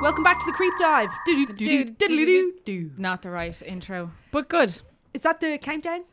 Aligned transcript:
Welcome 0.00 0.24
back 0.24 0.40
to 0.40 0.46
the 0.46 0.52
creep 0.52 0.72
dive. 0.78 1.10
Not 2.96 3.20
the 3.20 3.30
right 3.30 3.62
intro, 3.62 4.10
but 4.32 4.48
good. 4.48 4.80
Is 5.12 5.22
that 5.22 5.40
the 5.40 5.58
countdown? 5.58 6.04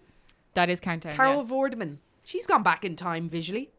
That 0.56 0.70
is 0.70 0.82
countdown. 0.82 1.16
Carol 1.16 1.42
yes. 1.42 1.50
Vorderman. 1.50 2.00
She's 2.26 2.46
gone 2.46 2.64
back 2.64 2.84
in 2.84 2.98
time 2.98 3.30
visually. 3.30 3.72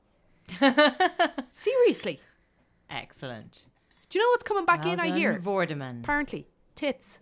Seriously. 1.50 2.20
Excellent. 2.89 3.67
Do 4.09 4.19
you 4.19 4.25
know 4.25 4.31
what's 4.31 4.45
coming 4.45 4.65
back 4.65 4.84
Well 4.84 4.95
in? 4.95 5.00
I 5.00 5.15
hear. 5.15 5.39
Vorderman. 5.39 6.00
Apparently, 6.00 6.47
tits. 6.75 7.19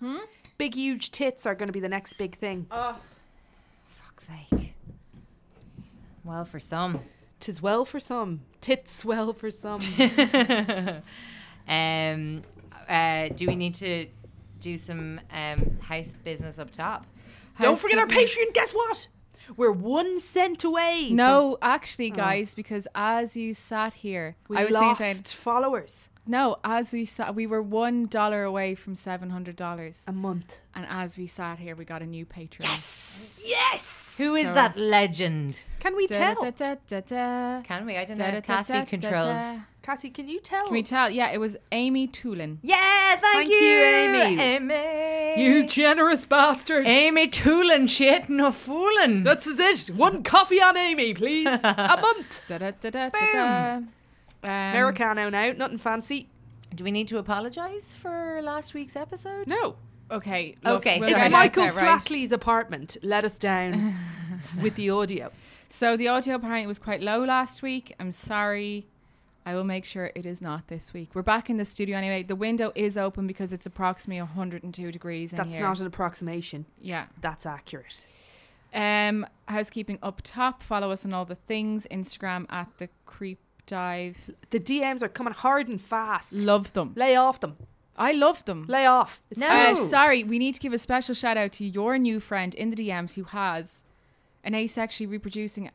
Hmm. 0.00 0.16
Big, 0.58 0.74
huge 0.74 1.12
tits 1.12 1.46
are 1.46 1.54
going 1.54 1.68
to 1.68 1.72
be 1.72 1.78
the 1.80 1.88
next 1.88 2.14
big 2.18 2.36
thing. 2.36 2.66
Oh, 2.72 2.96
fuck's 4.02 4.24
sake. 4.26 4.74
Well, 6.24 6.44
for 6.44 6.58
some. 6.58 7.00
Tis 7.38 7.62
well 7.62 7.84
for 7.84 8.00
some. 8.00 8.40
Tits 8.60 9.04
well 9.04 9.32
for 9.32 9.52
some. 9.52 9.78
Um, 11.68 12.42
uh, 12.88 13.28
do 13.28 13.46
we 13.46 13.56
need 13.56 13.74
to 13.74 14.06
do 14.60 14.78
some 14.78 15.20
um, 15.30 15.78
house 15.80 16.14
business 16.24 16.58
up 16.58 16.70
top? 16.70 17.06
Don't 17.60 17.78
forget 17.78 17.98
our 17.98 18.06
Patreon. 18.06 18.54
Guess 18.54 18.72
what? 18.72 19.08
We're 19.56 19.72
one 19.72 20.20
cent 20.20 20.62
away. 20.64 21.08
No, 21.10 21.58
actually, 21.62 22.10
guys, 22.10 22.54
because 22.54 22.86
as 22.94 23.36
you 23.36 23.54
sat 23.54 23.94
here, 23.94 24.36
from, 24.46 24.56
I 24.58 24.60
we 24.60 24.64
was 24.66 24.74
lost 24.74 25.00
saying, 25.00 25.22
followers 25.24 26.08
no, 26.26 26.58
as 26.62 26.92
we 26.92 27.06
sat, 27.06 27.34
we 27.34 27.46
were 27.46 27.62
one 27.62 28.04
dollar 28.04 28.42
away 28.44 28.74
from 28.74 28.94
seven 28.94 29.30
hundred 29.30 29.56
dollars, 29.56 30.04
a 30.06 30.12
month. 30.12 30.60
and 30.74 30.86
as 30.90 31.16
we 31.16 31.26
sat 31.26 31.58
here, 31.58 31.74
we 31.74 31.86
got 31.86 32.02
a 32.02 32.06
new 32.06 32.26
Patreon. 32.26 32.60
Yes. 32.64 33.42
yes. 33.46 34.18
Who 34.18 34.34
is 34.34 34.46
So- 34.48 34.52
that 34.54 34.76
legend? 34.76 35.64
Can 35.80 35.96
we 35.96 36.06
Da, 36.06 36.34
tell? 36.34 36.42
da, 36.42 36.50
da, 36.50 36.74
da, 36.86 37.00
da. 37.00 37.62
Can 37.62 37.86
we? 37.86 37.96
I 37.96 38.04
don't 38.04 38.18
Da, 38.18 38.26
know. 38.26 38.30
da, 38.32 38.40
da, 38.40 38.46
Cassie 38.56 38.72
da, 38.74 38.80
da, 38.80 38.84
controls. 38.84 39.24
da. 39.26 39.60
Cassie, 39.88 40.10
can 40.10 40.28
you 40.28 40.38
tell? 40.40 40.64
Can 40.64 40.74
we 40.74 40.82
tell? 40.82 41.08
Yeah, 41.08 41.30
it 41.30 41.38
was 41.40 41.56
Amy 41.72 42.06
Toolin. 42.08 42.58
Yeah, 42.60 42.76
thank, 43.16 43.48
Thank 43.48 43.48
you, 43.48 43.56
Amy. 43.56 44.38
Amy. 44.38 45.42
you 45.42 45.66
generous 45.66 46.26
bastard. 46.26 46.86
Amy 46.86 47.26
Toolin, 47.26 47.88
shit, 47.88 48.28
no 48.28 48.52
fooling. 48.52 49.22
That's 49.22 49.46
is 49.46 49.58
it. 49.88 49.94
One 49.96 50.22
coffee 50.22 50.60
on 50.60 50.76
Amy, 50.76 51.14
please. 51.14 51.46
a 51.64 51.98
month. 52.02 52.42
Da, 52.46 52.58
da, 52.58 52.72
da, 52.78 52.90
da, 52.90 53.08
da, 53.08 53.32
da. 53.32 53.76
Um, 53.76 53.88
Americano 54.42 55.30
now, 55.30 55.52
nothing 55.52 55.78
fancy. 55.78 56.28
Do 56.74 56.84
we 56.84 56.90
need 56.90 57.08
to 57.08 57.16
apologise 57.16 57.94
for 57.94 58.40
last 58.42 58.74
week's 58.74 58.94
episode? 58.94 59.46
No. 59.46 59.76
Okay. 60.10 60.56
look, 60.64 60.80
Okay, 60.80 61.00
we'll 61.00 61.08
It's 61.08 61.16
get 61.16 61.32
Michael 61.32 61.62
out 61.62 61.74
there, 61.74 61.82
right? 61.82 61.98
Flatley's 61.98 62.32
apartment. 62.32 62.98
Let 63.02 63.24
us 63.24 63.38
down 63.38 63.94
with 64.60 64.74
the 64.74 64.90
audio. 64.90 65.32
So 65.70 65.98
the 65.98 66.08
audio 66.08 66.36
apparently 66.36 66.66
was 66.66 66.78
quite 66.78 67.02
low 67.02 67.22
last 67.24 67.60
week. 67.60 67.94
I'm 68.00 68.10
sorry. 68.10 68.86
I 69.48 69.54
will 69.54 69.64
make 69.64 69.86
sure 69.86 70.10
it 70.14 70.26
is 70.26 70.42
not 70.42 70.68
this 70.68 70.92
week. 70.92 71.08
We're 71.14 71.22
back 71.22 71.48
in 71.48 71.56
the 71.56 71.64
studio 71.64 71.96
anyway. 71.96 72.22
The 72.22 72.36
window 72.36 72.70
is 72.74 72.98
open 72.98 73.26
because 73.26 73.50
it's 73.54 73.64
approximately 73.64 74.20
102 74.20 74.92
degrees 74.92 75.32
in 75.32 75.38
That's 75.38 75.54
here. 75.54 75.64
not 75.64 75.80
an 75.80 75.86
approximation. 75.86 76.66
yeah. 76.78 77.06
That's 77.22 77.46
accurate. 77.46 78.04
Um, 78.74 79.24
housekeeping 79.46 80.00
up 80.02 80.20
top. 80.22 80.62
Follow 80.62 80.90
us 80.90 81.06
on 81.06 81.14
all 81.14 81.24
the 81.24 81.34
things. 81.34 81.86
Instagram 81.90 82.44
at 82.50 82.68
the 82.76 82.90
creep 83.06 83.38
dive. 83.64 84.18
The 84.50 84.60
DMs 84.60 85.02
are 85.02 85.08
coming 85.08 85.32
hard 85.32 85.66
and 85.66 85.80
fast. 85.80 86.34
Love 86.34 86.74
them. 86.74 86.92
Lay 86.94 87.16
off 87.16 87.40
them. 87.40 87.56
I 87.96 88.12
love 88.12 88.44
them. 88.44 88.66
Lay 88.68 88.84
off. 88.84 89.22
It's 89.30 89.40
No. 89.40 89.46
Uh, 89.46 89.74
sorry, 89.86 90.24
we 90.24 90.38
need 90.38 90.56
to 90.56 90.60
give 90.60 90.74
a 90.74 90.78
special 90.78 91.14
shout 91.14 91.38
out 91.38 91.52
to 91.52 91.64
your 91.64 91.96
new 91.96 92.20
friend 92.20 92.54
in 92.54 92.68
the 92.68 92.76
DMs 92.76 93.14
who 93.14 93.24
has 93.24 93.82
an 94.44 94.52
asexually 94.52 95.08
reproducing 95.10 95.70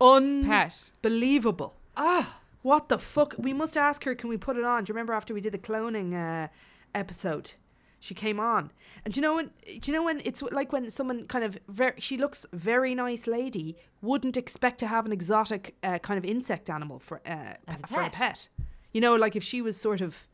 pet. 0.00 0.90
Unbelievable. 1.04 1.74
Ah, 1.94 2.38
what 2.68 2.90
the 2.90 2.98
fuck? 2.98 3.34
We 3.38 3.54
must 3.54 3.78
ask 3.78 4.04
her. 4.04 4.14
Can 4.14 4.28
we 4.28 4.36
put 4.36 4.58
it 4.58 4.64
on? 4.64 4.84
Do 4.84 4.90
you 4.90 4.94
remember 4.94 5.14
after 5.14 5.32
we 5.32 5.40
did 5.40 5.54
the 5.54 5.58
cloning 5.58 6.12
uh, 6.12 6.48
episode? 6.94 7.52
She 7.98 8.14
came 8.14 8.38
on, 8.38 8.70
and 9.04 9.14
do 9.14 9.18
you 9.18 9.22
know 9.22 9.36
when? 9.36 9.50
Do 9.80 9.90
you 9.90 9.96
know 9.96 10.04
when 10.04 10.20
it's 10.22 10.42
like 10.42 10.70
when 10.70 10.90
someone 10.90 11.26
kind 11.26 11.44
of 11.46 11.56
very, 11.66 11.94
she 11.98 12.18
looks 12.18 12.44
very 12.52 12.94
nice 12.94 13.26
lady 13.26 13.74
wouldn't 14.02 14.36
expect 14.36 14.78
to 14.80 14.86
have 14.86 15.06
an 15.06 15.12
exotic 15.12 15.76
uh, 15.82 15.98
kind 15.98 16.18
of 16.18 16.26
insect 16.26 16.68
animal 16.68 16.98
for 16.98 17.22
uh, 17.26 17.54
a 17.66 17.86
for 17.88 18.02
a 18.02 18.04
pet. 18.04 18.12
pet. 18.12 18.48
You 18.92 19.00
know, 19.00 19.16
like 19.16 19.34
if 19.34 19.42
she 19.42 19.62
was 19.62 19.80
sort 19.80 20.02
of 20.02 20.28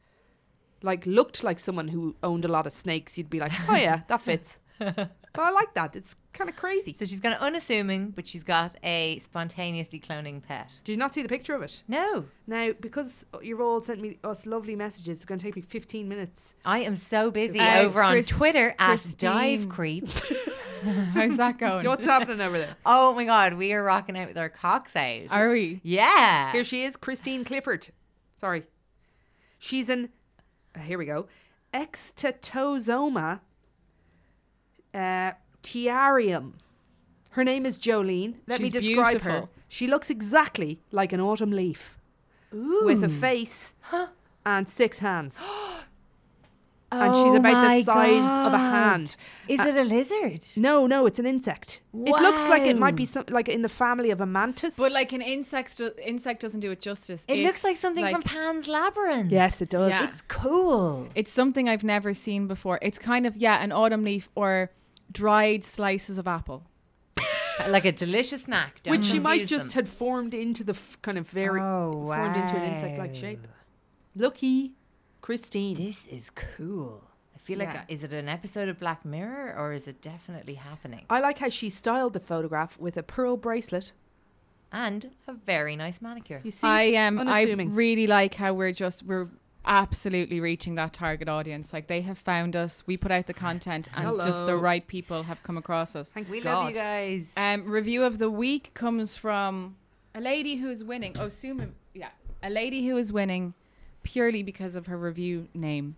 like 0.83 1.06
looked 1.06 1.45
like 1.45 1.61
someone 1.61 1.89
who 1.89 2.16
owned 2.25 2.45
a 2.45 2.49
lot 2.49 2.66
of 2.66 2.72
snakes, 2.72 3.16
you'd 3.16 3.31
be 3.31 3.39
like, 3.39 3.53
oh 3.69 3.77
yeah, 3.77 4.01
that 4.09 4.21
fits. 4.21 4.59
but 4.78 5.09
I 5.39 5.51
like 5.53 5.72
that. 5.75 5.95
It's 5.95 6.16
kind 6.34 6.50
of 6.50 6.56
crazy. 6.56 6.93
So 6.93 7.05
she's 7.06 7.21
kind 7.21 7.34
of 7.34 7.41
unassuming, 7.41 8.11
but 8.11 8.27
she's 8.27 8.43
got 8.43 8.75
a 8.84 9.19
spontaneously 9.21 9.99
cloning 10.00 10.43
pet. 10.43 10.71
Did 10.84 10.93
you 10.93 10.99
not 10.99 11.15
see 11.15 11.22
the 11.22 11.28
picture 11.28 11.55
of 11.55 11.62
it? 11.62 11.83
No, 11.89 12.27
Now, 12.47 12.72
because 12.78 13.25
you've 13.42 13.60
all 13.60 13.81
sent 13.83 14.01
me 14.01 14.19
us 14.22 14.45
lovely 14.45 14.77
messages, 14.77 15.19
it's 15.19 15.25
going 15.25 15.39
to 15.39 15.45
take 15.47 15.57
me 15.57 15.63
15 15.63 16.09
minutes. 16.09 16.54
I 16.65 16.81
am 16.81 16.97
so 16.97 17.31
busy 17.31 17.59
Uh, 17.60 17.83
over 17.83 18.03
on 18.03 18.13
Chris- 18.13 18.27
Twitter 18.27 18.75
at 18.78 18.86
Christine. 18.89 19.31
Dive 19.31 19.69
Creep. 19.71 20.09
How's 21.15 21.39
that 21.39 21.57
going? 21.57 21.86
What's 21.86 22.04
happening 22.04 22.41
over 22.42 22.59
there? 22.59 22.77
Oh 22.86 23.15
my 23.15 23.25
god, 23.25 23.54
we 23.54 23.72
are 23.72 23.83
rocking 23.83 24.19
out 24.19 24.28
with 24.28 24.36
our 24.36 24.51
cocks 24.51 24.95
out. 24.95 25.22
Are 25.31 25.48
we? 25.51 25.81
yeah. 25.83 26.53
Here 26.53 26.65
she 26.65 26.84
is, 26.84 26.97
Christine 26.97 27.45
Clifford. 27.45 27.89
Sorry. 28.36 28.65
She's 29.59 29.89
an, 29.89 30.10
uh, 30.77 30.81
here 30.81 30.98
we 30.98 31.07
go, 31.07 31.27
Extatosoma 31.72 33.41
uh, 34.92 35.33
tiaratum. 35.65 36.53
Her 37.31 37.43
name 37.45 37.66
is 37.66 37.81
Jolene. 37.81 38.34
Let 38.47 38.61
me 38.61 38.66
She's 38.71 38.72
describe 38.87 39.22
her. 39.22 39.49
She 39.69 39.89
looks 39.89 40.09
exactly 40.11 40.78
like 40.93 41.13
an 41.13 41.21
autumn 41.21 41.51
leaf 41.51 41.99
with 42.53 43.03
a 43.03 43.09
face 43.09 43.75
and 44.47 44.69
six 44.69 45.01
hands. 45.01 45.41
and 46.93 47.15
she's 47.15 47.25
Oh 47.25 47.34
about 47.37 47.69
the 47.69 47.83
size 47.83 48.47
of 48.47 48.53
a 48.53 48.59
hand. 48.59 49.16
Is 49.49 49.59
Uh, 49.59 49.65
it 49.65 49.77
a 49.77 49.83
lizard? 49.83 50.45
No, 50.57 50.87
no, 50.87 51.07
it's 51.07 51.19
an 51.19 51.27
insect. 51.27 51.81
It 51.93 52.10
looks 52.21 52.43
like 52.49 52.63
it 52.63 52.78
might 52.78 52.95
be 52.95 53.05
some 53.05 53.25
like 53.28 53.49
in 53.49 53.63
the 53.63 53.69
family 53.69 54.10
of 54.10 54.21
a 54.21 54.27
mantis. 54.27 54.77
But 54.77 54.93
like 54.93 55.13
an 55.13 55.22
insect, 55.22 55.77
do- 55.78 55.91
insect 56.05 56.41
doesn't 56.43 56.60
do 56.60 56.71
it 56.71 56.81
justice. 56.81 57.25
It 57.27 57.43
looks 57.45 57.65
like 57.65 57.77
something 57.77 58.07
from 58.09 58.22
Pan's 58.22 58.69
Labyrinth. 58.69 59.33
yes, 59.33 59.60
it 59.60 59.71
does. 59.71 59.91
Yeah. 59.91 60.09
It's 60.09 60.22
cool. 60.28 61.09
It's 61.17 61.33
something 61.33 61.69
I've 61.69 61.83
never 61.84 62.15
seen 62.15 62.47
before. 62.47 62.78
It's 62.81 62.99
kind 62.99 63.27
of 63.27 63.37
yeah, 63.37 63.60
an 63.63 63.72
autumn 63.72 64.05
leaf 64.05 64.28
or 64.37 64.71
dried 65.15 65.65
slices 65.65 66.19
of 66.19 66.27
apple. 66.28 66.65
like 67.69 67.87
a 67.87 67.93
delicious 67.93 68.43
snack. 68.43 68.83
Don't 68.83 68.91
Which 68.93 69.07
she 69.07 69.19
might 69.19 69.47
just 69.47 69.71
them. 69.71 69.87
had 69.87 69.89
formed 69.89 70.34
into 70.34 70.63
the 70.65 70.72
f- 70.75 70.99
kind 71.01 71.16
of 71.16 71.27
very 71.31 71.61
Oh, 71.61 72.03
formed 72.05 72.37
into 72.37 72.57
an 72.57 72.65
insect-like 72.75 73.15
shape. 73.15 73.47
Lucky, 74.15 74.72
Christine. 75.22 75.77
This 75.77 76.07
is 76.07 76.31
cool. 76.34 77.05
I 77.34 77.39
feel 77.39 77.59
like 77.59 77.69
Yeah. 77.72 77.81
uh, 77.81 77.84
is 77.89 78.03
it 78.05 78.13
an 78.13 78.28
episode 78.28 78.69
of 78.69 78.78
Black 78.78 79.05
Mirror 79.05 79.55
or 79.59 79.72
is 79.72 79.87
it 79.89 80.03
definitely 80.03 80.55
happening? 80.55 81.05
I 81.09 81.21
like 81.21 81.39
how 81.39 81.49
she 81.49 81.71
styled 81.71 82.13
the 82.13 82.21
photograph 82.21 82.78
with 82.78 82.97
a 82.97 83.03
pearl 83.03 83.37
bracelet. 83.37 83.93
And 84.72 85.13
a 85.28 85.33
very 85.33 85.77
nice 85.77 86.03
manicure. 86.03 86.41
You 86.43 86.51
see, 86.51 86.67
I 86.67 86.95
um 87.07 87.21
I 87.28 87.45
really 87.45 88.09
like 88.09 88.34
how 88.34 88.53
we're 88.55 88.72
just 88.72 89.05
we're 89.05 89.28
absolutely 89.66 90.41
reaching 90.41 90.75
that 90.77 90.93
target 90.93 91.28
audience. 91.28 91.72
Like 91.72 91.87
they 91.87 92.03
have 92.03 92.19
found 92.19 92.55
us. 92.57 92.83
We 92.87 92.97
put 92.97 93.11
out 93.11 93.27
the 93.27 93.34
content 93.34 93.89
and 93.95 94.19
just 94.21 94.47
the 94.47 94.57
right 94.57 94.87
people 94.87 95.22
have 95.25 95.43
come 95.43 95.57
across 95.57 95.95
us. 95.97 96.11
Thank 96.11 96.31
We 96.31 96.41
God. 96.41 96.53
love 96.59 96.69
you 96.71 96.75
guys. 96.75 97.33
Um, 97.37 97.71
review 97.71 98.05
of 98.05 98.19
the 98.19 98.31
week 98.31 98.72
comes 98.75 99.16
from 99.16 99.77
a 100.15 100.21
lady 100.21 100.57
who 100.57 100.69
is 100.71 100.84
winning. 100.84 101.16
Oh, 101.19 101.28
Suma, 101.28 101.69
yeah, 101.95 102.11
a 102.43 102.51
lady 102.51 102.87
who 102.87 102.97
is 102.97 103.13
winning 103.13 103.55
purely 104.03 104.43
because 104.43 104.77
of 104.77 104.87
her 104.87 104.97
review 104.99 105.49
name. 105.55 105.97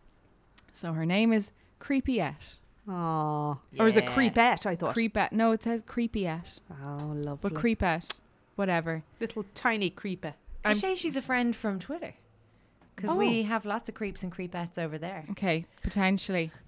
So 0.72 0.92
her 0.92 1.06
name 1.06 1.32
is 1.32 1.50
Creepyette. 1.80 2.56
Aw. 2.88 3.56
Or 3.80 3.88
is 3.88 3.96
it 3.96 4.04
Yeah. 4.04 4.10
creepette? 4.14 4.64
I 4.64 4.76
thought. 4.76 4.94
Creepette. 4.94 5.32
No, 5.32 5.50
it 5.50 5.62
says 5.64 5.82
Creepyette, 5.82 6.60
oh, 6.70 7.12
lovely. 7.16 7.50
but 7.50 7.54
Creepette, 7.60 8.20
whatever. 8.54 9.02
Little 9.20 9.44
tiny 9.54 9.90
creeper. 9.90 10.34
I 10.64 10.68
I'm- 10.68 10.76
say 10.76 10.94
she's 10.94 11.16
a 11.16 11.22
friend 11.22 11.56
from 11.56 11.80
Twitter. 11.80 12.14
Because 12.96 13.10
Oh. 13.10 13.14
we 13.16 13.42
have 13.42 13.64
lots 13.66 13.88
of 13.90 13.94
creeps 13.94 14.22
and 14.22 14.32
creepettes 14.34 14.78
over 14.78 14.96
there. 14.98 15.26
Okay, 15.32 15.66
potentially. 15.82 16.50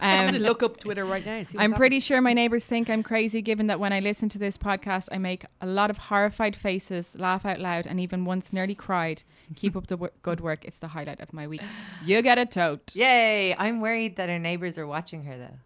I'm 0.00 0.20
Um, 0.20 0.24
going 0.32 0.42
to 0.42 0.48
look 0.48 0.62
up 0.64 0.80
Twitter 0.80 1.04
right 1.04 1.24
now. 1.24 1.36
see 1.44 1.56
what's 1.56 1.62
I'm 1.62 1.72
pretty 1.72 2.00
sure 2.00 2.20
my 2.20 2.32
neighbors 2.32 2.64
think 2.64 2.90
I'm 2.90 3.04
crazy, 3.04 3.40
given 3.42 3.68
that 3.68 3.78
when 3.78 3.92
I 3.92 4.00
listen 4.00 4.28
to 4.30 4.38
this 4.38 4.58
podcast, 4.58 5.08
I 5.12 5.18
make 5.18 5.44
a 5.60 5.66
lot 5.66 5.88
of 5.88 5.98
horrified 5.98 6.56
faces, 6.56 7.14
laugh 7.16 7.46
out 7.46 7.60
loud, 7.60 7.86
and 7.86 8.00
even 8.00 8.24
once 8.24 8.52
nearly 8.52 8.74
cried. 8.74 9.22
Keep 9.54 9.76
up 9.76 9.86
the 9.86 9.94
w- 9.94 10.10
good 10.22 10.40
work. 10.40 10.64
It's 10.64 10.78
the 10.78 10.88
highlight 10.88 11.20
of 11.20 11.32
my 11.32 11.46
week. 11.46 11.62
You 12.04 12.22
get 12.22 12.38
a 12.38 12.46
tote. 12.46 12.96
Yay! 12.96 13.54
I'm 13.54 13.80
worried 13.80 14.16
that 14.16 14.28
her 14.28 14.38
neighbors 14.40 14.78
are 14.78 14.86
watching 14.86 15.24
her 15.26 15.38
though. 15.38 15.58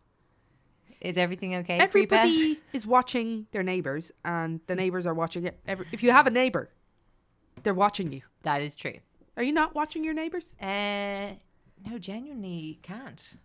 Is 1.00 1.16
everything 1.16 1.54
okay? 1.54 1.78
creepette? 1.78 1.82
Everybody 1.84 2.60
is 2.74 2.86
watching 2.86 3.46
their 3.52 3.62
neighbors, 3.62 4.12
and 4.26 4.60
the 4.66 4.74
neighbors 4.74 5.06
are 5.06 5.14
watching 5.14 5.44
it. 5.46 5.58
Every, 5.66 5.86
if 5.92 6.02
you 6.02 6.10
have 6.10 6.26
a 6.26 6.30
neighbor, 6.30 6.68
they're 7.62 7.72
watching 7.72 8.12
you. 8.12 8.22
That 8.42 8.60
is 8.60 8.74
true. 8.76 8.98
Are 9.38 9.44
you 9.44 9.52
not 9.52 9.72
watching 9.72 10.02
your 10.02 10.14
neighbors? 10.14 10.56
Uh, 10.60 11.34
no, 11.88 11.96
genuinely 12.00 12.80
can't. 12.82 13.36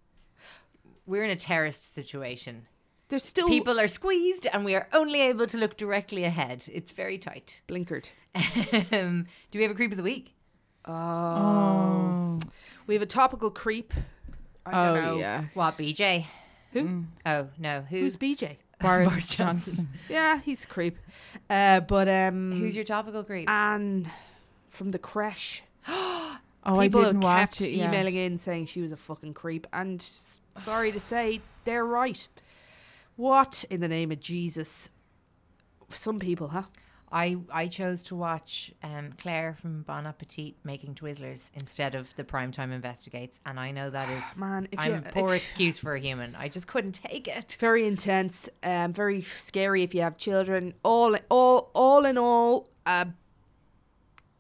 We're 1.06 1.24
in 1.24 1.30
a 1.30 1.36
terraced 1.36 1.94
situation. 1.94 2.66
They're 3.10 3.19
still 3.19 3.48
People 3.48 3.80
are 3.80 3.88
squeezed, 3.88 4.48
and 4.48 4.66
we 4.66 4.74
are 4.74 4.88
only 4.92 5.22
able 5.22 5.45
to 5.45 5.56
look 5.56 5.78
directly 5.78 6.24
ahead. 6.24 6.66
It's 6.74 6.92
very 6.92 7.19
tight. 7.19 7.62
blinkered. 7.68 8.10
um, 8.92 9.28
do 9.51 9.60
we 9.60 9.62
have 9.62 9.72
a 9.72 9.75
creep 9.75 9.92
of 9.92 9.98
the 9.98 10.04
week? 10.04 10.34
Oh, 10.86 12.39
We 12.88 12.96
have 12.96 13.04
a 13.04 13.06
topical 13.06 13.51
creep. 13.51 13.94
I 14.66 14.80
oh 14.80 14.96
don't 14.96 15.04
know. 15.04 15.18
yeah. 15.19 15.44
What, 15.54 15.78
BJ? 15.78 16.25
Who? 16.72 17.04
Oh, 17.24 17.50
no. 17.60 17.81
Who, 17.88 18.00
Who's 18.00 18.18
BJ? 18.18 18.57
Boris, 18.81 19.07
Boris 19.07 19.28
Johnson. 19.30 19.75
Johnson. 19.75 19.89
Yeah, 20.10 20.39
he's 20.42 20.63
a 20.63 20.68
creep. 20.68 20.98
Uh, 21.51 21.81
but 21.81 22.07
um, 22.10 22.51
who's 22.60 22.75
your 22.75 22.84
topical 22.84 23.24
creep? 23.24 23.48
Anne 23.48 24.10
from 24.72 24.89
the 24.89 24.98
creche. 24.98 25.62
Oh, 26.65 26.80
I 26.80 26.88
People 26.88 27.01
didn't 27.01 27.15
have 27.15 27.24
watch 27.25 27.57
kept 27.57 27.62
it. 27.62 27.71
yet. 27.74 27.89
emailing 27.89 28.15
in 28.15 28.38
saying 28.38 28.68
she 28.68 28.81
was 28.81 28.94
a 28.94 28.95
fucking 28.97 29.33
creep, 29.33 29.68
and 29.74 30.01
sorry 30.57 30.94
to 30.94 31.00
say, 31.01 31.41
they're 31.65 31.85
right. 31.85 32.25
What 33.18 33.65
in 33.69 33.81
the 33.81 33.89
name 33.89 34.13
of 34.13 34.21
Jesus? 34.21 34.88
Some 35.89 36.19
people, 36.19 36.47
huh? 36.47 36.63
I, 37.12 37.35
I 37.51 37.68
chose 37.68 38.01
to 38.03 38.15
watch 38.15 38.71
um, 38.81 39.12
Claire 39.21 39.56
from 39.62 39.81
Bon 39.83 40.07
Appetit 40.07 40.56
making 40.63 40.95
Twizzlers 40.95 41.51
instead 41.53 41.94
of 41.95 42.15
the 42.15 42.24
Primetime 42.24 42.71
Investigates, 42.71 43.41
and 43.45 43.59
I 43.59 43.71
know 43.71 43.89
that 43.89 44.09
is 44.09 44.38
Man, 44.39 44.69
if 44.71 44.79
I'm 44.79 44.89
you- 44.89 44.95
a 44.97 45.01
poor 45.12 45.36
excuse 45.36 45.77
for 45.77 45.94
a 45.95 46.00
human. 46.00 46.33
I 46.33 46.47
just 46.47 46.68
couldn't 46.68 46.94
take 46.94 47.27
it. 47.27 47.57
Very 47.59 47.86
intense, 47.86 48.47
um, 48.63 48.94
very 48.94 49.19
scary 49.21 49.83
if 49.83 49.94
you 49.94 50.00
have 50.01 50.18
children. 50.18 50.74
All, 50.81 51.15
all, 51.29 51.71
all 51.75 52.06
in 52.06 52.18
all, 52.18 52.69
uh, 52.86 53.06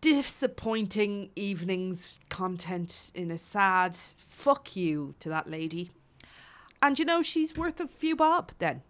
disappointing 0.03 1.29
evenings 1.37 2.09
content 2.27 3.09
in 3.15 3.31
a 3.31 3.37
sad 3.37 3.95
fuck 3.95 4.75
you 4.75 5.15
to 5.21 5.29
that 5.29 5.49
lady. 5.49 5.91
And 6.81 6.99
you 6.99 7.05
know 7.05 7.21
she's 7.21 7.55
worth 7.55 7.79
a 7.79 7.87
few 7.87 8.13
bob. 8.17 8.51
Then, 8.59 8.81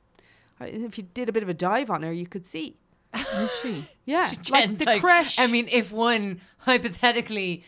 if 0.60 0.98
you 0.98 1.04
did 1.14 1.30
a 1.30 1.32
bit 1.32 1.44
of 1.44 1.50
a 1.50 1.54
dive 1.54 1.92
on 1.92 2.02
her, 2.02 2.12
you 2.12 2.26
could 2.26 2.48
see. 2.48 2.78
Is 3.14 3.52
she? 3.62 3.88
Yeah, 4.06 4.28
like 4.28 4.42
Jen's 4.42 4.80
the 4.80 5.00
creche. 5.00 5.40
I 5.40 5.48
mean, 5.48 5.70
if 5.72 5.94
one 5.94 6.42
hypothetically 6.58 7.64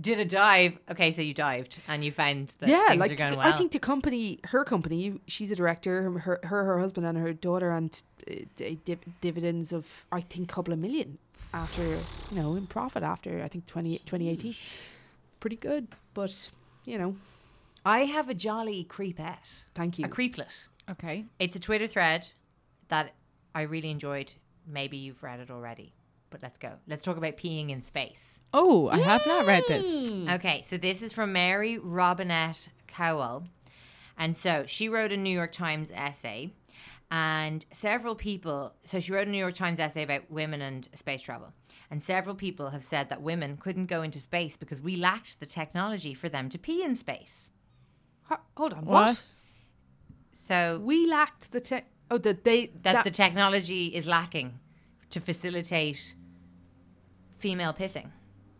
did 0.00 0.20
a 0.20 0.24
dive, 0.24 0.78
okay, 0.88 1.10
so 1.10 1.20
you 1.20 1.34
dived 1.34 1.78
and 1.88 2.04
you 2.04 2.12
found 2.12 2.54
that 2.60 2.68
yeah, 2.68 2.90
things 2.90 3.00
like 3.00 3.10
are 3.10 3.16
going 3.16 3.36
well. 3.36 3.48
I 3.48 3.52
think 3.52 3.72
the 3.72 3.80
company, 3.80 4.38
her 4.44 4.62
company, 4.62 5.18
she's 5.26 5.50
a 5.50 5.56
director. 5.56 6.10
Her, 6.20 6.38
her, 6.44 6.64
her 6.64 6.78
husband, 6.78 7.06
and 7.06 7.18
her 7.18 7.32
daughter, 7.32 7.72
and 7.72 8.00
uh, 8.30 8.34
div- 8.84 9.00
dividends 9.20 9.72
of 9.72 10.06
I 10.12 10.20
think 10.20 10.52
a 10.52 10.54
couple 10.54 10.72
of 10.72 10.78
million 10.78 11.18
after 11.52 11.82
you 11.84 12.00
know 12.32 12.54
in 12.56 12.66
profit 12.66 13.02
after 13.02 13.42
I 13.42 13.48
think 13.48 13.66
20, 13.66 13.98
2018. 13.98 14.54
Pretty 15.40 15.56
good, 15.56 15.88
but 16.14 16.50
you 16.84 16.98
know, 16.98 17.16
I 17.84 18.00
have 18.00 18.28
a 18.28 18.34
jolly 18.34 18.86
creepette. 18.88 19.64
thank 19.74 19.98
you. 19.98 20.04
A 20.04 20.08
creeplet. 20.08 20.66
Okay. 20.90 21.24
It's 21.38 21.56
a 21.56 21.60
Twitter 21.60 21.86
thread 21.86 22.30
that 22.88 23.14
I 23.54 23.62
really 23.62 23.90
enjoyed. 23.90 24.32
Maybe 24.66 24.96
you've 24.96 25.22
read 25.22 25.40
it 25.40 25.50
already, 25.50 25.94
but 26.30 26.42
let's 26.42 26.58
go. 26.58 26.72
Let's 26.86 27.02
talk 27.02 27.16
about 27.16 27.36
peeing 27.36 27.70
in 27.70 27.82
space. 27.82 28.38
Oh, 28.52 28.88
I 28.88 28.98
have 28.98 29.26
not 29.26 29.46
read 29.46 29.64
this. 29.68 30.28
Okay, 30.30 30.64
so 30.68 30.76
this 30.76 31.02
is 31.02 31.12
from 31.12 31.32
Mary 31.32 31.78
Robinette 31.78 32.68
Kowal. 32.88 33.46
And 34.18 34.36
so 34.36 34.64
she 34.66 34.88
wrote 34.88 35.12
a 35.12 35.16
New 35.16 35.34
York 35.34 35.52
Times 35.52 35.90
essay, 35.94 36.52
and 37.10 37.64
several 37.72 38.14
people, 38.14 38.74
so 38.84 39.00
she 39.00 39.12
wrote 39.12 39.26
a 39.26 39.30
New 39.30 39.38
York 39.38 39.54
Times 39.54 39.80
essay 39.80 40.02
about 40.04 40.30
women 40.30 40.62
and 40.62 40.88
space 40.94 41.22
travel. 41.22 41.52
And 41.90 42.02
several 42.02 42.36
people 42.36 42.70
have 42.70 42.84
said 42.84 43.08
that 43.08 43.20
women 43.20 43.56
couldn't 43.56 43.86
go 43.86 44.02
into 44.02 44.20
space 44.20 44.56
because 44.56 44.80
we 44.80 44.94
lacked 44.96 45.40
the 45.40 45.46
technology 45.46 46.14
for 46.14 46.28
them 46.28 46.48
to 46.50 46.58
pee 46.58 46.84
in 46.84 46.94
space. 46.94 47.50
Ho- 48.24 48.38
hold 48.56 48.72
on, 48.74 48.84
what? 48.84 49.06
What? 49.08 49.24
So 50.32 50.80
We 50.84 51.06
lacked 51.06 51.50
the 51.52 51.60
tech. 51.60 51.86
Oh, 52.12 52.18
that 52.18 52.44
they 52.44 52.66
that, 52.82 53.04
the 53.04 53.10
technology 53.10 53.86
is 53.86 54.06
lacking 54.06 54.58
to 55.10 55.20
facilitate 55.20 56.14
female 57.38 57.72
pissing. 57.72 58.10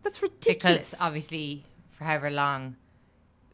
that's 0.01 0.21
ridiculous. 0.21 0.91
because 0.91 1.01
obviously 1.01 1.65
for 1.91 2.05
however 2.05 2.29
long 2.29 2.75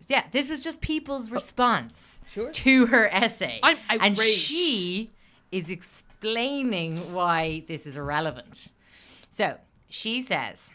yeah 0.08 0.24
this 0.32 0.50
was 0.50 0.63
just 0.63 0.82
people's 0.82 1.30
oh. 1.30 1.34
response 1.34 2.20
to 2.54 2.88
her 2.88 3.08
essay 3.12 3.60
I'm 3.63 3.77
and 3.89 4.18
she 4.18 5.12
is 5.51 5.70
explaining 5.70 7.13
why 7.13 7.63
this 7.68 7.86
is 7.86 7.98
irrelevant 7.98 8.72
so 9.36 9.58
she 9.89 10.22
says 10.22 10.72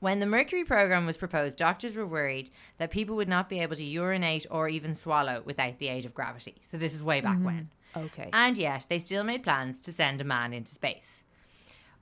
when 0.00 0.20
the 0.20 0.26
Mercury 0.26 0.64
program 0.64 1.06
was 1.06 1.16
proposed, 1.16 1.56
doctors 1.56 1.96
were 1.96 2.06
worried 2.06 2.50
that 2.78 2.90
people 2.90 3.16
would 3.16 3.28
not 3.28 3.48
be 3.48 3.60
able 3.60 3.74
to 3.76 3.84
urinate 3.84 4.46
or 4.48 4.68
even 4.68 4.94
swallow 4.94 5.42
without 5.44 5.78
the 5.78 5.88
aid 5.88 6.04
of 6.04 6.14
gravity. 6.14 6.62
So 6.70 6.76
this 6.76 6.94
is 6.94 7.02
way 7.02 7.20
back 7.20 7.36
mm-hmm. 7.36 7.44
when. 7.44 7.70
okay. 7.96 8.30
And 8.32 8.56
yet, 8.56 8.86
they 8.88 9.00
still 9.00 9.24
made 9.24 9.42
plans 9.42 9.80
to 9.82 9.92
send 9.92 10.20
a 10.20 10.24
man 10.24 10.52
into 10.52 10.72
space. 10.72 11.24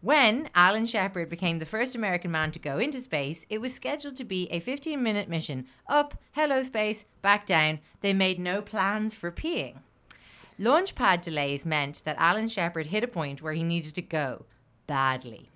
When 0.07 0.51
Alan 0.55 0.87
Shepard 0.87 1.29
became 1.29 1.59
the 1.59 1.67
first 1.67 1.97
American 1.97 2.31
man 2.31 2.53
to 2.53 2.61
go 2.61 2.79
into 2.79 3.01
space, 3.01 3.45
it 3.49 3.61
was 3.61 3.75
scheduled 3.75 4.15
to 4.19 4.25
be 4.25 4.49
a 4.53 4.61
15 4.61 5.03
minute 5.03 5.29
mission 5.29 5.67
up, 5.89 6.15
hello 6.31 6.63
space, 6.63 7.07
back 7.23 7.45
down. 7.45 7.81
They 8.03 8.13
made 8.13 8.39
no 8.39 8.63
plans 8.63 9.15
for 9.15 9.33
peeing. 9.33 9.79
Launchpad 10.61 11.23
delays 11.23 11.67
meant 11.67 12.05
that 12.05 12.15
Alan 12.21 12.49
Shepard 12.49 12.87
hit 12.87 13.03
a 13.03 13.09
point 13.09 13.43
where 13.43 13.55
he 13.55 13.65
needed 13.65 13.97
to 13.97 14.03
go 14.03 14.45
badly. 14.87 15.51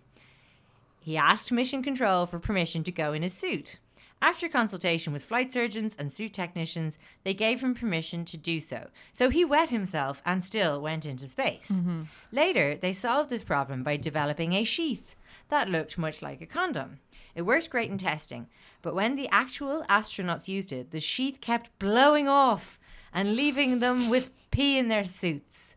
He 0.99 1.17
asked 1.17 1.53
Mission 1.53 1.81
Control 1.81 2.27
for 2.27 2.41
permission 2.41 2.83
to 2.83 2.91
go 2.91 3.13
in 3.13 3.23
his 3.23 3.35
suit, 3.35 3.79
After 4.23 4.49
consultation 4.49 5.13
with 5.15 5.25
flight 5.25 5.51
surgeons 5.51 5.97
and 5.99 6.13
suit 6.13 6.35
technicians, 6.35 6.99
they 7.25 7.33
gave 7.33 7.63
him 7.63 7.75
permission 7.75 8.25
to 8.27 8.37
do 8.37 8.61
so. 8.61 8.89
So 9.13 9.31
he 9.31 9.45
wet 9.45 9.71
himself 9.71 10.21
and 10.27 10.45
still 10.45 10.81
went 10.81 11.07
into 11.07 11.27
space. 11.27 11.69
Mm-hmm. 11.69 12.03
Later, 12.31 12.77
they 12.77 12.93
solved 12.93 13.31
this 13.31 13.43
problem 13.43 13.83
by 13.83 13.97
developing 13.97 14.53
a 14.53 14.65
sheath 14.65 15.15
that 15.49 15.71
looked 15.71 15.97
much 15.97 16.21
like 16.21 16.43
a 16.43 16.47
condom. 16.47 17.01
It 17.35 17.43
worked 17.43 17.71
great 17.71 17.91
in 17.91 17.97
testing, 17.97 18.49
but 18.83 18.95
when 18.95 19.17
the 19.17 19.29
actual 19.31 19.85
astronauts 19.89 20.49
used 20.49 20.73
it, 20.73 20.91
the 20.91 21.01
sheath 21.01 21.41
kept 21.41 21.77
blowing 21.79 22.29
off 22.29 22.79
and 23.15 23.37
leaving 23.37 23.79
them 23.79 24.11
with 24.11 24.31
pee 24.51 24.79
in 24.79 24.89
their 24.89 25.05
suits. 25.05 25.77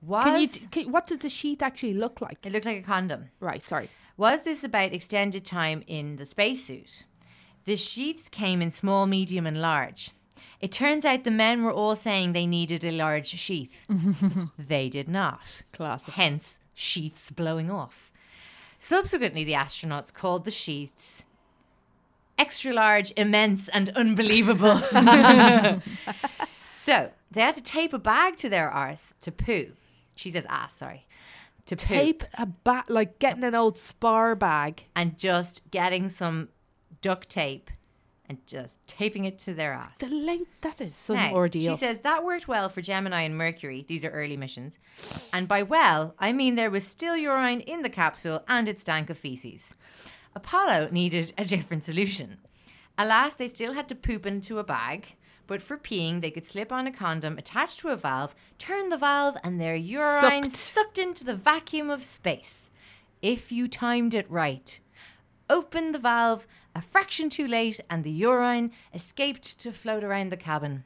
Was 0.00 0.24
Can 0.24 0.40
you? 0.40 0.48
Can, 0.70 0.92
what 0.92 1.06
did 1.06 1.20
the 1.20 1.28
sheet 1.28 1.62
actually 1.62 1.94
look 1.94 2.20
like? 2.20 2.38
it 2.44 2.52
looked 2.52 2.64
like 2.64 2.78
a 2.78 2.82
condom? 2.82 3.30
Right. 3.38 3.62
Sorry. 3.62 3.90
Was 4.16 4.42
this 4.42 4.64
about 4.64 4.92
extended 4.92 5.44
time 5.44 5.82
in 5.86 6.16
the 6.16 6.26
spacesuit? 6.26 7.04
The 7.70 7.76
sheaths 7.76 8.28
came 8.28 8.60
in 8.60 8.72
small, 8.72 9.06
medium, 9.06 9.46
and 9.46 9.62
large. 9.62 10.10
It 10.60 10.72
turns 10.72 11.04
out 11.04 11.22
the 11.22 11.30
men 11.30 11.62
were 11.62 11.70
all 11.70 11.94
saying 11.94 12.32
they 12.32 12.44
needed 12.44 12.82
a 12.82 12.90
large 12.90 13.28
sheath. 13.28 13.86
they 14.58 14.88
did 14.88 15.08
not. 15.08 15.62
Classic. 15.72 16.14
Hence, 16.14 16.58
sheaths 16.74 17.30
blowing 17.30 17.70
off. 17.70 18.10
Subsequently, 18.80 19.44
the 19.44 19.52
astronauts 19.52 20.12
called 20.12 20.44
the 20.44 20.50
sheaths 20.50 21.22
extra 22.36 22.72
large, 22.72 23.12
immense, 23.16 23.68
and 23.68 23.90
unbelievable. 23.90 24.78
so 26.76 27.12
they 27.30 27.40
had 27.40 27.54
to 27.54 27.62
tape 27.62 27.92
a 27.92 28.00
bag 28.00 28.36
to 28.38 28.48
their 28.48 28.68
arse 28.68 29.14
to 29.20 29.30
poo. 29.30 29.74
She 30.16 30.30
says 30.30 30.44
ass, 30.48 30.74
sorry. 30.74 31.06
To 31.66 31.76
poo 31.76 31.84
Tape 31.86 32.24
a 32.34 32.46
bag, 32.46 32.86
like 32.88 33.20
getting 33.20 33.44
an 33.44 33.54
old 33.54 33.78
spar 33.78 34.34
bag. 34.34 34.86
and 34.96 35.16
just 35.16 35.70
getting 35.70 36.08
some 36.08 36.48
duct 37.00 37.28
tape 37.28 37.70
and 38.28 38.38
just 38.46 38.76
taping 38.86 39.24
it 39.24 39.38
to 39.40 39.52
their 39.54 39.72
ass. 39.72 39.98
The 39.98 40.08
length 40.08 40.60
that 40.60 40.80
is 40.80 40.94
some 40.94 41.16
Now, 41.16 41.34
ordeal. 41.34 41.72
She 41.72 41.78
says 41.78 41.98
that 42.00 42.24
worked 42.24 42.46
well 42.46 42.68
for 42.68 42.80
Gemini 42.80 43.22
and 43.22 43.36
Mercury. 43.36 43.84
These 43.88 44.04
are 44.04 44.10
early 44.10 44.36
missions. 44.36 44.78
And 45.32 45.48
by 45.48 45.64
well, 45.64 46.14
I 46.18 46.32
mean 46.32 46.54
there 46.54 46.70
was 46.70 46.86
still 46.86 47.16
urine 47.16 47.60
in 47.60 47.82
the 47.82 47.90
capsule 47.90 48.44
and 48.46 48.68
it 48.68 48.78
stank 48.78 49.10
of 49.10 49.18
feces. 49.18 49.74
Apollo 50.34 50.90
needed 50.92 51.32
a 51.36 51.44
different 51.44 51.82
solution. 51.82 52.38
Alas, 52.96 53.34
they 53.34 53.48
still 53.48 53.72
had 53.72 53.88
to 53.88 53.94
poop 53.94 54.26
into 54.26 54.58
a 54.58 54.64
bag, 54.64 55.16
but 55.48 55.60
for 55.60 55.76
peeing, 55.76 56.20
they 56.20 56.30
could 56.30 56.46
slip 56.46 56.70
on 56.70 56.86
a 56.86 56.92
condom 56.92 57.36
attached 57.36 57.80
to 57.80 57.88
a 57.88 57.96
valve, 57.96 58.34
turn 58.58 58.90
the 58.90 58.96
valve, 58.96 59.36
and 59.42 59.60
their 59.60 59.74
urine 59.74 60.44
Sucked. 60.44 60.56
sucked 60.56 60.98
into 60.98 61.24
the 61.24 61.34
vacuum 61.34 61.90
of 61.90 62.04
space. 62.04 62.70
If 63.22 63.50
you 63.50 63.66
timed 63.66 64.14
it 64.14 64.30
right. 64.30 64.78
Open 65.50 65.92
the 65.92 65.98
valve 65.98 66.46
a 66.74 66.80
fraction 66.80 67.28
too 67.28 67.48
late, 67.48 67.80
and 67.90 68.04
the 68.04 68.10
urine 68.10 68.70
escaped 68.94 69.58
to 69.58 69.72
float 69.72 70.04
around 70.04 70.30
the 70.30 70.36
cabin. 70.36 70.84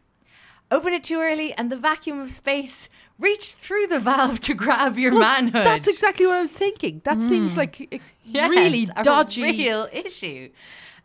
Open 0.70 0.94
it 0.94 1.04
too 1.04 1.20
early, 1.20 1.52
and 1.52 1.70
the 1.70 1.76
vacuum 1.76 2.18
of 2.20 2.30
space 2.30 2.88
reached 3.18 3.56
through 3.56 3.86
the 3.86 4.00
valve 4.00 4.40
to 4.40 4.54
grab 4.54 4.98
your 4.98 5.12
Well, 5.12 5.20
manhood. 5.20 5.66
That's 5.66 5.86
exactly 5.86 6.26
what 6.26 6.36
I 6.36 6.40
was 6.42 6.50
thinking. 6.50 7.02
That 7.04 7.18
hmm. 7.18 7.28
seems 7.28 7.56
like 7.56 7.80
a 7.92 8.00
Yes, 8.24 8.48
really 8.48 8.86
dodgy. 9.02 9.42
real 9.42 9.88
issue. 9.92 10.50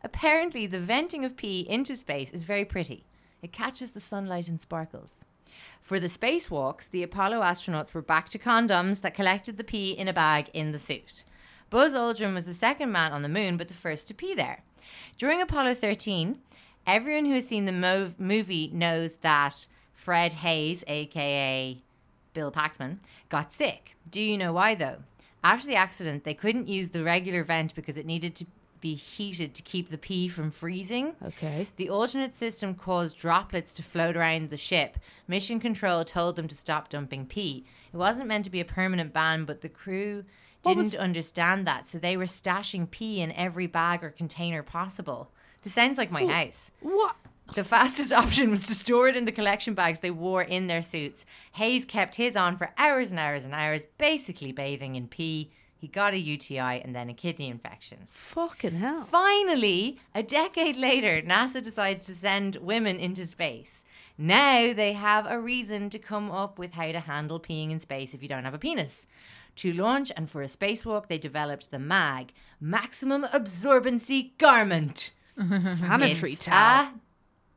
Apparently, 0.01 0.65
the 0.65 0.79
venting 0.79 1.25
of 1.25 1.35
pee 1.35 1.67
into 1.69 1.95
space 1.95 2.31
is 2.31 2.45
very 2.45 2.63
pretty. 2.63 3.03
It 3.41 3.51
catches 3.51 3.91
the 3.91 3.99
sunlight 3.99 4.47
and 4.47 4.59
sparkles. 4.59 5.25
For 5.81 5.99
the 5.99 6.07
spacewalks, 6.07 6.89
the 6.89 7.03
Apollo 7.03 7.41
astronauts 7.41 7.93
were 7.93 8.01
back 8.01 8.29
to 8.29 8.39
condoms 8.39 9.01
that 9.01 9.13
collected 9.13 9.57
the 9.57 9.63
pee 9.63 9.91
in 9.91 10.07
a 10.07 10.13
bag 10.13 10.49
in 10.53 10.71
the 10.71 10.79
suit. 10.79 11.25
Buzz 11.69 11.93
Aldrin 11.93 12.33
was 12.33 12.45
the 12.45 12.53
second 12.53 12.91
man 12.91 13.11
on 13.11 13.21
the 13.21 13.29
moon, 13.29 13.57
but 13.57 13.67
the 13.67 13.73
first 13.73 14.07
to 14.07 14.13
pee 14.13 14.33
there. 14.33 14.63
During 15.17 15.41
Apollo 15.41 15.75
13, 15.75 16.39
everyone 16.87 17.25
who 17.25 17.33
has 17.33 17.47
seen 17.47 17.65
the 17.65 17.71
mo- 17.71 18.13
movie 18.17 18.69
knows 18.73 19.17
that 19.17 19.67
Fred 19.93 20.33
Haise, 20.35 20.83
aka 20.87 21.77
Bill 22.33 22.51
Paxman, 22.51 22.97
got 23.29 23.51
sick. 23.51 23.95
Do 24.09 24.21
you 24.21 24.37
know 24.37 24.53
why, 24.53 24.75
though? 24.75 24.97
After 25.43 25.67
the 25.67 25.75
accident, 25.75 26.23
they 26.23 26.33
couldn't 26.33 26.67
use 26.67 26.89
the 26.89 27.03
regular 27.03 27.43
vent 27.43 27.75
because 27.75 27.97
it 27.97 28.05
needed 28.05 28.35
to 28.35 28.45
be 28.81 28.95
heated 28.95 29.53
to 29.53 29.61
keep 29.61 29.89
the 29.89 29.97
pee 29.97 30.27
from 30.29 30.51
freezing. 30.51 31.15
Okay. 31.23 31.67
The 31.75 31.89
alternate 31.89 32.35
system 32.35 32.75
caused 32.75 33.17
droplets 33.17 33.73
to 33.75 33.83
float 33.83 34.15
around 34.15 34.49
the 34.49 34.57
ship. 34.57 34.97
Mission 35.27 35.59
Control 35.59 36.03
told 36.05 36.35
them 36.37 36.47
to 36.47 36.55
stop 36.55 36.89
dumping 36.89 37.25
pee. 37.25 37.65
It 37.93 37.97
wasn't 37.97 38.29
meant 38.29 38.45
to 38.45 38.51
be 38.51 38.61
a 38.61 38.65
permanent 38.65 39.13
ban, 39.13 39.43
but 39.45 39.61
the 39.61 39.69
crew 39.69 40.23
What 40.63 40.73
didn't 40.73 40.83
was- 40.85 40.95
understand 40.95 41.65
that, 41.67 41.87
so 41.87 41.97
they 41.97 42.17
were 42.17 42.25
stashing 42.25 42.89
pee 42.89 43.21
in 43.21 43.31
every 43.33 43.67
bag 43.67 44.03
or 44.03 44.09
container 44.09 44.63
possible. 44.63 45.31
This 45.63 45.73
sounds 45.73 45.97
like 45.97 46.11
my 46.11 46.25
house. 46.25 46.71
What? 46.81 47.15
The 47.55 47.63
fastest 47.63 48.13
option 48.21 48.51
was 48.51 48.63
to 48.67 48.75
store 48.75 49.07
it 49.07 49.17
in 49.17 49.25
the 49.25 49.31
collection 49.31 49.73
bags 49.73 49.99
they 49.99 50.11
wore 50.11 50.41
in 50.43 50.67
their 50.67 50.81
suits. 50.81 51.25
Haise 51.53 51.85
kept 51.85 52.15
his 52.15 52.35
on 52.35 52.57
for 52.57 52.71
hours 52.77 53.09
and 53.11 53.19
hours 53.19 53.43
and 53.45 53.53
hours, 53.53 53.85
basically 53.97 54.51
bathing 54.51 54.95
in 54.95 55.07
pee. 55.07 55.51
He 55.75 55.87
got 55.87 56.13
a 56.13 56.19
UTI 56.19 56.81
and 56.81 56.93
then 56.93 57.09
a 57.09 57.13
kidney 57.13 57.47
infection. 57.47 58.07
Fucking 58.09 58.75
hell. 58.75 59.03
Finally, 59.03 59.97
a 60.13 60.21
decade 60.21 60.75
later, 60.75 61.21
NASA 61.21 61.63
decides 61.63 62.05
to 62.07 62.13
send 62.13 62.57
women 62.57 62.97
into 62.99 63.25
space. 63.25 63.83
Now 64.17 64.73
they 64.73 64.91
have 64.93 65.25
a 65.25 65.39
reason 65.39 65.89
to 65.91 65.97
come 65.97 66.29
up 66.29 66.59
with 66.59 66.73
how 66.73 66.91
to 66.91 66.99
handle 66.99 67.39
peeing 67.39 67.71
in 67.71 67.79
space 67.79 68.13
if 68.13 68.21
you 68.21 68.27
don't 68.27 68.43
have 68.43 68.53
a 68.53 68.59
penis. 68.59 69.07
To 69.59 69.73
launch 69.73 70.09
and 70.15 70.29
for 70.29 70.41
a 70.41 70.47
spacewalk, 70.47 71.09
they 71.09 71.17
developed 71.17 71.69
the 71.69 71.79
MAG, 71.79 72.31
Maximum 72.61 73.25
Absorbency 73.25 74.37
Garment. 74.37 75.11
Sanitary 75.37 76.37
towel. 76.37 76.85
a 76.85 76.93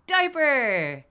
diaper. 0.08 1.04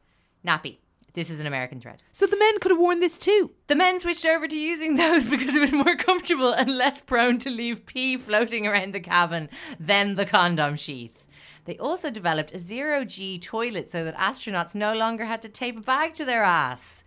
Nappy. 0.45 0.79
This 1.13 1.29
is 1.29 1.39
an 1.39 1.47
American 1.47 1.79
thread. 1.79 2.03
So 2.11 2.25
the 2.25 2.35
men 2.35 2.59
could 2.59 2.71
have 2.71 2.79
worn 2.79 2.99
this 2.99 3.17
too. 3.17 3.51
The 3.67 3.75
men 3.77 3.99
switched 3.99 4.25
over 4.25 4.49
to 4.49 4.59
using 4.59 4.97
those 4.97 5.25
because 5.29 5.55
it 5.55 5.61
was 5.61 5.71
more 5.71 5.95
comfortable 5.95 6.51
and 6.51 6.77
less 6.77 6.99
prone 6.99 7.39
to 7.39 7.49
leave 7.49 7.85
pee 7.85 8.17
floating 8.17 8.67
around 8.67 8.93
the 8.93 8.99
cabin 8.99 9.47
than 9.79 10.15
the 10.15 10.25
condom 10.25 10.75
sheath. 10.75 11.23
They 11.63 11.77
also 11.77 12.11
developed 12.11 12.53
a 12.53 12.59
zero 12.59 13.05
G 13.05 13.39
toilet 13.39 13.89
so 13.89 14.03
that 14.03 14.17
astronauts 14.17 14.75
no 14.75 14.93
longer 14.93 15.23
had 15.23 15.41
to 15.43 15.47
tape 15.47 15.77
a 15.77 15.81
bag 15.81 16.15
to 16.15 16.25
their 16.25 16.43
ass. 16.43 17.05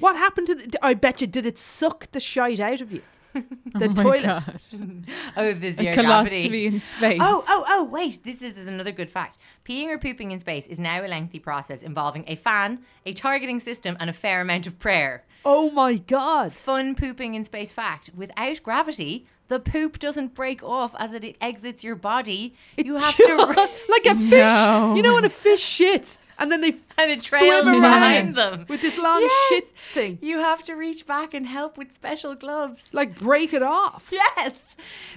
What 0.00 0.16
happened 0.16 0.48
to 0.48 0.56
the? 0.56 0.84
I 0.84 0.94
bet 0.94 1.20
you 1.20 1.28
did 1.28 1.46
it 1.46 1.58
suck 1.58 2.10
the 2.10 2.18
shite 2.18 2.58
out 2.58 2.80
of 2.80 2.90
you. 2.90 3.02
The 3.72 3.88
Oh 3.88 3.94
toilet. 3.94 4.48
Oh, 5.36 5.52
the 5.52 5.68
A 5.68 5.72
zero 5.72 5.94
gravity. 5.94 6.66
in 6.66 6.80
space. 6.80 7.20
Oh, 7.22 7.44
oh, 7.48 7.64
oh, 7.68 7.84
wait. 7.84 8.18
This 8.24 8.42
is, 8.42 8.56
is 8.56 8.66
another 8.66 8.90
good 8.92 9.10
fact. 9.10 9.38
Peeing 9.64 9.86
or 9.88 9.98
pooping 9.98 10.32
in 10.32 10.40
space 10.40 10.66
is 10.66 10.78
now 10.78 11.04
a 11.04 11.06
lengthy 11.06 11.38
process 11.38 11.82
involving 11.82 12.24
a 12.26 12.34
fan, 12.34 12.80
a 13.06 13.12
targeting 13.12 13.60
system, 13.60 13.96
and 14.00 14.10
a 14.10 14.12
fair 14.12 14.40
amount 14.40 14.66
of 14.66 14.78
prayer. 14.78 15.24
Oh 15.44 15.70
my 15.70 15.96
god. 15.96 16.52
Fun 16.52 16.94
pooping 16.94 17.34
in 17.34 17.44
space 17.44 17.70
fact. 17.72 18.10
Without 18.14 18.62
gravity, 18.62 19.26
the 19.48 19.60
poop 19.60 19.98
doesn't 19.98 20.34
break 20.34 20.62
off 20.62 20.94
as 20.98 21.12
it 21.12 21.36
exits 21.40 21.82
your 21.82 21.96
body. 21.96 22.54
You 22.76 22.96
have 22.96 23.16
to. 23.16 23.36
like 23.88 24.06
a 24.06 24.14
fish. 24.14 24.30
No. 24.30 24.94
You 24.96 25.02
know 25.02 25.14
when 25.14 25.24
a 25.24 25.30
fish 25.30 25.62
shits 25.80 26.18
and 26.40 26.50
then 26.50 26.60
they 26.62 26.74
and 26.98 27.10
it 27.12 27.20
trails 27.22 27.62
swim 27.62 27.80
behind 27.80 28.34
them 28.34 28.66
with 28.68 28.80
this 28.82 28.98
long 28.98 29.20
Yes. 29.20 29.32
shit 29.48 29.64
thing. 29.94 30.18
You 30.20 30.38
have 30.38 30.62
to 30.64 30.72
reach 30.74 31.06
back 31.06 31.34
and 31.34 31.46
help 31.46 31.78
with 31.78 31.92
special 31.94 32.34
gloves. 32.34 32.88
Like 32.92 33.16
break 33.18 33.52
it 33.52 33.62
off. 33.62 34.08
Yes. 34.10 34.52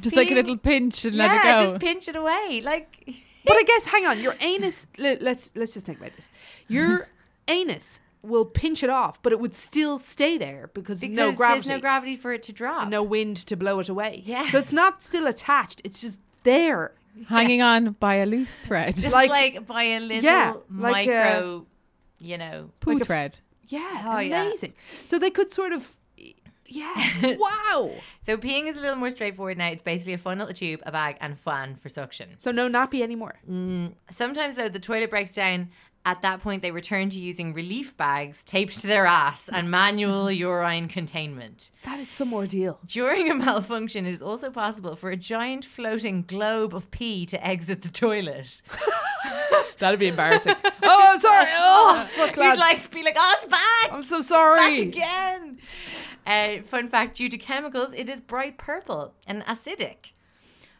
Just 0.02 0.16
like 0.16 0.30
a 0.30 0.36
little 0.36 0.58
pinch 0.58 1.06
and 1.06 1.16
yeah, 1.16 1.26
let 1.26 1.36
it 1.38 1.44
go. 1.60 1.72
just 1.72 1.82
pinch 1.82 2.08
it 2.08 2.16
away. 2.16 2.62
Like. 2.64 3.10
But 3.46 3.58
I 3.58 3.64
guess 3.64 3.84
hang 3.88 4.06
on, 4.06 4.22
your 4.22 4.38
anus. 4.40 4.88
Let, 4.98 5.22
let's 5.22 5.52
let's 5.54 5.74
just 5.74 5.86
think 5.86 5.98
about 6.00 6.16
this. 6.16 6.32
Your 6.70 7.10
anus 7.50 8.00
will 8.22 8.46
pinch 8.46 8.84
it 8.84 8.90
off, 8.90 9.22
but 9.22 9.34
it 9.34 9.40
would 9.42 9.54
still 9.54 10.00
stay 10.00 10.38
there 10.38 10.70
because, 10.74 11.02
Because 11.02 11.14
no 11.14 11.34
gravity, 11.34 11.68
there's 11.68 11.78
no 11.78 11.82
gravity 11.82 12.16
for 12.16 12.32
it 12.32 12.42
to 12.44 12.54
drop. 12.54 12.88
no 12.88 13.04
wind 13.04 13.36
to 13.48 13.58
blow 13.58 13.80
it 13.82 13.90
away. 13.90 14.24
Yes. 14.26 14.54
so 14.54 14.60
it's 14.60 14.72
not 14.72 15.04
still 15.04 15.28
attached. 15.28 15.82
It's 15.84 16.00
just 16.00 16.20
there. 16.44 16.94
Hanging 17.30 17.62
on 17.62 17.92
by 18.00 18.16
a 18.16 18.26
loose 18.26 18.58
thread. 18.60 18.96
Just 18.98 19.12
like- 19.12 19.30
like, 19.30 19.66
by 19.68 19.84
a 19.84 20.00
little 20.00 20.24
Yeah, 20.24 20.54
like, 20.70 21.08
micro, 21.08 21.66
you 22.20 22.38
know. 22.38 22.70
Poo 22.80 22.92
like 22.94 23.00
a 23.00 23.04
f- 23.04 23.08
thread. 23.08 23.38
Yeah, 23.68 24.04
Oh, 24.08 24.20
yeah. 24.20 24.44
amazing. 24.44 24.74
So 25.06 25.18
they 25.20 25.30
could 25.30 25.52
sort 25.52 25.72
of, 25.74 25.92
yeah, 26.68 27.12
wow. 27.38 27.92
So 28.26 28.38
peeing 28.38 28.68
is 28.68 28.78
a 28.78 28.80
little 28.82 28.96
more 28.96 29.12
straightforward 29.12 29.58
now. 29.58 29.68
It's 29.68 29.82
basically 29.84 30.14
a 30.14 30.18
funnel, 30.18 30.48
a 30.48 30.54
tube, 30.54 30.82
a 30.86 30.92
bag, 30.92 31.18
and 31.22 31.38
fan 31.40 31.76
for 31.76 31.90
suction. 31.90 32.30
So 32.38 32.52
no 32.52 32.68
nappy 32.70 33.02
anymore. 33.02 33.36
Mm, 33.50 33.94
sometimes 34.12 34.56
though 34.56 34.70
the 34.70 34.80
toilet 34.80 35.10
breaks 35.10 35.34
down. 35.34 35.70
At 36.06 36.22
that 36.22 36.42
point, 36.42 36.62
they 36.62 36.72
return 36.72 37.10
to 37.12 37.18
using 37.20 37.54
relief 37.54 37.96
bags 37.96 38.44
taped 38.44 38.78
to 38.82 38.88
their 38.88 39.06
ass 39.06 39.48
and 39.48 39.72
manual 39.72 40.30
urine 40.48 40.90
containment. 40.90 41.72
That 41.84 42.00
is 42.00 42.10
some 42.10 42.34
ordeal. 42.34 42.80
During 42.86 43.32
a 43.32 43.36
malfunction, 43.36 44.06
it 44.06 44.12
is 44.12 44.22
also 44.22 44.50
possible 44.52 44.98
for 44.98 45.12
a 45.12 45.16
giant 45.16 45.64
floating 45.64 46.24
globe 46.24 46.76
of 46.76 46.92
pee 46.92 47.26
to 47.28 47.46
exit 47.46 47.84
the 47.84 47.88
toilet. 47.90 48.62
That'd 49.80 50.00
be 50.00 50.08
embarrassing. 50.10 50.56
Oh, 50.86 51.12
I'm 51.14 51.20
sorry. 51.20 51.50
Oh, 51.56 52.04
fuck, 52.12 52.36
You'd 52.36 52.58
like 52.60 52.92
be 52.92 53.04
like, 53.04 53.16
"Oh, 53.18 53.36
it's 53.42 53.50
back! 53.50 53.94
I'm 53.94 54.04
so 54.04 54.18
back 54.18 54.26
sorry. 54.26 54.82
again!" 54.82 55.60
Uh, 56.28 56.62
fun 56.66 56.90
fact: 56.90 57.16
due 57.16 57.30
to 57.30 57.38
chemicals, 57.38 57.94
it 57.96 58.10
is 58.10 58.20
bright 58.20 58.58
purple 58.58 59.14
and 59.26 59.44
acidic. 59.46 60.12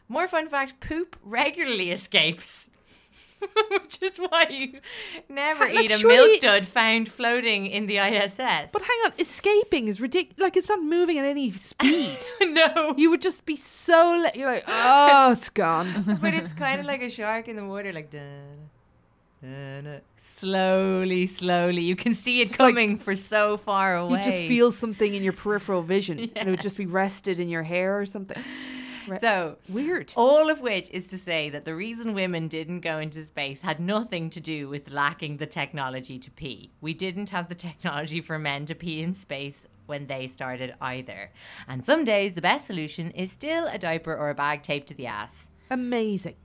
More 0.08 0.28
fun 0.28 0.48
fact: 0.50 0.80
poop 0.80 1.16
regularly 1.22 1.90
escapes. 1.90 2.68
Which 3.70 4.02
is 4.02 4.16
why 4.16 4.46
you 4.50 4.80
never 5.28 5.64
Like, 5.66 5.84
eat 5.84 5.90
a 5.90 5.98
surely- 5.98 6.16
milk 6.16 6.40
dud 6.40 6.66
found 6.66 7.08
floating 7.10 7.66
in 7.66 7.86
the 7.86 7.98
ISS. 7.98 8.36
But 8.72 8.82
hang 8.82 8.98
on, 9.06 9.12
escaping 9.18 9.88
is 9.88 10.00
ridiculous. 10.00 10.38
Like 10.40 10.56
it's 10.56 10.68
not 10.68 10.82
moving 10.82 11.18
at 11.18 11.24
any 11.24 11.52
speed. 11.52 12.18
no. 12.40 12.94
you 12.96 13.10
would 13.10 13.20
just 13.22 13.44
be 13.46 13.56
so. 13.56 14.16
Le- 14.22 14.30
you're 14.34 14.50
like, 14.50 14.64
oh, 14.66 15.32
it's 15.32 15.50
gone. 15.50 16.18
but 16.22 16.32
it's 16.34 16.52
kind 16.52 16.80
of 16.80 16.86
like 16.86 17.02
a 17.02 17.10
shark 17.10 17.48
in 17.48 17.56
the 17.56 17.64
water, 17.64 17.92
like 17.92 18.10
da, 18.10 18.20
da, 19.42 19.80
da. 19.82 19.98
slowly, 20.16 21.26
slowly. 21.26 21.82
You 21.82 21.96
can 21.96 22.14
see 22.14 22.40
it 22.40 22.50
like- 22.50 22.74
coming 22.74 22.96
for 22.98 23.14
so 23.14 23.56
far 23.56 23.96
away. 23.96 24.18
You 24.18 24.24
just 24.24 24.48
feel 24.48 24.72
something 24.72 25.12
in 25.14 25.22
your 25.22 25.32
peripheral 25.34 25.82
vision, 25.82 26.30
and 26.36 26.48
it 26.48 26.50
would 26.50 26.62
just 26.62 26.76
be 26.76 26.86
rested 26.86 27.38
in 27.40 27.48
your 27.48 27.62
hair 27.62 27.98
or 27.98 28.06
something. 28.06 28.42
Re- 29.06 29.18
so. 29.20 29.56
Weird. 29.68 30.12
All 30.16 30.50
of 30.50 30.60
which 30.60 30.88
is 30.90 31.08
to 31.08 31.18
say 31.18 31.50
that 31.50 31.64
the 31.64 31.74
reason 31.74 32.14
women 32.14 32.48
didn't 32.48 32.80
go 32.80 32.98
into 32.98 33.24
space 33.24 33.60
had 33.60 33.80
nothing 33.80 34.30
to 34.30 34.40
do 34.40 34.68
with 34.68 34.90
lacking 34.90 35.36
the 35.36 35.46
technology 35.46 36.18
to 36.18 36.30
pee. 36.30 36.70
We 36.80 36.94
didn't 36.94 37.30
have 37.30 37.48
the 37.48 37.54
technology 37.54 38.20
for 38.20 38.38
men 38.38 38.66
to 38.66 38.74
pee 38.74 39.02
in 39.02 39.14
space 39.14 39.66
when 39.86 40.06
they 40.06 40.26
started 40.26 40.74
either. 40.80 41.30
And 41.68 41.84
some 41.84 42.04
days 42.04 42.34
the 42.34 42.42
best 42.42 42.66
solution 42.66 43.10
is 43.10 43.32
still 43.32 43.66
a 43.66 43.78
diaper 43.78 44.14
or 44.14 44.30
a 44.30 44.34
bag 44.34 44.62
taped 44.62 44.88
to 44.88 44.94
the 44.94 45.06
ass. 45.06 45.48
Amazing. 45.70 46.36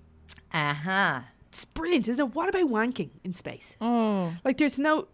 Uh 0.54 0.74
huh. 0.74 1.22
It's 1.50 1.66
brilliant, 1.66 2.08
isn't 2.08 2.24
it? 2.24 2.36
What 2.36 2.48
about 2.48 2.70
wanking 2.70 3.10
in 3.24 3.34
space? 3.34 3.76
Oh. 3.82 4.32
Like, 4.46 4.58
there's 4.58 4.78
no. 4.78 5.08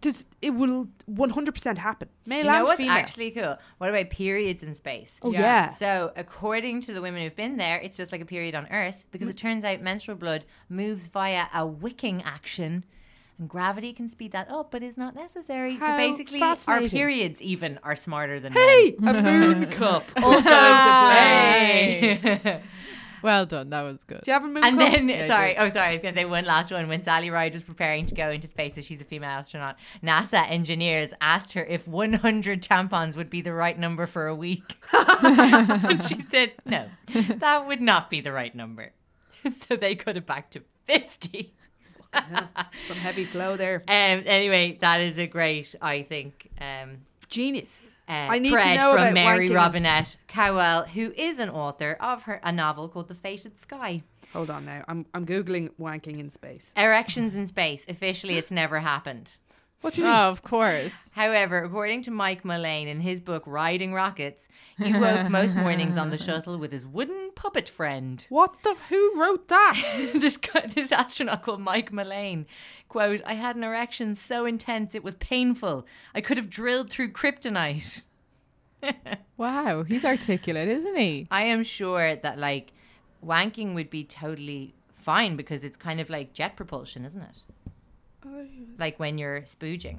There's, 0.00 0.26
it 0.42 0.50
will 0.50 0.88
100% 1.10 1.78
happen. 1.78 2.08
Male 2.26 2.42
Do 2.42 2.46
you 2.46 2.52
know 2.52 2.64
what's 2.64 2.76
female. 2.76 2.92
actually 2.92 3.30
cool? 3.30 3.56
What 3.78 3.88
about 3.88 4.10
periods 4.10 4.62
in 4.62 4.74
space? 4.74 5.18
Oh, 5.22 5.32
yeah. 5.32 5.70
So, 5.70 6.12
according 6.14 6.82
to 6.82 6.92
the 6.92 7.00
women 7.00 7.22
who've 7.22 7.34
been 7.34 7.56
there, 7.56 7.78
it's 7.78 7.96
just 7.96 8.12
like 8.12 8.20
a 8.20 8.26
period 8.26 8.54
on 8.54 8.66
Earth 8.70 9.02
because 9.10 9.28
mm. 9.28 9.30
it 9.30 9.38
turns 9.38 9.64
out 9.64 9.80
menstrual 9.80 10.18
blood 10.18 10.44
moves 10.68 11.06
via 11.06 11.46
a 11.54 11.66
wicking 11.66 12.22
action. 12.22 12.84
And 13.38 13.48
gravity 13.48 13.92
can 13.92 14.08
speed 14.08 14.32
that 14.32 14.50
up, 14.50 14.70
but 14.70 14.82
is 14.82 14.98
not 14.98 15.14
necessary. 15.14 15.76
How 15.76 15.92
so 15.92 15.96
basically, 15.96 16.42
our 16.42 16.82
periods 16.82 17.40
even 17.40 17.78
are 17.82 17.96
smarter 17.96 18.40
than 18.40 18.52
Hey, 18.52 18.96
men. 18.98 19.16
a 19.16 19.22
moon 19.22 19.66
cup 19.70 20.04
also 20.16 20.50
into 20.50 20.92
play. 22.42 22.62
Hey. 23.20 23.26
Well 23.26 23.46
done. 23.46 23.70
That 23.70 23.82
was 23.82 24.04
good. 24.04 24.20
Do 24.22 24.30
you 24.30 24.32
have 24.32 24.44
a 24.44 24.48
moon 24.48 24.64
and 24.64 24.78
cup? 24.78 24.92
then, 24.92 25.08
Yeah, 25.08 25.24
I 25.24 25.26
sorry, 25.26 25.56
oh, 25.56 25.68
sorry, 25.68 25.88
I 25.88 25.92
was 25.92 26.00
going 26.00 26.14
to 26.14 26.20
say 26.20 26.24
one 26.24 26.44
last 26.44 26.70
one. 26.70 26.88
When 26.88 27.02
Sally 27.02 27.30
Ride 27.30 27.52
was 27.52 27.62
preparing 27.62 28.06
to 28.06 28.14
go 28.14 28.30
into 28.30 28.46
space, 28.46 28.74
so 28.74 28.80
she's 28.80 29.00
a 29.00 29.04
female 29.04 29.30
astronaut, 29.30 29.76
NASA 30.02 30.48
engineers 30.50 31.12
asked 31.20 31.52
her 31.52 31.64
if 31.64 31.86
100 31.86 32.62
tampons 32.62 33.16
would 33.16 33.30
be 33.30 33.40
the 33.40 33.52
right 33.52 33.78
number 33.78 34.06
for 34.06 34.26
a 34.26 34.34
week. 34.34 34.76
and 34.92 36.04
she 36.06 36.20
said, 36.30 36.52
no, 36.64 36.88
that 37.36 37.66
would 37.66 37.80
not 37.80 38.10
be 38.10 38.20
the 38.20 38.32
right 38.32 38.54
number. 38.54 38.92
so 39.68 39.76
they 39.76 39.94
cut 39.94 40.16
it 40.16 40.26
back 40.26 40.50
to 40.50 40.62
50. 40.84 41.54
Some 42.12 42.96
heavy 42.96 43.24
flow 43.26 43.56
there. 43.56 43.82
Um, 43.86 44.22
anyway, 44.26 44.78
that 44.80 45.00
is 45.00 45.18
a 45.18 45.26
great, 45.26 45.74
I 45.80 46.02
think, 46.02 46.50
um, 46.60 46.98
Genius. 47.28 47.82
Uh, 48.08 48.12
I 48.30 48.38
need 48.38 48.50
to 48.50 48.60
thread 48.60 48.76
know 48.76 48.92
from 48.92 49.02
about 49.02 49.14
Mary 49.14 49.50
Robinette 49.50 50.16
Kowal, 50.28 50.88
who 50.88 51.12
is 51.16 51.38
an 51.38 51.50
author 51.50 51.96
of 52.00 52.22
her 52.22 52.40
a 52.42 52.50
novel 52.50 52.88
called 52.88 53.08
The 53.08 53.14
Fated 53.14 53.58
Sky. 53.58 54.02
Hold 54.32 54.50
on 54.50 54.64
now. 54.64 54.84
I'm 54.88 55.06
I'm 55.14 55.26
googling 55.26 55.70
wanking 55.80 56.18
in 56.18 56.30
space. 56.30 56.72
Erections 56.76 57.34
in 57.34 57.46
space. 57.46 57.84
Officially, 57.88 58.36
it's 58.38 58.50
never 58.50 58.80
happened. 58.80 59.32
What 59.80 59.94
do 59.94 60.00
you 60.00 60.06
mean? 60.08 60.16
Oh, 60.16 60.28
of 60.30 60.42
course. 60.42 61.10
However, 61.12 61.58
according 61.58 62.02
to 62.02 62.10
Mike 62.10 62.44
Mullane 62.44 62.88
in 62.88 63.00
his 63.00 63.20
book 63.20 63.44
Riding 63.46 63.94
Rockets, 63.94 64.48
he 64.76 64.92
woke 64.92 65.30
most 65.30 65.54
mornings 65.54 65.96
on 65.96 66.10
the 66.10 66.18
shuttle 66.18 66.58
with 66.58 66.72
his 66.72 66.84
wooden 66.84 67.30
puppet 67.36 67.68
friend. 67.68 68.26
What 68.28 68.56
the? 68.64 68.74
Who 68.88 69.20
wrote 69.20 69.46
that? 69.48 70.10
this 70.14 70.36
guy, 70.36 70.66
this 70.66 70.90
astronaut 70.90 71.42
called 71.42 71.60
Mike 71.60 71.92
Mullane, 71.92 72.46
quote, 72.88 73.20
I 73.26 73.34
had 73.34 73.56
an 73.56 73.64
erection 73.64 74.14
so 74.14 74.46
intense 74.46 74.94
it 74.94 75.04
was 75.04 75.14
painful. 75.16 75.86
I 76.14 76.20
could 76.20 76.36
have 76.36 76.50
drilled 76.50 76.90
through 76.90 77.12
kryptonite. 77.12 78.02
Wow, 79.36 79.84
he's 79.84 80.04
articulate, 80.04 80.68
isn't 80.68 80.96
he? 80.96 81.28
I 81.30 81.44
am 81.44 81.62
sure 81.62 82.16
that 82.16 82.38
like 82.38 82.72
wanking 83.24 83.74
would 83.74 83.88
be 83.88 84.02
totally 84.02 84.74
fine 84.94 85.36
because 85.36 85.62
it's 85.62 85.76
kind 85.76 86.00
of 86.00 86.10
like 86.10 86.32
jet 86.32 86.56
propulsion, 86.56 87.04
isn't 87.04 87.22
it? 87.22 87.42
Oh, 88.26 88.46
like 88.78 88.98
when 88.98 89.16
you're 89.16 89.42
spooging. 89.42 89.98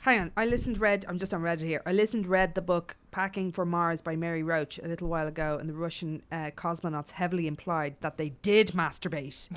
Hang 0.00 0.20
on. 0.20 0.32
I 0.36 0.46
listened. 0.46 0.78
Read. 0.80 1.04
I'm 1.08 1.18
just 1.18 1.32
on 1.32 1.42
Reddit 1.42 1.62
here. 1.62 1.82
I 1.86 1.92
listened. 1.92 2.26
Read 2.26 2.54
the 2.54 2.62
book 2.62 2.96
"Packing 3.16 3.50
for 3.50 3.64
Mars" 3.64 4.02
by 4.02 4.14
Mary 4.14 4.42
Roach 4.42 4.78
a 4.78 4.86
little 4.86 5.08
while 5.08 5.26
ago, 5.26 5.56
and 5.58 5.70
the 5.70 5.72
Russian 5.72 6.20
uh, 6.30 6.50
cosmonauts 6.54 7.12
heavily 7.12 7.46
implied 7.46 7.96
that 8.02 8.18
they 8.18 8.28
did 8.42 8.72
masturbate. 8.72 9.48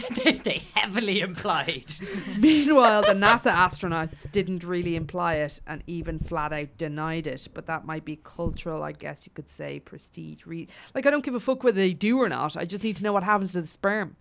they, 0.44 0.63
heavily 0.75 1.20
implied. 1.20 1.93
Meanwhile, 2.38 3.02
the 3.02 3.10
NASA 3.10 3.54
astronauts 3.54 4.32
didn't 4.32 4.63
really 4.63 4.95
imply 4.95 5.36
it 5.36 5.60
and 5.67 5.84
even 5.88 6.19
flat 6.19 6.54
out 6.54 6.78
denied 6.78 7.28
it. 7.28 7.50
But 7.54 7.65
that 7.65 7.86
might 7.86 8.06
be 8.06 8.22
cultural, 8.24 8.82
I 8.82 8.93
guess 8.93 9.26
you 9.26 9.34
could 9.36 9.50
say, 9.50 9.82
prestige. 9.82 10.45
Re- 10.45 10.69
like, 10.95 11.06
I 11.06 11.12
don't 11.12 11.26
give 11.26 11.36
a 11.36 11.39
fuck 11.41 11.62
whether 11.62 11.82
they 11.82 11.93
do 11.93 12.17
or 12.17 12.30
not. 12.30 12.56
I 12.56 12.63
just 12.63 12.84
need 12.84 12.95
to 12.95 13.04
know 13.04 13.12
what 13.12 13.24
happens 13.24 13.52
to 13.52 13.62
the 13.62 13.67
sperm. 13.67 14.15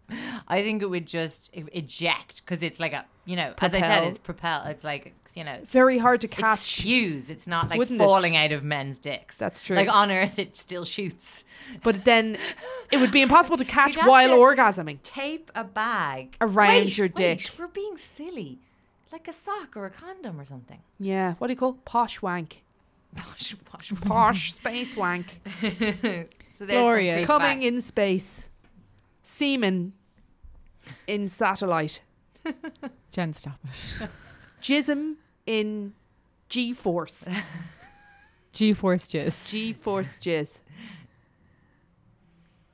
I 0.48 0.62
think 0.62 0.82
it 0.82 0.90
would 0.90 1.06
just 1.06 1.50
eject 1.52 2.42
because 2.44 2.64
it's 2.64 2.80
like 2.80 2.92
a, 2.92 3.04
you 3.24 3.36
know, 3.36 3.54
as 3.58 3.72
I 3.72 3.82
said, 3.82 4.02
it's 4.02 4.18
propel. 4.18 4.64
It's 4.64 4.82
like, 4.82 5.14
you 5.38 5.44
know, 5.44 5.60
Very 5.66 5.98
hard 5.98 6.20
to 6.22 6.26
It 6.26 6.32
catch. 6.32 6.58
spews. 6.80 7.30
It's 7.30 7.46
not 7.46 7.68
like 7.70 7.78
Wouldn't 7.78 8.00
it? 8.00 8.04
falling 8.04 8.36
out 8.36 8.50
of 8.50 8.64
men's 8.64 8.98
dicks. 8.98 9.36
That's 9.36 9.62
true. 9.62 9.76
Like 9.76 9.88
on 9.88 10.10
Earth, 10.10 10.36
it 10.38 10.56
still 10.56 10.84
shoots. 10.84 11.44
But 11.84 12.04
then 12.04 12.36
it 12.90 12.96
would 12.98 13.12
be 13.12 13.22
impossible 13.22 13.56
to 13.56 13.64
catch 13.78 13.96
while 13.96 14.28
to- 14.30 14.34
orgasming. 14.34 14.98
Tape 15.04 15.50
a 15.54 15.62
bag 15.62 16.36
Around 16.40 16.68
Wait, 16.68 16.98
your 16.98 17.06
wait, 17.06 17.14
dick. 17.14 17.50
We're 17.58 17.68
being 17.68 17.96
silly, 17.96 18.58
like 19.12 19.28
a 19.28 19.32
sock 19.32 19.76
or 19.76 19.86
a 19.86 19.90
condom 19.90 20.40
or 20.40 20.44
something. 20.44 20.80
Yeah. 20.98 21.34
What 21.38 21.46
do 21.46 21.52
you 21.52 21.58
call 21.58 21.70
it? 21.70 21.84
posh 21.84 22.20
wank? 22.20 22.62
Posh, 23.14 23.54
posh, 23.64 23.92
Posh 24.02 24.52
space 24.54 24.96
wank. 24.96 25.40
so 25.60 25.68
there's 26.66 27.16
some 27.16 27.24
Coming 27.24 27.60
facts. 27.60 27.64
in 27.64 27.80
space. 27.82 28.44
Semen 29.22 29.92
in 31.06 31.28
satellite. 31.28 32.02
Jen, 33.12 33.32
stop 33.34 33.58
it. 33.64 34.08
Jism 34.62 35.16
in 35.48 35.94
G 36.50 36.74
force. 36.74 37.26
G 38.52 38.72
Force 38.82 39.08
Jizz. 39.08 39.48
G 39.48 39.72
force 39.72 40.18
jizz. 40.18 40.60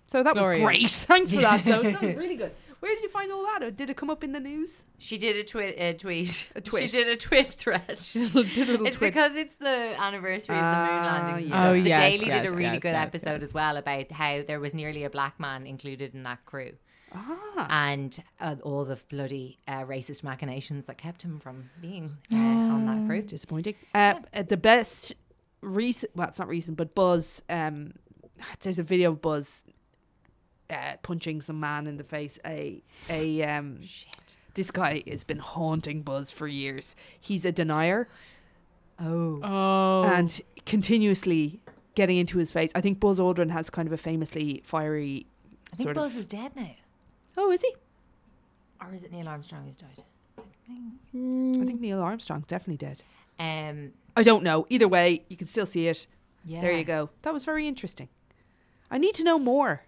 So 0.09 0.23
that 0.23 0.35
was 0.35 0.61
great. 0.61 0.91
Thanks 0.91 1.33
for 1.33 1.41
that. 1.41 1.65
So 1.65 1.83
that 1.83 2.01
was 2.03 2.15
really 2.17 2.37
good. 2.37 2.53
Where 2.81 2.95
did 2.95 3.03
you 3.03 3.09
find 3.09 3.33
all 3.33 3.43
that? 3.45 3.63
Or 3.63 3.71
did 3.71 3.89
it 3.91 3.97
come 3.97 4.11
up 4.11 4.23
in 4.23 4.33
the 4.33 4.41
news? 4.41 4.85
She 4.99 5.17
did 5.17 5.37
a 5.37 5.45
tweet. 5.45 5.75
A 5.79 5.95
tweet. 5.95 6.51
A 6.55 6.61
twit. 6.61 6.91
She 6.91 6.97
did 6.99 7.09
a 7.09 7.17
twit 7.17 7.49
thread. 7.49 7.99
Did 8.13 8.35
a 8.35 8.73
little 8.73 8.87
it's 8.87 8.99
twit. 8.99 9.15
because 9.15 9.35
it's 9.37 9.55
the 9.57 9.95
anniversary 9.99 10.55
of 10.57 10.61
the 10.61 10.79
moon 10.79 11.03
Ah, 11.03 11.21
landing. 11.25 11.49
yeah. 11.51 11.69
Oh, 11.69 11.73
the 11.73 11.89
yes, 11.89 11.99
Daily 11.99 12.27
yes, 12.27 12.43
did 12.43 12.51
a 12.51 12.53
really 12.53 12.75
yes, 12.75 12.83
good 12.83 12.93
yes, 12.93 13.07
episode 13.07 13.41
yes. 13.41 13.43
as 13.43 13.55
well 13.55 13.77
about 13.79 14.13
how 14.13 14.43
there 14.47 14.61
was 14.61 14.75
nearly 14.75 15.05
a 15.05 15.11
black 15.11 15.41
man 15.41 15.67
included 15.67 16.15
in 16.15 16.25
that 16.25 16.45
crew. 16.45 16.73
Ah. 17.15 17.67
And 17.71 18.23
uh, 18.41 18.57
all 18.63 18.85
the 18.85 18.99
bloody 19.09 19.59
uh, 19.69 19.83
racist 19.85 20.23
machinations 20.25 20.87
that 20.87 20.99
kept 20.99 21.23
him 21.23 21.39
from 21.41 21.71
being 21.81 22.17
uh, 22.33 22.37
on 22.37 22.87
that 22.87 23.07
crew. 23.09 23.23
disappointing. 23.23 23.75
Uh, 23.95 24.15
uh, 24.33 24.43
the 24.43 24.57
best 24.57 25.15
recent, 25.61 26.11
well, 26.17 26.29
it's 26.29 26.39
not 26.39 26.49
recent, 26.49 26.77
but 26.77 26.95
Buzz. 26.95 27.43
Um, 27.49 27.93
there's 28.61 28.79
a 28.79 28.83
video 28.83 29.13
of 29.13 29.23
Buzz 29.23 29.65
uh, 30.71 30.95
punching 31.03 31.41
some 31.43 31.61
man 31.61 31.87
in 31.87 31.97
the 31.97 32.05
face. 32.05 32.39
A 32.47 32.83
a 33.09 33.43
um. 33.45 33.81
This 34.55 34.71
guy 34.71 35.03
has 35.09 35.25
been 35.25 35.39
haunting 35.39 36.03
Buzz 36.03 36.31
for 36.31 36.47
years. 36.47 36.95
He's 37.21 37.45
a 37.45 37.51
denier 37.53 38.07
Oh. 39.01 39.41
Oh. 39.43 40.05
and 40.05 40.41
continuously 40.65 41.61
getting 41.97 42.19
into 42.19 42.39
his 42.39 42.53
face. 42.53 42.71
I 42.75 42.81
think 42.81 43.01
Buzz 43.01 43.19
Aldrin 43.19 43.51
has 43.51 43.69
kind 43.71 43.89
of 43.89 43.93
a 43.93 43.97
famously 43.97 44.63
fiery 44.65 45.27
I 45.73 45.77
think 45.77 45.87
sort 45.89 45.97
Buzz 45.97 46.13
of. 46.15 46.21
is 46.21 46.27
dead 46.27 46.55
now. 46.55 46.71
Oh, 47.37 47.51
is 47.51 47.63
he? 47.63 47.75
Or 48.81 48.93
is 48.95 49.05
it 49.05 49.13
Neil 49.13 49.29
Armstrong 49.29 49.67
who's 49.67 49.77
died? 49.77 50.03
I 50.39 51.65
think 51.65 51.81
Neil 51.81 52.01
Armstrong's 52.01 52.47
definitely 52.47 52.77
dead. 52.77 53.03
Um, 53.39 53.93
I 54.17 54.23
don't 54.23 54.43
know. 54.43 54.67
Either 54.71 54.89
way, 54.89 55.25
you 55.29 55.37
can 55.37 55.47
still 55.47 55.67
see 55.67 55.89
it. 55.89 56.07
yeah. 56.45 56.61
There 56.61 56.73
you 56.73 56.85
go. 56.85 57.11
That 57.23 57.33
was 57.33 57.45
very 57.45 57.67
interesting. 57.69 58.09
I 58.91 58.99
need 58.99 59.15
to 59.17 59.25
know 59.25 59.39
more. 59.39 59.83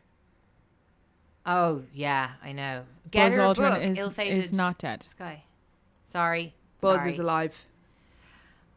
Oh, 1.45 1.83
yeah, 1.95 2.33
I 2.43 2.53
know. 2.53 2.85
Get 3.11 3.29
Buzz 3.31 3.37
her 3.37 3.43
Aldrin 3.43 3.73
book, 3.75 3.83
is, 3.83 3.99
Ill-Fated 3.99 4.39
is 4.39 4.53
not 4.53 4.79
dead. 4.79 5.05
Sky. 5.05 5.45
Sorry. 6.13 6.55
Buzz 6.81 6.99
Sorry. 7.01 7.13
is 7.13 7.19
alive. 7.19 7.65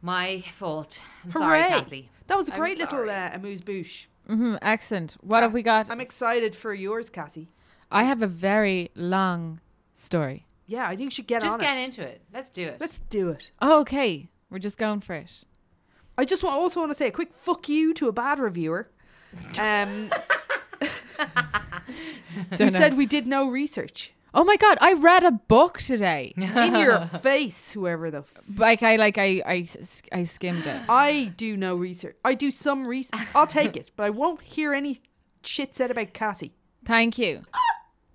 My 0.02 0.42
fault. 0.52 1.02
I'm 1.24 1.32
Hooray! 1.32 1.42
sorry, 1.68 1.80
Cassie. 1.82 2.08
That 2.28 2.36
was 2.36 2.48
a 2.48 2.54
I'm 2.54 2.60
great 2.60 2.78
little 2.78 2.98
sorry. 2.98 3.10
uh, 3.10 3.30
amuse 3.34 3.60
bouche. 3.60 4.06
hmm 4.26 4.54
excellent. 4.62 5.16
What 5.20 5.42
have 5.42 5.52
we 5.52 5.62
got? 5.62 5.90
I'm 5.90 6.00
excited 6.00 6.54
for 6.54 6.72
yours, 6.72 7.10
Cassie. 7.10 7.48
I 7.90 8.04
have 8.04 8.22
a 8.22 8.26
very 8.26 8.90
long 8.94 9.60
story. 9.94 10.46
Yeah, 10.66 10.84
I 10.86 10.90
think 10.90 11.00
you 11.06 11.10
should 11.10 11.26
get 11.26 11.42
on. 11.42 11.48
Just 11.48 11.54
on 11.54 11.60
get 11.60 11.76
it. 11.78 11.84
into 11.84 12.02
it. 12.02 12.20
Let's 12.32 12.50
do 12.50 12.66
it. 12.68 12.76
Let's 12.80 13.00
do 13.08 13.30
it. 13.30 13.50
Oh, 13.60 13.80
okay. 13.80 14.28
We're 14.50 14.58
just 14.60 14.78
going 14.78 15.00
for 15.00 15.14
it. 15.14 15.44
I 16.16 16.24
just 16.24 16.42
want, 16.44 16.56
also 16.60 16.80
want 16.80 16.90
to 16.90 16.94
say 16.98 17.06
a 17.08 17.10
quick 17.10 17.32
fuck 17.34 17.68
you 17.68 17.92
to 17.94 18.08
a 18.08 18.12
bad 18.12 18.38
reviewer. 18.38 18.88
Um, 19.58 20.10
You 22.50 22.56
Dunno. 22.56 22.70
said 22.70 22.96
we 22.96 23.06
did 23.06 23.26
no 23.26 23.50
research. 23.50 24.12
Oh 24.32 24.44
my 24.44 24.56
god, 24.56 24.78
I 24.80 24.92
read 24.92 25.24
a 25.24 25.32
book 25.32 25.78
today. 25.78 26.32
In 26.36 26.76
your 26.76 27.00
face, 27.00 27.72
whoever 27.72 28.10
the. 28.10 28.18
F- 28.18 28.32
like 28.56 28.82
I 28.84 28.94
like 28.96 29.18
I 29.18 29.42
I, 29.44 29.56
s- 29.68 30.02
I 30.12 30.22
skimmed 30.24 30.66
it. 30.66 30.80
I 30.88 31.32
do 31.36 31.56
no 31.56 31.74
research. 31.74 32.16
I 32.24 32.34
do 32.34 32.50
some 32.52 32.86
research. 32.86 33.20
I'll 33.34 33.46
take 33.48 33.76
it, 33.82 33.90
but 33.96 34.04
I 34.04 34.10
won't 34.10 34.40
hear 34.42 34.72
any 34.72 35.00
shit 35.42 35.74
said 35.74 35.90
about 35.90 36.12
Cassie. 36.12 36.54
Thank 36.84 37.18
you. 37.18 37.42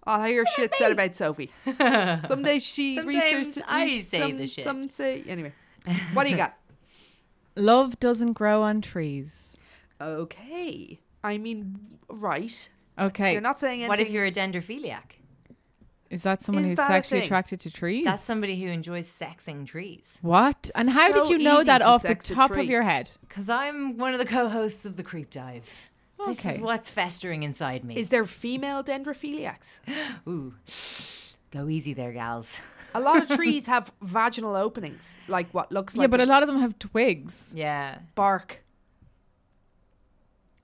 I'll 0.06 0.26
hear 0.26 0.46
shit 0.56 0.74
said 0.76 0.92
about 0.92 1.16
Sophie. 1.16 1.52
Some 2.26 2.44
days 2.44 2.64
she 2.64 3.00
researches. 3.00 3.60
I 3.68 4.02
say 4.02 4.20
some, 4.20 4.38
the 4.38 4.48
shit. 4.48 4.64
Some 4.64 4.84
say 4.84 5.24
anyway. 5.28 5.54
What 6.14 6.26
do 6.26 6.30
you 6.30 6.38
got? 6.38 6.56
Love 7.56 8.00
doesn't 8.00 8.34
grow 8.34 8.62
on 8.62 8.82
trees. 8.82 9.56
Okay. 10.00 11.00
I 11.24 11.38
mean, 11.38 11.98
right. 12.10 12.70
Okay. 13.00 13.32
You're 13.34 13.42
not 13.42 13.60
saying 13.60 13.80
anything. 13.80 13.88
What 13.90 14.00
if 14.00 14.10
you're 14.10 14.26
a 14.26 14.32
dendrophiliac? 14.32 15.02
Is 16.12 16.22
that 16.24 16.44
someone 16.44 16.64
Is 16.64 16.70
who's 16.70 16.78
that 16.78 16.92
a 16.92 16.94
sexually 16.94 17.22
thing? 17.22 17.28
attracted 17.28 17.60
to 17.62 17.72
trees? 17.72 18.06
That's 18.06 18.24
somebody 18.24 18.62
who 18.62 18.70
enjoys 18.70 19.12
sexing 19.12 19.66
trees. 19.66 20.18
what? 20.22 20.70
And 20.76 20.90
how 20.90 21.12
did 21.12 21.30
you 21.30 21.40
know 21.40 21.56
easy 21.58 21.66
that 21.66 21.80
to 21.80 21.86
off 21.88 22.04
the 22.04 22.10
sex 22.10 22.30
a 22.30 22.36
top 22.36 22.52
tree. 22.52 22.62
of 22.62 22.68
your 22.68 22.84
head? 22.84 23.10
Because 23.28 23.50
I'm 23.50 23.98
one 23.98 24.14
of 24.14 24.20
the 24.20 24.26
co-hosts 24.26 24.86
of 24.86 24.98
the 24.98 25.04
Creep 25.04 25.32
Dive. 25.32 25.64
This 26.28 26.40
Okay. 26.40 26.54
is 26.56 26.60
what's 26.60 26.90
festering 26.90 27.44
inside 27.44 27.84
me. 27.84 27.96
Is 27.98 28.10
there 28.10 28.26
female 28.26 28.84
dendrophiliacs? 28.84 29.80
Ooh, 30.28 30.54
go 31.52 31.68
easy 31.70 31.94
there, 31.94 32.12
gals. 32.14 32.58
A 32.94 33.00
lot 33.00 33.22
of 33.22 33.28
trees 33.38 33.68
have 33.68 33.92
vaginal 34.02 34.56
openings, 34.56 35.18
like 35.28 35.50
what 35.54 35.72
looks 35.72 35.96
like 35.96 36.04
yeah, 36.06 36.08
but 36.08 36.22
a 36.22 36.26
lot 36.26 36.44
of 36.44 36.48
them 36.48 36.60
have 36.60 36.78
twigs. 36.80 37.54
Yeah. 37.56 38.00
bark. 38.16 38.62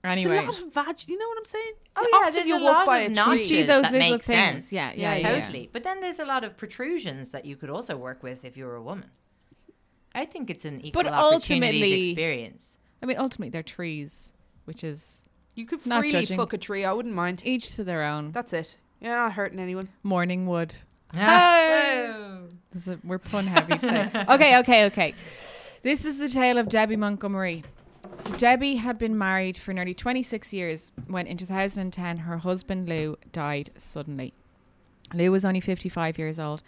Anyway, 0.04 0.36
It's 0.47 0.58
a 0.58 0.62
lot 0.63 0.67
of 0.67 0.74
vag. 0.74 1.08
You 1.08 1.17
know 1.19 1.28
what 1.28 1.38
I'm 1.38 1.45
saying? 1.45 1.74
Oh 1.95 2.08
yeah, 2.12 2.17
Often 2.17 2.34
there's 2.34 2.47
you 2.47 2.58
a 2.58 2.63
walk 2.63 2.74
lot 2.74 2.86
by 2.88 3.00
of 3.02 3.12
a 3.12 3.15
notches 3.15 3.47
see 3.47 3.62
those 3.63 3.84
that 3.84 3.91
little 3.91 4.10
make 4.10 4.24
things. 4.24 4.65
sense. 4.67 4.74
Yeah, 4.74 4.91
yeah, 4.95 5.15
yeah, 5.15 5.17
yeah. 5.36 5.41
totally. 5.41 5.69
But 5.71 5.84
then 5.84 6.02
there's 6.02 6.17
a 6.17 6.26
lot 6.26 6.43
of 6.43 6.58
protrusions 6.58 7.30
that 7.30 7.45
you 7.45 7.56
could 7.56 7.69
also 7.69 7.95
work 7.97 8.24
with 8.24 8.43
if 8.43 8.58
you 8.58 8.65
were 8.65 8.76
a 8.76 8.82
woman. 8.82 9.12
I 10.15 10.26
think 10.26 10.50
it's 10.50 10.65
an 10.65 10.82
equal 10.82 11.04
But 11.04 11.12
opportunities 11.12 11.82
ultimately- 11.82 12.10
experience. 12.10 12.78
I 13.04 13.06
mean, 13.06 13.17
ultimately, 13.17 13.50
they're 13.52 13.62
trees, 13.63 14.34
which 14.65 14.84
is 14.84 15.20
You 15.55 15.65
could 15.65 15.85
Not 15.85 15.99
freely 15.99 16.21
judging. 16.21 16.37
fuck 16.37 16.53
a 16.53 16.57
tree. 16.57 16.85
I 16.85 16.93
wouldn't 16.93 17.13
mind. 17.15 17.41
each 17.45 17.75
to 17.75 17.83
their 17.83 18.03
own. 18.03 18.31
That's 18.31 18.53
it. 18.53 18.77
You're 18.99 19.15
not 19.15 19.33
hurting 19.33 19.59
anyone. 19.59 19.89
Morning 20.03 20.45
wood. 20.47 20.75
Hey! 21.13 22.11
This 22.71 22.87
is- 22.87 23.03
We're 23.03 23.17
pun 23.19 23.47
heavy 23.47 23.77
today. 23.77 24.09
okay, 24.29 24.57
okay, 24.59 24.85
okay. 24.85 25.13
This 25.83 26.05
is 26.05 26.19
the 26.19 26.29
tale 26.29 26.57
of 26.57 26.69
Debbie 26.69 26.95
Montgomery. 26.95 27.63
So 28.19 28.35
Debbie 28.37 28.75
had 28.75 28.97
been 28.97 29.17
married 29.17 29.57
for 29.57 29.73
nearly 29.73 29.93
26 29.93 30.53
years 30.53 30.91
when 31.07 31.27
in 31.27 31.37
2010 31.37 32.17
her 32.19 32.37
husband 32.37 32.87
Lou 32.87 33.17
died 33.31 33.71
suddenly. 33.77 34.33
Lou 35.13 35.31
was 35.31 35.43
only 35.43 35.59
55 35.59 36.17
years 36.17 36.39
old 36.39 36.61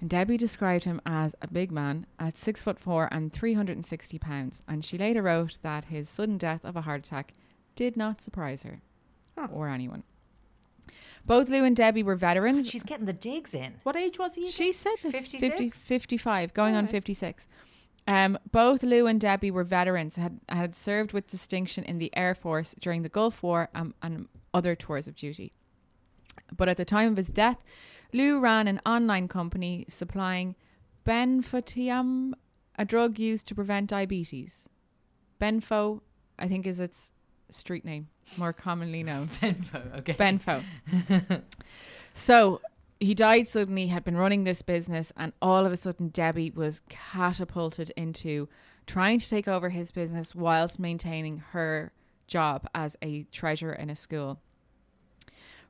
and 0.00 0.08
Debbie 0.10 0.36
described 0.36 0.84
him 0.84 1.00
as 1.06 1.34
a 1.42 1.46
big 1.48 1.70
man 1.70 2.06
at 2.18 2.36
6 2.38 2.62
foot 2.62 2.78
4 2.80 3.08
and 3.12 3.32
360 3.32 4.18
pounds 4.18 4.62
and 4.66 4.84
she 4.84 4.98
later 4.98 5.22
wrote 5.22 5.58
that 5.62 5.86
his 5.86 6.08
sudden 6.08 6.38
death 6.38 6.64
of 6.64 6.74
a 6.76 6.80
heart 6.82 7.06
attack 7.06 7.32
did 7.74 7.96
not 7.96 8.20
surprise 8.20 8.62
her 8.62 8.80
Huh. 9.36 9.48
or 9.52 9.68
anyone. 9.68 10.04
Both 11.26 11.48
Lou 11.48 11.64
and 11.64 11.74
Debbie 11.74 12.02
were 12.02 12.16
veterans. 12.16 12.68
She's 12.68 12.82
getting 12.82 13.06
the 13.06 13.12
digs 13.14 13.54
in. 13.54 13.74
What 13.82 13.96
age 13.96 14.18
was 14.18 14.34
he? 14.34 14.50
She 14.50 14.72
said 14.72 14.98
50, 14.98 15.70
55, 15.70 16.52
going 16.54 16.74
on 16.74 16.86
56. 16.86 17.48
Um, 18.06 18.38
both 18.52 18.82
Lou 18.82 19.06
and 19.06 19.18
Debbie 19.18 19.50
were 19.50 19.64
veterans, 19.64 20.16
had, 20.16 20.40
had 20.50 20.76
served 20.76 21.12
with 21.12 21.26
distinction 21.26 21.82
in 21.84 21.96
the 21.98 22.14
Air 22.14 22.34
Force 22.34 22.74
during 22.78 23.02
the 23.02 23.08
Gulf 23.08 23.42
War 23.42 23.70
um, 23.74 23.94
and 24.02 24.28
other 24.52 24.76
tours 24.76 25.08
of 25.08 25.16
duty. 25.16 25.54
But 26.54 26.68
at 26.68 26.76
the 26.76 26.84
time 26.84 27.10
of 27.12 27.16
his 27.16 27.28
death, 27.28 27.64
Lou 28.12 28.38
ran 28.38 28.68
an 28.68 28.80
online 28.84 29.26
company 29.28 29.86
supplying 29.88 30.54
Benfotiamine, 31.06 32.34
a 32.78 32.84
drug 32.84 33.18
used 33.18 33.48
to 33.48 33.54
prevent 33.54 33.88
diabetes. 33.90 34.68
Benfo, 35.40 36.00
I 36.38 36.46
think, 36.48 36.66
is 36.66 36.80
its 36.80 37.12
street 37.50 37.84
name, 37.84 38.08
more 38.36 38.52
commonly 38.52 39.02
known. 39.02 39.28
Benfo, 39.40 39.98
okay. 39.98 40.14
Benfo. 40.14 40.62
so 42.14 42.60
he 43.00 43.14
died 43.14 43.46
suddenly, 43.46 43.88
had 43.88 44.04
been 44.04 44.16
running 44.16 44.44
this 44.44 44.62
business, 44.62 45.12
and 45.16 45.32
all 45.42 45.66
of 45.66 45.72
a 45.72 45.76
sudden 45.76 46.08
Debbie 46.08 46.50
was 46.50 46.82
catapulted 46.88 47.90
into 47.96 48.48
trying 48.86 49.18
to 49.18 49.28
take 49.28 49.48
over 49.48 49.70
his 49.70 49.90
business 49.90 50.34
whilst 50.34 50.78
maintaining 50.78 51.38
her 51.52 51.92
job 52.26 52.66
as 52.74 52.96
a 53.02 53.24
treasurer 53.24 53.72
in 53.72 53.90
a 53.90 53.96
school. 53.96 54.40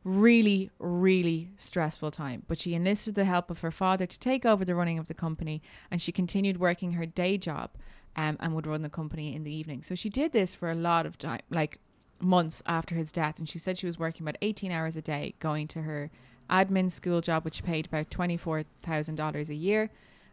Really, 0.04 0.70
really 0.78 1.50
stressful 1.56 2.10
time. 2.10 2.42
But 2.46 2.58
she 2.58 2.74
enlisted 2.74 3.14
the 3.14 3.24
help 3.24 3.50
of 3.50 3.60
her 3.60 3.70
father 3.70 4.04
to 4.04 4.18
take 4.18 4.44
over 4.44 4.64
the 4.64 4.74
running 4.74 4.98
of 4.98 5.08
the 5.08 5.14
company, 5.14 5.62
and 5.90 6.00
she 6.02 6.12
continued 6.12 6.58
working 6.58 6.92
her 6.92 7.06
day 7.06 7.38
job 7.38 7.70
um, 8.16 8.36
and 8.40 8.54
would 8.54 8.66
run 8.66 8.82
the 8.82 8.88
company 8.88 9.34
in 9.34 9.44
the 9.44 9.54
evening. 9.54 9.82
So 9.82 9.94
she 9.94 10.08
did 10.08 10.32
this 10.32 10.54
for 10.54 10.70
a 10.70 10.74
lot 10.74 11.06
of 11.06 11.18
time, 11.18 11.40
like 11.50 11.78
months 12.20 12.62
after 12.66 12.94
his 12.94 13.12
death. 13.12 13.38
And 13.38 13.48
she 13.48 13.58
said 13.58 13.78
she 13.78 13.86
was 13.86 13.98
working 13.98 14.24
about 14.24 14.38
18 14.42 14.70
hours 14.70 14.96
a 14.96 15.02
day, 15.02 15.34
going 15.40 15.68
to 15.68 15.82
her 15.82 16.10
admin 16.50 16.90
school 16.90 17.20
job, 17.20 17.44
which 17.44 17.62
paid 17.62 17.86
about 17.86 18.10
$24,000 18.10 19.48
a 19.48 19.54
year, 19.54 19.90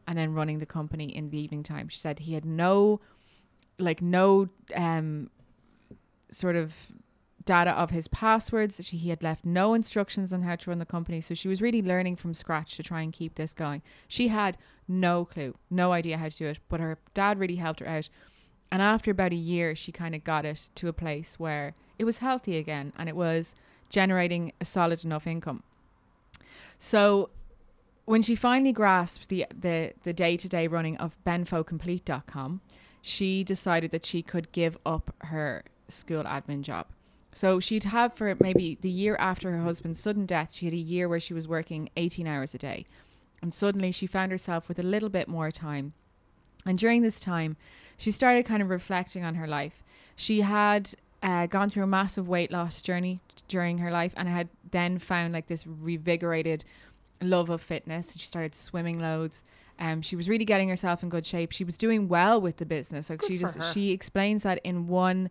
and 0.08 0.18
then 0.18 0.34
running 0.34 0.60
the 0.60 0.66
company 0.66 1.16
in 1.16 1.30
the 1.30 1.38
evening 1.38 1.64
time. 1.64 1.88
She 1.88 2.00
said 2.00 2.20
he 2.20 2.34
had 2.34 2.46
no, 2.46 3.00
like, 3.80 4.02
no 4.02 4.50
um, 4.76 5.30
sort 6.32 6.56
of 6.56 6.74
data 7.46 7.72
of 7.72 7.90
his 7.90 8.08
passwords. 8.08 8.80
She, 8.84 8.98
he 8.98 9.10
had 9.10 9.24
left 9.24 9.46
no 9.46 9.74
instructions 9.74 10.34
on 10.34 10.44
how 10.44 10.56
to 10.56 10.70
run 10.70 10.80
the 10.80 10.86
company. 10.86 11.22
So 11.22 11.34
she 11.34 11.48
was 11.48 11.62
really 11.62 11.82
learning 11.82 12.18
from 12.18 12.34
scratch 12.34 12.76
to 12.78 12.84
try 12.84 13.02
and 13.02 13.12
keep 13.14 13.36
this 13.36 13.54
going. 13.54 13.82
She 14.08 14.28
had 14.30 14.58
no 14.88 15.26
clue, 15.26 15.56
no 15.70 15.92
idea 15.92 16.18
how 16.18 16.30
to 16.30 16.36
do 16.36 16.48
it, 16.48 16.60
but 16.70 16.80
her 16.80 16.98
dad 17.14 17.40
really 17.40 17.56
helped 17.56 17.80
her 17.80 17.88
out. 17.88 18.10
And 18.72 18.82
after 18.82 19.12
about 19.12 19.34
a 19.34 19.36
year, 19.36 19.76
she 19.76 19.92
kind 19.92 20.16
of 20.16 20.24
got 20.24 20.46
it 20.46 20.70
to 20.76 20.88
a 20.88 20.94
place 20.94 21.40
where 21.40 21.74
it 22.00 22.06
was 22.06 22.20
healthy 22.20 22.58
again 22.58 22.94
and 22.98 23.10
it 23.10 23.16
was 23.16 23.54
generating 23.90 24.54
a 24.62 24.66
solid 24.66 25.04
enough 25.04 25.28
income. 25.28 25.64
So 26.80 27.30
when 28.06 28.22
she 28.22 28.36
finally 28.36 28.72
grasped 28.72 29.30
the 29.30 29.46
the 29.58 29.94
the 30.04 30.14
day 30.14 30.38
to 30.38 30.50
day 30.50 30.68
running 30.68 30.98
of 30.98 31.16
benfocomplete.com, 31.26 32.62
she 33.02 33.44
decided 33.44 33.92
that 33.92 34.06
she 34.06 34.22
could 34.22 34.52
give 34.52 34.78
up 34.86 35.14
her 35.20 35.64
school 35.88 36.24
admin 36.24 36.62
job. 36.62 36.88
So 37.34 37.60
she'd 37.60 37.86
have 37.86 38.14
for 38.14 38.36
maybe 38.40 38.78
the 38.82 38.90
year 38.90 39.16
after 39.18 39.52
her 39.52 39.64
husband's 39.64 40.00
sudden 40.00 40.26
death, 40.26 40.54
she 40.54 40.66
had 40.66 40.74
a 40.74 40.78
year 40.78 41.08
where 41.08 41.20
she 41.20 41.34
was 41.34 41.48
working 41.48 41.90
18 41.96 42.28
hours 42.28 42.54
a 42.54 42.58
day. 42.58 42.86
And 43.42 43.54
suddenly 43.54 43.92
she 43.92 44.06
found 44.06 44.32
herself 44.32 44.68
with 44.68 44.78
a 44.80 44.84
little 44.84 45.10
bit 45.10 45.28
more 45.28 45.50
time. 45.50 45.94
And 46.66 46.78
during 46.78 47.02
this 47.02 47.20
time, 47.20 47.58
she 47.98 48.12
started 48.12 48.46
kind 48.46 48.62
of 48.62 48.70
reflecting 48.70 49.24
on 49.24 49.36
her 49.36 49.48
life. 49.48 49.84
She 50.16 50.42
had 50.42 50.94
uh, 51.24 51.48
gone 51.48 51.70
through 51.70 51.84
a 51.84 51.88
massive 51.88 52.28
weight 52.28 52.52
loss 52.52 52.82
journey 52.82 53.20
during 53.48 53.80
her 53.80 53.92
life 53.92 54.14
and 54.16 54.28
had 54.28 54.50
then 54.70 54.98
found 54.98 55.34
like 55.34 55.48
this 55.48 55.64
revigorated 55.64 56.64
love 57.22 57.50
of 57.50 57.62
fitness. 57.62 58.14
She 58.14 58.26
started 58.26 58.56
swimming 58.56 59.00
loads. 59.00 59.44
Um, 59.80 60.02
she 60.02 60.16
was 60.16 60.30
really 60.30 60.46
getting 60.46 60.70
herself 60.70 61.02
in 61.02 61.10
good 61.10 61.26
shape. 61.26 61.52
She 61.52 61.64
was 61.64 61.78
doing 61.78 62.08
well 62.08 62.40
with 62.40 62.58
the 62.58 62.66
business. 62.66 63.10
Like 63.10 63.20
Good 63.20 63.28
she 63.28 63.38
just 63.38 63.58
her. 63.58 63.64
she 63.64 63.92
explains 63.92 64.44
that 64.44 64.60
in 64.64 64.88
one 64.88 65.30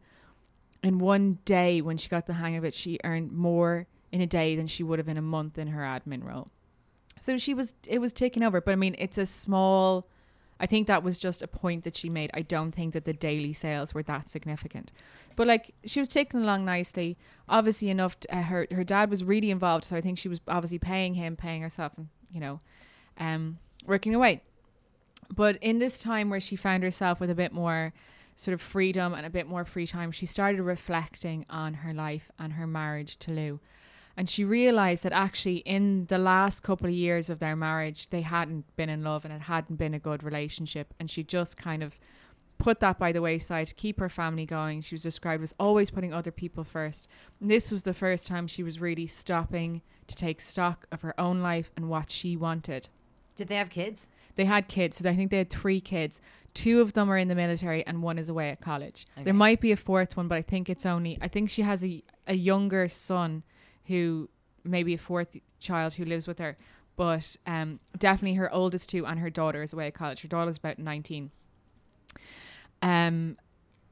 in 0.82 0.98
one 0.98 1.38
day 1.44 1.80
when 1.80 1.96
she 1.96 2.08
got 2.08 2.26
the 2.26 2.34
hang 2.34 2.56
of 2.56 2.64
it, 2.64 2.74
she 2.74 2.98
earned 3.04 3.32
more 3.32 3.86
in 4.12 4.20
a 4.20 4.26
day 4.26 4.56
than 4.56 4.66
she 4.66 4.82
would 4.82 4.98
have 4.98 5.08
in 5.08 5.16
a 5.16 5.22
month 5.22 5.58
in 5.58 5.68
her 5.68 5.82
admin 5.82 6.24
role. 6.24 6.48
So 7.20 7.36
she 7.36 7.52
was 7.54 7.74
it 7.86 8.00
was 8.00 8.12
taking 8.12 8.42
over. 8.42 8.60
But 8.60 8.72
I 8.72 8.76
mean, 8.76 8.96
it's 8.98 9.18
a 9.18 9.26
small. 9.26 10.08
I 10.58 10.66
think 10.66 10.86
that 10.88 11.02
was 11.02 11.18
just 11.18 11.40
a 11.40 11.48
point 11.48 11.84
that 11.84 11.96
she 11.96 12.10
made. 12.10 12.30
I 12.34 12.42
don't 12.42 12.72
think 12.72 12.92
that 12.92 13.06
the 13.06 13.14
daily 13.14 13.54
sales 13.54 13.94
were 13.94 14.02
that 14.02 14.28
significant. 14.28 14.92
But 15.36 15.46
like 15.46 15.74
she 15.84 16.00
was 16.00 16.08
taking 16.08 16.40
along 16.40 16.64
nicely. 16.64 17.18
Obviously 17.48 17.90
enough. 17.90 18.18
To, 18.20 18.36
uh, 18.36 18.42
her 18.42 18.66
her 18.70 18.84
dad 18.84 19.10
was 19.10 19.22
really 19.22 19.50
involved, 19.50 19.84
so 19.84 19.96
I 19.96 20.00
think 20.00 20.18
she 20.18 20.28
was 20.28 20.40
obviously 20.48 20.78
paying 20.78 21.14
him, 21.14 21.36
paying 21.36 21.62
herself, 21.62 21.92
and 21.96 22.08
you 22.32 22.40
know, 22.40 22.60
um, 23.18 23.58
working 23.86 24.14
away. 24.14 24.42
But 25.34 25.56
in 25.60 25.78
this 25.78 26.00
time 26.00 26.30
where 26.30 26.40
she 26.40 26.56
found 26.56 26.82
herself 26.82 27.20
with 27.20 27.30
a 27.30 27.34
bit 27.34 27.52
more 27.52 27.92
sort 28.40 28.54
of 28.54 28.62
freedom 28.62 29.12
and 29.12 29.26
a 29.26 29.30
bit 29.30 29.46
more 29.46 29.66
free 29.66 29.86
time, 29.86 30.10
she 30.10 30.24
started 30.24 30.62
reflecting 30.62 31.44
on 31.50 31.74
her 31.74 31.92
life 31.92 32.30
and 32.38 32.54
her 32.54 32.66
marriage 32.66 33.18
to 33.18 33.30
Lou. 33.30 33.60
And 34.16 34.30
she 34.30 34.44
realized 34.44 35.02
that 35.02 35.12
actually, 35.12 35.58
in 35.58 36.06
the 36.06 36.16
last 36.16 36.62
couple 36.62 36.86
of 36.86 36.94
years 36.94 37.28
of 37.28 37.38
their 37.38 37.54
marriage, 37.54 38.08
they 38.08 38.22
hadn't 38.22 38.64
been 38.76 38.88
in 38.88 39.04
love 39.04 39.26
and 39.26 39.34
it 39.34 39.42
hadn't 39.42 39.76
been 39.76 39.92
a 39.92 39.98
good 39.98 40.22
relationship. 40.22 40.94
And 40.98 41.10
she 41.10 41.22
just 41.22 41.58
kind 41.58 41.82
of 41.82 41.98
put 42.56 42.80
that 42.80 42.98
by 42.98 43.12
the 43.12 43.20
wayside 43.20 43.66
to 43.68 43.74
keep 43.74 44.00
her 44.00 44.08
family 44.08 44.46
going. 44.46 44.80
She 44.80 44.94
was 44.94 45.02
described 45.02 45.42
as 45.42 45.54
always 45.60 45.90
putting 45.90 46.14
other 46.14 46.32
people 46.32 46.64
first. 46.64 47.08
And 47.40 47.50
this 47.50 47.70
was 47.70 47.82
the 47.82 47.94
first 47.94 48.26
time 48.26 48.46
she 48.46 48.62
was 48.62 48.80
really 48.80 49.06
stopping 49.06 49.82
to 50.06 50.16
take 50.16 50.40
stock 50.40 50.86
of 50.90 51.02
her 51.02 51.18
own 51.20 51.42
life 51.42 51.70
and 51.76 51.90
what 51.90 52.10
she 52.10 52.38
wanted. 52.38 52.88
Did 53.36 53.48
they 53.48 53.56
have 53.56 53.70
kids? 53.70 54.08
They 54.40 54.46
had 54.46 54.68
kids. 54.68 54.96
So 54.96 55.06
I 55.06 55.14
think 55.14 55.30
they 55.30 55.36
had 55.36 55.50
three 55.50 55.82
kids. 55.82 56.22
Two 56.54 56.80
of 56.80 56.94
them 56.94 57.12
are 57.12 57.18
in 57.18 57.28
the 57.28 57.34
military 57.34 57.86
and 57.86 58.02
one 58.02 58.16
is 58.16 58.30
away 58.30 58.48
at 58.48 58.62
college. 58.62 59.06
Okay. 59.18 59.24
There 59.24 59.34
might 59.34 59.60
be 59.60 59.70
a 59.70 59.76
fourth 59.76 60.16
one, 60.16 60.28
but 60.28 60.36
I 60.36 60.40
think 60.40 60.70
it's 60.70 60.86
only, 60.86 61.18
I 61.20 61.28
think 61.28 61.50
she 61.50 61.60
has 61.60 61.84
a, 61.84 62.02
a 62.26 62.32
younger 62.32 62.88
son 62.88 63.42
who 63.84 64.30
maybe 64.64 64.94
a 64.94 64.98
fourth 64.98 65.36
child 65.58 65.92
who 65.92 66.06
lives 66.06 66.26
with 66.26 66.38
her, 66.38 66.56
but 66.96 67.36
um, 67.46 67.80
definitely 67.98 68.36
her 68.36 68.50
oldest 68.50 68.88
two 68.88 69.04
and 69.04 69.20
her 69.20 69.28
daughter 69.28 69.62
is 69.62 69.74
away 69.74 69.88
at 69.88 69.92
college. 69.92 70.22
Her 70.22 70.28
daughter's 70.28 70.56
about 70.56 70.78
19. 70.78 71.30
Um, 72.80 73.36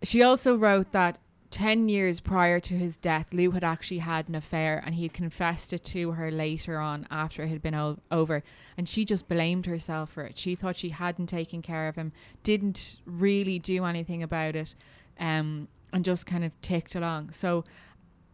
she 0.02 0.22
also 0.22 0.56
wrote 0.56 0.92
that 0.92 1.18
10 1.50 1.88
years 1.88 2.20
prior 2.20 2.60
to 2.60 2.74
his 2.74 2.96
death, 2.96 3.26
Lou 3.32 3.52
had 3.52 3.64
actually 3.64 3.98
had 3.98 4.28
an 4.28 4.34
affair 4.34 4.82
and 4.84 4.94
he 4.94 5.08
confessed 5.08 5.72
it 5.72 5.82
to 5.84 6.12
her 6.12 6.30
later 6.30 6.78
on 6.78 7.06
after 7.10 7.42
it 7.44 7.48
had 7.48 7.62
been 7.62 7.74
o- 7.74 7.98
over. 8.10 8.42
And 8.76 8.88
she 8.88 9.04
just 9.04 9.28
blamed 9.28 9.64
herself 9.66 10.10
for 10.10 10.24
it. 10.24 10.36
She 10.36 10.54
thought 10.54 10.76
she 10.76 10.90
hadn't 10.90 11.28
taken 11.28 11.62
care 11.62 11.88
of 11.88 11.96
him, 11.96 12.12
didn't 12.42 12.96
really 13.06 13.58
do 13.58 13.84
anything 13.84 14.22
about 14.22 14.56
it, 14.56 14.74
um, 15.18 15.68
and 15.92 16.04
just 16.04 16.26
kind 16.26 16.44
of 16.44 16.52
ticked 16.60 16.94
along. 16.94 17.30
So, 17.30 17.64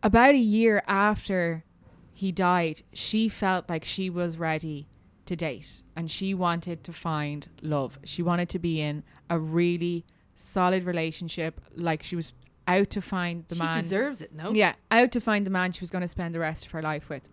about 0.03 0.35
a 0.35 0.39
year 0.39 0.83
after 0.87 1.65
he 2.13 2.33
died, 2.33 2.83
she 2.93 3.29
felt 3.29 3.71
like 3.71 3.85
she 3.85 4.11
was 4.11 4.39
ready 4.39 4.89
to 5.27 5.37
date 5.37 5.83
and 5.97 6.11
she 6.11 6.35
wanted 6.35 6.85
to 6.85 6.93
find 6.93 7.49
love. 7.63 7.99
She 8.05 8.23
wanted 8.23 8.49
to 8.51 8.59
be 8.59 8.81
in 8.81 9.03
a 9.31 9.39
really 9.39 10.05
solid 10.35 10.85
relationship, 10.85 11.61
like 11.75 12.03
she 12.03 12.17
was 12.17 12.33
out 12.67 12.91
to 12.91 13.01
find 13.03 13.45
the 13.49 13.55
she 13.55 13.63
man. 13.63 13.75
She 13.77 13.83
deserves 13.83 14.21
it, 14.21 14.35
no? 14.35 14.53
Yeah, 14.53 14.75
out 14.91 15.13
to 15.13 15.21
find 15.21 15.47
the 15.47 15.51
man 15.51 15.73
she 15.73 15.81
was 15.81 15.91
going 15.91 16.03
to 16.03 16.09
spend 16.09 16.35
the 16.35 16.41
rest 16.41 16.67
of 16.67 16.73
her 16.73 16.83
life 16.83 17.09
with. 17.09 17.29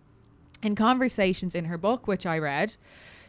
In 0.62 0.74
conversations 0.74 1.54
in 1.54 1.64
her 1.66 1.78
book, 1.78 2.06
which 2.06 2.24
I 2.26 2.38
read, 2.38 2.76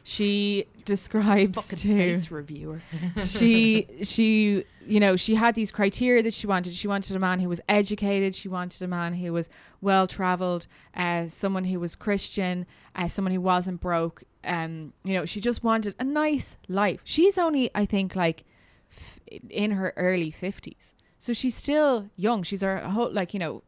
she 0.04 0.66
describes 0.86 1.58
Fucking 1.58 1.78
to 1.80 1.88
face 1.98 2.30
reviewer. 2.30 2.82
she 3.24 3.88
she 4.04 4.66
you 4.86 5.00
know 5.00 5.16
she 5.16 5.36
had 5.36 5.56
these 5.56 5.72
criteria 5.72 6.22
that 6.24 6.34
she 6.34 6.46
wanted 6.46 6.74
she 6.74 6.88
wanted 6.88 7.16
a 7.16 7.20
man 7.20 7.40
who 7.40 7.48
was 7.48 7.62
educated 7.70 8.36
she 8.36 8.50
wanted 8.50 8.82
a 8.82 8.88
man 8.88 9.14
who 9.14 9.32
was 9.32 9.50
well 9.80 10.08
traveled 10.08 10.68
uh, 10.96 11.26
someone 11.28 11.64
who 11.64 11.80
was 11.80 11.96
christian 11.96 12.66
uh, 12.96 13.08
someone 13.08 13.34
who 13.34 13.40
wasn't 13.40 13.80
broke 13.80 14.24
um 14.44 14.92
you 15.06 15.14
know 15.14 15.24
she 15.24 15.40
just 15.40 15.64
wanted 15.64 15.96
a 16.00 16.04
nice 16.04 16.58
life 16.68 17.00
she's 17.06 17.38
only 17.38 17.72
i 17.74 17.86
think 17.86 18.14
like 18.14 18.44
f- 18.92 19.20
in 19.50 19.72
her 19.72 19.94
early 19.96 20.34
50s 20.34 20.94
so 21.24 21.32
she's 21.32 21.56
still 21.56 22.10
young 22.18 22.44
she's 22.44 22.62
her 22.62 22.80
whole 22.80 23.10
like 23.10 23.34
you 23.34 23.40
know 23.40 23.64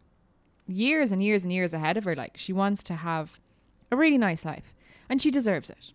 years 0.67 1.13
and 1.13 1.23
years 1.23 1.43
and 1.43 1.53
years 1.53 1.73
ahead 1.73 1.95
of 1.95 2.03
her 2.03 2.13
like 2.13 2.35
she 2.35 2.51
wants 2.51 2.83
to 2.83 2.95
have 2.95 3.39
a 3.91 3.95
really 3.95 4.17
nice 4.17 4.43
life 4.43 4.75
and 5.07 5.21
she 5.21 5.31
deserves 5.31 5.69
it 5.69 5.93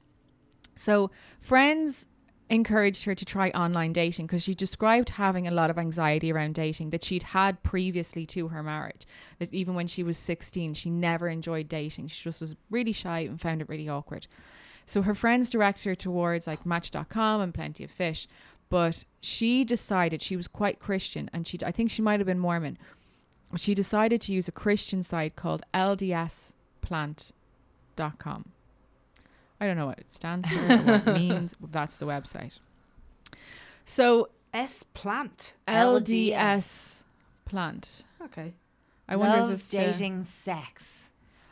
so 0.74 1.10
friends 1.38 2.06
encouraged 2.48 3.04
her 3.04 3.14
to 3.14 3.26
try 3.26 3.50
online 3.50 3.92
dating 3.92 4.26
because 4.26 4.42
she 4.42 4.54
described 4.54 5.10
having 5.10 5.46
a 5.46 5.50
lot 5.50 5.68
of 5.68 5.76
anxiety 5.76 6.32
around 6.32 6.54
dating 6.54 6.88
that 6.90 7.04
she'd 7.04 7.22
had 7.22 7.62
previously 7.62 8.26
to 8.26 8.48
her 8.48 8.62
marriage. 8.62 9.06
That 9.38 9.54
even 9.54 9.74
when 9.74 9.86
she 9.86 10.02
was 10.02 10.18
16, 10.18 10.74
she 10.74 10.90
never 10.90 11.28
enjoyed 11.28 11.68
dating. 11.68 12.08
She 12.08 12.24
just 12.24 12.40
was 12.40 12.56
really 12.68 12.90
shy 12.92 13.20
and 13.20 13.40
found 13.40 13.60
it 13.60 13.68
really 13.68 13.88
awkward. 13.88 14.26
So 14.84 15.02
her 15.02 15.14
friends 15.14 15.48
directed 15.48 15.90
her 15.90 15.94
towards 15.94 16.48
like 16.48 16.66
Match.com 16.66 17.40
and 17.40 17.54
Plenty 17.54 17.84
of 17.84 17.92
Fish, 17.92 18.26
but 18.70 19.04
she 19.20 19.64
decided 19.64 20.22
she 20.22 20.36
was 20.36 20.48
quite 20.48 20.78
Christian 20.78 21.28
and 21.32 21.46
she 21.46 21.58
I 21.64 21.72
think 21.72 21.90
she 21.90 22.00
might 22.00 22.20
have 22.20 22.26
been 22.26 22.38
Mormon. 22.38 22.78
She 23.56 23.74
decided 23.74 24.20
to 24.22 24.32
use 24.32 24.48
a 24.48 24.52
Christian 24.52 25.02
site 25.02 25.36
called 25.36 25.62
LDSPlant.com. 25.74 26.54
I 29.62 29.66
don't 29.66 29.76
know 29.76 29.86
what 29.86 29.98
it 29.98 30.10
stands 30.10 30.48
for 30.48 30.58
or 30.58 30.78
what 30.78 31.06
it 31.08 31.14
means, 31.18 31.54
but 31.60 31.70
that's 31.72 31.96
the 31.98 32.06
website. 32.06 32.58
So 33.84 34.30
S 34.54 34.84
plant. 34.94 35.52
LDS 35.68 37.02
plant. 37.44 38.04
Okay. 38.24 38.54
I 39.08 39.16
wonder 39.16 39.40
Love 39.40 39.50
is 39.50 39.68
this 39.68 39.68
dating 39.68 40.24
sex. 40.24 41.08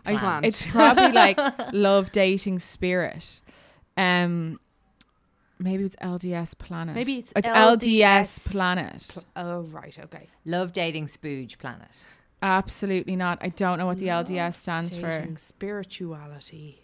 I 0.07 0.15
s- 0.15 0.21
plant. 0.21 0.47
it's 0.47 0.67
probably 0.67 1.13
like 1.13 1.39
love 1.73 2.13
dating 2.13 2.61
spirit. 2.61 3.43
Um 3.97 4.61
maybe 5.59 5.85
it's 5.85 5.97
LDS 5.97 6.57
planet. 6.59 6.95
Maybe 6.95 7.19
it's 7.19 7.33
LDS, 7.33 7.79
LDS 7.79 8.51
planet. 8.51 9.07
Pl- 9.09 9.25
oh 9.37 9.61
right. 9.63 9.99
Okay. 10.05 10.29
Love 10.45 10.73
dating 10.73 11.07
spooge 11.09 11.59
planet. 11.59 12.05
Absolutely 12.43 13.17
not. 13.17 13.39
I 13.41 13.49
don't 13.49 13.79
know 13.79 13.87
what 13.87 13.99
the 13.99 14.07
LDS 14.09 14.55
stands 14.55 14.97
for. 14.97 15.11
Dating 15.11 15.37
spirituality. 15.37 16.83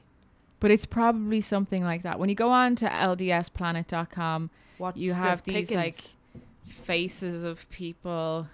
But 0.60 0.70
it's 0.70 0.86
probably 0.86 1.40
something 1.40 1.84
like 1.84 2.02
that. 2.02 2.18
When 2.18 2.28
you 2.28 2.34
go 2.34 2.50
on 2.50 2.74
to 2.76 2.86
ldsplanet.com, 2.88 4.50
What 4.78 4.96
you 4.96 5.12
have 5.12 5.42
these 5.44 5.70
like 5.70 5.96
faces 6.66 7.44
of 7.44 7.68
people 7.70 8.48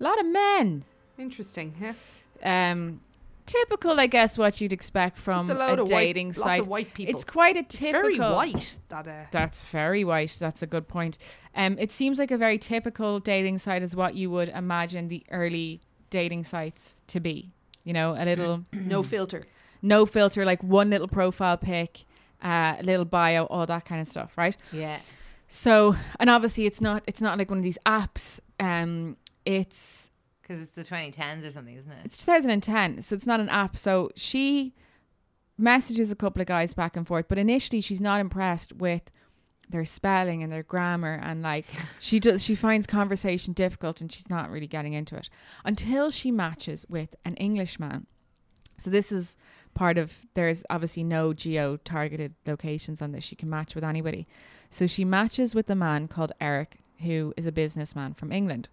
a 0.00 0.02
lot 0.02 0.18
of 0.18 0.26
men. 0.26 0.84
interesting. 1.18 1.74
Yeah. 1.80 2.72
Um 2.72 3.00
typical 3.48 3.98
I 3.98 4.06
guess 4.06 4.38
what 4.38 4.60
you'd 4.60 4.72
expect 4.72 5.18
from 5.18 5.50
a 5.50 5.54
of 5.54 5.88
dating 5.88 6.28
white, 6.28 6.36
site. 6.36 6.46
lots 6.46 6.60
of 6.60 6.68
white 6.68 6.94
people. 6.94 7.14
It's 7.14 7.24
quite 7.24 7.56
a 7.56 7.60
It's 7.60 7.76
typical 7.76 8.02
very 8.02 8.18
white. 8.18 8.78
That 8.88 9.08
uh, 9.08 9.24
That's 9.30 9.64
very 9.64 10.04
white. 10.04 10.36
That's 10.38 10.62
a 10.62 10.66
good 10.66 10.86
point. 10.88 11.18
Um, 11.54 11.76
it 11.78 11.90
seems 11.90 12.18
like 12.18 12.30
a 12.30 12.38
very 12.38 12.58
typical 12.58 13.18
dating 13.20 13.58
site 13.58 13.82
is 13.82 13.96
what 13.96 14.14
you 14.14 14.30
would 14.30 14.48
imagine 14.50 15.08
the 15.08 15.24
early 15.30 15.80
dating 16.10 16.44
sites 16.44 16.96
to 17.08 17.20
be. 17.20 17.52
You 17.84 17.92
know, 17.94 18.14
a 18.16 18.24
little 18.24 18.64
no 18.72 19.02
filter. 19.14 19.46
no 19.82 20.04
filter, 20.06 20.44
like 20.44 20.62
one 20.62 20.90
little 20.90 21.08
profile 21.08 21.56
pic, 21.56 22.04
uh, 22.44 22.76
a 22.78 22.82
little 22.82 23.04
bio, 23.06 23.44
all 23.46 23.66
that 23.66 23.84
kind 23.86 24.00
of 24.00 24.08
stuff, 24.08 24.36
right? 24.36 24.56
Yeah. 24.72 24.98
So, 25.46 25.96
and 26.20 26.28
obviously, 26.28 26.66
it's 26.66 26.80
not 26.80 27.02
it's 27.06 27.22
not 27.22 27.38
like 27.38 27.48
one 27.48 27.58
of 27.58 27.64
these 27.64 27.78
apps. 27.86 28.40
Um, 28.60 29.16
it's 29.46 30.10
Because 30.48 30.62
it's 30.62 30.72
the 30.72 30.82
2010s 30.82 31.46
or 31.46 31.50
something, 31.50 31.76
isn't 31.76 31.92
it? 31.92 31.98
it's 32.04 32.16
2010, 32.24 33.02
so 33.02 33.14
it's 33.14 33.26
not 33.26 33.38
an 33.38 33.50
app. 33.50 33.76
So 33.76 34.10
she 34.16 34.74
messages 35.58 36.10
a 36.10 36.16
couple 36.16 36.40
of 36.40 36.48
guys 36.48 36.72
back 36.72 36.96
and 36.96 37.06
forth, 37.06 37.26
but 37.28 37.36
initially 37.36 37.82
she's 37.82 38.00
not 38.00 38.20
impressed 38.20 38.72
with 38.74 39.02
their 39.68 39.84
spelling 39.84 40.42
and 40.42 40.50
their 40.50 40.62
grammar 40.62 41.20
and 41.22 41.42
like 41.42 41.66
she 41.98 42.18
does 42.18 42.42
she 42.42 42.54
finds 42.54 42.86
conversation 42.86 43.52
difficult 43.52 44.00
and 44.00 44.10
she's 44.10 44.30
not 44.30 44.50
really 44.50 44.66
getting 44.66 44.94
into 44.94 45.14
it 45.14 45.28
until 45.62 46.10
she 46.10 46.30
matches 46.30 46.86
with 46.88 47.14
an 47.24 47.34
Englishman. 47.36 48.06
So 48.78 48.90
this 48.90 49.12
is 49.12 49.36
part 49.74 49.98
of 49.98 50.26
there's 50.34 50.64
obviously 50.70 51.04
no 51.04 51.34
geo 51.34 51.76
targeted 51.76 52.34
locations 52.46 53.02
on 53.02 53.12
this. 53.12 53.24
She 53.24 53.36
can 53.36 53.50
match 53.50 53.74
with 53.74 53.84
anybody. 53.84 54.26
So 54.70 54.86
she 54.86 55.04
matches 55.04 55.54
with 55.54 55.68
a 55.68 55.74
man 55.74 56.08
called 56.08 56.32
Eric, 56.40 56.78
who 57.00 57.34
is 57.36 57.46
a 57.46 57.52
businessman 57.52 58.14
from 58.14 58.32
England. 58.32 58.68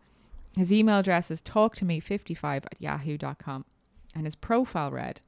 His 0.57 0.71
email 0.71 0.99
address 0.99 1.29
is 1.29 1.41
talktome55 1.41 2.65
at 2.65 2.81
yahoo.com 2.81 3.65
and 4.15 4.25
his 4.25 4.35
profile 4.35 4.91
read 4.91 5.21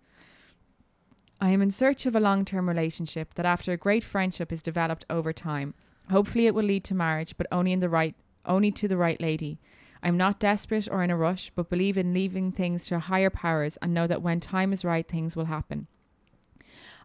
I 1.39 1.51
am 1.51 1.61
in 1.61 1.69
search 1.69 2.05
of 2.05 2.15
a 2.15 2.19
long 2.19 2.45
term 2.45 2.67
relationship 2.67 3.35
that 3.35 3.45
after 3.45 3.71
a 3.71 3.77
great 3.77 4.03
friendship 4.03 4.51
is 4.51 4.61
developed 4.61 5.05
over 5.09 5.31
time. 5.31 5.75
Hopefully 6.09 6.47
it 6.47 6.55
will 6.55 6.63
lead 6.63 6.83
to 6.85 6.95
marriage, 6.95 7.35
but 7.37 7.47
only 7.51 7.73
in 7.73 7.79
the 7.79 7.89
right 7.89 8.15
only 8.45 8.71
to 8.71 8.87
the 8.87 8.97
right 8.97 9.19
lady. 9.21 9.59
I 10.01 10.07
am 10.07 10.17
not 10.17 10.39
desperate 10.39 10.87
or 10.89 11.03
in 11.03 11.11
a 11.11 11.17
rush, 11.17 11.51
but 11.53 11.69
believe 11.69 11.97
in 11.97 12.13
leaving 12.13 12.51
things 12.51 12.85
to 12.87 12.97
higher 12.97 13.29
powers 13.29 13.77
and 13.81 13.93
know 13.93 14.07
that 14.07 14.21
when 14.21 14.39
time 14.39 14.71
is 14.71 14.85
right 14.85 15.07
things 15.07 15.35
will 15.35 15.45
happen. 15.45 15.87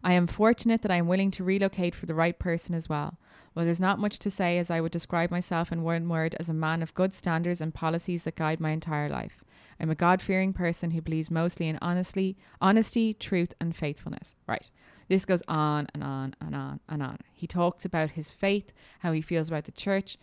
I 0.03 0.13
am 0.13 0.27
fortunate 0.27 0.81
that 0.81 0.91
I 0.91 0.97
am 0.97 1.07
willing 1.07 1.31
to 1.31 1.43
relocate 1.43 1.95
for 1.95 2.05
the 2.05 2.15
right 2.15 2.37
person 2.37 2.75
as 2.75 2.89
well. 2.89 3.17
Well, 3.55 3.65
there's 3.65 3.79
not 3.79 3.99
much 3.99 4.19
to 4.19 4.31
say 4.31 4.57
as 4.57 4.69
I 4.69 4.81
would 4.81 4.91
describe 4.91 5.31
myself 5.31 5.71
in 5.71 5.83
one 5.83 6.09
word 6.09 6.35
as 6.39 6.49
a 6.49 6.53
man 6.53 6.81
of 6.81 6.93
good 6.93 7.13
standards 7.13 7.61
and 7.61 7.73
policies 7.73 8.23
that 8.23 8.35
guide 8.35 8.59
my 8.59 8.71
entire 8.71 9.09
life. 9.09 9.43
I'm 9.79 9.89
a 9.89 9.95
God 9.95 10.21
fearing 10.21 10.53
person 10.53 10.91
who 10.91 11.01
believes 11.01 11.31
mostly 11.31 11.67
in 11.67 11.77
honestly, 11.81 12.37
honesty, 12.61 13.13
truth, 13.13 13.53
and 13.61 13.75
faithfulness. 13.75 14.35
Right. 14.47 14.69
This 15.07 15.25
goes 15.25 15.43
on 15.47 15.87
and 15.93 16.03
on 16.03 16.35
and 16.41 16.55
on 16.55 16.79
and 16.89 17.03
on. 17.03 17.19
He 17.33 17.47
talks 17.47 17.85
about 17.85 18.11
his 18.11 18.31
faith, 18.31 18.71
how 18.99 19.11
he 19.11 19.21
feels 19.21 19.49
about 19.49 19.65
the 19.65 19.71
church, 19.71 20.17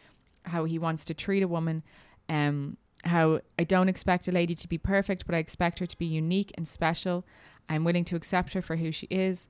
how 0.44 0.64
he 0.64 0.78
wants 0.78 1.04
to 1.06 1.14
treat 1.14 1.42
a 1.42 1.48
woman, 1.48 1.82
um, 2.28 2.76
how 3.04 3.40
I 3.58 3.64
don't 3.64 3.88
expect 3.88 4.28
a 4.28 4.32
lady 4.32 4.54
to 4.54 4.68
be 4.68 4.78
perfect, 4.78 5.26
but 5.26 5.34
I 5.34 5.38
expect 5.38 5.78
her 5.78 5.86
to 5.86 5.98
be 5.98 6.06
unique 6.06 6.52
and 6.56 6.66
special. 6.66 7.24
I'm 7.68 7.84
willing 7.84 8.04
to 8.06 8.16
accept 8.16 8.52
her 8.54 8.62
for 8.62 8.76
who 8.76 8.90
she 8.90 9.06
is. 9.10 9.48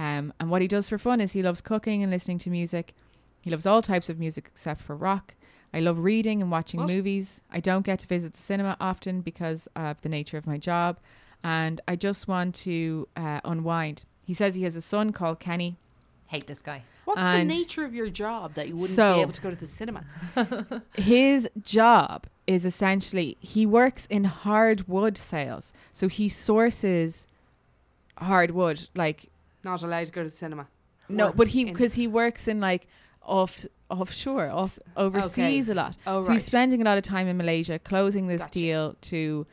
Um, 0.00 0.32
and 0.40 0.48
what 0.50 0.62
he 0.62 0.68
does 0.68 0.88
for 0.88 0.98
fun 0.98 1.20
is 1.20 1.32
he 1.32 1.42
loves 1.42 1.60
cooking 1.60 2.02
and 2.02 2.10
listening 2.10 2.38
to 2.38 2.50
music. 2.50 2.94
He 3.42 3.50
loves 3.50 3.66
all 3.66 3.82
types 3.82 4.08
of 4.08 4.18
music 4.18 4.44
except 4.52 4.80
for 4.80 4.96
rock. 4.96 5.34
I 5.74 5.80
love 5.80 5.98
reading 5.98 6.40
and 6.42 6.50
watching 6.50 6.80
What? 6.80 6.88
movies. 6.90 7.42
I 7.50 7.60
don't 7.60 7.84
get 7.84 7.98
to 8.00 8.06
visit 8.06 8.32
the 8.34 8.40
cinema 8.40 8.76
often 8.80 9.20
because 9.20 9.68
of 9.76 10.00
the 10.00 10.08
nature 10.08 10.38
of 10.38 10.46
my 10.46 10.56
job. 10.58 10.98
And 11.44 11.80
I 11.86 11.96
just 11.96 12.28
want 12.28 12.54
to 12.66 13.08
uh, 13.16 13.40
unwind. 13.44 14.04
He 14.24 14.34
says 14.34 14.54
he 14.54 14.62
has 14.64 14.76
a 14.76 14.80
son 14.80 15.12
called 15.12 15.38
Kenny. 15.38 15.76
Hate 16.28 16.46
this 16.46 16.60
guy. 16.62 16.82
What's 17.04 17.22
the 17.22 17.44
nature 17.44 17.84
of 17.84 17.94
your 17.94 18.08
job 18.08 18.54
that 18.54 18.68
you 18.68 18.74
wouldn't 18.74 18.96
So- 18.96 19.14
be 19.16 19.20
able 19.22 19.32
to 19.32 19.40
go 19.40 19.50
to 19.50 19.56
the 19.56 19.66
cinema? 19.66 20.04
His 20.94 21.48
job 21.62 22.26
is 22.46 22.64
essentially 22.64 23.36
he 23.40 23.66
works 23.66 24.06
in 24.06 24.24
hardwood 24.24 25.18
sales. 25.18 25.72
So 25.92 26.08
he 26.08 26.28
sources 26.28 27.26
hardwood, 28.18 28.88
like 28.94 29.26
Not 29.62 29.82
allowed 29.82 30.06
to 30.06 30.12
go 30.12 30.22
to 30.22 30.28
the 30.28 30.36
cinema. 30.36 30.66
No, 31.08 31.32
but 31.32 31.48
he 31.48 31.64
because 31.64 31.94
he 31.94 32.06
works 32.06 32.48
in 32.48 32.60
like 32.60 32.86
off 33.22 33.66
offshore, 33.90 34.48
off 34.50 34.78
overseas 34.96 35.68
a 35.68 35.74
lot. 35.74 35.96
Oh, 36.06 36.20
so 36.20 36.28
right. 36.28 36.34
he's 36.34 36.44
spending 36.44 36.80
a 36.80 36.84
lot 36.84 36.98
of 36.98 37.04
time 37.04 37.26
in 37.26 37.36
Malaysia, 37.36 37.78
closing 37.78 38.28
this 38.28 38.42
Gotcha. 38.42 38.52
deal 38.52 38.96
to 39.02 39.46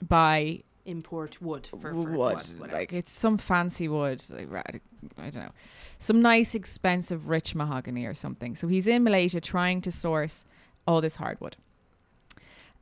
buy 0.00 0.62
import 0.84 1.40
wood 1.40 1.66
for, 1.66 1.78
for 1.78 1.94
wood, 1.94 2.36
whatever. 2.58 2.72
like 2.72 2.92
it's 2.92 3.12
some 3.12 3.38
fancy 3.38 3.88
wood. 3.88 4.22
Like, 4.30 4.80
I 5.18 5.30
don't 5.30 5.44
know, 5.44 5.52
some 5.98 6.22
nice, 6.22 6.54
expensive, 6.54 7.28
rich 7.28 7.54
mahogany 7.54 8.06
or 8.06 8.14
something. 8.14 8.56
So 8.56 8.68
he's 8.68 8.86
in 8.88 9.04
Malaysia 9.04 9.40
trying 9.40 9.80
to 9.82 9.90
source 9.92 10.44
all 10.86 11.00
this 11.00 11.16
hardwood. 11.16 11.56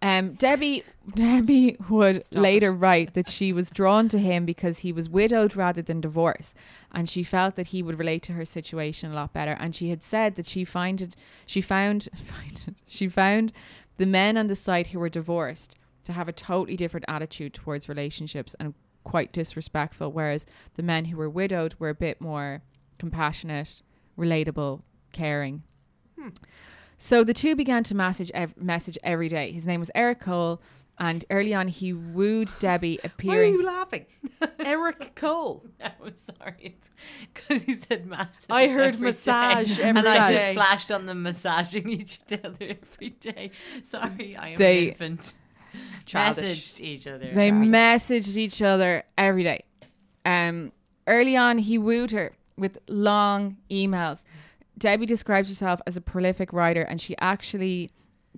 Um, 0.03 0.33
Debbie 0.33 0.83
Debbie 1.15 1.77
would 1.91 2.25
Stop 2.25 2.43
later 2.43 2.69
it. 2.69 2.77
write 2.77 3.15
that 3.15 3.29
she 3.29 3.53
was 3.53 3.71
drawn 3.71 4.09
to 4.09 4.19
him 4.19 4.47
because 4.47 4.79
he 4.79 4.93
was 4.93 5.11
widowed 5.11 5.55
rather 5.57 5.83
than 5.83 6.01
divorced, 6.01 6.57
and 6.91 7.09
she 7.09 7.23
felt 7.23 7.57
that 7.57 7.69
he 7.69 7.83
would 7.83 7.99
relate 7.99 8.23
to 8.23 8.33
her 8.33 8.45
situation 8.47 9.11
a 9.11 9.15
lot 9.15 9.33
better. 9.35 9.53
And 9.53 9.75
she 9.75 9.91
had 9.91 10.03
said 10.03 10.37
that 10.37 10.49
she 10.49 10.65
find 10.65 11.03
it, 11.03 11.17
she 11.45 11.61
found, 11.61 12.09
find 12.25 12.63
it, 12.67 12.75
she 12.87 13.09
found 13.09 13.53
the 13.99 14.07
men 14.07 14.39
on 14.39 14.47
the 14.47 14.55
site 14.57 14.89
who 14.89 14.99
were 14.99 15.11
divorced 15.11 15.77
to 16.05 16.13
have 16.15 16.29
a 16.29 16.33
totally 16.33 16.77
different 16.77 17.05
attitude 17.07 17.53
towards 17.53 17.89
relationships 17.89 18.55
and 18.59 18.73
quite 19.05 19.33
disrespectful, 19.33 20.11
whereas 20.13 20.47
the 20.77 20.83
men 20.83 21.07
who 21.07 21.17
were 21.19 21.29
widowed 21.29 21.75
were 21.79 21.91
a 21.91 21.95
bit 21.95 22.21
more 22.21 22.63
compassionate, 22.99 23.83
relatable, 24.19 24.81
caring. 25.13 25.63
So 27.03 27.25
the 27.25 27.33
two 27.33 27.57
began 27.57 27.83
to 27.85 27.95
message 27.95 28.31
ev- 28.35 28.57
message 28.59 28.99
every 29.03 29.31
day. 29.31 29.53
His 29.53 29.67
name 29.67 29.81
was 29.81 29.91
Eric 29.95 30.21
Cole, 30.21 30.61
and 30.99 31.25
early 31.31 31.55
on 31.55 31.69
he 31.69 31.95
wooed 31.95 32.53
Debbie, 32.59 32.99
Why 33.23 33.39
are 33.39 33.45
you 33.45 33.65
laughing? 33.65 34.05
Eric 34.59 35.15
Cole. 35.15 35.65
I'm 35.83 36.13
sorry, 36.39 36.77
because 37.33 37.63
he 37.63 37.77
said 37.77 38.07
massage. 38.07 38.29
I 38.51 38.69
heard 38.69 38.95
every 38.97 39.07
massage 39.07 39.79
day, 39.79 39.83
every 39.83 39.99
and 40.01 40.07
I 40.07 40.31
just 40.31 40.53
flashed 40.55 40.93
on 40.93 41.07
them 41.07 41.23
massaging 41.23 41.89
each 41.89 42.19
other 42.31 42.57
every 42.61 43.09
day. 43.19 43.51
Sorry, 43.91 44.37
I 44.37 44.49
am 44.51 44.59
They- 44.59 44.83
an 44.83 44.89
infant. 44.91 45.33
Childish. 46.05 46.45
Messaged 46.75 46.81
each 46.81 47.07
other. 47.07 47.31
They 47.33 47.49
Sorry. 47.49 47.67
messaged 47.67 48.37
each 48.37 48.61
other 48.61 49.05
every 49.17 49.45
day. 49.45 49.65
Um, 50.27 50.73
early 51.07 51.35
on, 51.37 51.59
he 51.59 51.79
wooed 51.79 52.11
her 52.11 52.33
with 52.59 52.77
long 52.89 53.57
emails. 53.71 54.25
Debbie 54.81 55.07
describes 55.07 55.49
herself 55.49 55.81
as 55.87 55.97
a 55.97 56.01
prolific 56.01 56.53
writer, 56.53 56.83
and 56.83 57.01
she 57.01 57.15
actually 57.19 57.91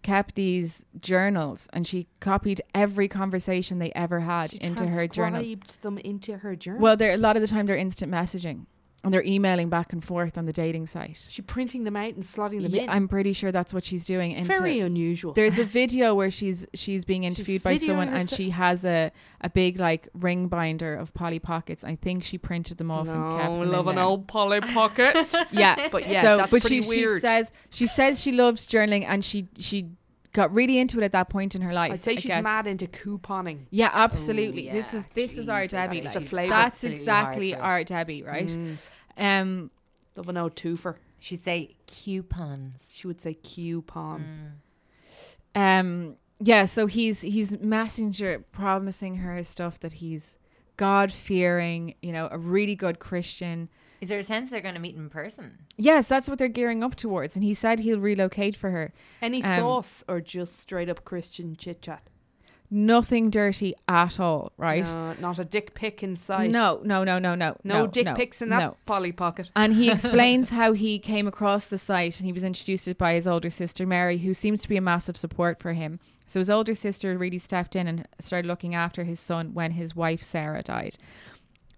kept 0.03 0.35
these 0.35 0.85
journals 1.01 1.69
and 1.73 1.87
she 1.87 2.09
copied 2.19 2.61
every 2.75 3.07
conversation 3.07 3.79
they 3.79 3.93
ever 3.95 4.21
had 4.21 4.51
She 4.51 4.57
into 4.59 4.87
her 4.89 5.07
journals. 5.07 5.57
them 5.83 5.99
into 5.99 6.39
her 6.39 6.57
journal. 6.57 6.83
Well, 6.83 6.97
they're 6.97 7.15
a 7.15 7.19
lot 7.19 7.37
of 7.37 7.43
the 7.43 7.47
time 7.47 7.67
they're 7.67 7.77
instant 7.77 8.11
messaging 8.11 8.67
and 9.05 9.13
they're 9.13 9.25
emailing 9.25 9.69
back 9.69 9.93
and 9.93 10.05
forth 10.05 10.39
on 10.39 10.45
the 10.45 10.53
dating 10.53 10.87
site. 10.87 11.27
she 11.29 11.43
printing 11.43 11.85
them 11.85 11.97
out 11.97 12.15
and 12.15 12.23
slotting 12.23 12.63
them 12.63 12.73
Yeah, 12.73 12.83
in. 12.85 12.91
I'm 12.91 13.09
pretty 13.09 13.33
sure 13.33 13.51
that's 13.51 13.75
what 13.75 13.85
she's 13.85 14.05
doing. 14.05 14.33
Into, 14.33 14.47
Very 14.53 14.79
unusual. 14.79 15.33
There's 15.33 15.59
a 15.59 15.65
video 15.65 16.15
where 16.15 16.31
she's 16.31 16.67
she's 16.75 17.05
being 17.05 17.25
interviewed 17.25 17.63
by 17.63 17.75
videoing 17.75 17.87
someone 17.87 18.09
and 18.09 18.31
she 18.31 18.51
has 18.51 18.85
a, 18.85 19.11
a 19.41 19.51
big 19.51 19.81
like 19.81 20.09
ring 20.15 20.49
binder 20.49 20.95
of 20.95 21.13
Polly 21.15 21.39
Pockets. 21.41 21.83
I 21.85 21.97
think 21.97 22.23
she 22.23 22.39
printed 22.39 22.79
them 22.79 22.91
off 22.91 23.09
and 23.09 23.39
kept 23.41 23.51
them 23.61 23.63
in 23.89 23.95
there. 23.97 24.05
Old 24.05 24.29
Polly 24.29 24.61
Pocket. 24.61 25.17
Yeah, 25.51 25.89
But 25.93 26.09
yeah, 26.09 26.23
so 26.23 26.37
that's 26.39 26.51
but 26.51 26.61
pretty 26.63 26.83
she, 26.83 26.89
weird. 26.89 27.21
she 27.21 27.27
says 27.27 27.51
she 27.71 27.87
says 27.87 28.21
she 28.21 28.33
loves 28.33 28.67
journaling 28.67 29.05
and 29.07 29.25
she 29.25 29.49
she 29.59 29.91
got 30.33 30.53
really 30.53 30.79
into 30.79 30.99
it 31.01 31.05
at 31.05 31.13
that 31.13 31.29
point 31.29 31.55
in 31.55 31.63
her 31.63 31.73
life. 31.73 31.93
I'd 31.93 32.05
say 32.05 32.13
I 32.13 32.17
she's 32.17 32.27
guess. 32.27 32.43
mad 32.43 32.67
into 32.67 32.87
couponing. 32.87 33.67
Yeah, 33.71 33.91
absolutely. 33.93 34.71
Oh, 34.71 34.75
this 34.75 34.95
is 34.95 35.05
yeah, 35.05 35.11
this 35.15 35.39
is 35.39 35.49
our 35.49 35.63
Jesus, 35.63 35.73
Debbie. 35.73 36.01
that's 36.01 36.15
like, 36.15 36.25
the 36.25 36.29
flavour. 36.29 36.51
That's 36.51 36.85
exactly 36.85 37.53
hard 37.53 37.61
for 37.61 37.65
it. 37.65 37.69
our 37.69 37.85
Debbie, 37.85 38.23
right? 38.23 38.49
Mm. 38.49 38.77
Um, 39.17 39.71
Love 40.17 40.29
an 40.29 40.37
old 40.37 40.55
twofer. 40.57 40.97
She'd 41.19 41.45
say 41.45 41.77
coupons. 41.87 42.89
She 42.91 43.07
would 43.07 43.21
say 43.21 43.35
coupon. 43.35 44.55
um, 45.55 46.17
yeah. 46.41 46.65
So 46.65 46.87
he's 46.87 47.23
he's 47.23 47.59
messenger 47.61 48.45
promising 48.53 49.17
her 49.17 49.43
stuff 49.45 49.79
that 49.81 49.95
he's 49.95 50.37
God 50.77 51.13
fearing, 51.13 51.95
you 52.03 52.13
know, 52.13 52.29
a 52.31 52.39
really 52.39 52.75
good 52.75 52.99
Christian. 52.99 53.69
Is 54.03 54.09
there 54.09 54.19
a 54.19 54.25
sense 54.25 54.51
they're 54.51 54.61
going 54.61 54.75
to 54.75 54.81
meet 54.81 54.97
in 54.97 55.09
person? 55.09 55.59
Yes, 55.77 56.09
that's 56.09 56.29
what 56.29 56.37
they're 56.41 56.49
gearing 56.49 56.83
up 56.83 56.97
towards. 56.97 57.37
And 57.37 57.45
he 57.45 57.55
said 57.55 57.79
he'll 57.79 58.01
relocate 58.01 58.57
for 58.57 58.73
her. 58.73 58.93
Any 59.23 59.45
Um, 59.45 59.55
sauce 59.57 60.03
or 60.09 60.21
just 60.21 60.59
straight 60.59 60.89
up 60.89 61.05
Christian 61.05 61.55
chit 61.55 61.83
chat? 61.83 62.03
Nothing 62.69 63.31
dirty 63.31 63.75
at 63.87 64.19
all, 64.19 64.51
right? 64.57 64.87
No, 64.87 65.15
not 65.21 65.39
a 65.39 65.45
dick 65.45 65.75
pic 65.75 66.03
in 66.03 66.17
sight. 66.17 66.51
No, 66.51 66.81
no, 66.83 67.05
no, 67.05 67.21
no, 67.21 67.37
no. 67.37 67.57
No, 67.63 67.83
no 67.83 67.87
dick 67.87 68.07
no, 68.07 68.15
pics 68.15 68.43
in 68.43 68.49
that 68.49 68.59
no. 68.59 68.77
Polly 68.87 69.13
Pocket. 69.13 69.51
And 69.55 69.73
he 69.75 69.89
explains 69.93 70.51
how 70.51 70.73
he 70.73 70.99
came 70.99 71.29
across 71.29 71.67
the 71.67 71.79
site 71.79 72.19
and 72.19 72.27
he 72.27 72.33
was 72.33 72.43
introduced 72.43 72.99
by 72.99 73.15
his 73.15 73.29
older 73.29 73.51
sister 73.51 73.87
Mary, 73.87 74.19
who 74.19 74.35
seems 74.35 74.63
to 74.63 74.69
be 74.69 74.77
a 74.77 74.81
massive 74.81 75.17
support 75.17 75.61
for 75.61 75.75
him. 75.75 76.01
So 76.27 76.41
his 76.41 76.51
older 76.51 76.75
sister 76.75 77.17
really 77.17 77.39
stepped 77.39 77.77
in 77.77 77.87
and 77.87 78.09
started 78.19 78.49
looking 78.49 78.75
after 78.75 79.05
his 79.05 79.21
son 79.21 79.55
when 79.55 79.73
his 79.73 79.95
wife 79.95 80.25
Sarah 80.25 80.63
died. 80.63 80.97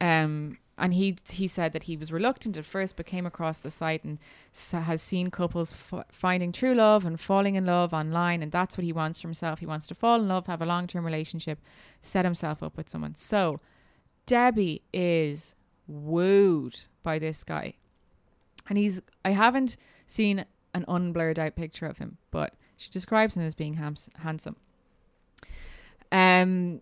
Um, 0.00 0.56
and 0.76 0.94
he 0.94 1.16
he 1.28 1.46
said 1.46 1.72
that 1.72 1.84
he 1.84 1.96
was 1.96 2.10
reluctant 2.10 2.56
at 2.56 2.64
first, 2.64 2.96
but 2.96 3.06
came 3.06 3.26
across 3.26 3.58
the 3.58 3.70
site 3.70 4.02
and 4.04 4.18
has 4.72 5.00
seen 5.00 5.30
couples 5.30 5.74
f- 5.74 6.04
finding 6.10 6.50
true 6.52 6.74
love 6.74 7.04
and 7.04 7.20
falling 7.20 7.54
in 7.54 7.64
love 7.64 7.94
online, 7.94 8.42
and 8.42 8.50
that's 8.50 8.76
what 8.76 8.84
he 8.84 8.92
wants 8.92 9.20
for 9.20 9.28
himself. 9.28 9.60
He 9.60 9.66
wants 9.66 9.87
to 9.88 9.94
fall 9.94 10.20
in 10.20 10.28
love, 10.28 10.46
have 10.46 10.62
a 10.62 10.66
long 10.66 10.87
term 10.87 11.04
relationship, 11.04 11.60
set 12.02 12.24
himself 12.24 12.62
up 12.62 12.76
with 12.76 12.88
someone. 12.88 13.14
So 13.14 13.60
Debbie 14.26 14.82
is 14.92 15.54
wooed 15.87 16.80
by 17.02 17.18
this 17.18 17.44
guy, 17.44 17.74
and 18.68 18.76
he's 18.76 19.00
I 19.24 19.30
haven't 19.30 19.76
seen 20.06 20.44
an 20.74 20.84
unblurred 20.88 21.38
out 21.38 21.54
picture 21.54 21.87
of 21.87 21.98
him, 21.98 22.18
but 22.32 22.54
she 22.76 22.90
describes 22.90 23.37
him 23.37 23.44
as 23.44 23.54
being 23.54 23.74
hams- 23.74 24.10
handsome. 24.18 24.56
Um. 26.10 26.80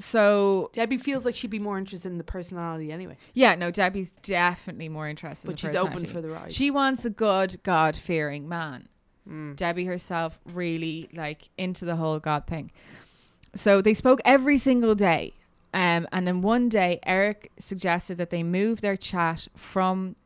So 0.00 0.70
Debbie 0.72 0.96
feels 0.96 1.24
like 1.24 1.34
she'd 1.34 1.50
be 1.50 1.58
more 1.58 1.78
interested 1.78 2.10
in 2.10 2.18
the 2.18 2.24
personality 2.24 2.90
anyway, 2.90 3.16
yeah, 3.34 3.54
no, 3.54 3.70
Debbie's 3.70 4.10
definitely 4.22 4.88
more 4.88 5.08
interested. 5.08 5.46
in 5.46 5.52
but 5.52 5.60
the 5.60 5.68
she's 5.68 5.76
open 5.76 6.06
for 6.06 6.20
the 6.20 6.30
ride. 6.30 6.52
She 6.52 6.70
wants 6.70 7.04
a 7.04 7.10
good, 7.10 7.62
God 7.62 7.96
fearing 7.96 8.48
man. 8.48 8.88
Mm. 9.28 9.56
Debbie 9.56 9.84
herself 9.84 10.38
really 10.44 11.08
like 11.14 11.50
into 11.58 11.84
the 11.84 11.96
whole 11.96 12.18
God 12.18 12.46
thing. 12.46 12.72
So 13.54 13.82
they 13.82 13.94
spoke 13.94 14.20
every 14.24 14.58
single 14.58 14.94
day. 14.94 15.34
Um, 15.72 16.08
and 16.10 16.26
then 16.26 16.42
one 16.42 16.68
day, 16.68 16.98
Eric 17.04 17.52
suggested 17.58 18.16
that 18.18 18.30
they 18.30 18.42
move 18.42 18.80
their 18.80 18.96
chat 18.96 19.46
from 19.56 20.16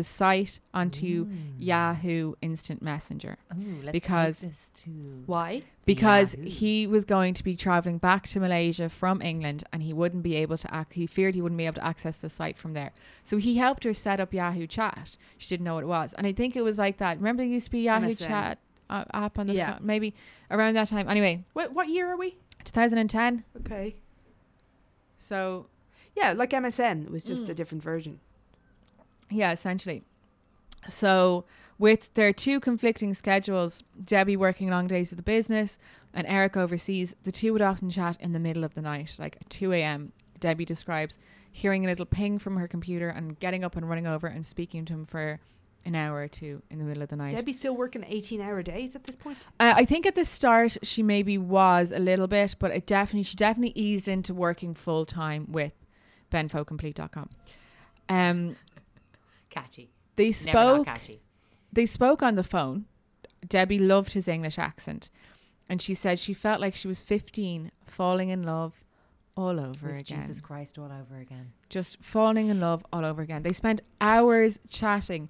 the 0.00 0.04
site 0.04 0.60
onto 0.72 1.28
Yahoo 1.58 2.34
Instant 2.40 2.80
Messenger 2.80 3.36
Oh, 3.52 3.56
let's 3.84 3.92
Because- 3.92 4.40
take 4.40 4.50
this 4.50 4.70
to 4.84 4.90
Why? 5.26 5.62
because 5.84 6.34
Yahoo. 6.36 6.48
he 6.48 6.86
was 6.86 7.04
going 7.04 7.34
to 7.34 7.44
be 7.44 7.54
traveling 7.56 7.98
back 7.98 8.26
to 8.28 8.40
Malaysia 8.40 8.88
from 8.88 9.20
England 9.20 9.64
and 9.72 9.82
he 9.82 9.92
wouldn't 9.92 10.22
be 10.22 10.36
able 10.36 10.56
to 10.56 10.68
act 10.74 10.94
he 10.94 11.06
feared 11.06 11.34
he 11.34 11.42
wouldn't 11.42 11.58
be 11.58 11.66
able 11.66 11.74
to 11.82 11.84
access 11.84 12.16
the 12.16 12.30
site 12.30 12.56
from 12.56 12.72
there. 12.72 12.92
So 13.22 13.36
he 13.36 13.56
helped 13.58 13.84
her 13.84 13.92
set 13.92 14.20
up 14.20 14.32
Yahoo 14.32 14.66
Chat. 14.66 15.16
She 15.36 15.48
didn't 15.48 15.64
know 15.64 15.74
what 15.74 15.84
it 15.84 15.92
was. 15.98 16.14
And 16.14 16.26
I 16.26 16.32
think 16.32 16.56
it 16.56 16.62
was 16.62 16.78
like 16.78 16.96
that. 16.98 17.18
Remember 17.18 17.42
there 17.42 17.50
used 17.52 17.66
to 17.66 17.70
be 17.72 17.80
Yahoo 17.82 18.06
MSN. 18.14 18.26
Chat 18.26 18.58
uh, 18.88 19.04
app 19.12 19.38
on 19.38 19.46
the 19.48 19.54
Yeah. 19.54 19.74
phone? 19.76 19.86
Maybe 19.86 20.14
around 20.50 20.74
that 20.74 20.88
time. 20.88 21.08
Anyway, 21.08 21.44
What, 21.52 21.72
what 21.74 21.88
year 21.90 22.08
are 22.10 22.16
we? 22.16 22.36
2010. 22.64 23.44
Okay. 23.58 23.96
So 25.18 25.66
Yeah, 26.16 26.32
like 26.32 26.50
MSN. 26.50 27.08
Was 27.10 27.22
just 27.24 27.44
Mm. 27.44 27.50
a 27.50 27.54
different 27.54 27.82
version. 27.84 28.18
Yeah, 29.30 29.52
essentially. 29.52 30.02
So, 30.88 31.44
with 31.78 32.12
their 32.14 32.32
two 32.32 32.60
conflicting 32.60 33.14
schedules, 33.14 33.82
Debbie 34.02 34.36
working 34.36 34.68
long 34.68 34.86
days 34.86 35.10
with 35.10 35.16
the 35.16 35.22
business 35.22 35.78
and 36.12 36.26
Eric 36.26 36.56
overseas, 36.56 37.14
the 37.22 37.32
two 37.32 37.52
would 37.52 37.62
often 37.62 37.90
chat 37.90 38.20
in 38.20 38.32
the 38.32 38.38
middle 38.38 38.64
of 38.64 38.74
the 38.74 38.82
night, 38.82 39.14
like 39.18 39.36
at 39.40 39.48
2 39.50 39.72
a.m. 39.72 40.12
Debbie 40.38 40.64
describes 40.64 41.18
hearing 41.52 41.84
a 41.84 41.88
little 41.88 42.06
ping 42.06 42.38
from 42.38 42.56
her 42.56 42.68
computer 42.68 43.08
and 43.08 43.38
getting 43.40 43.64
up 43.64 43.76
and 43.76 43.88
running 43.88 44.06
over 44.06 44.26
and 44.26 44.44
speaking 44.44 44.84
to 44.86 44.92
him 44.92 45.06
for 45.06 45.40
an 45.84 45.94
hour 45.94 46.18
or 46.18 46.28
two 46.28 46.62
in 46.70 46.78
the 46.78 46.84
middle 46.84 47.02
of 47.02 47.08
the 47.08 47.16
night. 47.16 47.34
Debbie's 47.34 47.58
still 47.58 47.74
working 47.76 48.04
18 48.06 48.40
hour 48.40 48.62
days 48.62 48.94
at 48.94 49.04
this 49.04 49.16
point. 49.16 49.38
Uh, 49.58 49.72
I 49.76 49.84
think 49.84 50.06
at 50.06 50.14
the 50.14 50.24
start 50.24 50.76
she 50.82 51.02
maybe 51.02 51.38
was 51.38 51.92
a 51.92 51.98
little 51.98 52.26
bit, 52.26 52.56
but 52.58 52.70
it 52.70 52.86
definitely 52.86 53.22
she 53.22 53.36
definitely 53.36 53.72
eased 53.80 54.06
into 54.06 54.34
working 54.34 54.74
full 54.74 55.06
time 55.06 55.46
with 55.50 55.72
benfocomplete.com. 56.30 57.30
Um, 58.08 58.56
catchy. 59.50 59.90
they 60.16 60.32
spoke 60.32 60.86
catchy. 60.86 61.20
they 61.72 61.86
spoke 61.86 62.22
on 62.22 62.34
the 62.34 62.44
phone. 62.44 62.86
Debbie 63.46 63.78
loved 63.78 64.12
his 64.12 64.28
English 64.28 64.58
accent. 64.58 65.10
And 65.68 65.80
she 65.80 65.94
said 65.94 66.18
she 66.18 66.34
felt 66.34 66.60
like 66.60 66.74
she 66.74 66.88
was 66.88 67.00
15, 67.00 67.70
falling 67.86 68.28
in 68.28 68.42
love 68.42 68.82
all 69.36 69.60
over 69.60 69.86
With 69.88 70.00
again. 70.00 70.22
Jesus 70.22 70.40
Christ 70.40 70.78
all 70.78 70.90
over 70.92 71.18
again. 71.20 71.52
Just 71.68 72.02
falling 72.02 72.48
in 72.48 72.60
love 72.60 72.84
all 72.92 73.04
over 73.04 73.22
again. 73.22 73.42
They 73.42 73.52
spent 73.52 73.80
hours 74.00 74.58
chatting. 74.68 75.28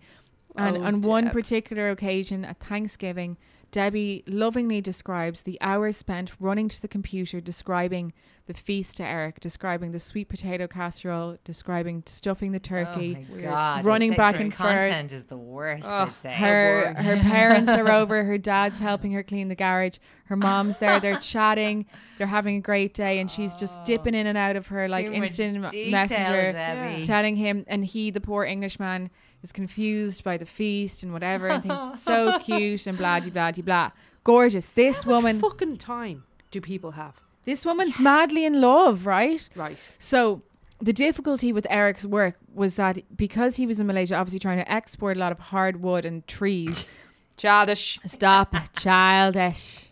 And 0.56 0.78
Oh, 0.78 0.82
on 0.82 1.02
one 1.02 1.30
particular 1.30 1.90
occasion 1.90 2.44
at 2.44 2.58
Thanksgiving, 2.58 3.36
Debbie 3.70 4.24
lovingly 4.26 4.80
describes 4.80 5.42
the 5.42 5.58
hours 5.60 5.96
spent 5.96 6.32
running 6.40 6.68
to 6.68 6.80
the 6.80 6.88
computer, 6.88 7.40
describing 7.40 8.12
the 8.50 8.58
feast 8.60 8.96
to 8.96 9.04
Eric, 9.04 9.38
describing 9.38 9.92
the 9.92 10.00
sweet 10.00 10.28
potato 10.28 10.66
casserole, 10.66 11.36
describing 11.44 12.02
stuffing 12.06 12.50
the 12.50 12.58
turkey. 12.58 13.16
Oh 13.30 13.36
my 13.36 13.42
God. 13.42 13.84
Running 13.84 14.10
This- 14.10 14.16
back 14.16 14.32
this 14.32 14.42
and 14.42 14.52
forth. 14.52 14.68
content 14.68 15.12
is 15.12 15.24
the 15.26 15.36
worst, 15.36 15.84
I'd 15.84 16.12
say. 16.20 16.32
her 16.32 16.94
oh, 16.98 17.02
her 17.02 17.16
parents 17.18 17.70
are 17.70 17.88
over. 18.00 18.24
Her 18.24 18.38
dad's 18.38 18.80
helping 18.80 19.12
her 19.12 19.22
clean 19.22 19.46
the 19.46 19.54
garage. 19.54 19.98
Her 20.24 20.34
mom's 20.34 20.80
there. 20.80 20.98
They're 20.98 21.18
chatting. 21.20 21.86
They're 22.18 22.26
having 22.26 22.56
a 22.56 22.60
great 22.60 22.92
day, 22.92 23.20
and 23.20 23.30
she's 23.30 23.54
just 23.54 23.78
oh. 23.78 23.84
dipping 23.84 24.16
in 24.16 24.26
and 24.26 24.36
out 24.36 24.56
of 24.56 24.66
her 24.66 24.88
like 24.88 25.06
Too 25.06 25.12
instant 25.12 25.70
detail, 25.70 25.90
messenger, 25.92 26.52
Debbie. 26.52 27.04
telling 27.04 27.36
him. 27.36 27.64
And 27.68 27.84
he, 27.84 28.10
the 28.10 28.20
poor 28.20 28.42
Englishman, 28.42 29.10
is 29.44 29.52
confused 29.52 30.24
by 30.24 30.38
the 30.38 30.46
feast 30.46 31.04
and 31.04 31.12
whatever, 31.12 31.46
and 31.46 31.62
thinks 31.62 31.84
it's 31.92 32.02
so 32.02 32.36
cute 32.42 32.88
and 32.88 32.98
blah 32.98 33.20
de 33.20 33.30
blah 33.30 33.52
blah. 33.52 33.92
Gorgeous. 34.24 34.70
This 34.70 35.04
How 35.04 35.10
much 35.12 35.16
woman, 35.18 35.38
fucking 35.38 35.76
time 35.76 36.24
do 36.50 36.60
people 36.60 36.92
have? 36.92 37.20
This 37.44 37.64
woman's 37.64 37.98
madly 37.98 38.44
in 38.44 38.60
love, 38.60 39.06
right? 39.06 39.48
Right. 39.56 39.88
So 39.98 40.42
the 40.80 40.92
difficulty 40.92 41.52
with 41.52 41.66
Eric's 41.70 42.06
work 42.06 42.36
was 42.54 42.76
that 42.76 42.98
because 43.16 43.56
he 43.56 43.66
was 43.66 43.78
in 43.80 43.86
Malaysia, 43.86 44.14
obviously 44.16 44.38
trying 44.40 44.58
to 44.58 44.70
export 44.72 45.16
a 45.16 45.20
lot 45.20 45.32
of 45.32 45.38
hardwood 45.38 46.04
and 46.04 46.26
trees. 46.26 46.86
Childish. 47.36 47.98
Stop, 48.04 48.54
childish. 48.78 49.86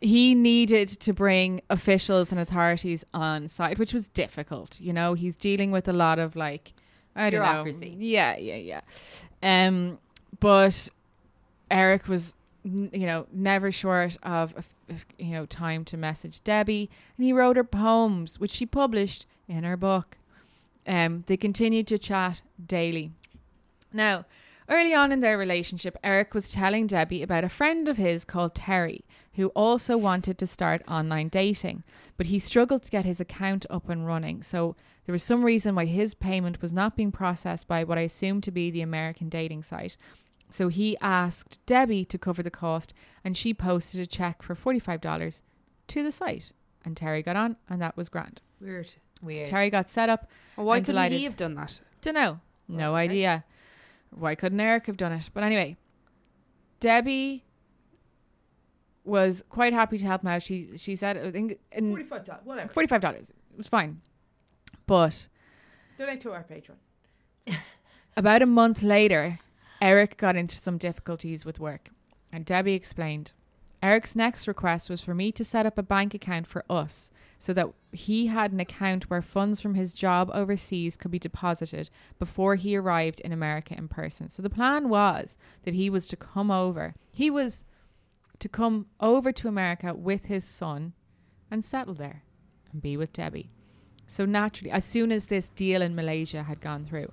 He 0.00 0.34
needed 0.34 0.88
to 0.88 1.12
bring 1.12 1.60
officials 1.70 2.32
and 2.32 2.40
authorities 2.40 3.04
on 3.14 3.48
site, 3.48 3.78
which 3.78 3.92
was 3.94 4.08
difficult. 4.08 4.80
You 4.80 4.92
know, 4.92 5.14
he's 5.14 5.36
dealing 5.36 5.70
with 5.70 5.86
a 5.88 5.92
lot 5.92 6.18
of 6.18 6.34
like, 6.34 6.72
I 7.14 7.30
don't 7.30 7.42
Bureaucracy. 7.42 7.90
know. 7.90 7.96
Yeah, 8.00 8.36
yeah, 8.36 8.54
yeah. 8.56 8.80
Um, 9.42 9.98
but 10.40 10.88
Eric 11.70 12.08
was, 12.08 12.34
you 12.68 13.06
know, 13.06 13.26
never 13.32 13.72
short 13.72 14.16
of, 14.22 14.54
of, 14.54 14.68
of, 14.88 15.06
you 15.18 15.32
know, 15.32 15.46
time 15.46 15.84
to 15.86 15.96
message 15.96 16.42
Debbie, 16.44 16.90
and 17.16 17.24
he 17.26 17.32
wrote 17.32 17.56
her 17.56 17.64
poems, 17.64 18.38
which 18.38 18.52
she 18.52 18.66
published 18.66 19.26
in 19.48 19.64
her 19.64 19.76
book. 19.76 20.16
Um, 20.86 21.24
they 21.26 21.36
continued 21.36 21.86
to 21.88 21.98
chat 21.98 22.42
daily. 22.64 23.12
Now, 23.92 24.24
early 24.68 24.94
on 24.94 25.12
in 25.12 25.20
their 25.20 25.38
relationship, 25.38 25.96
Eric 26.02 26.34
was 26.34 26.50
telling 26.50 26.86
Debbie 26.86 27.22
about 27.22 27.44
a 27.44 27.48
friend 27.48 27.88
of 27.88 27.96
his 27.96 28.24
called 28.24 28.54
Terry, 28.54 29.04
who 29.34 29.48
also 29.48 29.96
wanted 29.96 30.38
to 30.38 30.46
start 30.46 30.82
online 30.88 31.28
dating, 31.28 31.84
but 32.16 32.26
he 32.26 32.38
struggled 32.38 32.82
to 32.82 32.90
get 32.90 33.04
his 33.04 33.20
account 33.20 33.66
up 33.70 33.88
and 33.88 34.06
running. 34.06 34.42
So 34.42 34.76
there 35.06 35.12
was 35.12 35.22
some 35.22 35.44
reason 35.44 35.74
why 35.74 35.86
his 35.86 36.12
payment 36.12 36.60
was 36.60 36.72
not 36.72 36.96
being 36.96 37.12
processed 37.12 37.68
by 37.68 37.84
what 37.84 37.98
I 37.98 38.02
assume 38.02 38.40
to 38.42 38.50
be 38.50 38.70
the 38.70 38.82
American 38.82 39.28
dating 39.28 39.62
site. 39.62 39.96
So 40.50 40.68
he 40.68 40.96
asked 41.00 41.64
Debbie 41.66 42.04
to 42.06 42.18
cover 42.18 42.42
the 42.42 42.50
cost, 42.50 42.94
and 43.22 43.36
she 43.36 43.52
posted 43.52 44.00
a 44.00 44.06
check 44.06 44.42
for 44.42 44.54
$45 44.54 45.42
to 45.88 46.02
the 46.02 46.12
site. 46.12 46.52
And 46.84 46.96
Terry 46.96 47.22
got 47.22 47.36
on, 47.36 47.56
and 47.68 47.82
that 47.82 47.96
was 47.96 48.08
grand. 48.08 48.40
Weird. 48.60 48.88
So 48.90 48.96
Weird. 49.22 49.46
Terry 49.46 49.68
got 49.70 49.90
set 49.90 50.08
up. 50.08 50.30
Well, 50.56 50.66
why 50.66 50.78
couldn't 50.78 50.94
delighted. 50.94 51.18
he 51.18 51.24
have 51.24 51.36
done 51.36 51.54
that? 51.54 51.80
Don't 52.00 52.14
know. 52.14 52.40
No 52.68 52.94
idea. 52.94 53.44
Why 54.10 54.34
couldn't 54.34 54.60
Eric 54.60 54.86
have 54.86 54.96
done 54.96 55.12
it? 55.12 55.30
But 55.34 55.42
anyway, 55.42 55.76
Debbie 56.80 57.44
was 59.04 59.42
quite 59.48 59.72
happy 59.72 59.98
to 59.98 60.04
help 60.04 60.22
him 60.22 60.28
out. 60.28 60.42
She 60.42 60.76
she 60.76 60.94
said 60.96 61.16
I 61.16 61.30
think 61.30 61.58
in 61.72 61.90
Forty-five 61.90 62.24
dollars. 62.24 62.44
Whatever. 62.44 62.72
forty 62.72 62.86
five 62.86 63.00
dollars. 63.00 63.30
It 63.30 63.56
was 63.56 63.66
fine. 63.66 64.00
But 64.86 65.28
Donate 65.98 66.20
to 66.20 66.32
our 66.32 66.42
patron. 66.42 66.78
about 68.16 68.42
a 68.42 68.46
month 68.46 68.82
later, 68.82 69.38
Eric 69.80 70.16
got 70.16 70.36
into 70.36 70.56
some 70.56 70.78
difficulties 70.78 71.44
with 71.44 71.60
work, 71.60 71.90
and 72.32 72.44
Debbie 72.44 72.74
explained. 72.74 73.32
Eric's 73.80 74.16
next 74.16 74.48
request 74.48 74.90
was 74.90 75.00
for 75.00 75.14
me 75.14 75.30
to 75.32 75.44
set 75.44 75.66
up 75.66 75.78
a 75.78 75.82
bank 75.82 76.14
account 76.14 76.46
for 76.46 76.64
us 76.68 77.12
so 77.38 77.52
that 77.52 77.68
he 77.92 78.26
had 78.26 78.50
an 78.50 78.58
account 78.58 79.08
where 79.08 79.22
funds 79.22 79.60
from 79.60 79.74
his 79.74 79.94
job 79.94 80.28
overseas 80.34 80.96
could 80.96 81.12
be 81.12 81.18
deposited 81.20 81.88
before 82.18 82.56
he 82.56 82.76
arrived 82.76 83.20
in 83.20 83.30
America 83.32 83.74
in 83.78 83.86
person. 83.86 84.28
So 84.28 84.42
the 84.42 84.50
plan 84.50 84.88
was 84.88 85.36
that 85.62 85.74
he 85.74 85.88
was 85.88 86.08
to 86.08 86.16
come 86.16 86.50
over. 86.50 86.94
He 87.12 87.30
was 87.30 87.64
to 88.40 88.48
come 88.48 88.86
over 88.98 89.30
to 89.30 89.48
America 89.48 89.94
with 89.94 90.26
his 90.26 90.44
son 90.44 90.94
and 91.50 91.64
settle 91.64 91.94
there 91.94 92.24
and 92.72 92.82
be 92.82 92.96
with 92.96 93.12
Debbie. 93.12 93.50
So 94.08 94.24
naturally, 94.24 94.72
as 94.72 94.84
soon 94.84 95.12
as 95.12 95.26
this 95.26 95.48
deal 95.50 95.82
in 95.82 95.94
Malaysia 95.94 96.42
had 96.42 96.60
gone 96.60 96.84
through, 96.84 97.12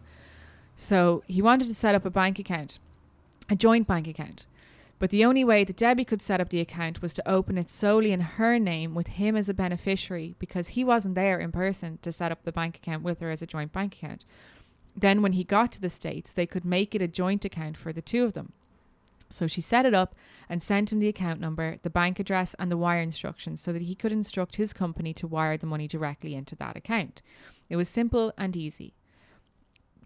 so 0.75 1.23
he 1.27 1.41
wanted 1.41 1.67
to 1.67 1.75
set 1.75 1.95
up 1.95 2.05
a 2.05 2.09
bank 2.09 2.39
account, 2.39 2.79
a 3.49 3.55
joint 3.55 3.87
bank 3.87 4.07
account. 4.07 4.45
But 4.97 5.09
the 5.09 5.25
only 5.25 5.43
way 5.43 5.63
that 5.63 5.75
Debbie 5.75 6.05
could 6.05 6.21
set 6.21 6.39
up 6.39 6.49
the 6.49 6.61
account 6.61 7.01
was 7.01 7.13
to 7.15 7.29
open 7.29 7.57
it 7.57 7.69
solely 7.69 8.11
in 8.11 8.21
her 8.21 8.57
name 8.57 8.95
with 8.95 9.07
him 9.07 9.35
as 9.35 9.49
a 9.49 9.53
beneficiary 9.53 10.35
because 10.39 10.69
he 10.69 10.83
wasn't 10.83 11.15
there 11.15 11.39
in 11.39 11.51
person 11.51 11.99
to 12.01 12.11
set 12.11 12.31
up 12.31 12.43
the 12.43 12.51
bank 12.51 12.77
account 12.77 13.03
with 13.03 13.19
her 13.19 13.29
as 13.29 13.41
a 13.41 13.47
joint 13.47 13.73
bank 13.73 13.95
account. 13.95 14.25
Then, 14.95 15.21
when 15.21 15.33
he 15.33 15.43
got 15.43 15.73
to 15.73 15.81
the 15.81 15.89
States, 15.89 16.31
they 16.31 16.45
could 16.45 16.63
make 16.63 16.95
it 16.95 17.01
a 17.01 17.07
joint 17.07 17.43
account 17.43 17.75
for 17.75 17.91
the 17.91 18.01
two 18.01 18.23
of 18.23 18.33
them. 18.33 18.53
So 19.29 19.47
she 19.47 19.59
set 19.59 19.85
it 19.85 19.93
up 19.93 20.15
and 20.47 20.63
sent 20.63 20.93
him 20.93 20.99
the 20.99 21.09
account 21.09 21.41
number, 21.41 21.77
the 21.81 21.89
bank 21.89 22.19
address, 22.19 22.55
and 22.57 22.71
the 22.71 22.77
wire 22.77 23.01
instructions 23.01 23.59
so 23.59 23.73
that 23.73 23.81
he 23.81 23.95
could 23.95 24.13
instruct 24.13 24.55
his 24.55 24.71
company 24.71 25.13
to 25.15 25.27
wire 25.27 25.57
the 25.57 25.65
money 25.65 25.87
directly 25.87 26.35
into 26.35 26.55
that 26.55 26.77
account. 26.77 27.21
It 27.69 27.75
was 27.75 27.89
simple 27.89 28.31
and 28.37 28.55
easy. 28.55 28.93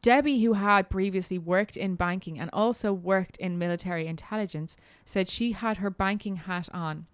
Debbie, 0.01 0.43
who 0.43 0.53
had 0.53 0.89
previously 0.89 1.37
worked 1.37 1.75
in 1.75 1.95
banking 1.95 2.39
and 2.39 2.49
also 2.53 2.93
worked 2.93 3.37
in 3.37 3.57
military 3.57 4.07
intelligence, 4.07 4.77
said 5.05 5.27
she 5.27 5.51
had 5.51 5.77
her 5.77 5.89
banking 5.89 6.37
hat 6.37 6.69
on 6.73 7.05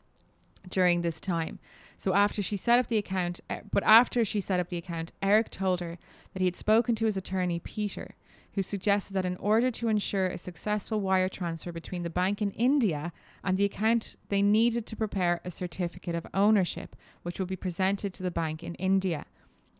during 0.69 1.01
this 1.01 1.19
time. 1.19 1.59
So 1.97 2.13
after 2.13 2.41
she 2.41 2.57
set 2.57 2.79
up 2.79 2.87
the 2.87 2.97
account, 2.97 3.39
eh, 3.49 3.61
but 3.71 3.83
after 3.83 4.25
she 4.25 4.41
set 4.41 4.59
up 4.59 4.69
the 4.69 4.77
account, 4.77 5.11
Eric 5.21 5.49
told 5.49 5.79
her 5.79 5.97
that 6.33 6.41
he 6.41 6.45
had 6.45 6.55
spoken 6.55 6.95
to 6.95 7.05
his 7.05 7.17
attorney 7.17 7.59
Peter, 7.59 8.15
who 8.53 8.63
suggested 8.63 9.13
that 9.13 9.25
in 9.25 9.37
order 9.37 9.71
to 9.71 9.87
ensure 9.87 10.27
a 10.27 10.37
successful 10.37 11.01
wire 11.01 11.29
transfer 11.29 11.71
between 11.71 12.03
the 12.03 12.09
bank 12.09 12.41
in 12.41 12.51
India 12.51 13.11
and 13.43 13.57
the 13.57 13.65
account, 13.65 14.15
they 14.29 14.41
needed 14.41 14.85
to 14.87 14.95
prepare 14.95 15.41
a 15.43 15.51
certificate 15.51 16.15
of 16.15 16.27
ownership, 16.33 16.95
which 17.23 17.39
would 17.39 17.49
be 17.49 17.55
presented 17.55 18.13
to 18.13 18.23
the 18.23 18.31
bank 18.31 18.63
in 18.63 18.75
India. 18.75 19.25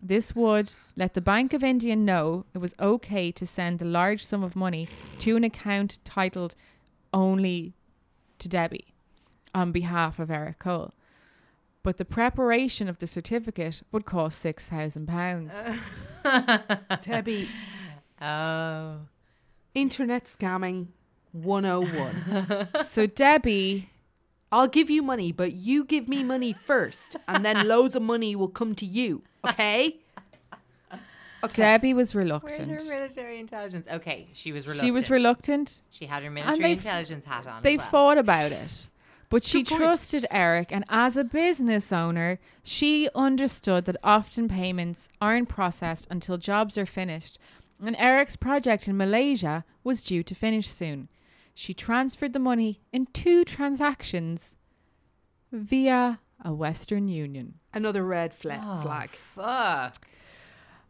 This 0.08 0.36
would 0.36 0.72
let 0.96 1.16
the 1.16 1.22
Bank 1.22 1.52
of 1.52 1.64
India 1.64 1.96
know 1.96 2.46
it 2.54 2.60
was 2.60 2.76
okay 2.80 3.32
to 3.32 3.46
send 3.46 3.80
the 3.80 3.86
large 3.86 4.24
sum 4.24 4.44
of 4.44 4.56
money 4.56 4.88
to 5.20 5.36
an 5.36 5.44
account 5.44 5.98
titled 6.04 6.54
only 7.12 7.74
to 8.38 8.48
Debbie 8.48 8.94
on 9.56 9.72
behalf 9.72 10.20
of 10.20 10.30
Eric 10.30 10.60
Cole. 10.60 10.94
But 11.82 11.98
the 11.98 12.06
preparation 12.06 12.88
of 12.88 13.00
the 13.00 13.08
certificate 13.08 13.82
would 13.92 14.06
cost 14.06 14.38
six 14.40 14.68
thousand 14.68 15.08
pounds. 15.08 15.56
Debbie, 17.02 17.50
Oh. 18.22 18.98
internet 19.74 20.26
scamming 20.26 20.88
101. 21.32 22.68
so 22.86 23.08
Debbie, 23.08 23.90
I'll 24.56 24.70
give 24.70 24.90
you 24.90 25.04
money, 25.04 25.34
but 25.34 25.52
you 25.52 25.84
give 25.84 26.08
me 26.08 26.24
money 26.24 26.54
first, 26.70 27.18
and 27.28 27.44
then 27.44 27.68
loads 27.68 27.94
of 27.94 28.02
money 28.02 28.38
will 28.38 28.48
come 28.48 28.74
to 28.76 28.86
you. 28.86 29.22
Okay? 29.46 29.98
Okay. 31.44 31.62
Debbie 31.62 31.94
was 31.94 32.16
Where's 32.16 32.26
reluctant. 32.26 32.70
her 32.82 32.88
military 32.88 33.40
intelligence? 33.42 33.86
Okay, 33.92 34.30
she 34.34 34.54
was 34.54 34.66
reluctant. 34.66 34.88
She 34.88 34.92
was 34.92 35.10
reluctant. 35.10 35.82
She 35.90 36.06
had 36.06 36.24
her 36.24 36.32
military 36.32 36.72
f- 36.72 36.78
intelligence 36.78 37.26
hat 37.26 37.46
on. 37.46 37.64
They 37.64 37.76
well. 37.76 37.86
fought 37.88 38.18
about 38.18 38.54
it. 38.54 38.88
But 39.30 39.44
she 39.44 39.64
trusted 39.64 40.26
Eric, 40.32 40.72
and 40.72 40.86
as 40.88 41.18
a 41.18 41.26
business 41.26 41.92
owner, 41.92 42.40
she 42.64 43.10
understood 43.14 43.84
that 43.86 43.98
often 44.04 44.48
payments 44.48 45.10
aren't 45.20 45.50
processed 45.50 46.08
until 46.10 46.38
jobs 46.38 46.78
are 46.78 46.86
finished, 46.86 47.38
and 47.86 47.96
Eric's 47.98 48.38
project 48.38 48.88
in 48.88 48.96
Malaysia 48.96 49.66
was 49.84 50.02
due 50.02 50.24
to 50.24 50.34
finish 50.34 50.70
soon. 50.72 51.10
She 51.56 51.74
transferred 51.74 52.34
the 52.34 52.40
money 52.40 52.82
in 52.92 53.08
two 53.08 53.44
transactions 53.46 54.56
via 55.52 56.20
a 56.44 56.54
Western 56.54 57.08
Union. 57.08 57.56
Another 57.74 58.06
red 58.06 58.34
fla- 58.34 58.62
Oh, 58.62 58.82
flag. 58.84 59.10
Fuck. 59.12 60.06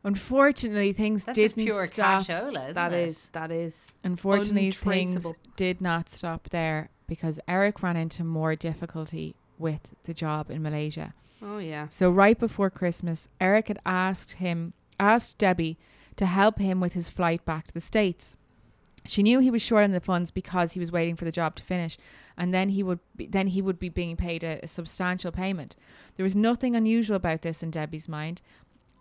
Unfortunately, 0.04 0.94
things 0.94 1.24
That's 1.24 1.38
just 1.40 1.56
didn't 1.56 1.66
pure 1.68 1.88
stop. 1.88 2.24
cashola, 2.26 2.64
isn't 2.64 2.74
That 2.76 2.94
it? 2.94 3.08
is, 3.10 3.28
that 3.32 3.52
is. 3.52 3.88
Unfortunately, 4.04 4.72
things 4.72 5.26
did 5.56 5.82
not 5.82 6.10
stop 6.10 6.50
there 6.50 6.90
because 7.08 7.40
Eric 7.48 7.82
ran 7.82 7.96
into 7.96 8.24
more 8.24 8.56
difficulty 8.56 9.36
with 9.58 9.96
the 10.04 10.14
job 10.14 10.52
in 10.52 10.62
Malaysia. 10.62 11.14
Oh, 11.42 11.58
yeah. 11.60 11.88
So 11.90 12.12
right 12.12 12.38
before 12.40 12.70
Christmas, 12.70 13.28
Eric 13.40 13.68
had 13.68 13.80
asked 13.86 14.34
him, 14.34 14.74
asked 15.00 15.38
Debbie 15.38 15.78
to 16.18 16.26
help 16.26 16.60
him 16.60 16.80
with 16.80 16.94
his 16.94 17.10
flight 17.10 17.44
back 17.46 17.68
to 17.68 17.74
the 17.74 17.82
States. 17.82 18.36
She 19.08 19.24
knew 19.24 19.40
he 19.40 19.52
was 19.52 19.62
short 19.62 19.84
on 19.84 19.92
the 19.92 20.00
funds 20.00 20.32
because 20.32 20.72
he 20.72 20.80
was 20.80 20.92
waiting 20.92 21.16
for 21.16 21.26
the 21.26 21.32
job 21.32 21.56
to 21.56 21.64
finish, 21.64 21.98
and 22.38 22.54
then 22.54 22.70
he 22.70 22.82
would 22.82 23.00
be, 23.16 23.28
then 23.28 23.48
he 23.48 23.62
would 23.62 23.80
be 23.80 23.90
being 23.90 24.18
paid 24.18 24.44
a, 24.44 24.60
a 24.64 24.68
substantial 24.68 25.32
payment. 25.32 25.76
There 26.18 26.24
was 26.24 26.36
nothing 26.36 26.76
unusual 26.76 27.16
about 27.16 27.42
this 27.42 27.62
in 27.62 27.72
Debbie's 27.72 28.10
mind. 28.10 28.42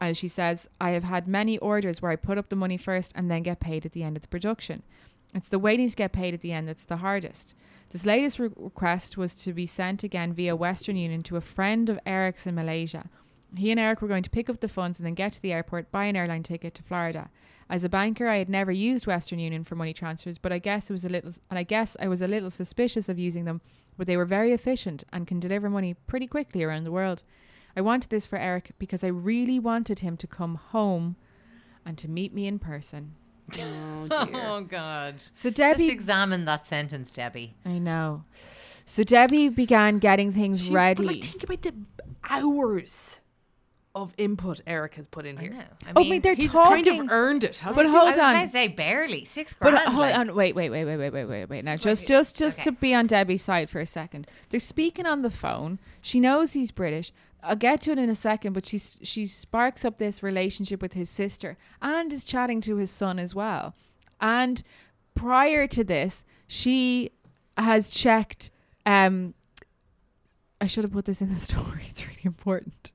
As 0.00 0.18
she 0.18 0.28
says, 0.28 0.68
I 0.80 0.90
have 0.90 1.04
had 1.04 1.26
many 1.26 1.56
orders 1.58 2.02
where 2.02 2.10
I 2.10 2.16
put 2.16 2.36
up 2.36 2.50
the 2.50 2.56
money 2.56 2.76
first 2.76 3.12
and 3.14 3.30
then 3.30 3.42
get 3.42 3.60
paid 3.60 3.86
at 3.86 3.92
the 3.92 4.02
end 4.02 4.16
of 4.16 4.22
the 4.22 4.28
production. 4.28 4.82
It's 5.34 5.48
the 5.48 5.58
waiting 5.58 5.88
to 5.88 5.96
get 5.96 6.12
paid 6.12 6.34
at 6.34 6.42
the 6.42 6.52
end 6.52 6.68
that's 6.68 6.84
the 6.84 6.98
hardest. 6.98 7.54
This 7.90 8.04
latest 8.04 8.38
re- 8.38 8.50
request 8.56 9.16
was 9.16 9.34
to 9.36 9.52
be 9.52 9.66
sent 9.66 10.02
again 10.02 10.32
via 10.32 10.54
Western 10.56 10.96
Union 10.96 11.22
to 11.22 11.36
a 11.36 11.40
friend 11.40 11.88
of 11.88 11.98
Eric's 12.04 12.46
in 12.46 12.54
Malaysia. 12.54 13.08
He 13.56 13.70
and 13.70 13.80
Eric 13.80 14.02
were 14.02 14.08
going 14.08 14.24
to 14.24 14.30
pick 14.30 14.50
up 14.50 14.60
the 14.60 14.68
funds 14.68 14.98
and 14.98 15.06
then 15.06 15.14
get 15.14 15.32
to 15.34 15.42
the 15.42 15.52
airport, 15.52 15.92
buy 15.92 16.06
an 16.06 16.16
airline 16.16 16.42
ticket 16.42 16.74
to 16.74 16.82
Florida. 16.82 17.30
As 17.70 17.82
a 17.84 17.88
banker, 17.88 18.28
I 18.28 18.36
had 18.36 18.48
never 18.48 18.70
used 18.70 19.06
Western 19.06 19.38
Union 19.38 19.64
for 19.64 19.74
money 19.74 19.92
transfers, 19.94 20.38
but 20.38 20.52
I 20.52 20.58
guess 20.58 20.90
it 20.90 20.92
was 20.92 21.04
a 21.04 21.08
little, 21.08 21.32
and 21.50 21.58
I 21.58 21.62
guess 21.62 21.96
I 21.98 22.08
was 22.08 22.20
a 22.20 22.28
little 22.28 22.50
suspicious 22.50 23.08
of 23.08 23.18
using 23.18 23.44
them. 23.46 23.60
But 23.96 24.06
they 24.06 24.16
were 24.16 24.24
very 24.24 24.52
efficient 24.52 25.04
and 25.12 25.26
can 25.26 25.38
deliver 25.40 25.70
money 25.70 25.94
pretty 26.06 26.26
quickly 26.26 26.62
around 26.64 26.84
the 26.84 26.90
world. 26.92 27.22
I 27.76 27.80
wanted 27.80 28.10
this 28.10 28.26
for 28.26 28.36
Eric 28.38 28.72
because 28.78 29.02
I 29.04 29.08
really 29.08 29.58
wanted 29.58 30.00
him 30.00 30.16
to 30.18 30.26
come 30.26 30.56
home 30.56 31.16
and 31.86 31.96
to 31.98 32.08
meet 32.10 32.34
me 32.34 32.46
in 32.46 32.58
person. 32.58 33.14
Oh 33.58 34.06
Oh 34.10 34.60
God. 34.62 35.16
So 35.32 35.48
Debbie. 35.50 35.84
Just 35.84 35.88
Debbie, 35.88 35.92
examine 35.92 36.44
that 36.46 36.66
sentence, 36.66 37.10
Debbie. 37.10 37.54
I 37.64 37.78
know. 37.78 38.24
So 38.86 39.04
Debbie 39.04 39.48
began 39.48 39.98
getting 39.98 40.32
things 40.32 40.64
She- 40.64 40.72
ready. 40.72 41.04
But 41.06 41.14
like, 41.14 41.24
think 41.24 41.42
about 41.44 41.62
the 41.62 41.74
hours 42.28 43.20
of 43.94 44.12
input 44.18 44.60
Eric 44.66 44.96
has 44.96 45.06
put 45.06 45.24
in 45.24 45.38
I 45.38 45.40
here. 45.42 45.50
know. 45.52 45.62
I 45.86 45.92
oh, 45.94 46.00
mean, 46.04 46.20
they're 46.20 46.34
He's 46.34 46.50
talking. 46.52 46.84
kind 46.84 47.00
of 47.02 47.10
earned 47.12 47.44
it. 47.44 47.58
hasn't 47.58 47.76
But 47.76 47.86
he? 47.86 47.92
hold 47.92 48.04
I 48.04 48.10
was 48.10 48.18
on. 48.18 48.32
gonna 48.34 48.50
say 48.50 48.68
barely 48.68 49.24
six 49.24 49.54
grand. 49.54 49.76
uh, 49.76 49.84
hold 49.90 49.98
like. 50.00 50.18
on, 50.18 50.34
wait, 50.34 50.54
wait, 50.56 50.70
wait, 50.70 50.84
wait, 50.84 50.96
wait, 50.96 51.12
wait, 51.12 51.24
wait, 51.26 51.44
wait. 51.48 51.64
Now, 51.64 51.76
just, 51.76 52.02
like- 52.02 52.08
just, 52.08 52.36
just 52.36 52.58
okay. 52.60 52.64
to 52.64 52.72
be 52.72 52.92
on 52.94 53.06
Debbie's 53.06 53.42
side 53.42 53.70
for 53.70 53.78
a 53.80 53.86
second. 53.86 54.26
They're 54.48 54.58
speaking 54.58 55.06
on 55.06 55.22
the 55.22 55.30
phone. 55.30 55.78
She 56.02 56.18
knows 56.18 56.54
he's 56.54 56.72
British. 56.72 57.12
I'll 57.42 57.54
get 57.56 57.82
to 57.82 57.92
it 57.92 57.98
in 57.98 58.08
a 58.10 58.14
second, 58.14 58.54
but 58.54 58.66
she's 58.66 58.98
she 59.02 59.26
sparks 59.26 59.84
up 59.84 59.98
this 59.98 60.22
relationship 60.22 60.80
with 60.82 60.94
his 60.94 61.10
sister 61.10 61.56
and 61.82 62.10
is 62.12 62.24
chatting 62.24 62.60
to 62.62 62.76
his 62.76 62.90
son 62.90 63.18
as 63.18 63.34
well. 63.34 63.74
And 64.20 64.62
prior 65.14 65.66
to 65.68 65.84
this, 65.84 66.24
she 66.46 67.10
has 67.58 67.90
checked. 67.90 68.50
Um, 68.86 69.34
I 70.60 70.66
should 70.66 70.84
have 70.84 70.92
put 70.92 71.04
this 71.04 71.20
in 71.20 71.28
the 71.28 71.34
story. 71.50 71.84
It's 71.90 72.04
really 72.06 72.22
important. 72.24 72.92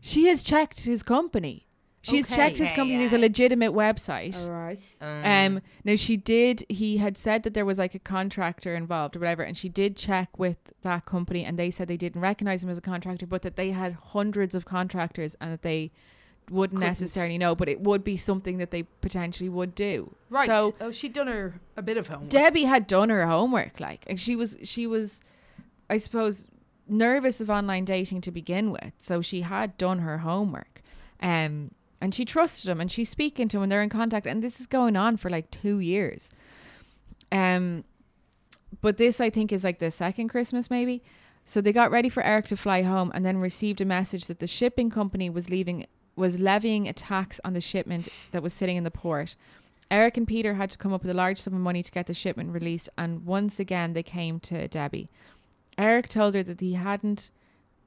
She 0.00 0.26
has 0.26 0.42
checked 0.42 0.84
his 0.84 1.02
company. 1.02 1.66
She 2.02 2.18
has 2.18 2.26
Okay. 2.26 2.36
checked 2.36 2.58
his 2.58 2.68
Okay, 2.68 2.76
company. 2.76 2.98
There's 2.98 3.14
a 3.14 3.18
legitimate 3.18 3.72
website. 3.72 4.36
All 4.46 4.50
right. 4.52 4.94
Um, 5.00 5.62
now 5.84 5.96
she 5.96 6.18
did. 6.18 6.62
He 6.68 6.98
had 6.98 7.16
said 7.16 7.44
that 7.44 7.54
there 7.54 7.64
was 7.64 7.78
like 7.78 7.94
a 7.94 7.98
contractor 7.98 8.74
involved 8.74 9.16
or 9.16 9.20
whatever, 9.20 9.42
and 9.42 9.56
she 9.56 9.70
did 9.70 9.96
check 9.96 10.38
with 10.38 10.58
that 10.82 11.06
company, 11.06 11.44
and 11.46 11.58
they 11.58 11.70
said 11.70 11.88
they 11.88 11.96
didn't 11.96 12.20
recognize 12.20 12.62
him 12.62 12.68
as 12.68 12.76
a 12.76 12.82
contractor, 12.82 13.26
but 13.26 13.40
that 13.40 13.56
they 13.56 13.70
had 13.70 13.94
hundreds 13.94 14.54
of 14.54 14.66
contractors, 14.66 15.34
and 15.40 15.50
that 15.50 15.62
they 15.62 15.92
wouldn't 16.50 16.76
Couldn't. 16.80 16.90
necessarily 16.90 17.38
know, 17.38 17.54
but 17.54 17.70
it 17.70 17.80
would 17.80 18.04
be 18.04 18.18
something 18.18 18.58
that 18.58 18.70
they 18.70 18.82
potentially 18.82 19.48
would 19.48 19.74
do. 19.74 20.14
Right. 20.28 20.46
So 20.46 20.74
oh, 20.82 20.90
she'd 20.90 21.14
done 21.14 21.26
her 21.28 21.54
a 21.78 21.80
bit 21.80 21.96
of 21.96 22.08
homework. 22.08 22.28
Debbie 22.28 22.64
had 22.64 22.86
done 22.86 23.08
her 23.08 23.26
homework, 23.26 23.80
like, 23.80 24.04
and 24.06 24.20
she 24.20 24.36
was 24.36 24.58
she 24.62 24.86
was, 24.86 25.22
I 25.88 25.96
suppose, 25.96 26.48
nervous 26.88 27.40
of 27.40 27.50
online 27.50 27.84
dating 27.84 28.20
to 28.22 28.30
begin 28.30 28.70
with, 28.70 28.92
so 28.98 29.20
she 29.20 29.42
had 29.42 29.76
done 29.78 30.00
her 30.00 30.18
homework, 30.18 30.82
um, 31.20 31.70
and 32.00 32.14
she 32.14 32.24
trusted 32.24 32.70
him, 32.70 32.80
and 32.80 32.90
she's 32.90 33.08
speaking 33.08 33.48
to 33.48 33.58
him, 33.58 33.64
and 33.64 33.72
they're 33.72 33.82
in 33.82 33.88
contact, 33.88 34.26
and 34.26 34.42
this 34.42 34.60
is 34.60 34.66
going 34.66 34.96
on 34.96 35.16
for 35.16 35.30
like 35.30 35.50
two 35.50 35.78
years, 35.78 36.30
um, 37.32 37.84
but 38.80 38.98
this 38.98 39.20
I 39.20 39.30
think 39.30 39.52
is 39.52 39.64
like 39.64 39.78
the 39.78 39.90
second 39.90 40.28
Christmas 40.28 40.70
maybe. 40.70 41.02
So 41.46 41.60
they 41.60 41.72
got 41.72 41.90
ready 41.90 42.08
for 42.08 42.22
Eric 42.22 42.46
to 42.46 42.56
fly 42.56 42.82
home, 42.82 43.12
and 43.14 43.24
then 43.24 43.38
received 43.38 43.80
a 43.80 43.84
message 43.84 44.26
that 44.26 44.38
the 44.38 44.46
shipping 44.46 44.90
company 44.90 45.28
was 45.28 45.50
leaving 45.50 45.86
was 46.16 46.38
levying 46.38 46.88
a 46.88 46.92
tax 46.92 47.40
on 47.44 47.54
the 47.54 47.60
shipment 47.60 48.08
that 48.30 48.42
was 48.42 48.52
sitting 48.52 48.76
in 48.76 48.84
the 48.84 48.90
port. 48.90 49.36
Eric 49.90 50.16
and 50.16 50.26
Peter 50.26 50.54
had 50.54 50.70
to 50.70 50.78
come 50.78 50.92
up 50.92 51.02
with 51.02 51.10
a 51.10 51.14
large 51.14 51.38
sum 51.38 51.54
of 51.54 51.60
money 51.60 51.82
to 51.82 51.90
get 51.90 52.06
the 52.06 52.14
shipment 52.14 52.52
released, 52.52 52.88
and 52.96 53.26
once 53.26 53.60
again 53.60 53.92
they 53.92 54.02
came 54.02 54.40
to 54.40 54.66
Debbie. 54.68 55.10
Eric 55.76 56.08
told 56.08 56.34
her 56.34 56.42
that 56.42 56.60
he 56.60 56.74
hadn't 56.74 57.30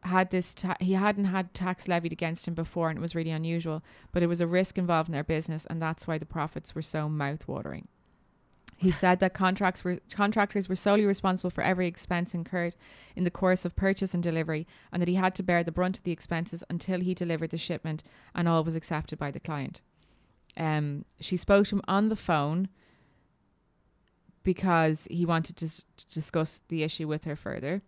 had 0.01 0.31
this 0.31 0.53
ta- 0.53 0.77
he 0.79 0.93
hadn't 0.93 1.25
had 1.25 1.53
tax 1.53 1.87
levied 1.87 2.13
against 2.13 2.47
him 2.47 2.53
before, 2.53 2.89
and 2.89 2.97
it 2.97 3.01
was 3.01 3.15
really 3.15 3.31
unusual. 3.31 3.83
But 4.11 4.23
it 4.23 4.27
was 4.27 4.41
a 4.41 4.47
risk 4.47 4.77
involved 4.77 5.09
in 5.09 5.13
their 5.13 5.23
business, 5.23 5.65
and 5.65 5.81
that's 5.81 6.07
why 6.07 6.17
the 6.17 6.25
profits 6.25 6.75
were 6.75 6.81
so 6.81 7.09
mouth-watering. 7.09 7.87
He 8.77 8.91
said 9.03 9.19
that 9.19 9.33
contracts 9.33 9.83
were 9.83 9.99
contractors 10.11 10.69
were 10.69 10.75
solely 10.75 11.05
responsible 11.05 11.49
for 11.49 11.63
every 11.63 11.87
expense 11.87 12.33
incurred 12.33 12.75
in 13.15 13.23
the 13.23 13.31
course 13.31 13.65
of 13.65 13.75
purchase 13.75 14.13
and 14.13 14.23
delivery, 14.23 14.67
and 14.91 15.01
that 15.01 15.09
he 15.09 15.15
had 15.15 15.35
to 15.35 15.43
bear 15.43 15.63
the 15.63 15.71
brunt 15.71 15.97
of 15.97 16.03
the 16.03 16.11
expenses 16.11 16.63
until 16.69 16.99
he 16.99 17.13
delivered 17.13 17.49
the 17.49 17.57
shipment, 17.57 18.03
and 18.35 18.47
all 18.47 18.63
was 18.63 18.75
accepted 18.75 19.19
by 19.19 19.31
the 19.31 19.39
client. 19.39 19.81
Um, 20.55 21.05
she 21.19 21.37
spoke 21.37 21.67
to 21.67 21.75
him 21.75 21.81
on 21.87 22.09
the 22.09 22.15
phone 22.15 22.69
because 24.47 25.09
he 25.11 25.25
wanted 25.25 25.57
to, 25.57 25.65
s- 25.65 25.83
to 25.97 26.07
discuss 26.07 26.61
the 26.69 26.81
issue 26.81 27.05
with 27.05 27.25
her 27.25 27.35
further. 27.35 27.81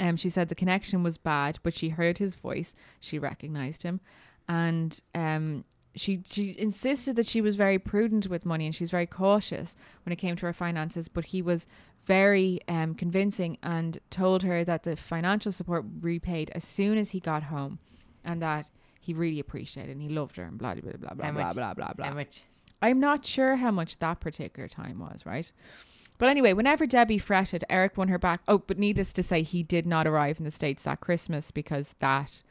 Um, 0.00 0.16
she 0.16 0.30
said 0.30 0.48
the 0.48 0.54
connection 0.54 1.02
was 1.02 1.18
bad, 1.18 1.58
but 1.62 1.74
she 1.76 1.90
heard 1.90 2.16
his 2.16 2.34
voice. 2.34 2.74
She 2.98 3.18
recognized 3.18 3.82
him, 3.82 4.00
and 4.48 4.98
um, 5.14 5.64
she 5.94 6.22
she 6.24 6.54
insisted 6.58 7.14
that 7.16 7.26
she 7.26 7.42
was 7.42 7.56
very 7.56 7.78
prudent 7.78 8.26
with 8.28 8.46
money 8.46 8.64
and 8.66 8.74
she 8.74 8.84
was 8.84 8.90
very 8.90 9.06
cautious 9.06 9.76
when 10.04 10.12
it 10.14 10.16
came 10.16 10.34
to 10.36 10.46
her 10.46 10.52
finances. 10.54 11.08
But 11.08 11.26
he 11.26 11.42
was 11.42 11.66
very 12.06 12.60
um, 12.68 12.94
convincing 12.94 13.58
and 13.62 13.98
told 14.08 14.42
her 14.44 14.64
that 14.64 14.82
the 14.84 14.96
financial 14.96 15.52
support 15.52 15.84
repaid 16.00 16.50
as 16.54 16.64
soon 16.64 16.96
as 16.96 17.10
he 17.10 17.20
got 17.20 17.42
home, 17.44 17.78
and 18.24 18.40
that 18.40 18.70
he 19.00 19.12
really 19.12 19.40
appreciated 19.40 19.92
and 19.92 20.00
he 20.02 20.08
loved 20.08 20.36
her 20.36 20.44
and 20.44 20.56
blah 20.58 20.74
blah 20.74 20.92
blah 20.92 21.14
blah 21.14 21.24
How 21.26 21.32
blah 21.32 21.52
blah 21.54 21.74
blah 21.74 21.92
blah. 21.96 22.06
How 22.80 22.88
much? 22.88 22.90
I'm 22.90 23.00
not 23.00 23.26
sure 23.26 23.56
how 23.56 23.70
much 23.70 23.98
that 23.98 24.20
particular 24.20 24.68
time 24.68 24.98
was, 24.98 25.24
right? 25.26 25.50
But 26.18 26.28
anyway, 26.30 26.52
whenever 26.54 26.86
Debbie 26.86 27.18
fretted, 27.18 27.64
Eric 27.68 27.96
won 27.96 28.08
her 28.08 28.18
back. 28.18 28.40
Oh, 28.48 28.58
but 28.58 28.78
needless 28.78 29.12
to 29.14 29.22
say, 29.22 29.42
he 29.42 29.62
did 29.62 29.86
not 29.86 30.06
arrive 30.06 30.38
in 30.38 30.44
the 30.44 30.50
States 30.50 30.82
that 30.84 31.00
Christmas 31.00 31.50
because 31.50 31.94
that 31.98 32.42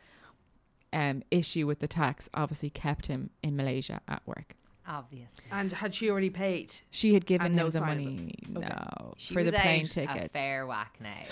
um, 0.94 1.24
issue 1.32 1.66
with 1.66 1.80
the 1.80 1.88
tax 1.88 2.30
obviously 2.34 2.70
kept 2.70 3.08
him 3.08 3.32
in 3.42 3.56
Malaysia 3.56 4.02
at 4.08 4.22
work. 4.26 4.56
Obviously. 4.88 5.46
And 5.52 5.74
had 5.74 5.96
she 5.96 6.12
already 6.12 6.30
paid? 6.30 6.76
She 6.92 7.16
had 7.16 7.26
given 7.26 7.48
And 7.48 7.56
no 7.56 7.66
the 7.66 7.72
sign 7.74 7.82
of 7.82 7.88
money, 7.88 8.36
it. 8.38 8.58
Okay. 8.58 8.68
no, 8.68 9.14
She 9.18 9.34
for 9.34 9.42
was 9.42 9.52
the 9.52 9.58
plane 9.58 9.86
out 9.86 9.92
tickets. 9.92 10.26
A 10.26 10.30
fair 10.30 10.68
whack 10.68 10.98
now. 11.00 11.24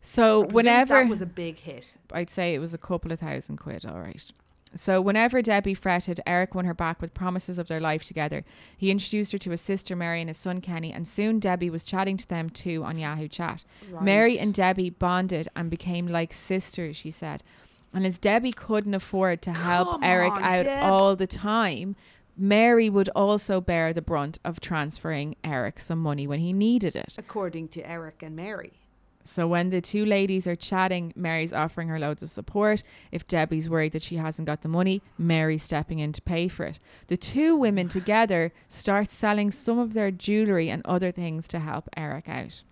So 0.00 0.44
whenever 0.44 0.94
that 0.94 1.08
was 1.08 1.22
a 1.22 1.26
big 1.26 1.58
hit. 1.58 1.96
I'd 2.12 2.30
say 2.30 2.54
it 2.54 2.60
was 2.60 2.72
a 2.72 2.78
couple 2.78 3.10
of 3.10 3.18
thousand 3.18 3.56
quid, 3.56 3.84
all 3.84 3.98
right. 3.98 4.30
So 4.76 5.00
whenever 5.00 5.40
Debbie 5.42 5.74
fretted, 5.74 6.20
Eric 6.26 6.54
won 6.54 6.64
her 6.64 6.74
back 6.74 7.00
with 7.00 7.14
promises 7.14 7.58
of 7.58 7.68
their 7.68 7.80
life 7.80 8.02
together. 8.04 8.44
He 8.76 8.90
introduced 8.90 9.32
her 9.32 9.38
to 9.38 9.50
his 9.50 9.60
sister 9.60 9.94
Mary 9.94 10.20
and 10.20 10.28
his 10.28 10.36
son 10.36 10.60
Kenny, 10.60 10.92
and 10.92 11.06
soon 11.06 11.38
Debbie 11.38 11.70
was 11.70 11.84
chatting 11.84 12.16
to 12.16 12.28
them 12.28 12.50
too 12.50 12.82
on 12.84 12.98
Yahoo 12.98 13.28
Chat. 13.28 13.64
Mary 14.00 14.38
and 14.38 14.52
Debbie 14.52 14.90
bonded 14.90 15.48
and 15.54 15.70
became 15.70 16.06
like 16.08 16.32
sisters, 16.32 16.96
she 16.96 17.10
said. 17.10 17.42
And 17.92 18.04
as 18.04 18.18
Debbie 18.18 18.52
couldn't 18.52 18.94
afford 18.94 19.40
to 19.42 19.52
help 19.52 19.88
Come 19.88 20.02
Eric 20.02 20.32
on, 20.32 20.42
out 20.42 20.64
Deb. 20.64 20.82
all 20.82 21.14
the 21.14 21.28
time, 21.28 21.94
Mary 22.36 22.90
would 22.90 23.08
also 23.10 23.60
bear 23.60 23.92
the 23.92 24.02
brunt 24.02 24.40
of 24.44 24.58
transferring 24.60 25.36
Eric 25.44 25.78
some 25.78 26.00
money 26.00 26.26
when 26.26 26.40
he 26.40 26.52
needed 26.52 26.96
it. 26.96 27.14
according 27.16 27.68
to 27.68 27.88
Eric 27.88 28.22
and 28.24 28.34
Mary. 28.34 28.72
So 29.24 29.48
when 29.48 29.70
the 29.70 29.80
two 29.80 30.04
ladies 30.04 30.46
are 30.46 30.54
chatting, 30.54 31.12
Mary's 31.16 31.52
offering 31.52 31.88
her 31.88 31.98
loads 31.98 32.22
of 32.22 32.28
support. 32.28 32.82
If 33.10 33.26
Debbie's 33.26 33.70
worried 33.70 33.92
that 33.92 34.02
she 34.02 34.16
hasn't 34.16 34.46
got 34.46 34.60
the 34.60 34.68
money, 34.68 35.02
Mary's 35.16 35.62
stepping 35.62 35.98
in 35.98 36.12
to 36.12 36.22
pay 36.22 36.46
for 36.46 36.64
it. 36.66 36.78
The 37.06 37.16
two 37.16 37.56
women 37.56 37.88
together 37.88 38.52
start 38.68 39.10
selling 39.10 39.50
some 39.50 39.78
of 39.78 39.94
their 39.94 40.10
jewellery 40.10 40.68
and 40.68 40.82
other 40.84 41.10
things 41.10 41.48
to 41.48 41.58
help 41.58 41.88
Eric 41.96 42.28
out. 42.28 42.62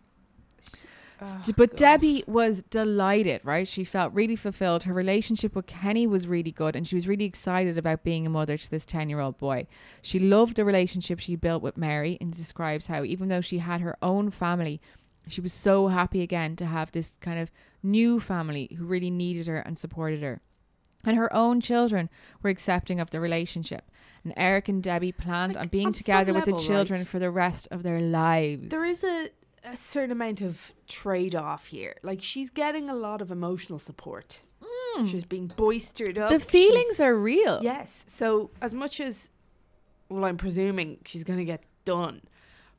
St- 1.25 1.51
oh, 1.51 1.55
but 1.57 1.77
Debbie 1.77 2.25
was 2.27 2.63
delighted, 2.65 3.41
right? 3.45 3.67
She 3.67 3.85
felt 3.85 4.13
really 4.13 4.37
fulfilled. 4.37 4.85
Her 4.85 4.95
relationship 4.95 5.55
with 5.55 5.67
Kenny 5.67 6.07
was 6.07 6.27
really 6.27 6.51
good, 6.51 6.75
and 6.75 6.87
she 6.87 6.95
was 6.95 7.07
really 7.07 7.25
excited 7.25 7.79
about 7.79 8.03
being 8.03 8.27
a 8.27 8.31
mother 8.31 8.57
to 8.57 8.71
this 8.71 8.85
10 8.85 9.09
year 9.09 9.21
old 9.21 9.39
boy. 9.39 9.67
She 10.01 10.19
loved 10.19 10.57
the 10.57 10.65
relationship 10.65 11.21
she 11.21 11.37
built 11.37 11.63
with 11.63 11.77
Mary 11.77 12.19
and 12.21 12.33
describes 12.33 12.89
how, 12.89 13.05
even 13.05 13.29
though 13.29 13.41
she 13.41 13.59
had 13.59 13.81
her 13.81 13.97
own 14.03 14.31
family, 14.31 14.81
she 15.29 15.41
was 15.41 15.53
so 15.53 15.89
happy 15.89 16.23
again 16.23 16.57
to 16.57 16.67
have 16.67 16.93
this 16.93 17.13
kind 17.21 17.39
of 17.39 17.51
new 17.83 18.19
family 18.21 18.75
who 18.79 18.85
really 18.85 19.11
needed 19.11 19.47
her 19.47 19.59
and 19.59 19.79
supported 19.79 20.23
her. 20.23 20.41
And 21.05 21.17
her 21.17 21.33
own 21.35 21.61
children 21.61 22.09
were 22.43 22.51
accepting 22.51 23.01
of 23.01 23.11
the 23.11 23.21
relationship. 23.21 23.91
And 24.25 24.33
Eric 24.37 24.69
and 24.69 24.83
Debbie 24.83 25.11
planned 25.13 25.55
Like, 25.57 25.63
on 25.63 25.69
being 25.69 25.87
on 25.89 25.93
together 25.93 26.33
with 26.33 26.45
the 26.45 26.57
children 26.57 27.01
right? 27.01 27.09
for 27.09 27.19
the 27.19 27.31
rest 27.31 27.67
of 27.73 27.83
their 27.83 28.01
lives. 28.01 28.69
There 28.69 28.85
is 28.85 29.03
a, 29.03 29.31
a 29.65 29.77
certain 29.77 30.13
amount 30.13 30.41
of 30.43 30.73
trade 30.87 31.35
off 31.35 31.67
here. 31.67 31.97
Like 32.05 32.21
she's 32.23 32.51
getting 32.51 32.89
a 32.89 32.95
lot 32.95 33.21
of 33.21 33.33
emotional 33.33 33.81
support. 33.81 34.39
Mm. 34.97 35.11
She's 35.11 35.25
being 35.25 35.49
boistered 35.57 36.19
up. 36.19 36.31
The 36.31 36.39
feelings 36.39 36.97
She's- 36.97 37.01
are 37.01 37.17
real. 37.17 37.59
Yes. 37.63 38.05
So 38.07 38.51
as 38.61 38.73
much 38.73 39.01
as 39.01 39.31
well 40.09 40.25
I'm 40.25 40.37
presuming 40.37 40.99
she's 41.05 41.25
gonna 41.25 41.45
get 41.45 41.65
done. 41.85 42.23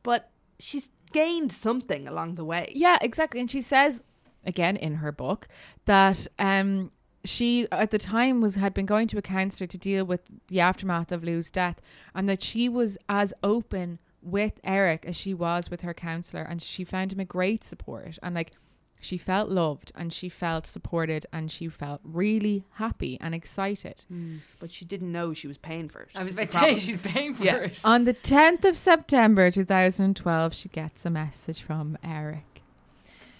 But 0.01 0.29
she's 0.59 0.87
gained 1.13 1.51
something 1.51 2.07
along 2.07 2.35
the 2.35 2.45
way. 2.45 2.71
Yeah, 2.75 2.97
exactly. 3.01 3.39
And 3.39 3.49
she 3.49 3.61
says 3.61 4.03
again 4.45 4.75
in 4.75 4.95
her 4.95 5.11
book 5.11 5.47
that 5.85 6.27
um 6.37 6.91
she 7.23 7.65
at 7.71 7.91
the 7.91 7.97
time 7.97 8.41
was 8.41 8.55
had 8.55 8.73
been 8.73 8.85
going 8.85 9.07
to 9.07 9.17
a 9.17 9.21
counselor 9.21 9.67
to 9.67 9.77
deal 9.77 10.03
with 10.03 10.21
the 10.47 10.59
aftermath 10.59 11.11
of 11.11 11.23
Lou's 11.23 11.49
death 11.49 11.79
and 12.13 12.27
that 12.27 12.43
she 12.43 12.67
was 12.67 12.97
as 13.07 13.33
open 13.41 13.99
with 14.23 14.59
Eric 14.63 15.05
as 15.05 15.15
she 15.15 15.33
was 15.33 15.69
with 15.69 15.81
her 15.81 15.93
counselor, 15.93 16.43
and 16.43 16.61
she 16.61 16.83
found 16.83 17.11
him 17.11 17.19
a 17.19 17.25
great 17.25 17.63
support. 17.63 18.17
And 18.23 18.35
like, 18.35 18.53
she 19.03 19.17
felt 19.17 19.49
loved 19.49 19.91
and 19.95 20.13
she 20.13 20.29
felt 20.29 20.65
supported 20.65 21.25
and 21.33 21.51
she 21.51 21.67
felt 21.67 22.01
really 22.03 22.63
happy 22.75 23.17
and 23.21 23.35
excited. 23.35 24.05
But 24.59 24.71
she 24.71 24.85
didn't 24.85 25.11
know 25.11 25.33
she 25.33 25.47
was 25.47 25.57
paying 25.57 25.89
for 25.89 26.01
it. 26.01 26.09
I 26.15 26.23
was 26.23 26.33
about 26.33 26.49
to 26.49 26.59
say 26.59 26.75
she's 26.77 26.99
paying 27.01 27.33
for 27.33 27.43
Yeah. 27.43 27.57
it. 27.57 27.81
On 27.83 28.05
the 28.05 28.13
10th 28.13 28.65
of 28.65 28.77
September 28.77 29.51
2012, 29.51 30.53
she 30.53 30.69
gets 30.69 31.05
a 31.05 31.09
message 31.09 31.61
from 31.61 31.97
Eric. 32.03 32.61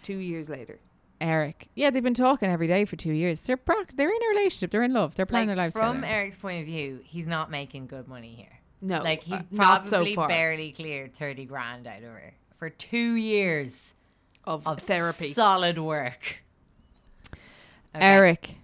Two 0.03 0.17
years 0.17 0.49
later. 0.49 0.79
Eric. 1.21 1.69
Yeah, 1.75 1.89
they've 1.89 2.03
been 2.03 2.13
talking 2.13 2.49
every 2.49 2.67
day 2.67 2.83
for 2.83 2.97
two 2.97 3.13
years. 3.13 3.39
They're 3.41 3.55
pro- 3.55 3.85
they're 3.95 4.09
in 4.09 4.21
a 4.21 4.29
relationship. 4.37 4.71
They're 4.71 4.83
in 4.83 4.91
love. 4.93 5.15
They're 5.15 5.25
planning 5.25 5.49
Like, 5.49 5.55
their 5.55 5.63
lives 5.65 5.75
from 5.75 5.95
together. 6.01 6.13
Eric's 6.13 6.35
point 6.35 6.59
of 6.59 6.65
view, 6.65 6.99
he's 7.03 7.27
not 7.27 7.49
making 7.49 7.87
good 7.87 8.07
money 8.09 8.33
here. 8.35 8.59
No. 8.81 8.99
like 9.01 9.23
he's 9.23 9.35
uh, 9.39 9.43
not 9.49 9.85
so 9.85 9.91
probably 9.99 10.15
far 10.15 10.27
barely 10.27 10.73
cleared 10.73 11.15
thirty 11.15 11.45
grand 11.45 11.87
out 11.87 11.99
of 11.99 12.09
her 12.09 12.33
for 12.53 12.69
two 12.69 13.15
years 13.15 13.92
of, 14.45 14.67
of 14.67 14.79
therapy. 14.79 15.33
solid 15.33 15.77
work. 15.77 16.43
Okay. 17.95 18.05
Eric, 18.05 18.55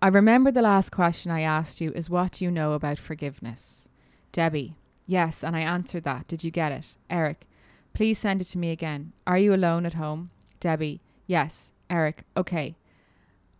I 0.00 0.08
remember 0.08 0.50
the 0.50 0.62
last 0.62 0.90
question 0.90 1.30
I 1.30 1.40
asked 1.40 1.80
you 1.80 1.92
is 1.92 2.08
what 2.08 2.32
do 2.32 2.44
you 2.44 2.50
know 2.50 2.72
about 2.72 2.98
forgiveness? 2.98 3.88
Debbie, 4.30 4.76
yes, 5.06 5.42
and 5.42 5.56
I 5.56 5.60
answered 5.60 6.04
that. 6.04 6.28
Did 6.28 6.44
you 6.44 6.50
get 6.50 6.70
it? 6.70 6.96
Eric, 7.10 7.46
please 7.92 8.18
send 8.18 8.40
it 8.40 8.46
to 8.46 8.58
me 8.58 8.70
again. 8.70 9.12
Are 9.26 9.38
you 9.38 9.52
alone 9.52 9.84
at 9.84 9.94
home? 9.94 10.30
Debbie, 10.60 11.00
yes. 11.26 11.72
Eric, 11.90 12.24
okay. 12.36 12.76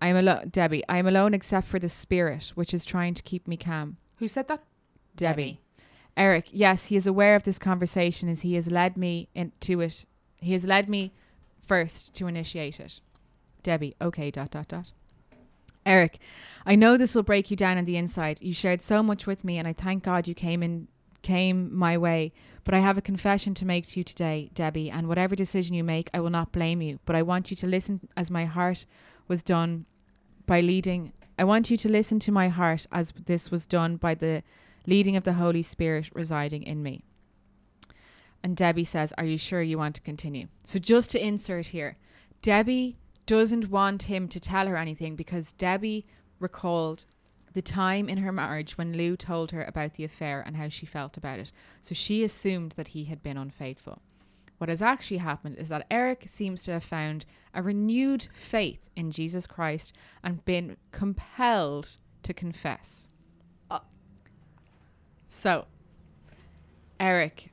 I 0.01 0.09
am 0.09 0.17
alone. 0.17 0.51
Debbie, 0.51 0.85
I 0.89 0.99
am 0.99 1.07
alone 1.07 1.35
except 1.35 1.67
for 1.67 1.79
the 1.79 1.89
spirit, 1.89 2.53
which 2.55 2.73
is 2.73 2.85
trying 2.85 3.15
to 3.15 3.23
keep 3.23 3.49
me 3.49 3.57
calm. 3.57 3.97
Who 4.19 4.29
said 4.29 4.49
that? 4.49 4.63
Debbie. 5.17 5.43
Debbie. 5.43 5.61
Eric, 6.17 6.49
yes, 6.53 6.87
he 6.87 6.97
is 6.97 7.07
aware 7.07 7.37
of 7.37 7.45
this 7.45 7.59
conversation 7.59 8.29
as 8.29 8.43
he 8.43 8.55
has 8.55 8.71
led 8.71 8.97
me 8.97 9.29
into 9.35 9.81
it. 9.81 10.05
He 10.37 10.53
has 10.53 10.65
led 10.65 10.89
me 10.89 11.13
first 11.69 12.15
to 12.15 12.27
initiate 12.27 12.81
it. 12.81 13.01
Debbie, 13.63 13.95
okay, 14.01 14.31
dot, 14.31 14.51
dot, 14.51 14.69
dot. 14.69 14.93
Eric, 15.87 16.19
I 16.67 16.75
know 16.75 16.97
this 16.97 17.15
will 17.15 17.23
break 17.23 17.51
you 17.51 17.57
down 17.57 17.79
on 17.79 17.85
the 17.85 17.97
inside. 17.97 18.39
You 18.43 18.53
shared 18.53 18.83
so 18.83 19.03
much 19.03 19.27
with 19.27 19.45
me, 19.45 19.59
and 19.59 19.69
I 19.69 19.73
thank 19.73 20.03
God 20.03 20.29
you 20.29 20.35
came 20.35 20.63
in, 20.63 20.89
came 21.23 21.75
my 21.75 21.97
way. 21.97 22.33
But 22.65 22.75
I 22.75 22.81
have 22.81 22.99
a 22.99 23.03
confession 23.03 23.55
to 23.55 23.65
make 23.65 23.87
to 23.89 24.01
you 24.01 24.05
today, 24.05 24.51
Debbie, 24.55 24.91
and 24.91 25.09
whatever 25.09 25.35
decision 25.35 25.75
you 25.75 25.85
make, 25.85 26.11
I 26.13 26.21
will 26.21 26.31
not 26.31 26.53
blame 26.53 26.83
you. 26.83 26.99
But 27.07 27.17
I 27.17 27.23
want 27.23 27.51
you 27.51 27.57
to 27.57 27.67
listen 27.67 28.09
as 28.17 28.31
my 28.31 28.45
heart 28.45 28.85
was 29.29 29.43
done 29.43 29.87
by 30.47 30.61
leading. 30.61 31.13
I 31.39 31.45
want 31.45 31.71
you 31.71 31.77
to 31.79 31.89
listen 31.89 32.19
to 32.21 32.33
my 32.33 32.49
heart 32.49 32.87
as 32.93 33.13
this 33.27 33.51
was 33.51 33.65
done 33.65 33.97
by 33.97 34.15
the 34.15 34.43
leading 34.87 35.17
of 35.17 35.25
the 35.25 35.35
Holy 35.35 35.63
Spirit 35.63 36.11
residing 36.13 36.63
in 36.65 36.83
me. 36.83 37.05
And 38.43 38.57
Debbie 38.57 38.85
says, 38.85 39.13
Are 39.19 39.25
you 39.25 39.39
sure 39.39 39.63
you 39.63 39.79
want 39.79 39.95
to 39.97 40.01
continue? 40.01 40.49
So, 40.65 40.79
just 40.79 41.11
to 41.13 41.25
insert 41.25 41.69
here, 41.69 41.97
Debbie 42.43 42.99
doesn't 43.27 43.71
want 43.71 44.05
him 44.05 44.29
to 44.29 44.41
tell 44.41 44.67
her 44.67 44.77
anything 44.77 45.17
because 45.17 45.53
Debbie 45.53 46.07
recalled 46.39 47.05
the 47.53 47.63
time 47.63 48.09
in 48.09 48.19
her 48.19 48.33
marriage 48.33 48.79
when 48.79 48.97
Lou 48.97 49.17
told 49.17 49.51
her 49.51 49.65
about 49.65 49.95
the 49.95 50.05
affair 50.05 50.43
and 50.47 50.57
how 50.57 50.69
she 50.69 50.87
felt 50.87 51.17
about 51.17 51.39
it. 51.39 51.53
So, 51.83 51.95
she 51.95 52.23
assumed 52.23 52.73
that 52.73 52.89
he 52.89 53.05
had 53.05 53.23
been 53.23 53.37
unfaithful. 53.37 54.03
What 54.59 54.71
has 54.71 54.83
actually 54.83 55.19
happened 55.19 55.57
is 55.57 55.69
that 55.69 55.87
Eric 55.91 56.25
seems 56.27 56.65
to 56.65 56.73
have 56.73 56.85
found 56.85 57.25
a 57.55 57.63
renewed 57.63 58.27
faith 58.33 58.91
in 58.97 59.13
Jesus 59.13 59.47
Christ 59.47 59.97
and 60.23 60.45
been 60.45 60.77
compelled 60.91 61.97
to 62.25 62.35
confess. 62.35 63.09
Uh. 63.71 63.79
So, 65.29 65.67
Eric, 66.99 67.53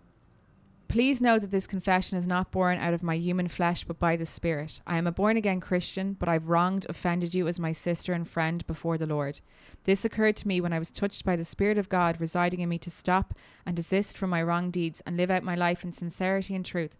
please 0.95 1.19
know 1.19 1.37
that 1.37 1.51
this 1.51 1.67
confession 1.67 2.17
is 2.17 2.25
not 2.25 2.53
born 2.53 2.77
out 2.77 2.93
of 2.93 3.03
my 3.03 3.17
human 3.17 3.49
flesh, 3.49 3.83
but 3.83 3.99
by 3.99 4.15
the 4.15 4.25
Spirit. 4.25 4.79
I 4.87 4.97
am 4.97 5.07
a 5.07 5.11
born 5.11 5.35
again 5.35 5.59
Christian, 5.59 6.13
but 6.13 6.29
I've 6.29 6.47
wronged, 6.47 6.85
offended 6.87 7.35
you 7.35 7.49
as 7.49 7.59
my 7.59 7.73
sister 7.73 8.13
and 8.13 8.25
friend 8.25 8.65
before 8.65 8.97
the 8.97 9.05
Lord. 9.05 9.41
This 9.83 10.05
occurred 10.05 10.37
to 10.37 10.47
me 10.47 10.61
when 10.61 10.71
I 10.71 10.79
was 10.79 10.91
touched 10.91 11.25
by 11.25 11.35
the 11.35 11.43
Spirit 11.43 11.77
of 11.77 11.89
God 11.89 12.21
residing 12.21 12.61
in 12.61 12.69
me 12.69 12.77
to 12.77 12.89
stop 12.89 13.33
and 13.65 13.75
desist 13.75 14.17
from 14.17 14.29
my 14.29 14.41
wrong 14.41 14.71
deeds 14.71 15.01
and 15.05 15.17
live 15.17 15.29
out 15.29 15.43
my 15.43 15.53
life 15.53 15.83
in 15.83 15.91
sincerity 15.91 16.55
and 16.55 16.65
truth, 16.65 16.95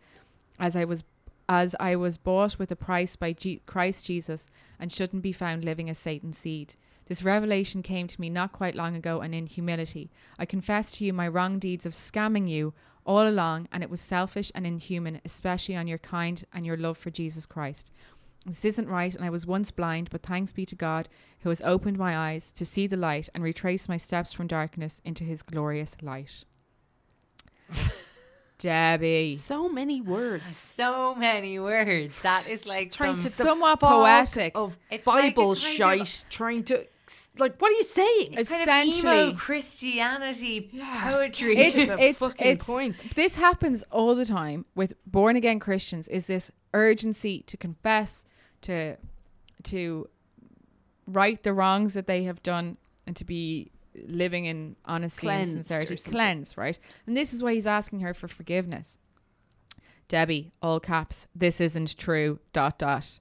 as 0.60 0.76
I 0.76 0.84
was 0.84 1.06
as 1.48 1.74
I 1.80 1.96
was 1.96 2.18
bought 2.18 2.60
with 2.60 2.72
a 2.72 2.76
price 2.76 3.16
by 3.16 3.32
G- 3.32 3.62
Christ 3.66 4.08
Jesus 4.08 4.48
and 4.78 4.92
shouldn't 4.92 5.24
be 5.24 5.32
found 5.32 5.64
living 5.64 5.90
as 5.90 5.98
Satan's 5.98 6.38
seed. 6.38 6.76
This 7.06 7.24
revelation 7.24 7.84
came 7.84 8.08
to 8.08 8.20
me 8.20 8.30
not 8.30 8.52
quite 8.52 8.76
long 8.76 8.96
ago 8.96 9.22
and 9.22 9.34
in 9.34 9.46
humility. 9.46 10.10
I 10.40 10.46
confess 10.46 10.92
to 10.94 11.06
you 11.06 11.14
my 11.14 11.28
wrong 11.28 11.60
deeds 11.60 11.86
of 11.86 11.94
scamming 11.94 12.50
you 12.50 12.74
all 13.06 13.28
along, 13.28 13.68
and 13.72 13.84
it 13.84 13.90
was 13.90 14.02
selfish 14.02 14.52
and 14.56 14.66
inhuman, 14.66 15.22
especially 15.26 15.76
on 15.76 15.88
your 15.88 15.98
kind 16.00 16.44
and 16.54 16.66
your 16.66 16.78
love 16.78 16.98
for 16.98 17.10
Jesus 17.12 17.46
Christ. 17.46 17.92
This 18.46 18.66
isn't 18.66 18.88
right, 18.90 19.14
and 19.16 19.26
I 19.26 19.30
was 19.32 19.46
once 19.48 19.72
blind, 19.72 20.10
but 20.12 20.22
thanks 20.22 20.54
be 20.54 20.66
to 20.68 20.76
God 20.76 21.10
who 21.42 21.50
has 21.50 21.62
opened 21.62 21.98
my 21.98 22.16
eyes 22.16 22.52
to 22.54 22.66
see 22.66 22.86
the 22.88 22.98
light 22.98 23.28
and 23.34 23.44
retrace 23.44 23.90
my 23.90 23.98
steps 23.98 24.34
from 24.34 24.48
darkness 24.48 25.02
into 25.04 25.24
his 25.24 25.42
glorious 25.42 25.96
light. 26.02 26.44
Debbie. 28.58 29.36
So 29.36 29.68
many 29.70 30.02
words. 30.02 30.72
So 30.78 31.14
many 31.16 31.60
words. 31.60 32.22
That 32.22 32.48
is 32.50 32.68
like 32.68 32.92
trying 32.92 33.14
some- 33.16 33.24
to 33.24 33.30
somewhat 33.30 33.80
the 33.80 33.86
fog 33.88 34.04
poetic. 34.04 34.52
of 34.56 34.78
It's 34.92 35.06
like 35.08 35.24
a 35.26 35.28
Bible 35.30 35.56
kind 35.56 36.02
of- 36.02 36.08
shite. 36.08 36.26
Trying 36.30 36.64
to 36.66 36.86
like, 37.38 37.60
what 37.62 37.72
are 37.72 37.76
you 37.76 37.84
saying? 37.84 38.34
It's 38.34 38.50
kind 38.50 38.62
of 38.64 38.68
essentially- 38.68 39.30
emo 39.30 39.38
Christianity 39.38 40.70
poetry. 41.02 41.58
it's, 41.58 41.76
It's 41.76 41.90
a 41.90 41.98
it's, 42.10 42.20
fucking 42.20 42.48
it's- 42.48 42.66
point. 42.66 43.16
This 43.16 43.36
happens 43.36 43.84
all 43.92 44.16
the 44.16 44.26
time 44.26 44.66
with 44.76 44.94
born 45.06 45.36
again 45.36 45.60
Christians. 45.60 46.08
Is 46.08 46.28
this 46.28 46.52
urgency 46.74 47.42
to 47.48 47.58
confess, 47.58 48.26
to 48.62 48.98
to 49.64 50.08
right 51.08 51.42
the 51.44 51.54
wrongs 51.54 51.94
that 51.94 52.08
they 52.08 52.24
have 52.24 52.42
done, 52.44 52.78
and 53.08 53.16
to 53.16 53.26
be 53.26 53.72
living 54.08 54.46
in 54.46 54.76
honesty 54.86 55.22
Cleansed 55.28 55.56
and 55.56 55.66
sincerity, 55.66 55.96
cleanse, 56.12 56.58
right? 56.58 56.78
And 57.08 57.16
this 57.16 57.34
is 57.34 57.42
why 57.42 57.54
he's 57.54 57.68
asking 57.68 58.02
her 58.02 58.14
for 58.14 58.28
forgiveness. 58.28 58.98
Debbie, 60.08 60.52
all 60.62 60.80
caps. 60.80 61.28
This 61.34 61.60
isn't 61.62 61.98
true. 61.98 62.40
Dot 62.54 62.78
dot. 62.78 63.20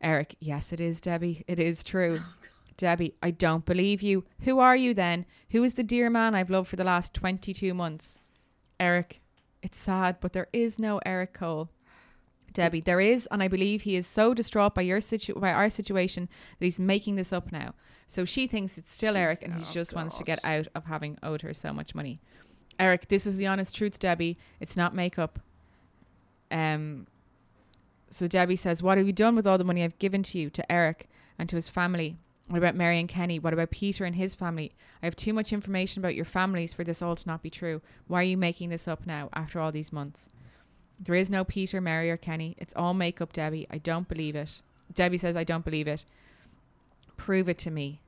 Eric, 0.00 0.36
yes, 0.38 0.72
it 0.72 0.80
is, 0.80 1.00
Debbie. 1.00 1.44
It 1.48 1.58
is 1.58 1.82
true. 1.82 2.20
Debbie, 2.78 3.14
I 3.22 3.32
don't 3.32 3.66
believe 3.66 4.00
you. 4.00 4.24
Who 4.42 4.60
are 4.60 4.76
you 4.76 4.94
then? 4.94 5.26
Who 5.50 5.62
is 5.64 5.74
the 5.74 5.82
dear 5.82 6.08
man 6.08 6.34
I've 6.34 6.48
loved 6.48 6.68
for 6.68 6.76
the 6.76 6.84
last 6.84 7.12
22 7.12 7.74
months? 7.74 8.18
Eric, 8.80 9.20
it's 9.62 9.76
sad, 9.76 10.16
but 10.20 10.32
there 10.32 10.46
is 10.52 10.78
no 10.78 11.00
Eric 11.04 11.34
Cole. 11.34 11.68
Debbie, 12.52 12.80
there 12.80 13.00
is, 13.00 13.28
and 13.30 13.42
I 13.42 13.48
believe 13.48 13.82
he 13.82 13.96
is 13.96 14.06
so 14.06 14.32
distraught 14.32 14.74
by 14.74 14.82
your 14.82 15.00
situ- 15.00 15.34
by 15.34 15.52
our 15.52 15.68
situation 15.68 16.28
that 16.58 16.64
he's 16.64 16.80
making 16.80 17.16
this 17.16 17.32
up 17.32 17.52
now. 17.52 17.74
So 18.06 18.24
she 18.24 18.46
thinks 18.46 18.78
it's 18.78 18.92
still 18.92 19.16
Eric, 19.16 19.42
and 19.42 19.52
he 19.54 19.60
just 19.74 19.92
wants 19.94 20.16
to 20.16 20.24
get 20.24 20.42
out 20.44 20.68
of 20.74 20.86
having 20.86 21.18
owed 21.22 21.42
her 21.42 21.52
so 21.52 21.72
much 21.72 21.94
money. 21.94 22.20
Eric, 22.78 23.08
this 23.08 23.26
is 23.26 23.36
the 23.36 23.46
honest 23.46 23.74
truth, 23.74 23.98
Debbie. 23.98 24.38
It's 24.60 24.76
not 24.76 24.94
makeup. 24.94 25.40
Um. 26.50 27.06
So 28.10 28.26
Debbie 28.26 28.56
says, 28.56 28.82
"What 28.82 28.96
have 28.98 29.06
you 29.06 29.12
done 29.12 29.36
with 29.36 29.46
all 29.46 29.58
the 29.58 29.64
money 29.64 29.82
I've 29.84 29.98
given 29.98 30.22
to 30.24 30.38
you, 30.38 30.48
to 30.50 30.72
Eric, 30.72 31.08
and 31.38 31.48
to 31.50 31.56
his 31.56 31.68
family? 31.68 32.16
What 32.48 32.58
about 32.58 32.74
Mary 32.74 32.98
and 32.98 33.08
Kenny? 33.08 33.38
What 33.38 33.52
about 33.52 33.70
Peter 33.70 34.04
and 34.04 34.16
his 34.16 34.34
family? 34.34 34.72
I 35.02 35.06
have 35.06 35.16
too 35.16 35.32
much 35.32 35.52
information 35.52 36.00
about 36.00 36.14
your 36.14 36.24
families 36.24 36.72
for 36.72 36.82
this 36.82 37.02
all 37.02 37.14
to 37.14 37.28
not 37.28 37.42
be 37.42 37.50
true. 37.50 37.82
Why 38.06 38.20
are 38.20 38.24
you 38.24 38.36
making 38.36 38.70
this 38.70 38.88
up 38.88 39.06
now, 39.06 39.28
after 39.34 39.60
all 39.60 39.70
these 39.70 39.92
months?" 39.92 40.28
There 41.00 41.14
is 41.14 41.30
no 41.30 41.44
Peter, 41.44 41.80
Mary, 41.80 42.10
or 42.10 42.16
Kenny. 42.16 42.56
It's 42.58 42.74
all 42.74 42.92
makeup, 42.92 43.32
Debbie. 43.32 43.68
I 43.70 43.78
don't 43.78 44.08
believe 44.08 44.34
it. 44.34 44.62
Debbie 44.92 45.18
says, 45.18 45.36
I 45.36 45.44
don't 45.44 45.64
believe 45.64 45.86
it. 45.86 46.04
Prove 47.16 47.48
it 47.48 47.58
to 47.58 47.70
me. 47.70 48.00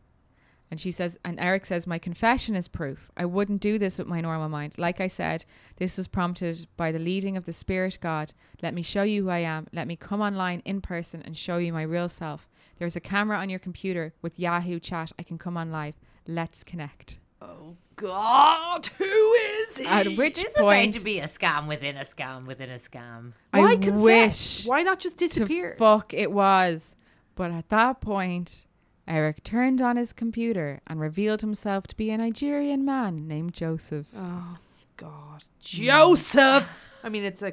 And 0.71 0.81
she 0.81 0.91
says, 0.91 1.19
and 1.25 1.39
Eric 1.41 1.67
says, 1.67 1.87
My 1.87 1.99
confession 1.99 2.55
is 2.55 2.69
proof. 2.69 3.11
I 3.17 3.25
wouldn't 3.25 3.61
do 3.61 3.79
this 3.79 3.99
with 3.99 4.07
my 4.07 4.21
normal 4.21 4.49
mind. 4.49 4.75
Like 4.79 5.01
I 5.01 5.09
said, 5.09 5.45
this 5.77 5.97
was 5.97 6.09
prompted 6.09 6.67
by 6.77 6.93
the 6.93 6.99
leading 6.99 7.37
of 7.37 7.45
the 7.45 7.53
Spirit 7.53 7.99
God. 8.01 8.33
Let 8.63 8.75
me 8.75 8.83
show 8.83 9.03
you 9.03 9.25
who 9.25 9.31
I 9.31 9.39
am. 9.39 9.67
Let 9.73 9.89
me 9.89 9.97
come 9.97 10.21
online 10.21 10.63
in 10.65 10.81
person 10.81 11.23
and 11.23 11.37
show 11.37 11.59
you 11.59 11.73
my 11.73 11.83
real 11.83 12.09
self. 12.09 12.49
There's 12.81 12.97
a 12.97 13.01
camera 13.01 13.37
on 13.37 13.51
your 13.51 13.59
computer 13.59 14.15
with 14.23 14.39
Yahoo 14.41 14.81
chat. 14.81 15.13
I 15.19 15.23
can 15.23 15.37
come 15.37 15.57
on 15.59 15.71
live. 15.71 15.95
Let's 16.27 16.65
connect. 16.65 17.19
Oh 17.43 17.77
God, 17.97 18.87
who 18.99 19.33
is 19.35 19.77
he? 19.77 19.87
At 19.87 20.07
which 20.17 20.37
This 20.37 20.47
is 20.47 20.53
about 20.57 20.63
point, 20.65 20.95
to 20.95 21.01
be 21.01 21.19
a 21.21 21.29
scam 21.29 21.69
within 21.69 21.99
a 21.99 22.05
scam 22.07 22.47
within 22.47 22.71
a 22.71 22.79
scam. 22.79 23.33
Why 23.51 23.73
I 23.73 23.77
confess? 23.77 24.01
wish 24.01 24.67
Why 24.67 24.83
not 24.83 24.99
just 24.99 25.19
to 25.19 25.27
disappear? 25.29 25.77
fuck 25.79 26.15
it 26.15 26.33
was. 26.33 26.97
But 27.35 27.51
at 27.51 27.69
that 27.69 28.01
point, 28.01 28.65
Eric 29.07 29.45
turned 29.45 29.83
on 29.83 29.97
his 29.97 30.15
computer 30.15 30.81
and 30.87 31.01
revealed 31.01 31.43
himself 31.43 31.87
to 31.89 31.97
be 31.97 32.11
a 32.11 32.17
Nigerian 32.17 32.83
man 32.85 33.29
named 33.29 33.53
Joseph. 33.53 34.07
oh 34.17 34.57
God, 34.97 35.45
Joseph. 35.61 36.99
I 37.05 37.09
mean, 37.11 37.25
it's 37.25 37.43
a 37.43 37.53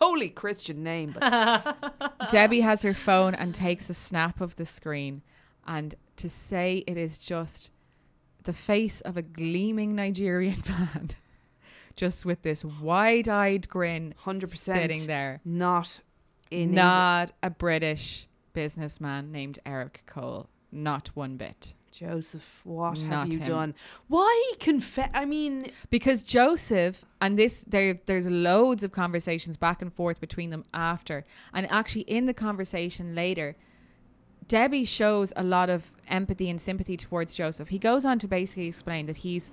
holy 0.00 0.28
Christian 0.30 0.82
name, 0.82 1.14
but 1.18 2.28
Debbie 2.30 2.60
has 2.60 2.82
her 2.82 2.94
phone 2.94 3.34
and 3.34 3.54
takes 3.54 3.88
a 3.90 3.94
snap 3.94 4.40
of 4.40 4.56
the 4.56 4.66
screen. 4.66 5.22
And 5.66 5.94
to 6.16 6.28
say 6.28 6.84
it 6.86 6.96
is 6.96 7.18
just 7.18 7.70
the 8.44 8.52
face 8.52 9.00
of 9.02 9.16
a 9.16 9.22
gleaming 9.22 9.94
Nigerian 9.94 10.62
man. 10.68 11.10
just 11.96 12.24
with 12.24 12.42
this 12.42 12.64
wide-eyed 12.64 13.68
grin, 13.68 14.14
100% 14.24 14.56
sitting 14.56 15.06
there. 15.06 15.40
Not 15.44 16.00
in 16.50 16.60
England. 16.60 16.74
Not 16.76 17.32
a 17.42 17.50
British 17.50 18.28
businessman 18.52 19.30
named 19.30 19.58
Eric 19.66 20.02
Cole. 20.06 20.48
Not 20.72 21.08
one 21.14 21.36
bit. 21.36 21.74
Joseph, 21.90 22.60
what 22.64 23.02
Not 23.02 23.10
have 23.10 23.32
you 23.32 23.38
him. 23.38 23.46
done? 23.46 23.74
Why 24.08 24.52
confess? 24.60 25.10
I 25.14 25.24
mean, 25.24 25.66
because 25.90 26.22
Joseph 26.22 27.04
and 27.20 27.38
this 27.38 27.64
there 27.66 28.00
there's 28.06 28.26
loads 28.26 28.84
of 28.84 28.92
conversations 28.92 29.56
back 29.56 29.82
and 29.82 29.92
forth 29.92 30.20
between 30.20 30.50
them 30.50 30.64
after 30.74 31.24
and 31.52 31.70
actually 31.70 32.02
in 32.02 32.26
the 32.26 32.34
conversation 32.34 33.14
later 33.14 33.56
Debbie 34.48 34.86
shows 34.86 35.32
a 35.36 35.42
lot 35.42 35.68
of 35.68 35.92
empathy 36.08 36.48
and 36.48 36.58
sympathy 36.58 36.96
towards 36.96 37.34
Joseph. 37.34 37.68
He 37.68 37.78
goes 37.78 38.06
on 38.06 38.18
to 38.20 38.26
basically 38.26 38.66
explain 38.66 39.04
that 39.06 39.18
he's 39.18 39.50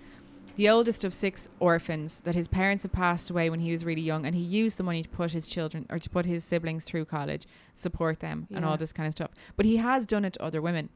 the 0.55 0.69
oldest 0.69 1.03
of 1.03 1.13
six 1.13 1.49
orphans, 1.59 2.21
that 2.21 2.33
his 2.33 2.47
parents 2.47 2.83
had 2.83 2.93
passed 2.93 3.29
away 3.29 3.49
when 3.49 3.59
he 3.59 3.71
was 3.71 3.83
really 3.83 4.01
young, 4.01 4.25
and 4.25 4.33
he 4.33 4.41
used 4.41 4.77
the 4.77 4.83
money 4.83 5.03
to 5.03 5.09
put 5.09 5.31
his 5.33 5.49
children 5.49 5.85
or 5.89 5.99
to 5.99 6.09
put 6.09 6.25
his 6.25 6.45
siblings 6.45 6.85
through 6.85 7.03
college, 7.03 7.45
support 7.73 8.21
them, 8.21 8.47
and 8.53 8.63
all 8.63 8.77
this 8.77 8.93
kind 8.93 9.05
of 9.05 9.11
stuff. 9.11 9.31
But 9.57 9.65
he 9.65 9.75
has 9.77 10.05
done 10.05 10.23
it 10.23 10.33
to 10.33 10.43
other 10.43 10.61
women. 10.61 10.87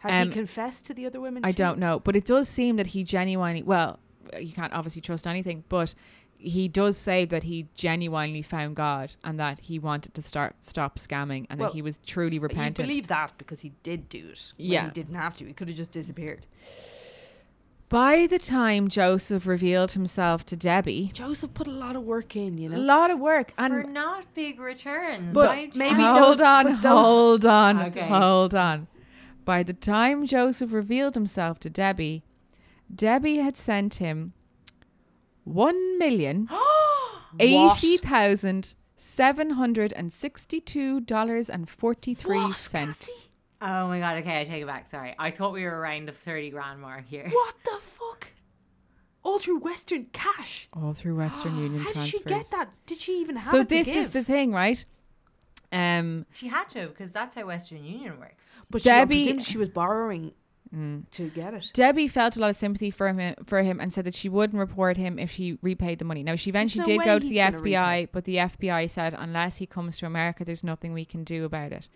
Had 0.00 0.14
Um, 0.22 0.28
he 0.28 0.32
confessed 0.34 0.86
to 0.86 0.94
the 0.94 1.06
other 1.06 1.20
women? 1.20 1.44
I 1.44 1.50
too? 1.50 1.56
don't 1.56 1.78
know, 1.78 2.00
but 2.00 2.14
it 2.16 2.24
does 2.24 2.48
seem 2.48 2.76
that 2.76 2.88
he 2.88 3.04
genuinely 3.04 3.62
well, 3.62 3.98
you 4.38 4.52
can't 4.52 4.72
obviously 4.72 5.00
trust 5.02 5.26
anything, 5.26 5.64
but 5.68 5.94
he 6.40 6.68
does 6.68 6.96
say 6.96 7.24
that 7.24 7.42
he 7.42 7.66
genuinely 7.74 8.42
found 8.42 8.76
God 8.76 9.12
and 9.24 9.40
that 9.40 9.58
he 9.60 9.78
wanted 9.80 10.14
to 10.14 10.22
start 10.22 10.54
stop 10.60 10.98
scamming 10.98 11.46
and 11.50 11.58
Well, 11.58 11.70
that 11.70 11.74
he 11.74 11.82
was 11.82 11.98
truly 12.06 12.34
You 12.36 12.40
repentant. 12.42 12.86
believe 12.88 13.08
that 13.08 13.32
because 13.38 13.60
he 13.62 13.72
did 13.82 14.08
do 14.08 14.28
it. 14.30 14.52
when 14.56 14.68
Yeah. 14.68 14.84
he 14.84 14.90
didn't 14.92 15.16
have 15.16 15.36
to. 15.38 15.46
He 15.46 15.52
could 15.52 15.68
have 15.68 15.76
just 15.76 15.90
disappeared. 15.92 16.46
By 17.88 18.26
the 18.26 18.38
time 18.38 18.88
Joseph 18.88 19.46
revealed 19.46 19.92
himself 19.92 20.44
to 20.46 20.56
Debbie, 20.56 21.10
Joseph 21.14 21.54
put 21.54 21.66
a 21.66 21.70
lot 21.70 21.96
of 21.96 22.02
work 22.02 22.36
in, 22.36 22.58
you 22.58 22.68
know, 22.68 22.76
a 22.76 22.78
lot 22.78 23.10
of 23.10 23.18
work 23.18 23.52
and 23.56 23.72
For 23.72 23.80
and 23.80 23.94
not 23.94 24.26
big 24.34 24.60
returns. 24.60 25.32
But 25.32 25.74
maybe 25.74 25.94
hold 26.02 26.34
those- 26.36 26.40
on, 26.42 26.64
those- 26.66 26.82
hold 26.84 27.46
on, 27.46 27.78
Okay. 27.84 28.06
hold 28.06 28.54
on. 28.54 28.88
By 29.48 29.62
the 29.62 29.72
time 29.72 30.26
Joseph 30.26 30.74
revealed 30.74 31.14
himself 31.14 31.58
to 31.60 31.70
Debbie, 31.70 32.22
Debbie 32.94 33.38
had 33.38 33.56
sent 33.56 33.94
him 33.94 34.34
one 35.44 35.98
million 35.98 36.50
eighty 37.40 37.96
thousand 37.96 38.74
seven 38.98 39.48
hundred 39.52 39.94
and 39.94 40.12
sixty-two 40.12 41.00
dollars 41.00 41.48
and 41.48 41.70
forty-three 41.70 42.52
cents. 42.52 43.08
Oh 43.62 43.88
my 43.88 44.00
god, 44.00 44.18
okay, 44.18 44.42
I 44.42 44.44
take 44.44 44.60
it 44.64 44.66
back. 44.66 44.86
Sorry. 44.90 45.14
I 45.18 45.30
thought 45.30 45.54
we 45.54 45.64
were 45.64 45.80
around 45.80 46.08
the 46.08 46.12
30 46.12 46.50
grand 46.50 46.80
mark 46.82 47.06
here. 47.06 47.26
What 47.32 47.54
the 47.64 47.78
fuck? 47.80 48.28
All 49.22 49.38
through 49.38 49.60
Western 49.60 50.08
cash. 50.12 50.68
All 50.74 50.92
through 50.92 51.16
Western 51.16 51.56
Union 51.64 51.80
How 51.80 51.86
did 51.86 51.94
transfers. 51.94 52.20
she 52.20 52.28
get 52.28 52.50
that? 52.50 52.68
Did 52.84 52.98
she 52.98 53.18
even 53.22 53.36
have 53.36 53.50
So 53.50 53.60
it 53.60 53.70
to 53.70 53.76
this 53.76 53.88
is 53.88 53.94
give? 53.94 54.12
the 54.12 54.24
thing, 54.24 54.52
right? 54.52 54.84
Um, 55.72 56.26
She 56.32 56.48
had 56.48 56.68
to 56.70 56.86
because 56.88 57.12
that's 57.12 57.34
how 57.34 57.46
Western 57.46 57.84
Union 57.84 58.18
works. 58.18 58.48
But 58.70 58.82
Debbie- 58.82 59.24
presume 59.24 59.40
she 59.40 59.58
was 59.58 59.68
borrowing 59.68 60.32
to 61.12 61.28
get 61.30 61.54
it. 61.54 61.70
Debbie 61.72 62.08
felt 62.08 62.36
a 62.36 62.40
lot 62.40 62.50
of 62.50 62.56
sympathy 62.56 62.90
for 62.90 63.08
him 63.12 63.34
for 63.46 63.62
him 63.62 63.80
and 63.80 63.90
said 63.92 64.04
that 64.04 64.14
she 64.14 64.28
wouldn't 64.28 64.58
report 64.58 64.96
him 64.98 65.18
if 65.18 65.32
he 65.32 65.58
repaid 65.62 65.98
the 65.98 66.04
money. 66.04 66.22
Now 66.22 66.36
she 66.36 66.50
eventually 66.50 66.80
no 66.80 66.84
did 66.84 67.04
go 67.04 67.18
to 67.18 67.26
the 67.26 67.38
FBI, 67.38 67.54
repay. 68.02 68.08
but 68.12 68.24
the 68.24 68.36
FBI 68.36 68.88
said 68.90 69.14
unless 69.18 69.56
he 69.56 69.66
comes 69.66 69.96
to 69.98 70.06
America, 70.06 70.44
there's 70.44 70.62
nothing 70.64 70.92
we 70.92 71.04
can 71.06 71.24
do 71.24 71.44
about 71.44 71.72
it. 71.72 71.88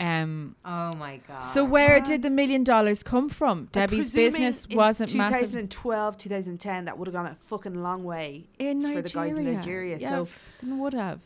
Um, 0.00 0.56
Oh 0.64 0.92
my 0.96 1.20
god. 1.28 1.40
so 1.40 1.64
where 1.64 2.00
did 2.00 2.22
the 2.22 2.30
million 2.30 2.64
dollars 2.64 3.02
come 3.02 3.28
from? 3.28 3.58
I'm 3.58 3.68
Debbie's 3.72 4.10
business 4.10 4.64
in 4.66 4.76
wasn't 4.76 5.14
massive 5.14 5.48
2012, 5.50 6.18
2010, 6.18 6.84
that 6.86 6.98
would 6.98 7.06
have 7.08 7.12
gone 7.14 7.26
a 7.26 7.36
fucking 7.46 7.74
long 7.82 8.02
way 8.04 8.46
in 8.58 8.80
Nigeria. 8.80 8.96
for 8.96 9.02
the 9.02 9.14
guys 9.14 9.36
in 9.36 9.54
Nigeria. 9.54 9.98
Yeah, 10.00 10.08
so 10.10 10.24
fucking 10.26 10.78
would 10.78 10.94
have. 10.94 11.20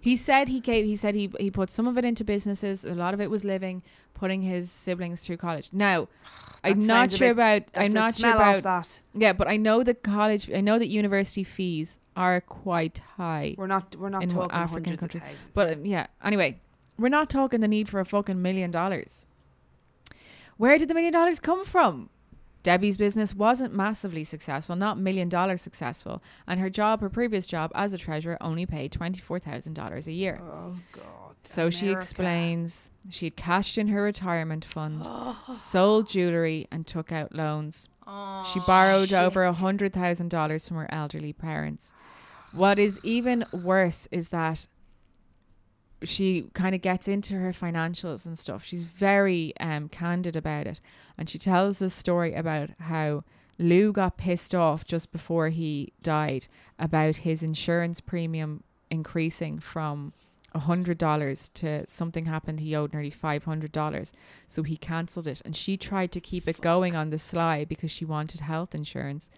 He 0.00 0.16
said 0.16 0.48
he 0.48 0.60
gave. 0.60 0.84
He 0.84 0.96
said 0.96 1.14
he 1.14 1.30
he 1.38 1.50
put 1.50 1.70
some 1.70 1.86
of 1.86 1.96
it 1.98 2.04
into 2.04 2.24
businesses. 2.24 2.84
A 2.84 2.94
lot 2.94 3.14
of 3.14 3.20
it 3.20 3.30
was 3.30 3.44
living, 3.44 3.82
putting 4.14 4.42
his 4.42 4.70
siblings 4.70 5.20
through 5.22 5.36
college. 5.38 5.68
Now, 5.72 6.08
I'm 6.64 6.86
not 6.86 7.10
sure 7.12 7.28
bit- 7.28 7.32
about. 7.32 7.62
I'm 7.74 7.92
not 7.92 8.14
sure 8.16 8.32
about. 8.34 8.62
that. 8.62 9.00
Yeah, 9.14 9.32
but 9.32 9.48
I 9.48 9.56
know 9.56 9.82
that 9.82 10.02
college. 10.02 10.50
I 10.52 10.60
know 10.60 10.78
that 10.78 10.88
university 10.88 11.44
fees 11.44 11.98
are 12.16 12.40
quite 12.40 13.00
high. 13.16 13.54
We're 13.58 13.66
not. 13.66 13.96
We're 13.96 14.08
not 14.10 14.22
In 14.22 14.28
talking 14.28 14.52
African 14.52 14.96
country- 14.96 15.22
But 15.54 15.72
um, 15.72 15.84
yeah, 15.86 16.06
anyway, 16.22 16.60
we're 16.98 17.08
not 17.08 17.28
talking 17.30 17.60
the 17.60 17.68
need 17.68 17.88
for 17.88 18.00
a 18.00 18.04
fucking 18.04 18.40
million 18.40 18.70
dollars. 18.70 19.26
Where 20.56 20.78
did 20.78 20.88
the 20.88 20.94
million 20.94 21.12
dollars 21.12 21.40
come 21.40 21.64
from? 21.64 22.10
Debbie's 22.62 22.96
business 22.96 23.34
wasn't 23.34 23.74
massively 23.74 24.24
successful, 24.24 24.76
not 24.76 24.98
million 24.98 25.28
dollar 25.28 25.56
successful, 25.56 26.22
and 26.46 26.60
her 26.60 26.70
job, 26.70 27.00
her 27.00 27.10
previous 27.10 27.46
job 27.46 27.72
as 27.74 27.92
a 27.92 27.98
treasurer, 27.98 28.38
only 28.40 28.66
paid 28.66 28.92
twenty 28.92 29.20
four 29.20 29.38
thousand 29.38 29.74
dollars 29.74 30.06
a 30.06 30.12
year. 30.12 30.40
oh 30.42 30.76
god. 30.92 31.02
So 31.44 31.70
she 31.70 31.90
explains 31.90 32.90
she 33.10 33.26
had 33.26 33.36
cashed 33.36 33.76
in 33.76 33.88
her 33.88 34.02
retirement 34.02 34.64
fund, 34.64 35.04
sold 35.54 36.08
jewelry, 36.08 36.68
and 36.70 36.86
took 36.86 37.10
out 37.10 37.34
loans. 37.34 37.88
she 38.52 38.60
borrowed 38.66 39.12
over 39.12 39.42
a 39.42 39.52
hundred 39.52 39.92
thousand 39.92 40.28
dollars 40.30 40.68
from 40.68 40.76
her 40.76 40.92
elderly 40.94 41.32
parents. 41.32 41.92
What 42.54 42.78
is 42.78 43.04
even 43.04 43.44
worse 43.52 44.06
is 44.12 44.28
that 44.28 44.66
she 46.04 46.46
kind 46.54 46.74
of 46.74 46.80
gets 46.80 47.08
into 47.08 47.34
her 47.34 47.52
financials 47.52 48.26
and 48.26 48.38
stuff. 48.38 48.64
She's 48.64 48.84
very 48.84 49.52
um, 49.60 49.88
candid 49.88 50.36
about 50.36 50.66
it, 50.66 50.80
and 51.16 51.28
she 51.28 51.38
tells 51.38 51.80
a 51.82 51.90
story 51.90 52.34
about 52.34 52.70
how 52.80 53.24
Lou 53.58 53.92
got 53.92 54.16
pissed 54.16 54.54
off 54.54 54.84
just 54.84 55.12
before 55.12 55.48
he 55.48 55.92
died 56.02 56.48
about 56.78 57.16
his 57.18 57.42
insurance 57.42 58.00
premium 58.00 58.62
increasing 58.90 59.58
from 59.58 60.12
a 60.54 60.58
hundred 60.60 60.98
dollars 60.98 61.48
to 61.54 61.88
something 61.88 62.26
happened 62.26 62.60
he 62.60 62.76
owed 62.76 62.92
nearly 62.92 63.10
five 63.10 63.44
hundred 63.44 63.72
dollars. 63.72 64.12
So 64.46 64.62
he 64.62 64.76
cancelled 64.76 65.26
it. 65.26 65.40
And 65.44 65.56
she 65.56 65.76
tried 65.76 66.12
to 66.12 66.20
keep 66.20 66.46
it 66.46 66.60
going 66.60 66.94
on 66.94 67.10
the 67.10 67.18
sly 67.18 67.64
because 67.64 67.90
she 67.90 68.04
wanted 68.04 68.40
health 68.40 68.74
insurance. 68.74 69.30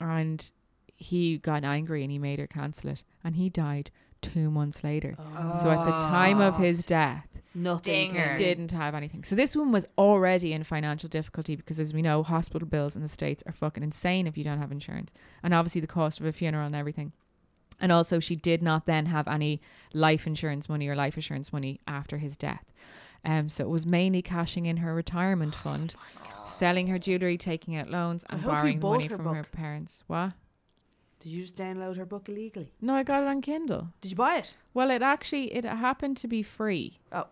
And 0.00 0.50
he 0.96 1.38
got 1.38 1.64
angry 1.64 2.02
and 2.02 2.12
he 2.12 2.18
made 2.18 2.38
her 2.38 2.46
cancel 2.46 2.90
it. 2.90 3.04
And 3.22 3.36
he 3.36 3.48
died 3.48 3.90
two 4.24 4.50
months 4.50 4.82
later 4.82 5.14
so 5.62 5.70
at 5.70 5.84
the 5.84 6.00
time 6.06 6.40
of 6.40 6.56
his 6.56 6.84
death 6.84 7.26
Nothing. 7.54 8.10
Stinger. 8.10 8.36
didn't 8.36 8.72
have 8.72 8.94
anything. 8.94 9.22
So 9.22 9.36
this 9.36 9.54
one 9.54 9.70
was 9.70 9.86
already 9.96 10.52
in 10.52 10.64
financial 10.64 11.08
difficulty 11.08 11.54
because, 11.54 11.78
as 11.78 11.94
we 11.94 12.02
know, 12.02 12.22
hospital 12.22 12.66
bills 12.66 12.96
in 12.96 13.02
the 13.02 13.08
states 13.08 13.44
are 13.46 13.52
fucking 13.52 13.82
insane 13.82 14.26
if 14.26 14.36
you 14.36 14.44
don't 14.44 14.58
have 14.58 14.72
insurance, 14.72 15.12
and 15.42 15.54
obviously 15.54 15.80
the 15.80 15.86
cost 15.86 16.18
of 16.18 16.26
a 16.26 16.32
funeral 16.32 16.66
and 16.66 16.74
everything. 16.74 17.12
And 17.80 17.92
also, 17.92 18.18
she 18.18 18.36
did 18.36 18.62
not 18.62 18.86
then 18.86 19.06
have 19.06 19.28
any 19.28 19.60
life 19.92 20.26
insurance 20.26 20.68
money 20.68 20.88
or 20.88 20.96
life 20.96 21.16
assurance 21.16 21.52
money 21.52 21.80
after 21.86 22.18
his 22.18 22.36
death. 22.36 22.64
Um, 23.24 23.48
so 23.48 23.64
it 23.64 23.70
was 23.70 23.86
mainly 23.86 24.22
cashing 24.22 24.66
in 24.66 24.78
her 24.78 24.94
retirement 24.94 25.54
fund, 25.64 25.94
selling 26.44 26.88
her 26.88 26.98
jewelry, 26.98 27.38
taking 27.38 27.76
out 27.76 27.88
loans, 27.88 28.24
and 28.30 28.42
borrowing 28.42 28.80
money 28.80 29.06
her 29.06 29.16
from 29.16 29.34
her 29.34 29.44
parents. 29.44 30.02
What? 30.08 30.32
Did 31.24 31.30
you 31.32 31.40
just 31.42 31.56
download 31.56 31.96
her 31.96 32.04
book 32.04 32.28
illegally? 32.28 32.70
No, 32.82 32.94
I 32.94 33.02
got 33.02 33.22
it 33.22 33.26
on 33.28 33.40
Kindle. 33.40 33.88
Did 34.02 34.10
you 34.10 34.16
buy 34.16 34.36
it? 34.36 34.56
Well, 34.74 34.90
it 34.90 35.00
actually 35.02 35.52
it 35.54 35.64
happened 35.64 36.16
to 36.18 36.28
be 36.28 36.42
free. 36.42 36.98
Oh, 37.10 37.26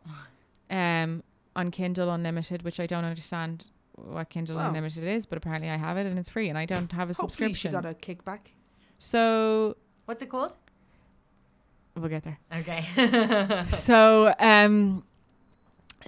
um 0.71 1.23
on 1.55 1.71
Kindle 1.71 2.11
Unlimited, 2.11 2.63
which 2.63 2.81
I 2.81 2.87
don't 2.87 3.05
understand 3.05 3.67
what 3.95 4.31
Kindle 4.31 4.57
Wow. 4.57 4.69
Unlimited 4.69 5.05
is, 5.05 5.27
but 5.27 5.37
apparently 5.37 5.69
I 5.69 5.77
have 5.77 5.99
it 5.99 6.07
and 6.07 6.19
it's 6.19 6.31
free 6.31 6.49
and 6.49 6.57
I 6.57 6.65
don't 6.65 6.91
have 6.93 7.11
a 7.11 7.13
hopefully 7.13 7.53
she 7.53 7.69
subscription. 7.69 7.73
got 7.73 7.85
a 7.85 7.95
kickback. 7.95 8.53
so 8.99 9.77
What's 10.07 10.23
it 10.23 10.31
called? 10.31 10.57
we'll 11.95 12.09
get 12.09 12.23
there. 12.25 12.39
Okay. 12.61 13.65
so 13.69 14.35
um 14.39 15.05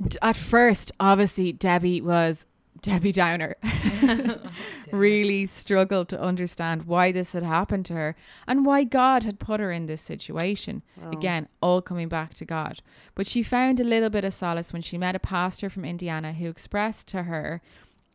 d- 0.08 0.16
at 0.22 0.36
first 0.36 0.90
obviously 0.98 1.52
Debbie 1.52 2.00
was 2.00 2.46
Debbie 2.84 3.12
Downer 3.12 3.56
really 4.92 5.46
struggled 5.46 6.06
to 6.10 6.20
understand 6.20 6.82
why 6.84 7.12
this 7.12 7.32
had 7.32 7.42
happened 7.42 7.86
to 7.86 7.94
her 7.94 8.14
and 8.46 8.66
why 8.66 8.84
God 8.84 9.24
had 9.24 9.38
put 9.38 9.58
her 9.58 9.72
in 9.72 9.86
this 9.86 10.02
situation. 10.02 10.82
Again, 11.10 11.48
all 11.62 11.80
coming 11.80 12.08
back 12.08 12.34
to 12.34 12.44
God. 12.44 12.82
But 13.14 13.26
she 13.26 13.42
found 13.42 13.80
a 13.80 13.84
little 13.84 14.10
bit 14.10 14.26
of 14.26 14.34
solace 14.34 14.70
when 14.70 14.82
she 14.82 14.98
met 14.98 15.16
a 15.16 15.18
pastor 15.18 15.70
from 15.70 15.86
Indiana 15.86 16.34
who 16.34 16.46
expressed 16.48 17.08
to 17.08 17.22
her 17.22 17.62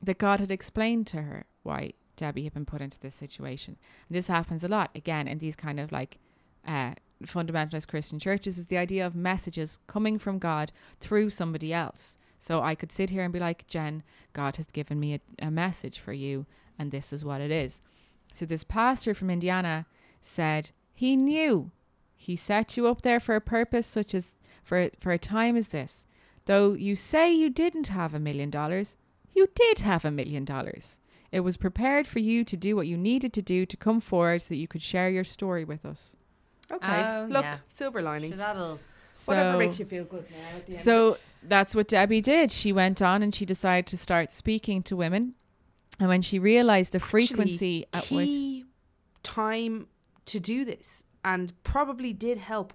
that 0.03 0.19
God 0.19 0.39
had 0.39 0.51
explained 0.51 1.07
to 1.07 1.23
her 1.23 1.45
why 1.63 1.93
Debbie 2.15 2.43
had 2.43 2.53
been 2.53 2.65
put 2.65 2.81
into 2.81 2.99
this 2.99 3.15
situation. 3.15 3.77
this 4.07 4.27
happens 4.27 4.63
a 4.63 4.67
lot, 4.67 4.91
again, 4.93 5.27
in 5.27 5.39
these 5.39 5.55
kind 5.55 5.79
of 5.79 5.91
like 5.91 6.19
uh, 6.67 6.93
fundamentalist 7.25 7.87
Christian 7.87 8.19
churches, 8.19 8.59
is 8.59 8.67
the 8.67 8.77
idea 8.77 9.05
of 9.05 9.15
messages 9.15 9.79
coming 9.87 10.19
from 10.19 10.37
God 10.37 10.71
through 10.99 11.31
somebody 11.31 11.73
else. 11.73 12.17
So 12.39 12.61
I 12.61 12.73
could 12.73 12.91
sit 12.91 13.09
here 13.09 13.23
and 13.23 13.33
be 13.33 13.39
like, 13.39 13.67
Jen, 13.67 14.01
God 14.33 14.55
has 14.55 14.71
given 14.71 14.99
me 14.99 15.15
a, 15.15 15.19
a 15.47 15.51
message 15.51 15.99
for 15.99 16.13
you, 16.13 16.45
and 16.79 16.89
this 16.89 17.11
is 17.13 17.23
what 17.25 17.41
it 17.41 17.51
is. 17.51 17.81
So 18.33 18.45
this 18.45 18.63
pastor 18.63 19.13
from 19.13 19.29
Indiana 19.29 19.85
said 20.21 20.71
he 20.93 21.15
knew 21.15 21.71
he 22.15 22.35
set 22.35 22.77
you 22.77 22.87
up 22.87 23.01
there 23.01 23.19
for 23.19 23.35
a 23.35 23.41
purpose 23.41 23.85
such 23.87 24.15
as 24.15 24.35
for 24.63 24.89
for 24.99 25.11
a 25.11 25.17
time 25.17 25.55
as 25.57 25.69
this. 25.69 26.05
Though 26.45 26.73
you 26.73 26.95
say 26.95 27.31
you 27.31 27.49
didn't 27.49 27.87
have 27.87 28.13
a 28.13 28.19
million 28.19 28.49
dollars, 28.49 28.95
you 29.33 29.49
did 29.53 29.79
have 29.79 30.05
a 30.05 30.11
million 30.11 30.45
dollars. 30.45 30.97
It 31.31 31.41
was 31.41 31.57
prepared 31.57 32.07
for 32.07 32.19
you 32.19 32.43
to 32.45 32.57
do 32.57 32.75
what 32.75 32.87
you 32.87 32.97
needed 32.97 33.33
to 33.33 33.41
do 33.41 33.65
to 33.65 33.77
come 33.77 34.01
forward 34.01 34.41
so 34.41 34.49
that 34.49 34.57
you 34.57 34.67
could 34.67 34.81
share 34.81 35.09
your 35.09 35.23
story 35.23 35.63
with 35.63 35.85
us. 35.85 36.15
Okay. 36.71 37.03
Oh, 37.03 37.27
Look, 37.29 37.43
yeah. 37.43 37.57
silver 37.71 37.99
Sure, 37.99 38.05
linings. 38.05 38.37
that'll 38.37 38.79
So, 39.13 39.33
Whatever 39.33 39.57
makes 39.57 39.79
you 39.79 39.85
feel 39.85 40.05
good 40.05 40.25
now 40.31 40.57
at 40.57 40.65
the 40.65 40.71
end. 40.73 40.81
So 40.81 41.17
that's 41.43 41.75
what 41.75 41.87
Debbie 41.87 42.21
did. 42.21 42.51
She 42.51 42.71
went 42.71 43.01
on 43.01 43.23
and 43.23 43.33
she 43.33 43.45
decided 43.45 43.87
to 43.87 43.97
start 43.97 44.31
speaking 44.31 44.83
to 44.83 44.95
women. 44.95 45.35
And 45.99 46.07
when 46.07 46.21
she 46.21 46.39
realized 46.39 46.93
the 46.93 46.99
frequency 46.99 47.85
Actually, 47.93 48.21
at 48.21 48.25
which 48.27 48.65
time 49.23 49.87
to 50.25 50.39
do 50.39 50.63
this 50.63 51.03
and 51.23 51.51
probably 51.63 52.13
did 52.13 52.37
help 52.37 52.73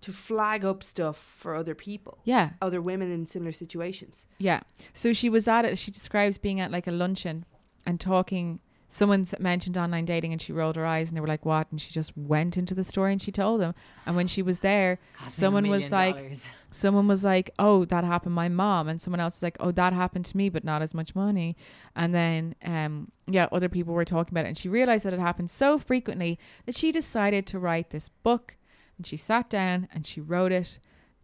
to 0.00 0.12
flag 0.12 0.64
up 0.64 0.82
stuff 0.82 1.18
for 1.18 1.54
other 1.54 1.74
people. 1.74 2.18
Yeah. 2.24 2.50
Other 2.62 2.80
women 2.80 3.10
in 3.10 3.26
similar 3.26 3.52
situations. 3.52 4.26
Yeah. 4.38 4.60
So 4.92 5.12
she 5.12 5.28
was 5.28 5.48
at 5.48 5.64
it. 5.64 5.78
She 5.78 5.90
describes 5.90 6.38
being 6.38 6.60
at 6.60 6.70
like 6.70 6.86
a 6.86 6.92
luncheon 6.92 7.44
and 7.84 8.00
talking. 8.00 8.60
Someone 8.88 9.26
mentioned 9.40 9.76
online 9.76 10.04
dating 10.04 10.32
and 10.32 10.40
she 10.40 10.52
rolled 10.52 10.76
her 10.76 10.86
eyes 10.86 11.08
and 11.08 11.16
they 11.16 11.20
were 11.20 11.26
like, 11.26 11.44
what? 11.44 11.66
And 11.70 11.80
she 11.80 11.92
just 11.92 12.16
went 12.16 12.56
into 12.56 12.74
the 12.74 12.84
store 12.84 13.08
and 13.08 13.20
she 13.20 13.32
told 13.32 13.60
them. 13.60 13.74
And 14.06 14.14
when 14.14 14.28
she 14.28 14.42
was 14.42 14.60
there, 14.60 14.98
cost 15.16 15.36
someone 15.36 15.68
was 15.68 15.90
like, 15.90 16.14
dollars. 16.14 16.48
someone 16.70 17.08
was 17.08 17.24
like, 17.24 17.50
oh, 17.58 17.84
that 17.86 18.04
happened 18.04 18.34
my 18.34 18.48
mom. 18.48 18.88
And 18.88 19.02
someone 19.02 19.18
else 19.18 19.36
was 19.36 19.42
like, 19.42 19.56
oh, 19.58 19.72
that 19.72 19.92
happened 19.92 20.24
to 20.26 20.36
me, 20.36 20.48
but 20.48 20.62
not 20.62 20.82
as 20.82 20.94
much 20.94 21.16
money. 21.16 21.56
And 21.96 22.14
then, 22.14 22.54
um, 22.64 23.10
yeah, 23.26 23.48
other 23.50 23.68
people 23.68 23.92
were 23.92 24.04
talking 24.04 24.32
about 24.32 24.44
it. 24.44 24.48
And 24.48 24.58
she 24.58 24.68
realized 24.68 25.04
that 25.04 25.12
it 25.12 25.20
happened 25.20 25.50
so 25.50 25.78
frequently 25.78 26.38
that 26.64 26.76
she 26.76 26.92
decided 26.92 27.44
to 27.48 27.58
write 27.58 27.90
this 27.90 28.08
book. 28.08 28.56
And 28.96 29.06
she 29.06 29.16
sat 29.16 29.50
down 29.50 29.88
and 29.92 30.06
she 30.06 30.20
wrote 30.20 30.52
it. 30.52 30.78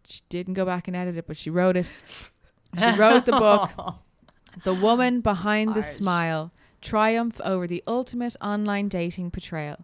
She 0.05 0.21
didn't 0.27 0.55
go 0.55 0.65
back 0.65 0.89
and 0.89 0.97
edit 0.97 1.15
it, 1.15 1.27
but 1.27 1.37
she 1.37 1.49
wrote 1.49 1.77
it. 1.77 1.91
She 2.77 2.91
wrote 2.97 3.25
the 3.25 3.31
book. 3.31 3.71
The 4.63 4.73
woman 4.73 5.21
behind 5.21 5.73
the 5.73 5.81
smile 5.81 6.51
triumph 6.83 7.41
over 7.43 7.65
the 7.65 7.83
ultimate 7.87 8.35
online 8.41 8.89
dating 8.89 9.29
betrayal. 9.29 9.79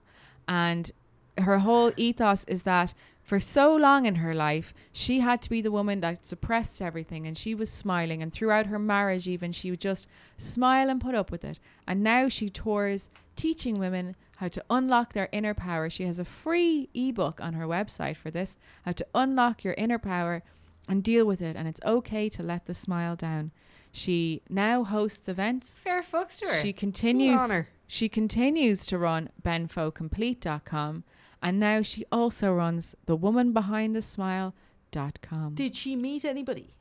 And 0.48 0.92
her 1.38 1.60
whole 1.60 1.92
ethos 1.98 2.44
is 2.46 2.64
that 2.64 2.94
for 3.24 3.40
so 3.40 3.76
long 3.76 4.06
in 4.06 4.16
her 4.16 4.34
life, 4.34 4.74
she 4.92 5.20
had 5.20 5.42
to 5.44 5.50
be 5.52 5.62
the 5.62 5.72
woman 5.72 6.02
that 6.02 6.26
suppressed 6.26 6.82
everything 6.82 7.28
and 7.28 7.38
she 7.38 7.54
was 7.54 7.72
smiling. 7.72 8.24
And 8.24 8.34
throughout 8.34 8.66
her 8.66 8.80
marriage, 8.80 9.28
even, 9.28 9.52
she 9.52 9.70
would 9.70 9.80
just 9.80 10.08
smile 10.38 10.90
and 10.90 11.00
put 11.00 11.14
up 11.14 11.32
with 11.32 11.46
it. 11.46 11.60
And 11.88 12.04
now 12.04 12.28
she 12.28 12.50
tours 12.50 13.10
teaching 13.36 13.78
women 13.78 14.16
how 14.38 14.48
to 14.48 14.64
unlock 14.70 15.14
their 15.14 15.30
inner 15.32 15.54
power. 15.54 15.90
She 15.90 16.06
has 16.06 16.18
a 16.18 16.26
free 16.26 16.90
ebook 16.96 17.40
on 17.40 17.54
her 17.54 17.68
website 17.68 18.18
for 18.18 18.32
this 18.32 18.58
how 18.84 18.94
to 18.94 19.06
unlock 19.14 19.64
your 19.64 19.76
inner 19.76 20.00
power 20.00 20.42
and 20.88 21.04
deal 21.04 21.26
with 21.26 21.42
it. 21.42 21.56
And 21.56 21.68
it's 21.68 21.82
okay 21.86 22.30
to 22.30 22.42
let 22.42 22.66
the 22.66 22.74
smile 22.74 23.16
down. 23.16 23.52
She 23.92 24.42
now 24.50 24.84
hosts 24.84 25.28
events 25.28 25.78
Fair 25.78 26.02
fucks 26.04 26.40
to 26.40 26.48
her. 26.48 26.62
she 26.62 26.74
continues. 26.74 27.42
on 27.42 27.50
her. 27.50 27.68
She 27.88 28.08
continues 28.08 28.86
to 28.88 28.98
run 29.00 29.30
benfocomplete.com, 29.44 31.04
and 31.42 31.60
now 31.60 31.82
she 31.82 32.06
also 32.12 32.54
runs 32.54 32.96
the 33.06 33.16
woman 33.16 33.52
behind 33.52 33.96
the 33.96 34.02
smile.com. 34.02 35.56
Did 35.56 35.76
she 35.76 35.96
meet 35.96 36.24
anybody? 36.24 36.76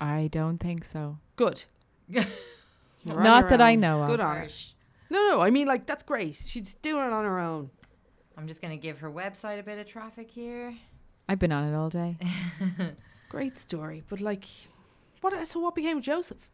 I 0.00 0.28
don't 0.30 0.58
think 0.58 0.84
so. 0.84 1.18
Good. 1.36 1.64
Not 3.04 3.44
her 3.44 3.48
that 3.50 3.60
I 3.60 3.72
own. 3.72 3.80
know 3.80 4.02
of. 4.02 4.08
Good 4.10 4.20
on 4.20 4.36
her. 4.36 4.48
No, 5.10 5.28
no, 5.30 5.40
I 5.40 5.50
mean, 5.50 5.66
like, 5.66 5.86
that's 5.86 6.02
great. 6.02 6.34
She's 6.36 6.74
doing 6.74 7.04
it 7.06 7.12
on 7.12 7.24
her 7.24 7.38
own. 7.40 7.70
I'm 8.36 8.46
just 8.46 8.60
going 8.60 8.70
to 8.70 8.80
give 8.80 8.98
her 9.00 9.10
website 9.10 9.58
a 9.58 9.62
bit 9.62 9.78
of 9.78 9.86
traffic 9.86 10.30
here. 10.30 10.74
I've 11.28 11.38
been 11.38 11.50
on 11.52 11.64
it 11.64 11.74
all 11.76 11.88
day. 11.88 12.16
Great 13.28 13.58
story. 13.58 14.02
But, 14.08 14.20
like, 14.20 14.44
what? 15.20 15.46
so 15.46 15.60
what 15.60 15.74
became 15.74 15.98
of 15.98 16.02
Joseph? 16.02 16.48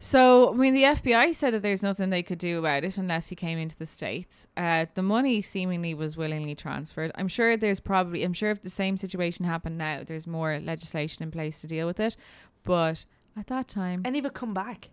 So, 0.00 0.52
I 0.52 0.56
mean, 0.56 0.74
the 0.74 0.84
FBI 0.84 1.34
said 1.34 1.54
that 1.54 1.62
there's 1.62 1.82
nothing 1.82 2.10
they 2.10 2.22
could 2.22 2.38
do 2.38 2.60
about 2.60 2.84
it 2.84 2.98
unless 2.98 3.28
he 3.28 3.34
came 3.34 3.58
into 3.58 3.76
the 3.76 3.86
States. 3.86 4.46
Uh, 4.56 4.86
the 4.94 5.02
money 5.02 5.42
seemingly 5.42 5.92
was 5.92 6.16
willingly 6.16 6.54
transferred. 6.54 7.10
I'm 7.16 7.26
sure 7.26 7.56
there's 7.56 7.80
probably, 7.80 8.22
I'm 8.22 8.32
sure 8.32 8.52
if 8.52 8.62
the 8.62 8.70
same 8.70 8.96
situation 8.96 9.44
happened 9.44 9.76
now, 9.76 10.04
there's 10.06 10.26
more 10.26 10.60
legislation 10.60 11.24
in 11.24 11.32
place 11.32 11.60
to 11.62 11.66
deal 11.66 11.86
with 11.86 11.98
it. 11.98 12.16
But 12.62 13.06
at 13.36 13.48
that 13.48 13.66
time, 13.66 14.02
Any 14.04 14.20
of 14.20 14.24
it 14.24 14.34
come 14.34 14.54
back? 14.54 14.90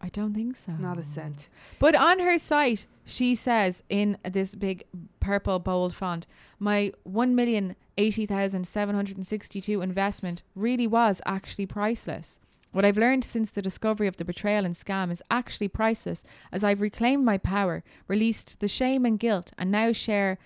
I 0.00 0.08
don't 0.08 0.34
think 0.34 0.56
so. 0.56 0.72
Not 0.72 0.98
a 0.98 1.02
cent. 1.02 1.48
But 1.78 1.94
on 1.94 2.18
her 2.18 2.38
site, 2.38 2.86
she 3.06 3.34
says 3.34 3.82
in 3.88 4.18
this 4.30 4.54
big 4.54 4.84
purple 5.24 5.58
bold 5.58 5.94
font, 5.94 6.26
my 6.58 6.92
one 7.02 7.34
million 7.34 7.76
eighty 7.96 8.26
thousand 8.26 8.66
seven 8.66 8.94
hundred 8.94 9.16
and 9.16 9.26
sixty-two 9.26 9.80
investment 9.80 10.42
really 10.54 10.86
was 10.86 11.22
actually 11.24 11.66
priceless. 11.66 12.38
What 12.72 12.84
I've 12.84 12.98
learned 12.98 13.24
since 13.24 13.50
the 13.50 13.62
discovery 13.62 14.08
of 14.08 14.16
the 14.16 14.24
betrayal 14.24 14.64
and 14.66 14.74
scam 14.74 15.10
is 15.10 15.22
actually 15.30 15.68
priceless, 15.68 16.24
as 16.52 16.62
I've 16.62 16.80
reclaimed 16.80 17.24
my 17.24 17.38
power, 17.38 17.82
released 18.08 18.58
the 18.60 18.68
shame 18.68 19.06
and 19.06 19.18
guilt, 19.18 19.52
and 19.56 19.70
now 19.70 19.92
share 19.92 20.38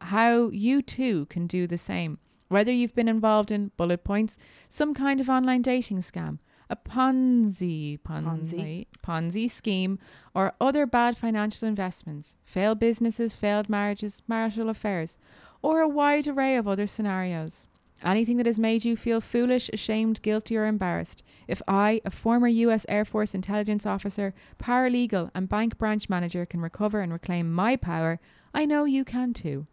how 0.00 0.48
you 0.48 0.82
too 0.82 1.26
can 1.26 1.46
do 1.46 1.66
the 1.66 1.78
same. 1.78 2.18
Whether 2.48 2.72
you've 2.72 2.94
been 2.94 3.08
involved 3.08 3.50
in 3.50 3.70
bullet 3.76 4.02
points, 4.02 4.36
some 4.68 4.94
kind 4.94 5.20
of 5.20 5.28
online 5.28 5.62
dating 5.62 6.00
scam, 6.00 6.38
a 6.74 6.88
Ponzi, 6.90 7.98
Ponzi, 8.00 8.86
Ponzi 9.06 9.48
scheme, 9.50 9.98
or 10.34 10.54
other 10.60 10.86
bad 10.86 11.16
financial 11.16 11.68
investments, 11.68 12.36
failed 12.44 12.80
businesses, 12.80 13.34
failed 13.34 13.68
marriages, 13.68 14.22
marital 14.26 14.68
affairs, 14.68 15.16
or 15.62 15.80
a 15.80 15.88
wide 15.88 16.26
array 16.26 16.56
of 16.56 16.66
other 16.66 16.86
scenarios. 16.86 17.68
Anything 18.02 18.36
that 18.38 18.46
has 18.46 18.58
made 18.58 18.84
you 18.84 18.96
feel 18.96 19.20
foolish, 19.20 19.70
ashamed, 19.72 20.20
guilty, 20.20 20.56
or 20.56 20.66
embarrassed. 20.66 21.22
If 21.46 21.62
I, 21.68 22.00
a 22.04 22.10
former 22.10 22.48
US 22.48 22.84
Air 22.88 23.04
Force 23.04 23.34
intelligence 23.34 23.86
officer, 23.86 24.34
paralegal, 24.58 25.30
and 25.34 25.48
bank 25.48 25.78
branch 25.78 26.08
manager, 26.08 26.44
can 26.44 26.60
recover 26.60 27.00
and 27.00 27.12
reclaim 27.12 27.52
my 27.52 27.76
power, 27.76 28.20
I 28.52 28.66
know 28.66 28.84
you 28.84 29.04
can 29.04 29.32
too. 29.32 29.68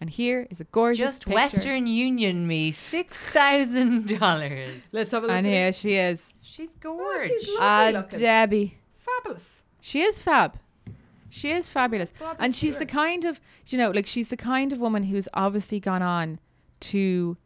And 0.00 0.10
here 0.10 0.46
is 0.50 0.60
a 0.60 0.64
gorgeous 0.64 0.98
Just 0.98 1.20
picture. 1.24 1.34
Western 1.34 1.86
Union 1.86 2.46
me 2.46 2.72
$6,000. 2.72 4.70
Let's 4.92 5.12
have 5.12 5.24
a 5.24 5.26
look 5.26 5.36
And 5.36 5.46
here 5.46 5.68
it. 5.68 5.74
she 5.74 5.94
is. 5.94 6.34
She's 6.40 6.70
gorgeous. 6.80 7.00
Oh, 7.00 7.16
gorgeous. 7.18 7.40
she's 7.44 7.48
lovely 7.58 7.66
Ah, 7.66 7.90
looking. 7.92 8.18
Debbie. 8.18 8.78
Fabulous. 8.98 9.62
She 9.80 10.02
is 10.02 10.18
fab. 10.18 10.56
She 11.30 11.50
is 11.50 11.68
fabulous. 11.68 12.12
Bob's 12.18 12.38
And 12.40 12.54
she's 12.54 12.76
the 12.76 12.86
kind 12.86 13.24
of, 13.24 13.40
you 13.66 13.78
know, 13.78 13.90
like 13.90 14.06
she's 14.06 14.28
the 14.28 14.36
kind 14.36 14.72
of 14.72 14.78
woman 14.78 15.04
who's 15.04 15.28
obviously 15.34 15.80
gone 15.80 16.02
on 16.02 16.38
to, 16.80 17.36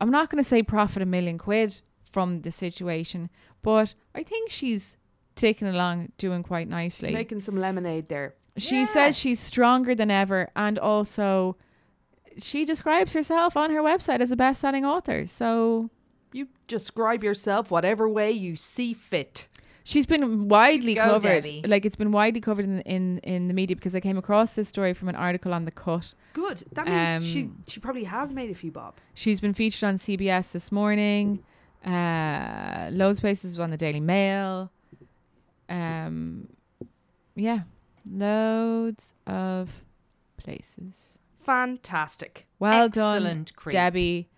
I'm 0.00 0.10
not 0.10 0.28
going 0.30 0.42
to 0.42 0.48
say 0.48 0.62
profit 0.62 1.02
a 1.02 1.06
million 1.06 1.38
quid 1.38 1.80
from 2.10 2.40
the 2.42 2.50
situation, 2.50 3.30
but 3.62 3.94
I 4.14 4.22
think 4.22 4.50
she's 4.50 4.96
taken 5.36 5.68
along 5.68 6.12
doing 6.18 6.42
quite 6.42 6.66
She's 6.66 6.70
nicely. 6.70 7.12
making 7.12 7.42
some 7.42 7.56
lemonade 7.56 8.08
there. 8.08 8.34
she 8.56 8.84
says 8.84 9.16
she's 9.16 9.38
stronger 9.38 9.94
than 9.94 10.10
ever 10.10 10.50
and 10.56 10.78
also 10.78 11.56
she 12.38 12.64
describes 12.64 13.12
herself 13.12 13.56
on 13.56 13.70
her 13.70 13.82
website 13.82 14.20
as 14.20 14.30
a 14.30 14.36
best-selling 14.36 14.84
author. 14.84 15.26
So 15.26 15.90
You 16.32 16.48
describe 16.66 17.24
yourself 17.24 17.70
whatever 17.70 18.08
way 18.08 18.30
you 18.30 18.56
see 18.56 18.94
fit. 18.94 19.48
She's 19.84 20.04
been 20.04 20.48
widely 20.48 20.94
Go, 20.94 21.04
covered, 21.04 21.44
Debbie. 21.44 21.62
like 21.66 21.86
it's 21.86 21.96
been 21.96 22.12
widely 22.12 22.40
covered 22.42 22.66
in, 22.66 22.80
in 22.82 23.18
in 23.20 23.48
the 23.48 23.54
media 23.54 23.74
because 23.74 23.94
I 23.96 24.00
came 24.00 24.18
across 24.18 24.52
this 24.52 24.68
story 24.68 24.92
from 24.92 25.08
an 25.08 25.14
article 25.16 25.54
on 25.54 25.64
the 25.64 25.70
Cut. 25.70 26.12
Good. 26.34 26.62
That 26.72 26.86
means 26.86 27.26
she 27.26 27.44
Um, 27.44 27.64
she 27.66 27.80
probably 27.80 28.04
has 28.04 28.32
made 28.32 28.50
a 28.50 28.54
few 28.54 28.70
bob. 28.70 28.96
She's 29.14 29.40
been 29.40 29.54
featured 29.54 29.84
on 29.88 29.96
CBS 29.96 30.52
this 30.52 30.70
morning. 30.70 31.42
Uh, 31.86 32.88
loads 32.92 33.18
of 33.18 33.22
places 33.22 33.58
on 33.58 33.70
the 33.70 33.76
Daily 33.78 34.00
Mail. 34.00 34.70
Um, 35.70 36.48
yeah, 37.34 37.60
loads 38.10 39.14
of 39.26 39.70
places. 40.36 41.17
Fantastic. 41.48 42.46
Well 42.58 42.88
Excellent 42.88 43.46
done, 43.46 43.56
creep. 43.56 43.72
Debbie. 43.72 44.28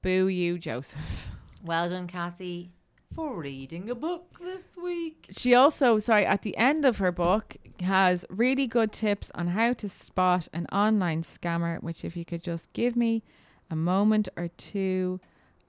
Boo 0.00 0.28
you, 0.28 0.58
Joseph. 0.58 1.28
Well 1.62 1.90
done, 1.90 2.06
Cassie, 2.06 2.72
for 3.14 3.36
reading 3.36 3.90
a 3.90 3.94
book 3.94 4.38
this 4.40 4.74
week. 4.82 5.26
She 5.30 5.52
also, 5.52 5.98
sorry, 5.98 6.24
at 6.24 6.40
the 6.40 6.56
end 6.56 6.86
of 6.86 6.96
her 6.96 7.12
book 7.12 7.58
has 7.80 8.24
really 8.30 8.66
good 8.66 8.92
tips 8.92 9.30
on 9.34 9.48
how 9.48 9.74
to 9.74 9.90
spot 9.90 10.48
an 10.54 10.66
online 10.72 11.22
scammer. 11.22 11.82
Which, 11.82 12.02
if 12.02 12.16
you 12.16 12.24
could 12.24 12.42
just 12.42 12.72
give 12.72 12.96
me 12.96 13.22
a 13.70 13.76
moment 13.76 14.30
or 14.34 14.48
two, 14.48 15.20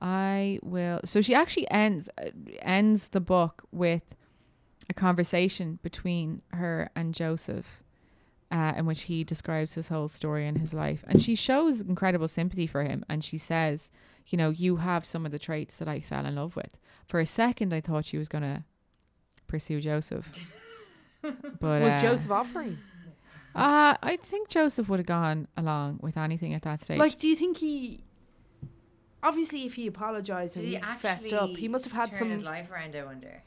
I 0.01 0.59
will. 0.63 1.01
So 1.03 1.19
she 1.19 1.35
actually 1.35 1.69
ends 1.71 2.07
uh, 2.17 2.29
ends 2.61 3.09
the 3.09 3.19
book 3.19 3.63
with 3.73 4.15
a 4.89 4.93
conversation 4.93 5.77
between 5.83 6.41
her 6.53 6.89
and 6.95 7.13
Joseph. 7.13 7.83
Uh, 8.51 8.73
in 8.77 8.85
which 8.85 9.03
he 9.03 9.23
describes 9.23 9.73
his 9.73 9.87
whole 9.87 10.07
story 10.07 10.47
and 10.47 10.59
his 10.59 10.71
life. 10.71 11.03
And 11.07 11.21
she 11.21 11.33
shows 11.33 11.81
incredible 11.81 12.27
sympathy 12.27 12.67
for 12.67 12.83
him. 12.83 13.03
And 13.09 13.23
she 13.23 13.39
says, 13.39 13.89
You 14.27 14.37
know, 14.37 14.51
you 14.51 14.77
have 14.77 15.03
some 15.03 15.25
of 15.25 15.31
the 15.31 15.39
traits 15.39 15.77
that 15.77 15.87
I 15.87 15.99
fell 15.99 16.25
in 16.27 16.35
love 16.35 16.55
with. 16.55 16.77
For 17.07 17.19
a 17.19 17.25
second, 17.25 17.73
I 17.73 17.81
thought 17.81 18.05
she 18.05 18.19
was 18.19 18.29
going 18.29 18.43
to 18.43 18.63
pursue 19.47 19.81
Joseph. 19.81 20.29
but 21.21 21.81
Was 21.81 21.93
uh, 21.93 22.01
Joseph 22.01 22.31
offering? 22.31 22.77
Uh, 23.55 23.95
I 24.03 24.17
think 24.21 24.49
Joseph 24.49 24.89
would 24.89 24.99
have 24.99 25.05
gone 25.05 25.47
along 25.55 25.99
with 26.01 26.17
anything 26.17 26.53
at 26.53 26.63
that 26.63 26.83
stage. 26.83 26.99
Like, 26.99 27.17
do 27.17 27.27
you 27.27 27.35
think 27.35 27.57
he? 27.57 28.03
Obviously, 29.23 29.65
if 29.65 29.75
he 29.75 29.87
apologized 29.87 30.55
Did 30.55 30.65
and 30.65 30.69
he 30.69 30.75
he 30.75 30.97
fessed 30.97 31.33
up, 31.33 31.49
he 31.51 31.67
must 31.67 31.85
have 31.85 31.93
had 31.93 32.09
turn 32.11 32.19
some. 32.19 32.29
his 32.29 32.43
life 32.43 32.69
around? 32.69 32.95
I 32.95 33.05
wonder. 33.05 33.41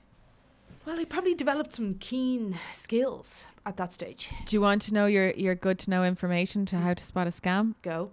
Well, 0.87 0.97
he 0.97 1.05
probably 1.05 1.35
developed 1.35 1.75
some 1.75 1.97
keen 2.01 2.59
skills 2.73 3.47
at 3.69 3.77
that 3.77 3.93
stage. 3.93 4.31
Do 4.47 4.57
you 4.57 4.61
want 4.61 4.81
to 4.83 4.95
know 4.95 5.07
your 5.07 5.31
your 5.31 5.55
good 5.55 5.79
to 5.81 5.91
know 5.91 6.03
information 6.05 6.65
to 6.67 6.77
how 6.79 6.95
to 6.95 7.05
spot 7.05 7.27
a 7.27 7.31
scam? 7.31 7.75
Go. 7.83 8.11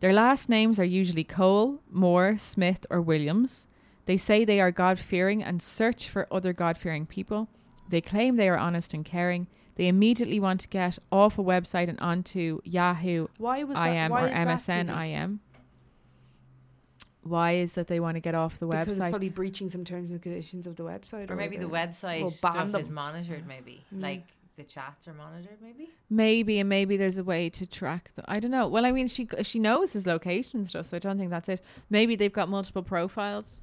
Their 0.00 0.12
last 0.12 0.48
names 0.48 0.78
are 0.80 0.84
usually 0.84 1.24
Cole, 1.24 1.80
Moore, 1.90 2.36
Smith, 2.38 2.84
or 2.90 3.00
Williams. 3.00 3.66
They 4.06 4.16
say 4.16 4.44
they 4.44 4.60
are 4.60 4.70
God 4.70 4.98
fearing 4.98 5.42
and 5.42 5.62
search 5.62 6.08
for 6.08 6.26
other 6.32 6.52
God 6.52 6.78
fearing 6.78 7.04
people. 7.06 7.48
They 7.88 8.00
claim 8.00 8.36
they 8.36 8.48
are 8.48 8.58
honest 8.58 8.94
and 8.94 9.04
caring. 9.04 9.46
They 9.76 9.86
immediately 9.88 10.40
want 10.40 10.60
to 10.62 10.68
get 10.68 10.98
off 11.12 11.38
a 11.38 11.42
website 11.42 11.88
and 11.88 12.00
onto 12.00 12.60
Yahoo 12.64 13.28
Why 13.38 13.62
was 13.64 13.76
that? 13.76 13.86
IM 13.92 14.10
why 14.10 14.22
or 14.22 14.26
is 14.26 14.32
that, 14.32 14.44
do 14.44 14.50
you 14.50 14.56
MSN 14.56 14.86
think? 14.86 15.14
IM. 15.14 15.40
Why 17.22 17.52
is 17.56 17.72
that 17.74 17.88
they 17.88 18.00
want 18.00 18.16
to 18.16 18.20
get 18.20 18.34
off 18.34 18.58
the 18.58 18.66
Because 18.66 18.88
it's 18.88 18.98
website? 18.98 19.10
probably 19.10 19.28
breaching 19.28 19.68
some 19.68 19.84
terms 19.84 20.10
and 20.12 20.22
conditions 20.22 20.66
of 20.66 20.76
the 20.76 20.82
website, 20.84 21.30
Or 21.30 21.36
maybe 21.36 21.56
the 21.58 21.68
website 21.68 22.22
will 22.22 22.34
ban 22.42 22.70
stuff 22.70 22.80
is 22.80 22.86
them. 22.86 22.94
monitored, 22.94 23.46
maybe. 23.46 23.84
Mm. 23.94 24.02
Like 24.02 24.24
the 24.58 24.64
chats 24.64 25.08
are 25.08 25.14
monitored, 25.14 25.56
maybe? 25.62 25.88
Maybe, 26.10 26.60
and 26.60 26.68
maybe 26.68 26.96
there's 26.98 27.16
a 27.16 27.24
way 27.24 27.48
to 27.50 27.64
track 27.66 28.10
them. 28.14 28.26
I 28.28 28.38
don't 28.40 28.50
know. 28.50 28.68
Well, 28.68 28.84
I 28.84 28.92
mean, 28.92 29.08
she 29.08 29.26
she 29.42 29.58
knows 29.58 29.94
his 29.94 30.06
location 30.06 30.58
and 30.60 30.68
stuff, 30.68 30.86
so 30.86 30.96
I 30.96 31.00
don't 31.00 31.16
think 31.16 31.30
that's 31.30 31.48
it. 31.48 31.62
Maybe 31.88 32.14
they've 32.16 32.32
got 32.32 32.48
multiple 32.50 32.82
profiles, 32.82 33.62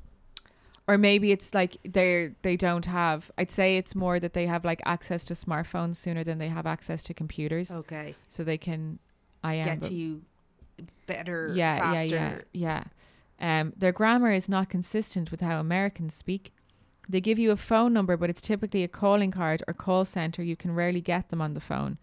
or 0.87 0.97
maybe 0.97 1.31
it's 1.31 1.53
like 1.53 1.77
they're 1.83 2.33
they 2.41 2.55
don't 2.57 2.85
have. 2.85 3.29
I'd 3.37 3.51
say 3.51 3.77
it's 3.77 3.93
more 3.93 4.19
that 4.19 4.33
they 4.33 4.47
have 4.47 4.65
like 4.65 4.81
access 4.85 5.25
to 5.25 5.33
smartphones 5.35 5.97
sooner 5.97 6.23
than 6.23 6.37
they 6.39 6.49
have 6.49 6.65
access 6.65 7.03
to 7.03 7.13
computers, 7.13 7.69
Okay. 7.71 8.15
so 8.27 8.43
they 8.43 8.57
can. 8.57 8.97
I 9.43 9.55
am 9.55 9.65
Get 9.79 9.81
to 9.89 9.93
you 9.93 10.21
better, 11.05 11.51
yeah, 11.53 11.77
faster. 11.77 12.15
yeah, 12.15 12.39
yeah, 12.53 12.83
yeah. 13.39 13.59
Um, 13.61 13.73
their 13.77 13.91
grammar 13.91 14.31
is 14.31 14.47
not 14.49 14.69
consistent 14.69 15.29
with 15.29 15.41
how 15.41 15.59
Americans 15.59 16.15
speak. 16.15 16.51
They 17.07 17.21
give 17.21 17.37
you 17.37 17.51
a 17.51 17.57
phone 17.57 17.93
number, 17.93 18.17
but 18.17 18.29
it's 18.29 18.41
typically 18.41 18.83
a 18.83 18.87
calling 18.87 19.31
card 19.31 19.63
or 19.67 19.73
call 19.73 20.05
center. 20.05 20.41
You 20.43 20.55
can 20.55 20.73
rarely 20.73 21.01
get 21.01 21.29
them 21.29 21.41
on 21.41 21.53
the 21.53 21.59
phone. 21.59 21.97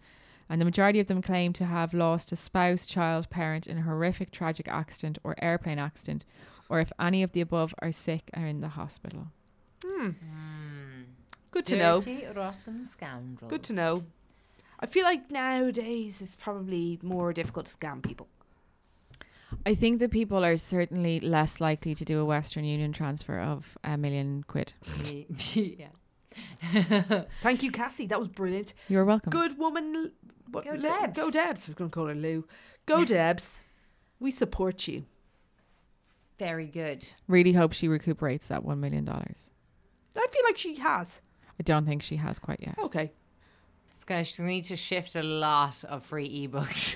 And 0.49 0.61
the 0.61 0.65
majority 0.65 0.99
of 0.99 1.07
them 1.07 1.21
claim 1.21 1.53
to 1.53 1.65
have 1.65 1.93
lost 1.93 2.31
a 2.31 2.35
spouse, 2.35 2.85
child, 2.85 3.29
parent 3.29 3.65
in 3.67 3.79
a 3.79 3.81
horrific 3.81 4.31
tragic 4.31 4.67
accident 4.67 5.17
or 5.23 5.35
airplane 5.41 5.79
accident, 5.79 6.25
or 6.69 6.79
if 6.79 6.91
any 6.99 7.23
of 7.23 7.31
the 7.31 7.41
above 7.41 7.73
are 7.79 7.91
sick 7.91 8.29
are 8.33 8.45
in 8.45 8.61
the 8.61 8.69
hospital. 8.69 9.27
Hmm. 9.83 10.11
Good 11.51 11.65
to 11.67 11.75
know. 11.77 11.99
Dirty, 11.99 12.25
rotten 12.35 12.87
scoundrels. 12.89 13.49
Good 13.49 13.63
to 13.63 13.73
know. 13.73 14.03
I 14.79 14.85
feel 14.85 15.03
like 15.03 15.31
nowadays 15.31 16.21
it's 16.21 16.35
probably 16.35 16.99
more 17.01 17.31
difficult 17.31 17.67
to 17.67 17.77
scam 17.77 18.01
people. 18.01 18.27
I 19.65 19.75
think 19.75 19.99
that 19.99 20.11
people 20.11 20.43
are 20.43 20.57
certainly 20.57 21.19
less 21.19 21.61
likely 21.61 21.95
to 21.95 22.05
do 22.05 22.19
a 22.19 22.25
Western 22.25 22.63
Union 22.65 22.91
transfer 22.91 23.39
of 23.39 23.77
a 23.83 23.97
million 23.97 24.43
quid. 24.47 24.73
yeah. 25.53 25.87
Thank 27.41 27.63
you, 27.63 27.71
Cassie. 27.71 28.07
That 28.07 28.19
was 28.19 28.29
brilliant. 28.29 28.73
You're 28.89 29.05
welcome. 29.05 29.29
Good 29.29 29.57
woman. 29.57 30.11
What, 30.51 30.65
Go 30.65 30.71
Li- 30.71 30.79
Debs. 30.79 31.19
Go 31.19 31.31
Debs. 31.31 31.67
We're 31.67 31.75
going 31.75 31.89
to 31.89 31.93
call 31.93 32.07
her 32.07 32.15
Lou. 32.15 32.45
Go 32.85 33.05
Debs. 33.05 33.61
We 34.19 34.31
support 34.31 34.87
you. 34.87 35.05
Very 36.39 36.67
good. 36.67 37.07
Really 37.27 37.53
hope 37.53 37.73
she 37.73 37.87
recuperates 37.87 38.47
that 38.47 38.63
$1 38.63 38.77
million. 38.77 39.07
I 39.07 39.23
I 40.15 40.27
feel 40.31 40.41
like 40.45 40.57
she 40.57 40.75
has. 40.75 41.21
I 41.59 41.63
don't 41.63 41.85
think 41.85 42.01
she 42.01 42.17
has 42.17 42.39
quite 42.39 42.59
yet. 42.61 42.75
Okay. 42.79 43.11
It's 43.93 44.03
going 44.03 44.25
to 44.25 44.43
need 44.43 44.63
to 44.65 44.75
shift 44.75 45.15
a 45.15 45.23
lot 45.23 45.83
of 45.85 46.03
free 46.05 46.47
ebooks. 46.47 46.95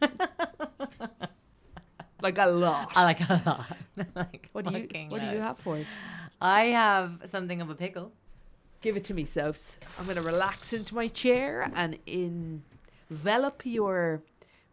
Like 2.22 2.38
a 2.38 2.46
lot. 2.46 2.92
I 2.94 3.04
like 3.04 3.20
a 3.28 3.42
lot. 3.44 3.66
like 4.14 4.48
what 4.52 4.66
do 4.66 4.74
you 4.74 4.82
fucking 4.82 5.10
What 5.10 5.20
do 5.20 5.28
you 5.28 5.40
have 5.40 5.58
for 5.58 5.76
us? 5.76 5.86
I 6.40 6.66
have 6.66 7.22
something 7.26 7.60
of 7.60 7.70
a 7.70 7.74
pickle. 7.74 8.12
Give 8.80 8.96
it 8.96 9.04
to 9.04 9.14
me, 9.14 9.24
Sophs. 9.24 9.76
I'm 9.98 10.04
going 10.04 10.16
to 10.16 10.22
relax 10.22 10.72
into 10.72 10.94
my 10.94 11.08
chair 11.08 11.70
and 11.74 11.98
envelop 12.06 13.62
your 13.64 14.22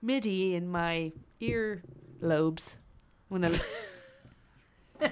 MIDI 0.01 0.55
in 0.55 0.67
my 0.67 1.11
ear 1.39 1.81
lobes. 2.21 2.75
I'm 3.31 3.41
gonna 3.41 3.59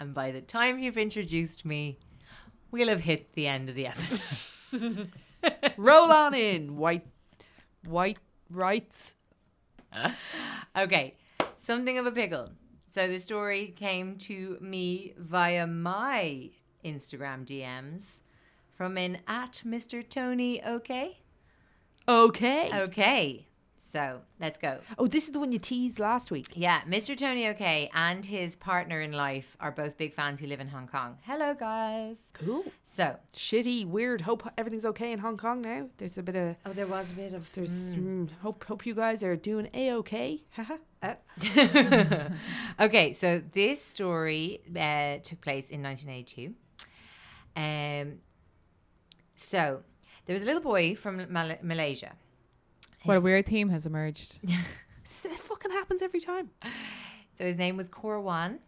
And 0.00 0.14
by 0.14 0.30
the 0.30 0.40
time 0.40 0.78
you've 0.78 0.98
introduced 0.98 1.64
me, 1.64 1.98
we'll 2.70 2.88
have 2.88 3.00
hit 3.00 3.32
the 3.34 3.46
end 3.46 3.68
of 3.68 3.74
the 3.74 3.86
episode. 3.86 5.10
roll 5.76 6.12
on 6.12 6.34
in, 6.34 6.76
white, 6.76 7.06
White 7.84 8.18
Writes. 8.50 9.14
Okay, 10.76 11.14
something 11.56 11.98
of 11.98 12.06
a 12.06 12.12
pickle. 12.12 12.50
So 12.94 13.06
the 13.06 13.18
story 13.18 13.74
came 13.76 14.16
to 14.18 14.58
me 14.60 15.14
via 15.18 15.66
my 15.66 16.50
Instagram 16.84 17.44
DMs 17.44 18.20
from 18.76 18.96
an 18.96 19.18
at 19.26 19.62
Mr. 19.64 20.08
Tony 20.08 20.62
OK. 20.62 21.18
Okay. 22.08 22.70
Okay, 22.72 23.47
so 23.92 24.20
let's 24.40 24.58
go. 24.58 24.78
Oh, 24.98 25.06
this 25.06 25.24
is 25.24 25.32
the 25.32 25.40
one 25.40 25.52
you 25.52 25.58
teased 25.58 25.98
last 25.98 26.30
week. 26.30 26.48
Yeah, 26.54 26.82
Mr. 26.82 27.16
Tony 27.16 27.46
OK 27.48 27.90
and 27.94 28.24
his 28.24 28.54
partner 28.56 29.00
in 29.00 29.12
life 29.12 29.56
are 29.60 29.70
both 29.70 29.96
big 29.96 30.14
fans 30.14 30.40
who 30.40 30.46
live 30.46 30.60
in 30.60 30.68
Hong 30.68 30.86
Kong. 30.86 31.16
Hello, 31.22 31.54
guys. 31.54 32.16
Cool. 32.34 32.64
So, 32.84 33.16
Shitty, 33.34 33.86
weird. 33.86 34.22
Hope 34.22 34.48
everything's 34.58 34.84
okay 34.84 35.12
in 35.12 35.20
Hong 35.20 35.36
Kong 35.36 35.62
now. 35.62 35.88
There's 35.96 36.18
a 36.18 36.22
bit 36.22 36.36
of 36.36 36.56
oh, 36.66 36.72
there 36.72 36.86
was 36.86 37.10
a 37.10 37.14
bit 37.14 37.32
of 37.32 37.48
there's 37.54 37.94
mm, 37.94 38.28
hope 38.42 38.64
hope 38.64 38.84
you 38.84 38.94
guys 38.94 39.22
are 39.22 39.36
doing 39.36 39.68
a 39.72 39.92
okay. 39.92 40.42
Haha. 40.50 40.76
Oh. 41.02 41.16
okay, 42.80 43.12
so 43.12 43.40
this 43.52 43.84
story 43.84 44.60
uh, 44.76 45.18
took 45.22 45.40
place 45.40 45.70
in 45.70 45.82
1982. 45.82 46.54
Um, 47.56 48.18
so 49.36 49.82
there 50.26 50.34
was 50.34 50.42
a 50.42 50.46
little 50.46 50.60
boy 50.60 50.94
from 50.94 51.32
Mal- 51.32 51.58
Malaysia. 51.62 52.12
What 53.04 53.16
a 53.16 53.20
weird 53.20 53.46
theme 53.46 53.68
has 53.70 53.86
emerged. 53.86 54.40
So 55.04 55.28
it 55.30 55.38
fucking 55.38 55.70
happens 55.70 56.02
every 56.02 56.20
time. 56.20 56.50
So 57.36 57.44
his 57.44 57.56
name 57.56 57.76
was 57.76 57.88
Korwan, 57.88 58.58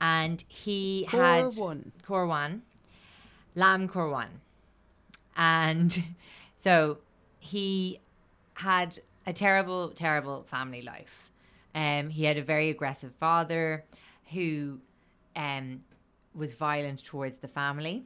and 0.00 0.42
he 0.46 1.06
Core 1.10 1.22
had 1.22 1.54
one. 1.56 1.92
Korwan, 2.02 2.60
Lam 3.54 3.88
Korwan, 3.88 4.28
and 5.36 6.04
so 6.64 6.98
he 7.40 8.00
had 8.54 8.98
a 9.26 9.32
terrible, 9.32 9.90
terrible 9.90 10.44
family 10.44 10.82
life. 10.82 11.28
Um, 11.74 12.10
he 12.10 12.24
had 12.24 12.38
a 12.38 12.42
very 12.42 12.70
aggressive 12.70 13.12
father 13.20 13.84
who 14.32 14.78
um, 15.36 15.80
was 16.34 16.54
violent 16.54 17.04
towards 17.04 17.38
the 17.38 17.48
family, 17.48 18.04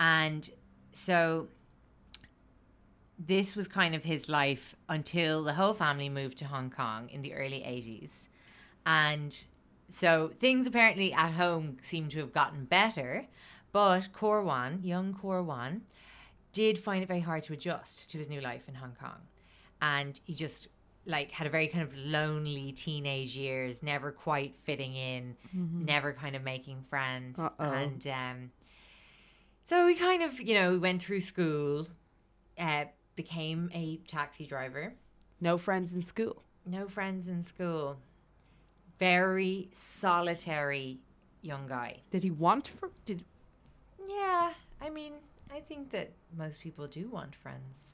and 0.00 0.50
so 0.92 1.48
this 3.18 3.56
was 3.56 3.68
kind 3.68 3.94
of 3.94 4.04
his 4.04 4.28
life 4.28 4.74
until 4.88 5.44
the 5.44 5.54
whole 5.54 5.74
family 5.74 6.08
moved 6.08 6.38
to 6.38 6.46
Hong 6.46 6.70
Kong 6.70 7.08
in 7.08 7.22
the 7.22 7.34
early 7.34 7.60
80s. 7.60 8.10
And 8.84 9.46
so 9.88 10.30
things 10.38 10.66
apparently 10.66 11.12
at 11.12 11.32
home 11.32 11.78
seem 11.82 12.08
to 12.10 12.18
have 12.20 12.32
gotten 12.32 12.64
better, 12.64 13.26
but 13.72 14.08
Korwan, 14.12 14.84
young 14.84 15.14
Korwan, 15.14 15.80
did 16.52 16.78
find 16.78 17.02
it 17.02 17.06
very 17.06 17.20
hard 17.20 17.42
to 17.44 17.52
adjust 17.52 18.10
to 18.10 18.18
his 18.18 18.28
new 18.28 18.40
life 18.40 18.68
in 18.68 18.74
Hong 18.74 18.96
Kong. 19.00 19.20
And 19.82 20.18
he 20.24 20.34
just 20.34 20.68
like 21.04 21.30
had 21.30 21.46
a 21.46 21.50
very 21.50 21.68
kind 21.68 21.84
of 21.84 21.96
lonely 21.96 22.72
teenage 22.72 23.36
years, 23.36 23.82
never 23.82 24.10
quite 24.10 24.56
fitting 24.64 24.94
in, 24.96 25.36
never 25.52 26.12
kind 26.12 26.34
of 26.34 26.42
making 26.42 26.82
friends. 26.82 27.38
Uh-oh. 27.38 27.64
And 27.64 28.06
um 28.08 28.50
so 29.64 29.86
he 29.88 29.94
kind 29.96 30.22
of, 30.22 30.40
you 30.40 30.54
know, 30.54 30.78
went 30.78 31.02
through 31.02 31.20
school, 31.22 31.88
uh, 32.56 32.84
became 33.16 33.70
a 33.74 33.96
taxi 34.06 34.46
driver, 34.46 34.94
No 35.40 35.58
friends 35.58 35.94
in 35.94 36.02
school. 36.02 36.42
no 36.64 36.86
friends 36.88 37.28
in 37.28 37.42
school, 37.42 37.98
very 38.98 39.68
solitary 39.72 40.98
young 41.42 41.66
guy. 41.66 42.00
Did 42.10 42.22
he 42.22 42.30
want 42.30 42.68
for? 42.68 42.90
Did 43.04 43.24
Yeah, 44.08 44.52
I 44.80 44.90
mean, 44.90 45.14
I 45.52 45.60
think 45.60 45.90
that 45.90 46.12
most 46.36 46.60
people 46.60 46.86
do 46.86 47.08
want 47.08 47.34
friends. 47.34 47.92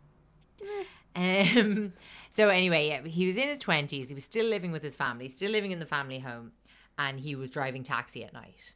Um, 1.15 1.93
so 2.37 2.49
anyway, 2.49 2.89
yeah, 2.89 3.03
he 3.07 3.27
was 3.27 3.37
in 3.37 3.49
his 3.49 3.59
twenties. 3.59 4.09
He 4.09 4.15
was 4.15 4.25
still 4.25 4.47
living 4.47 4.73
with 4.73 4.83
his 4.83 4.95
family, 4.95 5.29
still 5.29 5.51
living 5.51 5.73
in 5.73 5.79
the 5.79 5.87
family 5.87 6.19
home, 6.19 6.53
and 6.99 7.19
he 7.21 7.35
was 7.35 7.51
driving 7.51 7.83
taxi 7.83 8.25
at 8.25 8.33
night. 8.33 8.75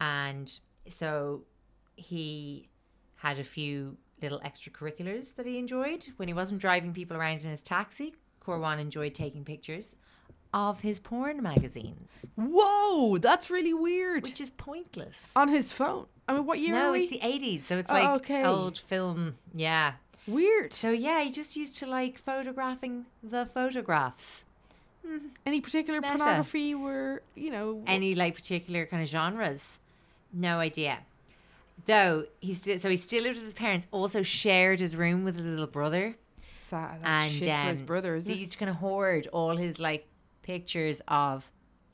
And 0.00 0.50
so 0.88 1.42
he 1.96 2.68
had 3.16 3.38
a 3.38 3.44
few 3.44 3.96
little 4.22 4.40
extracurriculars 4.40 5.34
that 5.36 5.46
he 5.46 5.58
enjoyed 5.58 6.06
when 6.16 6.28
he 6.28 6.34
wasn't 6.34 6.60
driving 6.60 6.92
people 6.94 7.16
around 7.16 7.42
in 7.44 7.50
his 7.50 7.60
taxi. 7.60 8.14
Corwan 8.44 8.78
enjoyed 8.78 9.14
taking 9.14 9.44
pictures 9.44 9.96
of 10.54 10.80
his 10.80 10.98
porn 10.98 11.42
magazines, 11.42 12.08
Whoa, 12.36 13.18
that's 13.18 13.50
really 13.50 13.74
weird. 13.74 14.22
which 14.22 14.40
is 14.40 14.50
pointless. 14.50 15.26
On 15.36 15.48
his 15.48 15.72
phone. 15.72 16.06
I 16.28 16.32
mean, 16.34 16.46
what 16.46 16.60
year 16.60 16.72
no, 16.72 16.92
it's 16.94 17.10
the 17.10 17.20
eighties, 17.22 17.66
so 17.66 17.76
it's 17.78 17.90
Oh, 17.90 17.94
like 17.94 18.08
okay. 18.22 18.44
old 18.44 18.78
film. 18.78 19.36
Yeah. 19.54 19.94
weird. 20.26 20.72
So 20.72 20.90
yeah, 20.90 21.22
he 21.22 21.30
just 21.30 21.56
used 21.56 21.76
to 21.78 21.86
like 21.86 22.18
photographing 22.18 23.06
the 23.22 23.44
photographs. 23.44 24.44
Any 25.44 25.60
particular 25.60 26.00
Meta. 26.00 26.16
pornography 26.16 26.74
were, 26.74 27.22
you 27.34 27.50
know, 27.50 27.82
Any 27.86 28.14
like 28.14 28.34
particular 28.34 28.86
kind 28.86 29.02
of 29.02 29.08
genres? 29.08 29.78
No 30.32 30.58
idea. 30.58 30.98
Though 31.86 32.26
he 32.40 32.54
still, 32.54 32.78
so 32.78 32.90
he 32.90 32.96
still 32.96 33.22
lived 33.22 33.36
with 33.36 33.44
his 33.44 33.54
parents. 33.54 33.86
Also 33.90 34.22
shared 34.22 34.80
his 34.80 34.96
room 34.96 35.22
with 35.22 35.36
his 35.36 35.46
little 35.46 35.66
brother. 35.66 36.16
Sad. 36.58 37.00
That's 37.02 37.08
and 37.08 37.32
shit 37.32 37.44
for 37.44 37.68
his 37.68 37.80
um, 37.80 37.86
brother, 37.86 38.16
it? 38.16 38.26
used 38.26 38.52
to 38.52 38.58
kind 38.58 38.70
of 38.70 38.76
hoard 38.76 39.28
all 39.32 39.56
his 39.56 39.78
like 39.78 40.08
pictures 40.42 41.00
of 41.06 41.50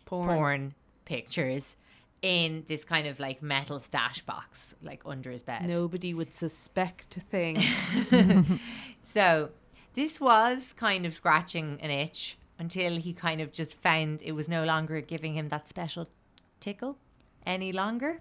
Porn. 0.07 0.29
porn 0.29 0.75
pictures 1.05 1.77
in 2.23 2.65
this 2.69 2.85
kind 2.85 3.07
of 3.07 3.21
like 3.21 3.43
metal 3.43 3.81
stash 3.81 4.23
box, 4.23 4.75
like 4.83 5.03
under 5.05 5.31
his 5.31 5.43
bed. 5.43 5.67
Nobody 5.67 6.15
would 6.15 6.33
suspect 6.33 7.17
a 7.17 7.21
thing. 7.21 7.63
So 9.13 9.51
this 9.95 10.21
was 10.21 10.73
kind 10.73 11.05
of 11.05 11.13
scratching 11.13 11.79
an 11.83 11.91
itch 11.91 12.39
until 12.59 12.97
he 12.97 13.13
kind 13.13 13.41
of 13.41 13.53
just 13.53 13.75
found 13.75 14.23
it 14.23 14.33
was 14.33 14.49
no 14.49 14.65
longer 14.65 15.01
giving 15.01 15.35
him 15.35 15.49
that 15.49 15.69
special 15.69 16.09
tickle 16.61 16.97
any 17.45 17.73
longer. 17.73 18.21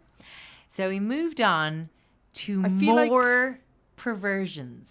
So 0.75 0.89
he 0.89 0.99
moved 0.99 1.41
on 1.41 1.89
to 2.33 2.63
I 2.65 2.69
feel 2.69 2.95
like- 2.95 3.09
more 3.09 3.59
perversions. 3.97 4.89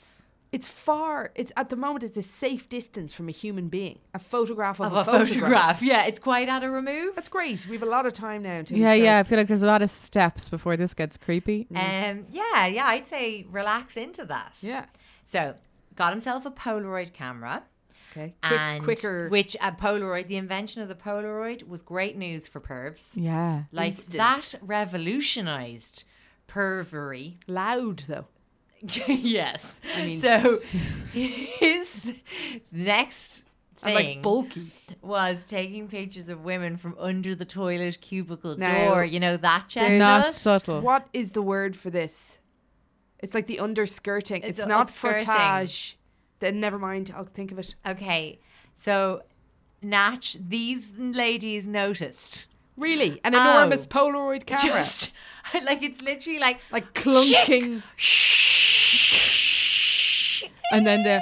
it's 0.53 0.66
far. 0.66 1.31
It's 1.37 1.53
at 1.57 1.68
the 1.68 1.76
moment. 1.76 2.03
It's 2.03 2.16
a 2.16 2.22
safe 2.22 2.68
distance 2.68 3.12
from 3.12 3.28
a 3.28 3.33
human 3.33 3.68
being. 3.68 4.01
A 4.14 4.18
photograph 4.18 4.81
of, 4.81 4.93
Of 4.93 5.07
a 5.09 5.11
photograph. 5.11 5.81
Yeah, 5.83 6.07
it's 6.07 6.18
quite 6.18 6.49
at 6.49 6.64
a 6.64 6.70
remove. 6.70 7.14
That's 7.14 7.28
great. 7.28 7.66
We 7.68 7.76
have 7.76 7.83
a 7.85 7.87
lot 7.91 8.05
of 8.05 8.12
time 8.12 8.43
now. 8.43 8.57
Until 8.59 8.76
Yeah, 8.78 8.93
yeah. 8.95 9.18
I 9.18 9.22
starts- 9.22 9.28
feel 9.28 9.39
like 9.39 9.47
there's 9.49 9.62
a 9.62 9.66
lot 9.66 9.83
of 9.83 9.91
steps 9.91 10.49
before 10.49 10.76
this 10.76 10.93
gets 10.95 11.16
creepy. 11.16 11.66
Um, 11.74 12.26
yeah, 12.31 12.66
yeah, 12.66 12.87
I'd 12.87 13.07
say 13.07 13.47
relax 13.51 13.97
into 13.97 14.24
that. 14.26 14.57
Yeah. 14.61 14.87
So, 15.24 15.55
got 15.95 16.12
himself 16.12 16.45
a 16.47 16.51
Polaroid 16.51 17.12
camera. 17.12 17.62
Okay. 18.11 18.34
Quick, 18.42 18.52
and 18.61 18.84
quicker. 18.84 19.28
Which 19.28 19.56
a 19.61 19.72
Polaroid, 19.72 20.26
the 20.26 20.36
invention 20.36 20.82
of 20.82 20.88
the 20.88 20.94
Polaroid 20.94 21.66
was 21.68 21.82
great 21.82 22.16
news 22.16 22.46
for 22.48 22.61
pervs. 22.61 23.11
Yeah. 23.14 23.64
Like 23.72 23.92
Instant. 23.92 24.14
that 24.14 24.54
revolutionized 24.62 26.04
pervery. 26.46 27.38
loud 27.46 28.04
though. 28.08 28.26
yes. 28.82 29.80
I 29.94 30.04
mean- 30.06 30.18
so 30.18 30.56
his 31.12 32.14
next 32.72 33.44
And 33.82 33.94
thing 33.94 34.14
like 34.16 34.22
bulky. 34.22 34.72
was 35.02 35.44
taking 35.44 35.86
pictures 35.88 36.28
of 36.28 36.42
women 36.44 36.76
from 36.76 36.96
under 36.98 37.34
the 37.34 37.44
toilet 37.44 38.00
cubicle 38.00 38.56
Now- 38.56 38.88
door. 38.88 39.04
You 39.04 39.20
know 39.20 39.36
that 39.36 39.68
chestnut. 39.68 39.98
Not 39.98 40.34
subtle. 40.34 40.80
What 40.80 41.06
is 41.12 41.32
the 41.32 41.42
word 41.42 41.76
for 41.76 41.90
this? 41.90 42.38
It's 43.18 43.34
like 43.34 43.46
the 43.46 43.58
underskirting. 43.58 44.38
It's, 44.44 44.58
It's 44.61 44.66
not 44.66 44.88
upskirting. 44.88 45.24
frottage. 45.26 45.94
Then 46.41 46.61
never 46.61 46.78
mind. 46.78 47.12
I'll 47.16 47.24
think 47.24 47.53
of 47.53 47.59
it. 47.59 47.74
Okay, 47.86 48.38
so 48.82 49.22
Natch, 49.82 50.36
these 50.41 50.93
ladies 50.99 51.66
noticed. 51.66 52.47
Really, 52.76 53.20
an 53.24 53.34
Oh. 53.34 53.41
enormous 53.51 53.86
Polaroid 53.86 54.47
camera, 54.47 54.80
Just 54.84 55.12
like 55.64 55.82
it's 55.82 56.03
literally 56.03 56.38
like 56.38 56.61
like 56.70 56.93
clunking. 56.95 57.82
And 60.72 60.86
then 60.86 61.03
the 61.03 61.20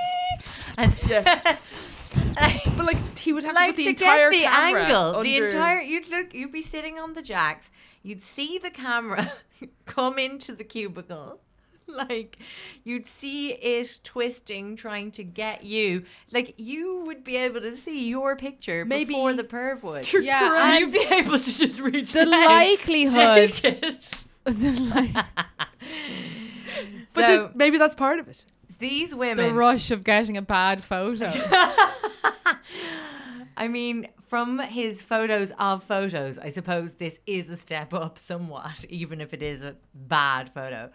Yeah. 1.08 1.56
but 2.76 2.86
like 2.86 3.18
he 3.18 3.32
would 3.32 3.44
have 3.44 3.54
like 3.54 3.76
to 3.76 3.82
the 3.82 3.88
entire 3.88 4.30
get 4.30 4.42
the 4.42 4.48
camera 4.48 4.82
angle, 4.84 5.22
the 5.22 5.36
entire 5.36 5.80
you'd 5.80 6.08
look, 6.08 6.32
you'd 6.32 6.52
be 6.52 6.62
sitting 6.62 6.98
on 6.98 7.14
the 7.14 7.22
jacks, 7.22 7.70
you'd 8.02 8.22
see 8.22 8.58
the 8.58 8.70
camera 8.70 9.32
come 9.86 10.18
into 10.18 10.54
the 10.54 10.64
cubicle. 10.64 11.40
Like 12.08 12.38
you'd 12.84 13.06
see 13.06 13.50
it 13.52 14.00
twisting, 14.04 14.76
trying 14.76 15.10
to 15.12 15.24
get 15.24 15.64
you. 15.64 16.04
Like 16.32 16.54
you 16.58 17.04
would 17.06 17.24
be 17.24 17.36
able 17.36 17.60
to 17.62 17.76
see 17.76 18.08
your 18.08 18.36
picture 18.36 18.84
Maybe- 18.84 19.06
before 19.14 19.32
the 19.32 19.42
perv 19.44 19.82
would. 19.82 20.12
You're 20.12 20.22
Yeah, 20.22 20.48
correct. 20.48 20.64
and- 20.64 20.80
You'd 20.80 20.92
be 20.92 21.14
able 21.14 21.38
to 21.38 21.58
just 21.58 21.80
reach 21.80 22.12
the 22.12 22.20
down, 22.26 22.30
likelihood. 22.30 23.52
take 23.52 23.82
it. 23.82 24.24
the, 24.44 24.70
li- 24.70 25.12
but 27.14 27.20
So 27.20 27.20
then 27.20 27.50
maybe 27.54 27.78
that's 27.78 27.94
part 27.94 28.18
of 28.20 28.28
it. 28.28 28.46
these 28.78 29.14
women 29.14 29.48
the 29.48 29.52
rush 29.54 29.90
of 29.90 30.04
getting 30.04 30.36
a 30.36 30.42
bad 30.42 30.84
photo. 30.84 31.30
I 33.58 33.66
mean, 33.66 34.06
from 34.28 34.60
his 34.60 35.02
photos 35.02 35.52
of 35.58 35.82
photos, 35.82 36.38
I 36.38 36.48
suppose 36.48 36.94
this 36.94 37.18
is 37.26 37.50
a 37.50 37.56
step 37.56 37.92
up 37.92 38.16
somewhat, 38.16 38.84
even 38.88 39.20
if 39.20 39.34
it 39.34 39.42
is 39.42 39.62
a 39.62 39.74
bad 39.92 40.54
photo. 40.54 40.90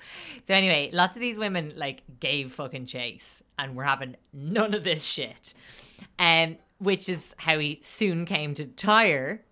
So 0.48 0.54
anyway, 0.54 0.90
lots 0.94 1.16
of 1.16 1.22
these 1.22 1.38
women 1.38 1.74
like 1.76 2.04
gave 2.22 2.54
fucking 2.54 2.86
chase 2.86 3.44
and 3.60 3.76
were 3.76 3.84
having 3.84 4.16
none 4.32 4.74
of 4.74 4.86
this 4.86 5.04
shit. 5.04 5.54
Um, 6.18 6.58
which 6.80 7.08
is 7.10 7.36
how 7.38 7.60
he 7.60 7.80
soon 7.84 8.26
came 8.26 8.56
to 8.56 8.66
tire, 8.66 9.44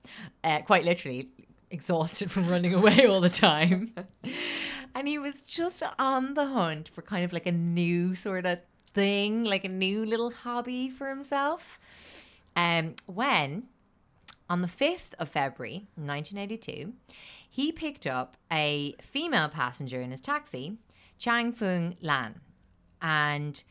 uh, 0.44 0.62
quite 0.62 0.86
literally, 0.86 1.30
exhausted 1.70 2.32
from 2.32 2.48
running 2.50 2.74
away 2.74 3.06
all 3.06 3.22
the 3.22 3.30
time. 3.30 3.94
and 4.96 5.08
he 5.08 5.18
was 5.18 5.36
just 5.46 5.84
on 6.00 6.34
the 6.34 6.46
hunt 6.46 6.90
for 6.94 7.02
kind 7.02 7.26
of 7.26 7.34
like 7.34 7.46
a 7.46 7.52
new 7.52 8.16
sort 8.16 8.46
of 8.46 8.60
thing, 8.94 9.44
like 9.44 9.66
a 9.66 9.70
new 9.70 10.06
little 10.06 10.32
hobby 10.32 10.90
for 10.90 11.10
himself. 11.10 11.80
Um, 12.56 12.96
when 13.06 13.64
on 14.50 14.62
the 14.62 14.68
5th 14.68 15.14
of 15.20 15.30
February 15.30 15.88
1982, 15.96 16.94
he 17.50 17.72
picked 17.72 18.08
up 18.08 18.38
a 18.52 18.96
female 19.02 19.50
passenger 19.50 20.02
in 20.02 20.12
his 20.12 20.22
taxi, 20.22 20.78
Chang 21.18 21.52
Fung 21.52 21.96
Lan. 22.02 22.40
And 23.02 23.62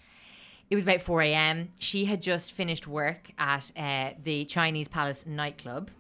it 0.69 0.75
was 0.75 0.85
about 0.85 1.01
4 1.01 1.23
a.m. 1.23 1.73
She 1.79 2.05
had 2.05 2.23
just 2.23 2.53
finished 2.53 2.87
work 2.87 3.31
at 3.39 3.73
uh, 3.77 4.11
the 4.23 4.45
Chinese 4.45 4.89
Palace 4.89 5.25
nightclub. 5.27 5.91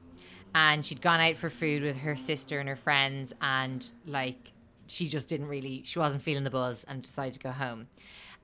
And 0.54 0.84
she'd 0.84 1.00
gone 1.00 1.20
out 1.20 1.36
for 1.36 1.48
food 1.48 1.82
with 1.82 1.96
her 1.96 2.16
sister 2.16 2.60
and 2.60 2.68
her 2.68 2.76
friends. 2.76 3.32
And 3.40 3.90
like, 4.06 4.52
she 4.86 5.08
just 5.08 5.28
didn't 5.28 5.48
really, 5.48 5.82
she 5.84 5.98
wasn't 5.98 6.22
feeling 6.22 6.44
the 6.44 6.50
buzz 6.50 6.84
and 6.88 7.02
decided 7.02 7.34
to 7.34 7.40
go 7.40 7.52
home. 7.52 7.88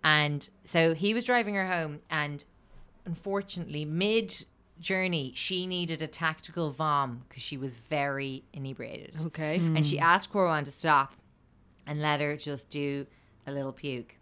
And 0.02 0.48
so 0.64 0.94
he 0.94 1.14
was 1.14 1.24
driving 1.24 1.54
her 1.54 1.66
home. 1.66 2.00
And 2.10 2.44
unfortunately, 3.06 3.84
mid 3.84 4.44
journey, 4.78 5.32
she 5.34 5.66
needed 5.66 6.02
a 6.02 6.06
tactical 6.06 6.70
vom 6.70 7.22
because 7.28 7.42
she 7.42 7.56
was 7.56 7.76
very 7.76 8.44
inebriated. 8.52 9.16
Okay. 9.26 9.56
And 9.56 9.86
she 9.86 9.98
asked 9.98 10.32
Corwan 10.32 10.64
to 10.64 10.70
stop 10.70 11.14
and 11.86 12.02
let 12.02 12.20
her 12.20 12.36
just 12.36 12.68
do 12.68 13.06
a 13.46 13.52
little 13.52 13.72
puke. 13.72 14.16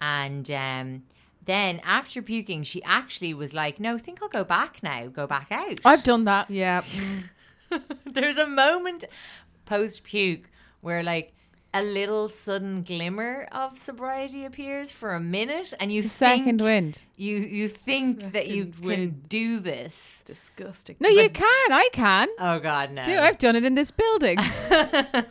And 0.00 0.48
um, 0.50 1.02
then 1.44 1.80
after 1.82 2.22
puking, 2.22 2.62
she 2.62 2.82
actually 2.84 3.34
was 3.34 3.54
like, 3.54 3.80
No, 3.80 3.94
I 3.94 3.98
think 3.98 4.22
I'll 4.22 4.28
go 4.28 4.44
back 4.44 4.82
now, 4.82 5.06
go 5.06 5.26
back 5.26 5.48
out. 5.50 5.80
I've 5.84 6.04
done 6.04 6.24
that. 6.24 6.50
Yeah. 6.50 6.82
There's 8.04 8.36
a 8.36 8.46
moment 8.46 9.04
post 9.64 10.04
puke 10.04 10.50
where, 10.82 11.02
like, 11.02 11.32
a 11.78 11.82
little 11.82 12.28
sudden 12.28 12.82
glimmer 12.82 13.46
of 13.52 13.78
sobriety 13.78 14.44
appears 14.44 14.90
for 14.90 15.14
a 15.14 15.20
minute, 15.20 15.74
and 15.80 15.92
you 15.92 16.02
The 16.02 16.08
second 16.08 16.44
think 16.58 16.60
wind. 16.62 16.98
you 17.16 17.36
you 17.36 17.68
think 17.68 18.32
that 18.32 18.48
you 18.48 18.72
Second 18.72 18.88
can 18.88 19.22
do 19.28 19.60
this. 19.60 20.22
Disgusting. 20.24 20.96
No, 21.00 21.08
you 21.08 21.28
can. 21.30 21.72
I 21.72 21.88
can. 21.92 22.28
Oh 22.38 22.58
God, 22.58 22.90
no! 22.92 23.04
Dude, 23.04 23.18
I've 23.18 23.38
done 23.38 23.56
it 23.56 23.64
in 23.64 23.74
this 23.74 23.90
building. 23.90 24.38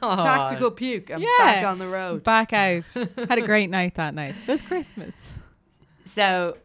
Oh. 0.02 0.22
Tactical 0.22 0.72
puke. 0.72 1.12
I'm 1.12 1.22
Yeah. 1.22 1.28
back 1.40 1.66
on 1.66 1.80
the 1.80 1.88
road. 1.88 2.24
Back 2.24 2.54
out. 2.54 2.84
Had 3.30 3.38
a 3.38 3.46
great 3.46 3.70
night 3.70 3.96
that 3.96 4.14
night. 4.14 4.36
It 4.48 4.52
was 4.52 4.62
Christmas. 4.62 5.32
So 6.14 6.58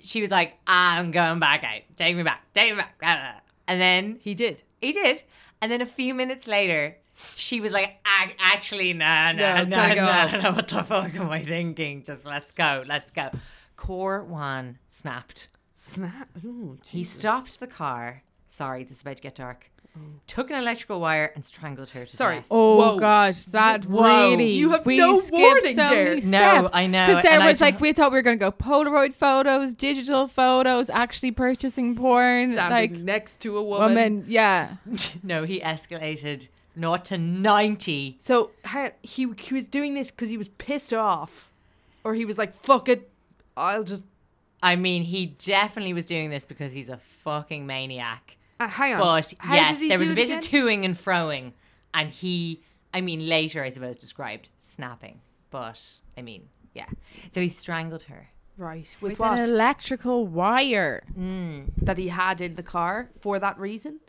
she 0.00 0.20
was 0.20 0.30
like, 0.30 0.54
"I'm 0.66 1.10
going 1.10 1.38
back 1.38 1.64
out. 1.64 1.82
Take 1.96 2.16
me 2.16 2.22
back. 2.22 2.42
Take 2.54 2.74
me 2.76 2.82
back." 3.00 3.42
And 3.66 3.80
then 3.80 4.18
He 4.22 4.34
did. 4.34 4.62
he 4.80 4.92
did. 4.92 5.22
And 5.60 5.70
then 5.72 5.80
a 5.82 5.86
few 5.86 6.14
minutes 6.14 6.46
later, 6.46 6.96
she 7.36 7.60
was 7.60 7.72
like, 7.72 7.96
"Actually, 8.38 8.92
no, 8.92 9.32
no, 9.32 9.56
No, 9.56 9.64
no, 9.64 9.76
gotta 9.76 9.94
go 9.94 10.38
no, 10.38 10.40
no. 10.50 10.56
What 10.56 10.68
the 10.68 10.82
fuck 10.84 11.14
am 11.14 11.30
I 11.30 11.40
thinking? 11.44 12.02
Just 12.04 12.24
let's 12.24 12.52
go, 12.52 12.84
let's 12.86 13.10
go." 13.10 13.30
Core 13.76 14.24
one 14.24 14.78
snapped. 14.90 15.48
Snap. 15.74 16.28
Ooh, 16.44 16.78
He 16.84 17.04
stopped 17.04 17.60
the 17.60 17.66
car. 17.68 18.22
Sorry, 18.48 18.82
this 18.82 18.96
is 18.96 19.02
about 19.02 19.16
to 19.18 19.22
get 19.22 19.36
dark. 19.36 19.70
Oh. 19.96 20.00
Took 20.26 20.50
an 20.50 20.56
electrical 20.58 21.00
wire 21.00 21.32
and 21.34 21.44
strangled 21.44 21.90
her 21.90 22.04
to 22.04 22.16
Sorry. 22.16 22.36
death. 22.36 22.46
Oh 22.50 22.76
Whoa. 22.76 22.98
gosh, 22.98 23.44
that 23.46 23.84
Whoa. 23.86 24.30
really 24.30 24.52
You 24.52 24.70
have 24.70 24.84
we 24.84 24.96
no 24.98 25.22
warning 25.30 25.74
so 25.76 25.88
there. 25.88 26.04
many 26.16 26.20
No, 26.22 26.38
steps. 26.38 26.68
I 26.72 26.86
know, 26.86 27.06
Because 27.06 27.22
there 27.22 27.32
and 27.32 27.42
I 27.42 27.46
was 27.46 27.60
like 27.60 27.74
don't- 27.74 27.80
we 27.82 27.92
thought 27.92 28.10
we 28.12 28.18
were 28.18 28.22
going 28.22 28.38
to 28.38 28.44
go 28.44 28.52
Polaroid 28.52 29.14
photos, 29.14 29.72
digital 29.74 30.26
photos, 30.28 30.90
actually 30.90 31.30
purchasing 31.30 31.94
porn, 31.96 32.54
Standing 32.54 32.92
like 32.94 33.00
next 33.02 33.40
to 33.40 33.56
a 33.56 33.62
woman. 33.62 33.88
woman. 33.88 34.24
Yeah, 34.28 34.74
No, 35.22 35.44
he 35.44 35.60
escalated 35.60 36.48
not 36.78 37.04
to 37.06 37.18
ninety. 37.18 38.16
So 38.20 38.50
ha- 38.64 38.92
he 39.02 39.26
he 39.38 39.54
was 39.54 39.66
doing 39.66 39.94
this 39.94 40.10
because 40.10 40.28
he 40.30 40.38
was 40.38 40.48
pissed 40.58 40.94
off, 40.94 41.50
or 42.04 42.14
he 42.14 42.24
was 42.24 42.38
like, 42.38 42.54
"Fuck 42.54 42.88
it, 42.88 43.10
I'll 43.56 43.84
just." 43.84 44.02
I 44.62 44.74
mean, 44.76 45.02
he 45.04 45.26
definitely 45.38 45.92
was 45.92 46.04
doing 46.06 46.30
this 46.30 46.44
because 46.44 46.72
he's 46.72 46.88
a 46.88 46.96
fucking 46.96 47.66
maniac. 47.66 48.36
Uh, 48.58 48.66
hang 48.66 48.94
on. 48.94 48.98
But 49.00 49.32
How 49.38 49.54
yes, 49.54 49.78
there 49.78 49.98
was 49.98 50.10
a 50.10 50.14
bit 50.14 50.24
again? 50.24 50.38
of 50.38 50.44
toing 50.44 50.84
and 50.84 50.96
froing, 50.96 51.52
and 51.94 52.10
he, 52.10 52.60
I 52.92 53.00
mean, 53.00 53.28
later 53.28 53.62
I 53.62 53.68
suppose 53.68 53.96
described 53.96 54.48
snapping, 54.58 55.20
but 55.50 55.80
I 56.16 56.22
mean, 56.22 56.48
yeah. 56.74 56.86
So 57.32 57.40
he 57.40 57.48
strangled 57.48 58.04
her. 58.04 58.30
right 58.56 58.96
with, 59.00 59.10
with 59.12 59.18
what 59.20 59.38
an 59.38 59.48
electrical 59.48 60.26
wire. 60.26 61.04
that 61.16 61.96
he 61.98 62.08
had 62.08 62.40
in 62.40 62.56
the 62.56 62.62
car 62.64 63.10
for 63.20 63.38
that 63.38 63.56
reason. 63.60 64.00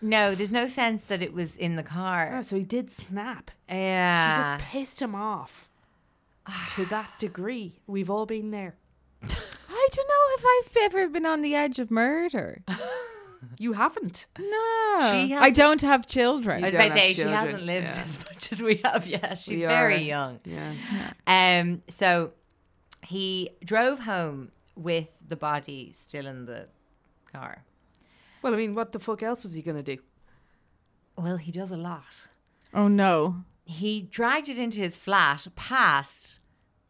No, 0.00 0.34
there's 0.34 0.52
no 0.52 0.66
sense 0.66 1.02
that 1.04 1.22
it 1.22 1.32
was 1.32 1.56
in 1.56 1.76
the 1.76 1.82
Oh, 1.82 1.86
car. 1.86 2.42
so 2.42 2.56
he 2.56 2.64
did 2.64 2.90
snap. 2.90 3.50
Yeah. 3.68 4.36
She 4.36 4.42
just 4.62 4.70
pissed 4.72 5.02
him 5.02 5.14
off 5.14 5.68
to 6.74 6.84
that 6.86 7.18
degree. 7.18 7.80
We've 7.86 8.10
all 8.10 8.26
been 8.26 8.50
there. 8.50 8.76
I 9.22 9.88
don't 9.92 10.08
know 10.08 10.36
if 10.38 10.44
I've 10.46 10.76
ever 10.92 11.08
been 11.08 11.26
on 11.26 11.42
the 11.42 11.54
edge 11.54 11.78
of 11.78 11.90
murder. 11.90 12.62
You 13.58 13.74
haven't. 13.74 14.26
No, 14.38 14.44
She 15.12 15.32
I 15.32 15.38
hasn't- 15.38 15.56
don't 15.56 15.82
have 15.82 16.06
children. 16.06 16.64
I 16.64 16.66
was 16.68 16.72
don't 16.74 16.86
about 16.86 16.94
to 16.94 17.00
have 17.00 17.08
say 17.08 17.14
she 17.14 17.22
children, 17.22 17.38
hasn't 17.46 17.62
lived 17.62 17.86
yeah. 17.94 18.02
as 18.02 18.18
much 18.18 18.52
as 18.52 18.62
we 18.62 18.80
have 18.82 19.06
yet. 19.16 19.38
She's 19.38 19.58
We 19.58 19.66
very 19.66 19.94
are. 19.96 19.98
young. 19.98 20.40
Yeah. 20.44 20.72
Um, 21.26 21.82
so 21.88 22.32
he 23.02 23.50
drove 23.64 24.00
home 24.00 24.50
with 24.74 25.08
the 25.26 25.36
body 25.36 25.94
still 26.00 26.26
in 26.26 26.46
the 26.46 26.66
car. 27.32 27.62
Well, 28.46 28.54
I 28.54 28.58
mean, 28.58 28.76
what 28.76 28.92
the 28.92 29.00
fuck 29.00 29.24
else 29.24 29.42
was 29.42 29.54
he 29.54 29.62
gonna 29.62 29.82
do? 29.82 29.96
Well, 31.18 31.36
he 31.36 31.50
does 31.50 31.72
a 31.72 31.76
lot. 31.76 32.28
oh 32.72 32.86
no, 32.86 33.42
He 33.64 34.02
dragged 34.02 34.48
it 34.48 34.56
into 34.56 34.78
his 34.78 34.94
flat 34.94 35.48
past 35.56 36.38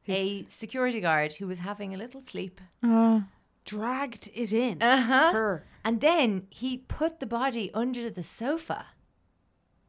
a 0.06 0.44
security 0.50 1.00
guard 1.00 1.32
who 1.34 1.46
was 1.46 1.60
having 1.60 1.94
a 1.94 1.96
little 1.96 2.20
sleep. 2.20 2.60
uh, 2.82 3.20
Dragged 3.64 4.28
it 4.34 4.52
in. 4.52 4.82
Uh-huh. 4.82 5.32
Her. 5.32 5.64
And 5.82 6.02
then 6.02 6.46
he 6.50 6.76
put 6.76 7.20
the 7.20 7.26
body 7.26 7.70
under 7.72 8.10
the 8.10 8.22
sofa. 8.22 8.86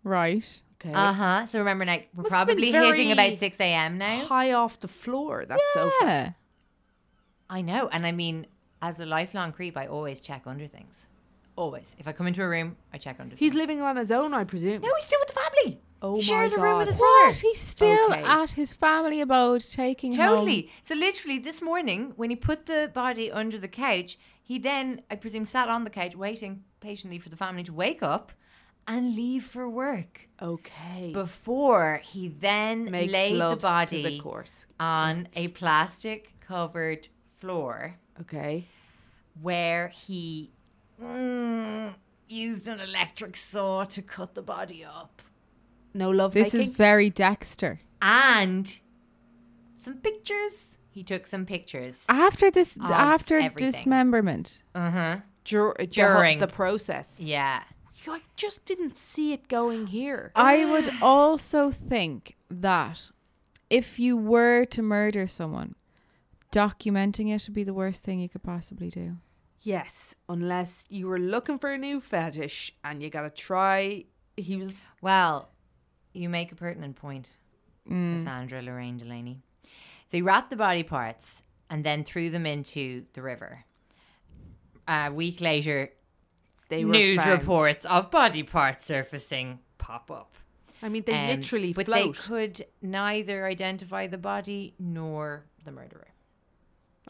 right. 0.04 0.62
Okay. 0.80 0.94
Uh 0.94 1.12
huh. 1.14 1.46
So 1.48 1.60
remember, 1.60 1.84
now 1.86 1.98
we're 2.16 2.24
Must 2.24 2.36
have 2.36 2.48
been 2.48 2.56
probably 2.58 2.72
hitting 2.72 3.10
very 3.10 3.12
about 3.12 3.38
6 3.38 3.60
a.m. 3.60 3.98
now. 3.98 4.20
High 4.26 4.54
off 4.54 4.80
the 4.80 4.88
floor. 4.88 5.44
That 5.46 5.60
sofa. 5.74 5.96
Yeah. 6.02 6.32
I 7.50 7.62
know. 7.62 7.90
And 7.92 8.06
I 8.06 8.12
mean, 8.14 8.46
as 8.82 9.00
a 9.02 9.06
lifelong 9.06 9.52
creep, 9.52 9.76
I 9.76 9.88
always 9.88 10.20
check 10.22 10.44
under 10.46 10.68
things. 10.68 11.08
Always. 11.58 11.96
If 12.00 12.08
I 12.08 12.12
come 12.14 12.28
into 12.28 12.44
a 12.44 12.48
room, 12.48 12.78
I 12.94 12.98
check 13.00 13.18
under 13.20 13.36
He's 13.36 13.52
things. 13.52 13.60
living 13.60 13.82
on 13.82 13.98
his 13.98 14.12
own, 14.12 14.34
I 14.34 14.44
presume. 14.44 14.82
No, 14.82 14.90
he's 14.96 15.06
still 15.08 15.20
with 15.20 15.30
the 15.30 15.40
family. 15.42 15.82
Oh 16.02 16.16
he 16.18 16.22
shares 16.22 16.56
my 16.56 16.60
a 16.60 16.64
room 16.64 16.78
with 16.78 16.88
God. 16.88 16.92
his 16.94 17.00
What? 17.02 17.24
brother. 17.24 17.40
He's 17.42 17.60
still 17.60 18.12
Okay. 18.12 18.24
at 18.24 18.52
his 18.52 18.74
family 18.74 19.20
abode, 19.22 19.66
taking 19.70 20.16
home- 20.16 20.36
Totally. 20.38 20.72
So 20.84 20.94
literally 20.94 21.40
this 21.40 21.62
morning, 21.62 22.14
when 22.16 22.30
he 22.30 22.36
put 22.36 22.68
the 22.68 22.92
body 22.94 23.32
under 23.32 23.58
the 23.58 23.68
couch, 23.68 24.20
he 24.42 24.60
then, 24.60 25.02
I 25.10 25.16
presume, 25.16 25.46
sat 25.46 25.68
on 25.68 25.84
the 25.84 25.90
couch 25.90 26.16
waiting 26.16 26.64
patiently 26.80 27.18
for 27.18 27.30
the 27.30 27.36
family 27.36 27.64
to 27.64 27.74
wake 27.74 28.04
up 28.04 28.32
and 28.88 29.16
leave 29.16 29.44
for 29.44 29.68
work. 29.68 30.30
Okay. 30.40 31.12
Before 31.12 32.02
he 32.04 32.28
then 32.30 32.92
Makes 32.92 33.12
laid 33.12 33.42
the 33.42 33.56
body 33.60 34.04
the 34.04 34.20
course. 34.20 34.68
on 34.80 35.28
a 35.36 35.48
plastic 35.50 36.40
covered 36.40 37.08
floor 37.40 37.96
Okay. 38.22 38.68
where 39.42 39.88
he 39.90 40.52
mm, 41.02 41.94
used 42.28 42.68
an 42.68 42.80
electric 42.80 43.36
saw 43.36 43.84
to 43.86 44.02
cut 44.02 44.36
the 44.36 44.42
body 44.42 44.84
up. 44.86 45.22
No 45.94 46.10
love 46.10 46.34
This 46.34 46.54
making. 46.54 46.70
is 46.72 46.76
very 46.76 47.10
Dexter. 47.10 47.80
And 48.02 48.80
some 49.78 49.96
pictures. 49.96 50.78
He 50.90 51.04
took 51.04 51.28
some 51.28 51.46
pictures. 51.46 52.06
After 52.10 52.50
this, 52.52 52.76
Of 52.78 52.90
after 52.92 53.38
everything. 53.38 53.72
dismemberment, 53.72 54.62
Uh 54.76 54.92
huh. 54.92 55.18
Dur- 55.44 55.76
the- 55.80 55.88
During. 55.88 56.40
the 56.40 56.48
process. 56.48 57.20
Yeah. 57.20 57.64
I 58.10 58.22
just 58.38 58.64
didn't 58.66 58.98
see 58.98 59.34
it 59.34 59.48
going 59.50 59.88
here. 59.88 60.32
I 60.36 60.66
would 60.66 60.90
also 61.02 61.72
think 61.72 62.38
that 62.50 63.12
if 63.70 64.00
you 64.00 64.16
were 64.16 64.64
to 64.66 64.82
murder 64.82 65.28
someone, 65.28 65.76
documenting 66.54 67.34
it 67.36 67.44
would 67.48 67.54
be 67.54 67.64
the 67.66 67.74
worst 67.74 68.04
thing 68.04 68.20
you 68.20 68.30
could 68.30 68.44
possibly 68.44 68.90
do. 68.90 69.18
Yes, 69.68 70.16
unless 70.30 70.86
you 70.90 71.08
were 71.08 71.20
looking 71.20 71.60
for 71.60 71.72
a 71.74 71.78
new 71.78 72.00
fetish 72.00 72.74
and 72.84 73.04
you 73.04 73.10
gotta 73.10 73.30
try. 73.30 74.06
He 74.38 74.56
was. 74.58 74.72
Well, 75.02 75.50
you 76.14 76.30
make 76.30 76.52
a 76.52 76.56
pertinent 76.56 76.96
point, 76.96 77.30
Cassandra 77.88 78.62
Lorraine 78.62 78.98
Delaney. 78.98 79.42
So 80.08 80.18
he 80.18 80.22
wrapped 80.22 80.50
the 80.50 80.56
body 80.56 80.84
parts 80.84 81.42
and 81.70 81.84
then 81.84 82.04
threw 82.04 82.30
them 82.30 82.46
into 82.46 83.06
the 83.14 83.22
river. 83.22 83.66
A 84.88 85.12
week 85.12 85.42
later, 85.42 85.92
They 86.70 86.86
were 86.86 86.92
news 86.94 87.20
found. 87.20 87.32
reports 87.40 87.86
of 87.86 88.10
body 88.10 88.44
parts 88.44 88.86
surfacing 88.86 89.60
pop 89.78 90.10
up. 90.10 90.34
I 90.82 90.90
mean, 90.90 91.04
they 91.06 91.14
Um, 91.14 91.28
literally 91.28 91.74
but 91.74 91.86
float. 91.88 92.16
they 92.16 92.22
could 92.22 92.66
neither 92.82 93.46
identify 93.46 94.08
the 94.08 94.18
body 94.18 94.74
nor 94.80 95.46
the 95.66 95.72
murderer. 95.72 96.08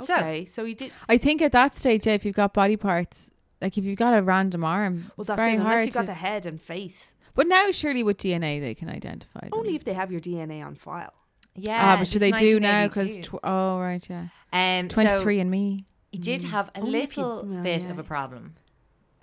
Okay, 0.01 0.45
so, 0.45 0.63
he 0.65 0.73
did. 0.73 0.91
I 1.09 1.17
think 1.17 1.41
at 1.41 1.51
that 1.53 1.75
stage, 1.75 2.05
yeah, 2.07 2.13
if 2.13 2.25
you've 2.25 2.35
got 2.35 2.53
body 2.53 2.75
parts, 2.77 3.29
like 3.61 3.77
if 3.77 3.83
you've 3.85 3.97
got 3.97 4.13
a 4.17 4.21
random 4.21 4.63
arm, 4.63 5.11
Well, 5.17 5.25
that's 5.25 5.39
very 5.39 5.53
it. 5.53 5.59
hard 5.59 5.73
Unless 5.73 5.85
you 5.87 5.91
got 5.91 6.01
to- 6.01 6.07
the 6.07 6.13
head 6.13 6.45
and 6.45 6.61
face. 6.61 7.15
But 7.35 7.47
now, 7.47 7.69
surely 7.71 8.01
with 8.03 8.17
DNA, 8.17 8.59
they 8.59 8.73
can 8.73 8.89
identify. 8.89 9.41
Them. 9.41 9.49
Only 9.53 9.75
if 9.75 9.83
they 9.83 9.93
have 9.93 10.11
your 10.11 10.21
DNA 10.21 10.65
on 10.65 10.75
file. 10.75 11.13
Yeah, 11.55 11.93
ah, 11.95 11.97
but 11.99 12.09
do 12.09 12.19
they 12.19 12.31
do 12.31 12.59
now? 12.59 12.87
Because 12.87 13.17
tw- 13.19 13.35
oh, 13.43 13.79
right, 13.79 14.07
yeah, 14.09 14.27
um, 14.53 14.87
twenty 14.89 15.17
three 15.19 15.37
so 15.37 15.41
and 15.41 15.51
me. 15.51 15.85
He 16.11 16.17
did 16.19 16.43
have 16.43 16.69
a 16.75 16.79
Only 16.81 16.99
if 16.99 17.17
you- 17.17 17.23
little 17.25 17.45
well, 17.45 17.63
bit 17.63 17.83
yeah. 17.83 17.91
of 17.91 17.99
a 17.99 18.03
problem. 18.03 18.55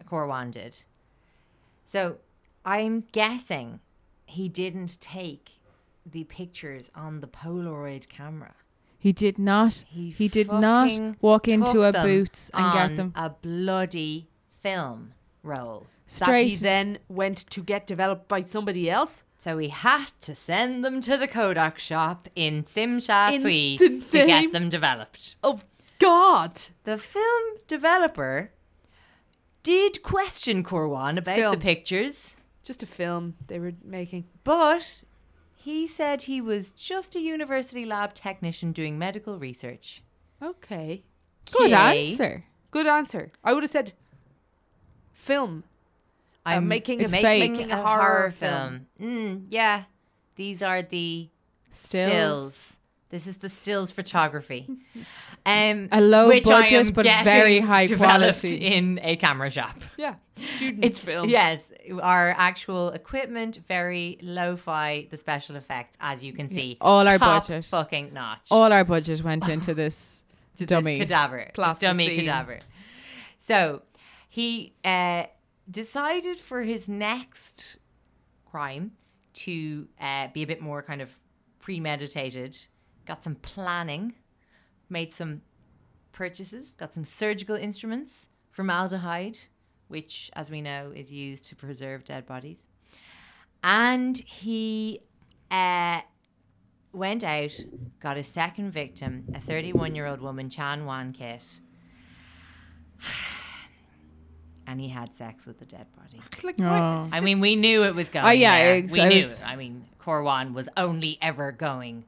Corwan 0.09 0.51
did. 0.51 0.83
So 1.87 2.19
I'm 2.65 3.01
guessing 3.13 3.81
he 4.27 4.49
didn't 4.49 5.01
take 5.01 5.53
the 6.05 6.25
pictures 6.25 6.91
on 6.95 7.21
the 7.21 7.27
Polaroid 7.29 8.09
camera. 8.09 8.55
He 9.05 9.13
did 9.13 9.39
not. 9.39 9.85
He, 9.87 10.13
He, 10.13 10.29
did 10.29 10.49
not 10.49 10.91
walk 11.21 11.47
into 11.47 11.83
a 11.83 11.93
boots 11.93 12.51
and 12.55 12.73
get 12.73 12.97
them 12.97 13.13
a 13.15 13.29
bloody 13.29 14.31
film 14.63 15.13
roll. 15.43 15.87
That 16.21 16.35
he 16.35 16.57
then 16.57 16.97
went 17.07 17.51
to 17.51 17.63
get 17.63 17.87
developed 17.87 18.29
by 18.29 18.41
somebody 18.41 18.89
else. 18.89 19.25
So 19.37 19.59
we 19.59 19.69
had 19.69 20.07
to 20.23 20.35
send 20.35 20.83
them 20.83 21.03
to 21.03 21.19
the 21.19 21.29
Kodak 21.29 21.79
shop 21.79 22.31
in 22.35 22.63
Tsim 22.63 22.99
Sha 22.99 23.33
Tsui 23.33 23.77
to 24.11 24.27
get 24.27 24.53
them 24.53 24.71
developed. 24.71 25.37
Oh 25.45 25.61
God! 25.99 26.63
The 26.85 26.97
film 26.97 27.59
developer 27.69 28.53
did 29.63 30.03
question 30.03 30.65
Corwan 30.65 31.19
about 31.19 31.37
Film. 31.37 31.55
the 31.55 31.61
pictures. 31.61 32.37
Just 32.63 32.83
a 32.83 32.87
film 32.87 33.35
they 33.49 33.59
were 33.59 33.75
making. 33.85 34.25
But 34.45 35.05
he 35.65 35.87
said 35.87 36.23
he 36.23 36.41
was 36.41 36.73
just 36.73 37.17
a 37.17 37.21
university 37.21 37.85
lab 37.87 38.13
technician 38.13 38.71
doing 38.73 38.99
medical 38.99 39.39
research. 39.39 40.03
Okay, 40.43 41.05
Good 41.51 41.73
Okay. 41.73 42.11
answer. 42.11 42.45
good 42.71 42.87
answer. 42.87 43.33
I 43.43 43.53
would 43.55 43.63
have 43.63 43.71
said 43.71 43.93
film. 45.13 45.65
I'm 46.47 46.69
making 46.69 47.01
a 47.01 47.05
It's 47.05 47.13
make, 47.13 47.23
fake. 47.23 47.51
making 47.53 47.71
a 47.71 47.81
horror, 47.83 48.31
film. 48.31 48.87
Mm, 49.01 49.47
yeah, 49.49 49.85
these 50.37 50.63
are 50.63 50.83
the 50.83 51.29
Stills. 51.71 52.05
stills. 52.07 52.79
This 53.09 53.27
is 53.27 53.39
the 53.39 53.49
stills 53.49 53.91
photography. 53.93 54.69
Um, 55.47 55.89
A 55.93 56.01
low 56.01 56.29
which 56.29 56.45
budget, 56.45 56.95
but 56.95 57.05
very 57.05 57.61
high 57.61 57.87
quality. 57.87 58.57
in 58.57 58.99
a 59.03 59.17
camera 59.17 59.51
shop. 59.51 59.77
Yeah, 59.99 60.15
student 60.57 60.85
It's 60.85 60.99
film. 60.99 61.29
yes, 61.29 61.61
our 62.03 62.31
actual 62.39 62.89
equipment 62.91 63.59
very 63.69 64.19
lo-fi. 64.23 65.07
The 65.11 65.19
special 65.19 65.57
effects, 65.57 65.99
as 66.01 66.25
you 66.25 66.33
can 66.33 66.49
see, 66.49 66.79
All 66.81 67.07
our 67.07 67.19
budget. 67.19 67.65
fucking 67.67 68.15
notch. 68.15 68.47
All 68.51 68.73
our 68.73 68.85
budget 68.85 69.23
went 69.23 69.47
into 69.49 69.75
this 69.83 70.23
to 70.57 70.65
dummy. 70.67 70.99
this 70.99 71.09
cadaver, 71.11 71.51
dummy 71.55 72.17
cadaver. 72.17 72.61
So 73.39 73.83
he 74.31 74.75
uh, 74.83 75.25
decided 75.71 76.41
for 76.41 76.63
his 76.63 76.89
next 76.89 77.77
crime 78.47 78.93
to 79.35 79.89
uh, 80.01 80.29
be 80.33 80.43
a 80.43 80.47
bit 80.47 80.63
more 80.63 80.83
kind 80.83 81.03
of 81.03 81.11
premeditated. 81.61 82.57
Got 83.07 83.23
some 83.23 83.35
planning, 83.35 84.15
made 84.89 85.13
some 85.13 85.43
purchases, 86.13 86.71
got 86.73 86.95
some 86.95 87.05
surgical 87.05 87.57
instruments, 87.57 88.29
formaldehyde, 88.51 89.39
which, 89.89 90.31
as 90.35 90.51
we 90.51 90.61
know, 90.63 90.93
is 90.95 91.11
used 91.13 91.45
to 91.47 91.57
preserve 91.57 92.05
dead 92.05 92.27
bodies. 92.27 92.59
And 93.63 94.17
he 94.19 95.01
uh, 95.51 96.01
went 96.93 97.25
out, 97.25 97.53
got 98.01 98.17
a 98.17 98.25
second 98.25 98.71
victim, 98.73 99.25
a 99.35 99.41
31 99.41 99.95
year 99.95 100.07
old 100.07 100.21
woman, 100.21 100.49
Chan 100.51 100.85
Wan 100.85 101.13
Kit. 101.13 101.61
And 104.67 104.81
he 104.81 104.89
had 104.89 105.13
sex 105.13 105.45
with 105.45 105.59
the 105.59 105.67
dead 105.67 105.87
body. 105.95 106.23
Like, 106.43 106.55
Oh. 106.59 107.07
I 107.13 107.21
mean, 107.21 107.41
we 107.41 107.55
knew 107.55 107.85
it 107.85 107.95
was 107.95 108.09
going. 108.09 108.25
Oh, 108.25 108.31
yeah, 108.31 108.57
there. 108.81 108.87
we 108.91 109.01
I 109.01 109.09
knew. 109.09 109.17
was- 109.25 109.43
I 109.43 109.57
mean, 109.57 109.85
Corwan 110.01 110.55
was 110.55 110.71
only 110.77 111.19
ever 111.21 111.53
going 111.53 112.07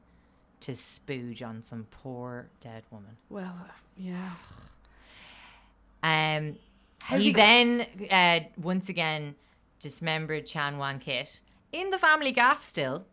to 0.61 0.71
spooge 0.73 1.41
on 1.45 1.61
some 1.63 1.85
poor 1.91 2.47
dead 2.61 2.83
woman. 2.91 3.17
Well, 3.29 3.55
uh, 3.67 3.71
yeah. 3.97 4.31
Um, 6.03 6.57
did 7.09 7.19
he 7.19 7.23
he- 7.27 7.33
then 7.33 7.85
uh, 8.11 8.39
once 8.61 8.89
again 8.89 9.35
dismembered 9.79 10.45
Chan 10.45 10.77
Wan 10.77 10.99
Kit 10.99 11.41
in 11.71 11.89
the 11.91 11.97
family 11.97 12.31
gaff 12.31 12.63
still, 12.63 13.05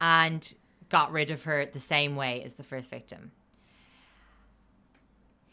and 0.00 0.54
got 0.88 1.10
rid 1.10 1.30
of 1.30 1.42
her 1.44 1.66
the 1.66 1.78
same 1.80 2.14
way 2.16 2.42
as 2.44 2.54
the 2.54 2.62
first 2.62 2.88
victim. 2.90 3.32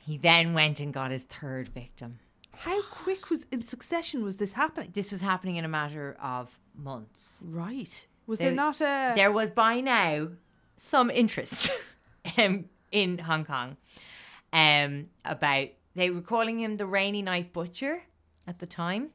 He 0.05 0.17
then 0.17 0.53
went 0.53 0.79
and 0.79 0.93
got 0.93 1.11
his 1.11 1.23
third 1.23 1.69
victim. 1.69 2.19
How 2.55 2.81
quick 2.83 3.29
was 3.29 3.45
in 3.51 3.63
succession 3.63 4.23
was 4.23 4.37
this 4.37 4.53
happening? 4.53 4.89
This 4.93 5.11
was 5.11 5.21
happening 5.21 5.55
in 5.55 5.65
a 5.65 5.69
matter 5.69 6.15
of 6.21 6.59
months. 6.75 7.41
Right. 7.45 8.05
Was 8.27 8.39
There- 8.39 8.49
there 8.49 8.55
not 8.55 8.79
a 8.81 9.13
There 9.15 9.31
was 9.31 9.49
by 9.49 9.79
now 9.81 10.29
some 10.77 11.09
interest 11.09 11.71
um, 12.37 12.65
in 12.91 13.19
Hong 13.19 13.45
Kong 13.45 13.77
um, 14.51 15.09
about 15.25 15.69
they 15.95 16.09
were 16.09 16.21
calling 16.21 16.59
him 16.59 16.77
the 16.77 16.85
Rainy 16.85 17.21
Night 17.21 17.53
Butcher 17.53 18.03
at 18.47 18.59
the 18.59 18.65
time. 18.65 19.09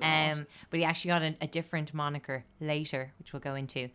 Um, 0.00 0.46
but 0.70 0.78
he 0.78 0.84
actually 0.84 1.08
got 1.08 1.22
a, 1.22 1.34
a 1.40 1.46
different 1.48 1.92
moniker 1.92 2.44
later, 2.60 3.12
which 3.18 3.32
we'll 3.32 3.40
go 3.40 3.56
into. 3.56 3.88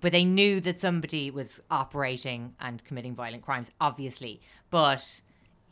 But 0.00 0.12
they 0.12 0.24
knew 0.24 0.60
that 0.60 0.78
somebody 0.78 1.30
was 1.32 1.60
operating 1.70 2.54
and 2.60 2.84
committing 2.84 3.14
violent 3.14 3.42
crimes, 3.42 3.70
obviously. 3.80 4.40
But 4.70 5.20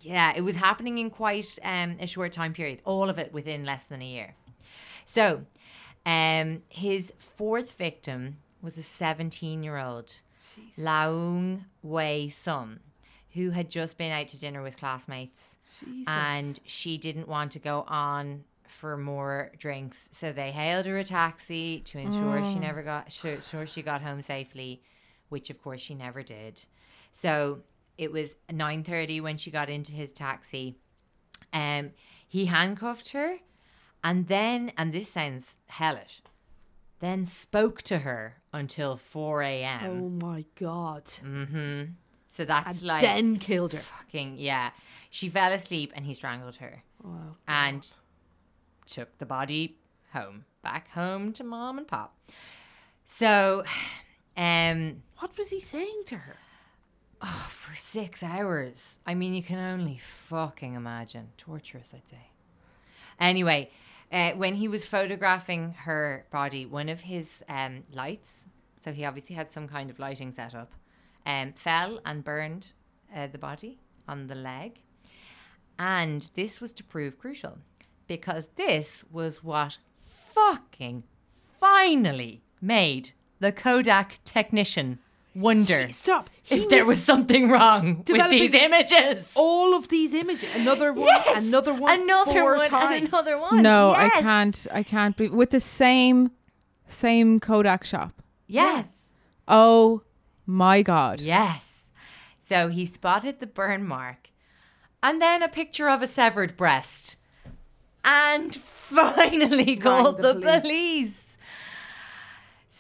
yeah, 0.01 0.33
it 0.35 0.41
was 0.43 0.57
happening 0.57 0.99
in 0.99 1.11
quite 1.11 1.59
um, 1.63 1.97
a 2.01 2.07
short 2.07 2.33
time 2.33 2.53
period. 2.53 2.81
All 2.85 3.09
of 3.09 3.19
it 3.19 3.33
within 3.33 3.65
less 3.65 3.85
than 3.85 4.03
a 4.03 4.07
year. 4.07 4.35
So, 5.07 5.45
um, 6.05 6.63
his 6.69 7.13
fourth 7.19 7.73
victim 7.73 8.39
was 8.61 8.77
a 8.77 8.83
17 8.83 9.63
year 9.63 9.79
old 9.79 10.21
Laung 10.79 11.65
Wei 11.83 12.29
Sum, 12.29 12.81
who 13.33 13.51
had 13.51 13.71
just 13.71 13.99
been 13.99 14.13
out 14.13 14.29
to 14.29 14.39
dinner 14.39 14.63
with 14.63 14.77
classmates. 14.77 15.57
And 16.07 16.61
she 16.67 16.99
didn't 16.99 17.29
want 17.29 17.53
to 17.53 17.59
go 17.59 17.85
on 17.89 18.45
for 18.69 18.97
more 18.97 19.51
drinks. 19.59 20.09
So 20.13 20.33
they 20.33 20.51
hailed 20.53 20.87
her 20.87 20.99
a 20.99 21.05
taxi 21.05 21.81
to 21.81 21.99
ensure 21.99 22.45
she 22.45 22.59
never 22.59 22.83
got 22.83 23.13
sure, 23.13 23.41
sure 23.43 23.67
she 23.67 23.83
got 23.83 24.03
home 24.03 24.23
safely, 24.23 24.83
which 25.29 25.51
of 25.51 25.63
course 25.63 25.81
she 25.81 25.95
never 25.95 26.23
did. 26.23 26.65
So 27.13 27.61
it 27.97 28.13
was 28.13 28.37
9:30 28.51 29.21
when 29.21 29.37
she 29.37 29.51
got 29.51 29.71
into 29.71 29.93
his 29.93 30.13
taxi. 30.13 30.77
Um 31.53 31.93
he 32.27 32.47
handcuffed 32.47 33.11
her 33.11 33.39
and 34.03 34.29
then 34.29 34.73
and 34.77 34.93
this 34.93 35.11
sounds 35.11 35.57
hellish. 35.67 36.23
Then 37.01 37.25
spoke 37.25 37.83
to 37.83 37.99
her 38.01 38.43
until 38.55 38.97
4 38.97 39.43
a.m. 39.43 40.01
Oh 40.01 40.09
my 40.09 40.45
god. 40.55 41.05
Mm-hmm. 41.05 41.83
So 42.29 42.45
that's 42.45 42.79
And 42.81 42.83
like 42.89 43.03
then 43.03 43.37
killed 43.39 43.73
her. 43.75 43.81
fucking 43.81 44.37
yeah. 44.39 44.71
She 45.11 45.29
fell 45.29 45.53
asleep 45.53 45.93
and 45.95 46.07
he 46.07 46.15
strangled 46.15 46.57
her. 46.57 46.83
Oh, 47.07 47.37
and 47.47 47.87
took 48.87 49.19
the 49.19 49.27
body 49.27 49.77
home, 50.13 50.45
back 50.63 50.91
home 50.91 51.33
to 51.35 51.45
mom 51.45 51.79
and 51.79 51.87
pop. 51.87 52.17
So, 53.05 53.65
um, 54.37 55.03
What 55.19 55.37
was 55.39 55.51
he 55.51 55.61
saying 55.61 56.03
to 56.07 56.17
her? 56.17 56.37
for 57.49 57.75
six 57.77 58.23
hours. 58.23 58.99
I 59.07 59.15
mean, 59.15 59.33
you 59.35 59.43
can 59.43 59.59
only 59.59 59.99
fucking 59.99 60.75
imagine. 60.75 61.29
Torturous, 61.39 61.93
I'd 61.95 62.07
say. 62.09 62.29
Anyway, 63.19 63.71
uh, 64.15 64.31
when 64.35 64.55
he 64.55 64.69
was 64.69 64.87
photographing 64.87 65.75
her 65.81 66.25
body, 66.31 66.65
one 66.65 66.89
of 66.89 67.01
his 67.01 67.43
um, 67.49 67.83
lights, 67.93 68.47
so 68.83 68.93
he 68.93 69.05
obviously 69.05 69.35
had 69.35 69.51
some 69.51 69.67
kind 69.67 69.91
of 69.91 69.99
lighting 69.99 70.31
set 70.31 70.55
up, 70.55 70.73
um, 71.27 71.53
fell 71.57 71.99
and 72.07 72.23
burned 72.23 72.73
uh, 73.15 73.27
the 73.27 73.39
body 73.39 73.81
on 74.07 74.29
the 74.29 74.37
leg. 74.37 74.79
And 75.81 76.31
this 76.37 76.61
was 76.61 76.73
to 76.75 76.85
prove 76.85 77.19
crucial 77.19 77.59
because 78.07 78.49
this 78.55 79.03
was 79.11 79.43
what 79.43 79.79
fucking 80.33 81.03
finally 81.59 82.45
made 82.61 83.11
the 83.41 83.51
Kodak 83.51 84.21
technician 84.25 85.01
wonder 85.35 85.89
Stop. 85.91 86.31
He 86.43 86.57
if 86.57 86.69
there 86.69 86.85
was 86.87 87.03
something 87.03 87.49
wrong 87.51 88.05
with 88.09 88.31
these 88.31 88.55
images. 88.55 89.29
all 89.35 89.75
of 89.75 89.89
these 89.89 90.15
images. 90.15 90.49
Another 90.55 90.93
one, 90.93 91.07
Yes! 91.09 91.37
another 91.39 91.75
one, 91.75 92.01
another 92.01 92.33
four 92.33 92.57
one, 92.57 92.67
times. 92.69 92.97
and 93.01 93.09
another 93.09 93.41
one. 93.41 93.63
No, 93.63 93.93
I 93.93 94.09
can't. 94.11 94.67
I 94.73 94.83
can't 94.83 95.17
be 95.17 95.29
with 95.29 95.51
the 95.51 95.61
same 95.61 96.31
same 96.87 97.41
Kodak 97.41 97.85
shop. 97.85 98.23
Yes, 98.47 98.87
Oh 99.49 100.03
my 100.47 100.83
god. 100.83 101.21
yes. 101.21 101.71
So 102.49 102.69
he 102.69 102.85
spotted 102.87 103.41
the 103.41 103.47
burn 103.47 103.85
mark, 103.87 104.29
and 105.03 105.21
then 105.21 105.43
a 105.43 105.49
picture 105.49 105.89
of 105.89 106.03
a 106.03 106.07
severed 106.07 106.57
breast, 106.57 107.17
and 108.05 108.55
finally 108.95 109.77
called 109.77 110.19
the 110.19 110.35
the, 110.35 110.41
police. 110.41 110.61
police. 110.61 111.21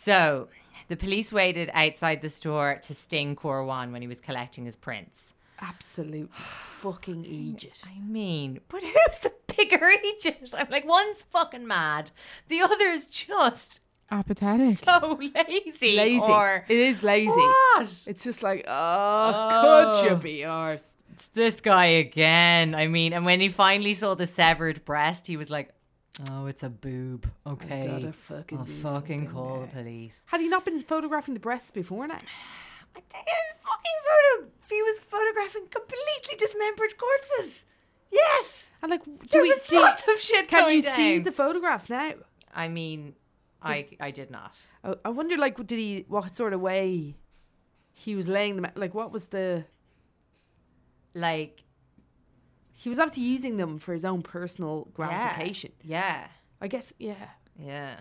So 0.05 0.49
the 0.95 1.05
police 1.05 1.33
waited 1.33 1.71
outside 1.75 2.23
the 2.23 2.31
store 2.31 2.79
to 2.83 2.95
sting 2.95 3.35
Corwan 3.35 3.91
when 3.91 4.01
he 4.01 4.07
was 4.07 4.21
collecting 4.21 4.65
his 4.65 4.77
prints. 4.77 5.35
Absolute 5.59 6.33
fucking 6.81 7.25
Egypt. 7.25 7.85
I 7.85 7.99
mean, 7.99 8.61
but 8.69 8.81
who's 8.85 9.19
the 9.25 9.33
bigger 9.57 9.85
idiot? 10.05 10.55
I'm 10.57 10.69
like, 10.71 10.87
one's 10.87 11.23
fucking 11.23 11.66
mad, 11.66 12.12
the 12.47 12.61
other's 12.61 13.07
just 13.09 13.81
Apathetic. 14.12 14.85
so 14.85 15.19
lazy. 15.21 15.97
Lazy. 15.97 16.21
Or 16.21 16.65
it 16.69 16.79
is 16.79 17.03
lazy. 17.03 17.29
What? 17.31 18.05
It's 18.07 18.23
just 18.23 18.45
like, 18.45 18.65
oh, 18.69 19.33
Oh. 19.35 20.01
could 20.03 20.11
you 20.11 20.16
be 20.16 20.39
arsed? 20.43 20.95
It's 21.15 21.27
this 21.35 21.61
guy 21.61 21.87
again. 21.87 22.77
I 22.77 22.87
mean, 22.87 23.12
and 23.12 23.25
when 23.25 23.41
he 23.41 23.49
finally 23.49 23.95
saw 23.95 24.15
the 24.15 24.27
severed 24.29 24.85
breast, 24.85 25.27
he 25.27 25.37
was 25.37 25.51
like, 25.51 25.74
"Oh, 26.31 26.47
it's 26.47 26.62
a 26.62 26.69
boob." 26.70 27.31
Oh, 27.45 27.53
okay, 27.53 27.86
gotta 27.86 28.12
fucking 28.12 28.59
oh, 28.59 28.61
I'll 28.61 28.66
do 28.66 28.73
fucking 28.82 29.20
something 29.27 29.31
call 29.35 29.59
there." 29.59 29.66
the 29.66 29.73
police. 29.82 30.24
Had 30.27 30.41
he 30.41 30.49
not 30.49 30.65
been 30.65 30.81
photographing 30.82 31.35
the 31.35 31.41
breasts 31.41 31.70
before 31.70 32.07
now? 32.07 32.15
I 32.97 33.01
think 33.01 33.27
it 33.27 33.39
was 33.55 33.61
fucking 33.62 34.01
photo. 34.09 34.51
He 34.70 34.82
was 34.82 34.99
photographing 35.01 35.66
completely 35.69 36.36
dismembered 36.39 36.95
corpses. 36.97 37.65
Yes, 38.12 38.70
And 38.81 38.91
like, 38.93 39.05
do 39.05 39.19
there 39.32 39.43
we 39.43 39.49
was 39.51 39.62
do, 39.65 39.81
lots 39.81 40.03
of 40.09 40.20
shit 40.20 40.47
Can 40.47 40.62
going 40.62 40.77
you 40.77 40.82
see 40.82 41.16
down. 41.16 41.24
the 41.24 41.32
photographs 41.32 41.91
now? 41.91 42.12
I 42.55 42.69
mean, 42.69 43.15
I 43.61 43.89
I 43.99 44.12
did 44.12 44.31
not. 44.31 44.55
I, 44.85 44.95
I 45.05 45.09
wonder, 45.09 45.36
like, 45.36 45.57
did 45.66 45.78
he? 45.81 46.05
What 46.07 46.36
sort 46.36 46.53
of 46.53 46.61
way 46.61 47.16
he 47.93 48.15
was 48.15 48.28
laying 48.28 48.55
them? 48.61 48.70
Like, 48.77 48.95
what 48.95 49.11
was 49.11 49.28
the? 49.28 49.65
Like 51.15 51.64
He 52.75 52.89
was 52.89 52.99
obviously 52.99 53.23
using 53.23 53.57
them 53.57 53.79
for 53.79 53.93
his 53.93 54.05
own 54.05 54.23
personal 54.23 54.87
yeah, 54.89 54.93
gratification. 54.95 55.73
Yeah. 55.83 56.27
I 56.61 56.69
guess, 56.69 56.93
yeah. 56.99 57.29
Yeah. 57.59 58.01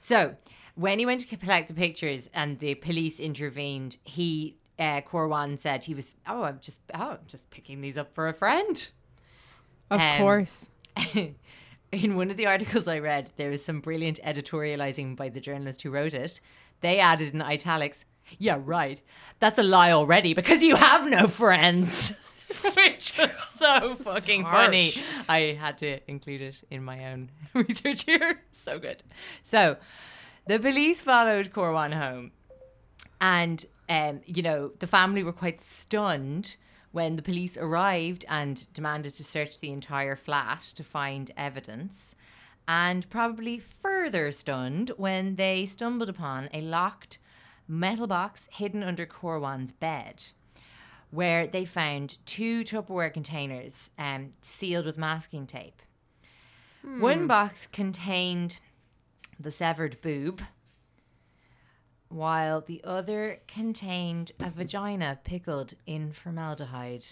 So 0.00 0.36
when 0.74 0.98
he 0.98 1.06
went 1.06 1.20
to 1.20 1.36
collect 1.36 1.68
the 1.68 1.74
pictures 1.74 2.30
and 2.32 2.58
the 2.58 2.74
police 2.76 3.18
intervened, 3.20 3.98
he 4.04 4.56
uh, 4.78 5.00
Corwan 5.02 5.58
said 5.58 5.84
he 5.84 5.94
was 5.94 6.14
oh 6.26 6.44
I'm 6.44 6.58
just 6.60 6.80
oh 6.94 7.10
I'm 7.12 7.26
just 7.26 7.48
picking 7.50 7.80
these 7.80 7.98
up 7.98 8.14
for 8.14 8.28
a 8.28 8.32
friend. 8.34 8.88
Of 9.90 10.00
Um, 10.00 10.18
course. 10.18 10.70
In 11.92 12.16
one 12.16 12.30
of 12.30 12.38
the 12.38 12.46
articles 12.46 12.88
I 12.88 12.98
read, 13.00 13.32
there 13.36 13.50
was 13.50 13.62
some 13.62 13.80
brilliant 13.80 14.18
editorializing 14.24 15.14
by 15.14 15.28
the 15.28 15.40
journalist 15.40 15.82
who 15.82 15.90
wrote 15.90 16.14
it. 16.14 16.40
They 16.80 16.98
added 16.98 17.34
in 17.34 17.42
italics, 17.42 18.04
"Yeah, 18.38 18.58
right. 18.64 19.00
That's 19.40 19.58
a 19.58 19.62
lie 19.62 19.92
already 19.92 20.32
because 20.32 20.62
you 20.62 20.76
have 20.76 21.10
no 21.10 21.28
friends." 21.28 22.14
Was 23.22 23.48
so 23.58 23.94
fucking 23.94 24.44
funny. 24.44 24.92
I 25.28 25.56
had 25.58 25.78
to 25.78 25.98
include 26.10 26.42
it 26.42 26.62
in 26.70 26.82
my 26.82 27.12
own 27.12 27.30
research 27.54 28.04
here. 28.04 28.40
So 28.52 28.78
good. 28.78 29.02
So, 29.42 29.76
the 30.46 30.58
police 30.58 31.00
followed 31.00 31.52
Corwan 31.52 31.92
home, 31.94 32.30
and 33.20 33.66
um, 33.88 34.20
you 34.24 34.42
know 34.42 34.70
the 34.78 34.86
family 34.86 35.24
were 35.24 35.32
quite 35.32 35.60
stunned 35.60 36.56
when 36.92 37.16
the 37.16 37.22
police 37.22 37.56
arrived 37.56 38.24
and 38.28 38.72
demanded 38.72 39.14
to 39.14 39.24
search 39.24 39.58
the 39.58 39.72
entire 39.72 40.14
flat 40.14 40.60
to 40.76 40.84
find 40.84 41.32
evidence, 41.36 42.14
and 42.68 43.08
probably 43.10 43.58
further 43.58 44.30
stunned 44.30 44.92
when 44.96 45.34
they 45.36 45.66
stumbled 45.66 46.08
upon 46.08 46.48
a 46.52 46.60
locked 46.60 47.18
metal 47.66 48.06
box 48.06 48.48
hidden 48.52 48.82
under 48.82 49.06
Corwan's 49.06 49.72
bed 49.72 50.24
where 51.12 51.46
they 51.46 51.64
found 51.64 52.16
two 52.26 52.64
Tupperware 52.64 53.12
containers 53.12 53.90
um, 53.98 54.32
sealed 54.40 54.86
with 54.86 54.98
masking 54.98 55.46
tape. 55.46 55.80
One 56.98 57.28
box 57.28 57.68
contained 57.70 58.58
the 59.38 59.52
severed 59.52 60.00
boob, 60.00 60.42
while 62.08 62.60
the 62.60 62.80
other 62.84 63.40
contained 63.46 64.32
a 64.40 64.50
vagina 64.50 65.18
pickled 65.22 65.74
in 65.86 66.12
formaldehyde. 66.12 67.04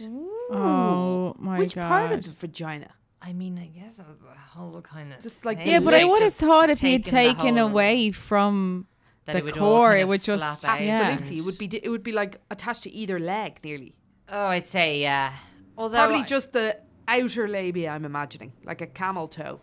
Oh 0.51 1.35
my 1.39 1.59
Which 1.59 1.75
god. 1.77 1.89
part 1.89 2.13
of 2.13 2.25
the 2.25 2.31
vagina? 2.39 2.91
I 3.23 3.33
mean, 3.33 3.59
I 3.59 3.67
guess 3.67 3.99
it 3.99 4.07
was 4.09 4.23
a 4.23 4.39
whole 4.39 4.81
kind 4.81 5.13
of 5.13 5.21
Just 5.23 5.45
like 5.45 5.59
thing. 5.59 5.69
yeah, 5.69 5.79
but 5.81 5.95
I 5.95 6.05
would 6.05 6.23
have 6.23 6.35
thought 6.35 6.71
if 6.71 6.81
he 6.81 6.93
had 6.95 7.05
taken 7.05 7.15
the 7.29 7.35
taken 7.35 7.57
whole- 7.59 7.69
away 7.69 8.11
from 8.13 8.87
that 9.27 9.33
the 9.33 9.39
it 9.39 9.45
would 9.45 9.59
all 9.59 9.77
core, 9.77 9.89
kind 9.91 10.01
it 10.01 10.09
would 10.09 10.23
just 10.23 10.61
flap 10.61 10.75
out 10.75 10.85
yeah. 10.85 11.01
Absolutely, 11.01 11.39
it 11.39 11.45
would 11.45 11.59
be. 11.59 11.67
It 11.83 11.89
would 11.89 12.03
be 12.03 12.13
like 12.13 12.41
attached 12.51 12.83
to 12.85 12.91
either 12.93 13.19
leg, 13.19 13.61
nearly. 13.63 13.95
Oh, 14.29 14.47
I'd 14.47 14.67
say 14.67 15.01
yeah. 15.01 15.35
Although 15.77 15.99
Probably 15.99 16.21
I- 16.21 16.25
just 16.25 16.53
the 16.53 16.79
outer 17.09 17.49
labia. 17.49 17.91
I'm 17.91 18.05
imagining, 18.05 18.53
like 18.65 18.81
a 18.81 18.87
camel 18.87 19.29
toe. 19.29 19.61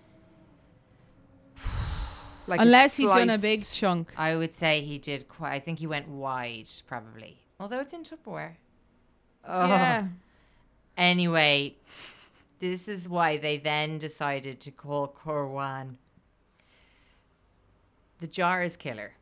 Like 2.49 2.61
Unless 2.61 2.95
he'd 2.95 3.07
done 3.09 3.29
a 3.29 3.38
big 3.38 3.65
chunk. 3.65 4.13
I 4.15 4.38
would 4.38 4.53
say 4.53 4.79
he 4.79 4.97
did 4.97 5.27
quite. 5.27 5.51
I 5.51 5.59
think 5.59 5.79
he 5.79 5.88
went 5.88 6.07
wide, 6.07 6.69
probably. 6.88 7.41
Although 7.59 7.81
it's 7.81 7.91
in 7.91 8.03
Tupperware. 8.03 8.53
Oh. 9.45 9.67
Yeah. 9.67 10.07
Anyway, 10.95 11.75
this 12.59 12.88
is 12.88 13.09
why 13.09 13.35
they 13.35 13.57
then 13.57 13.97
decided 13.99 14.61
to 14.61 14.71
call 14.71 15.09
Corwan 15.09 15.97
the 18.19 18.27
Jars 18.27 18.77
Killer. 18.77 19.13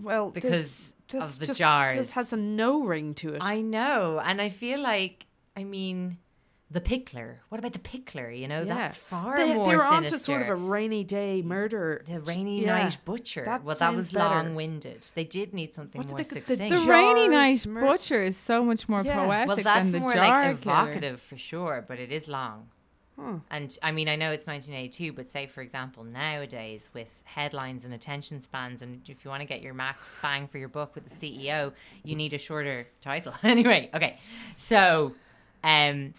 Well, 0.00 0.30
Because 0.30 0.74
this, 1.10 1.22
of 1.22 1.38
the 1.38 1.46
just, 1.46 1.58
jars. 1.58 1.96
This 1.96 2.12
has 2.12 2.32
a 2.32 2.36
no 2.36 2.84
ring 2.84 3.14
to 3.14 3.34
it. 3.34 3.38
I 3.42 3.60
know, 3.60 4.20
and 4.24 4.40
I 4.40 4.48
feel 4.50 4.80
like, 4.80 5.26
I 5.56 5.64
mean, 5.64 6.18
the 6.70 6.80
Pickler. 6.80 7.36
What 7.48 7.58
about 7.58 7.72
the 7.74 7.78
Pickler? 7.78 8.36
You 8.36 8.48
know, 8.48 8.62
Yeah. 8.62 8.74
that's 8.74 8.96
far 8.96 9.38
they, 9.38 9.54
more 9.54 9.68
they 9.70 9.76
were 9.76 9.82
sinister. 9.84 9.94
onto 10.14 10.18
sort 10.18 10.42
of 10.42 10.48
a 10.48 10.54
rainy 10.56 11.04
day 11.04 11.40
murder. 11.42 12.02
the 12.06 12.20
rainy 12.20 12.62
Yeah, 12.64 12.78
night 12.82 12.98
butcher. 13.04 13.44
that 13.44 13.62
well, 13.62 13.76
that 13.76 13.94
was 13.94 14.12
long-winded. 14.12 15.06
They 15.14 15.24
did 15.24 15.54
need 15.54 15.74
something 15.74 16.00
What 16.00 16.08
more 16.10 16.18
the- 16.18 16.24
succinct. 16.24 16.48
the 16.48 16.56
The 16.56 16.68
Jars 16.70 16.86
rainy 16.86 17.28
night 17.28 17.66
mur- 17.66 17.82
butcher 17.82 18.20
is 18.20 18.36
so 18.36 18.64
much 18.64 18.88
more 18.88 19.02
Yeah. 19.02 19.24
poetic 19.24 19.46
well, 19.46 19.56
than 19.56 19.64
that's 19.64 19.90
the 19.92 20.00
more 20.00 20.12
jar 20.12 20.42
like 20.48 20.60
killer. 20.60 20.74
evocative 20.74 21.20
for 21.20 21.36
sure, 21.36 21.84
but 21.86 21.98
it 22.00 22.10
is 22.10 22.26
long. 22.26 22.68
And 23.50 23.78
I 23.82 23.92
mean, 23.92 24.08
I 24.08 24.16
know 24.16 24.30
it's 24.30 24.46
1982, 24.46 25.12
but 25.12 25.30
say, 25.30 25.46
for 25.46 25.62
example, 25.62 26.04
nowadays 26.04 26.90
with 26.92 27.22
headlines 27.24 27.84
and 27.84 27.94
attention 27.94 28.42
spans, 28.42 28.82
and 28.82 29.00
if 29.08 29.24
you 29.24 29.30
want 29.30 29.40
to 29.40 29.46
get 29.46 29.62
your 29.62 29.74
max 29.74 30.00
bang 30.20 30.46
for 30.48 30.58
your 30.58 30.68
buck 30.68 30.94
with 30.94 31.08
the 31.08 31.32
SEO, 31.32 31.72
you 32.02 32.14
need 32.14 32.34
a 32.34 32.38
shorter 32.38 32.86
title. 33.00 33.32
anyway, 33.42 33.90
okay. 33.94 34.18
So, 34.56 35.14
um, 35.64 36.12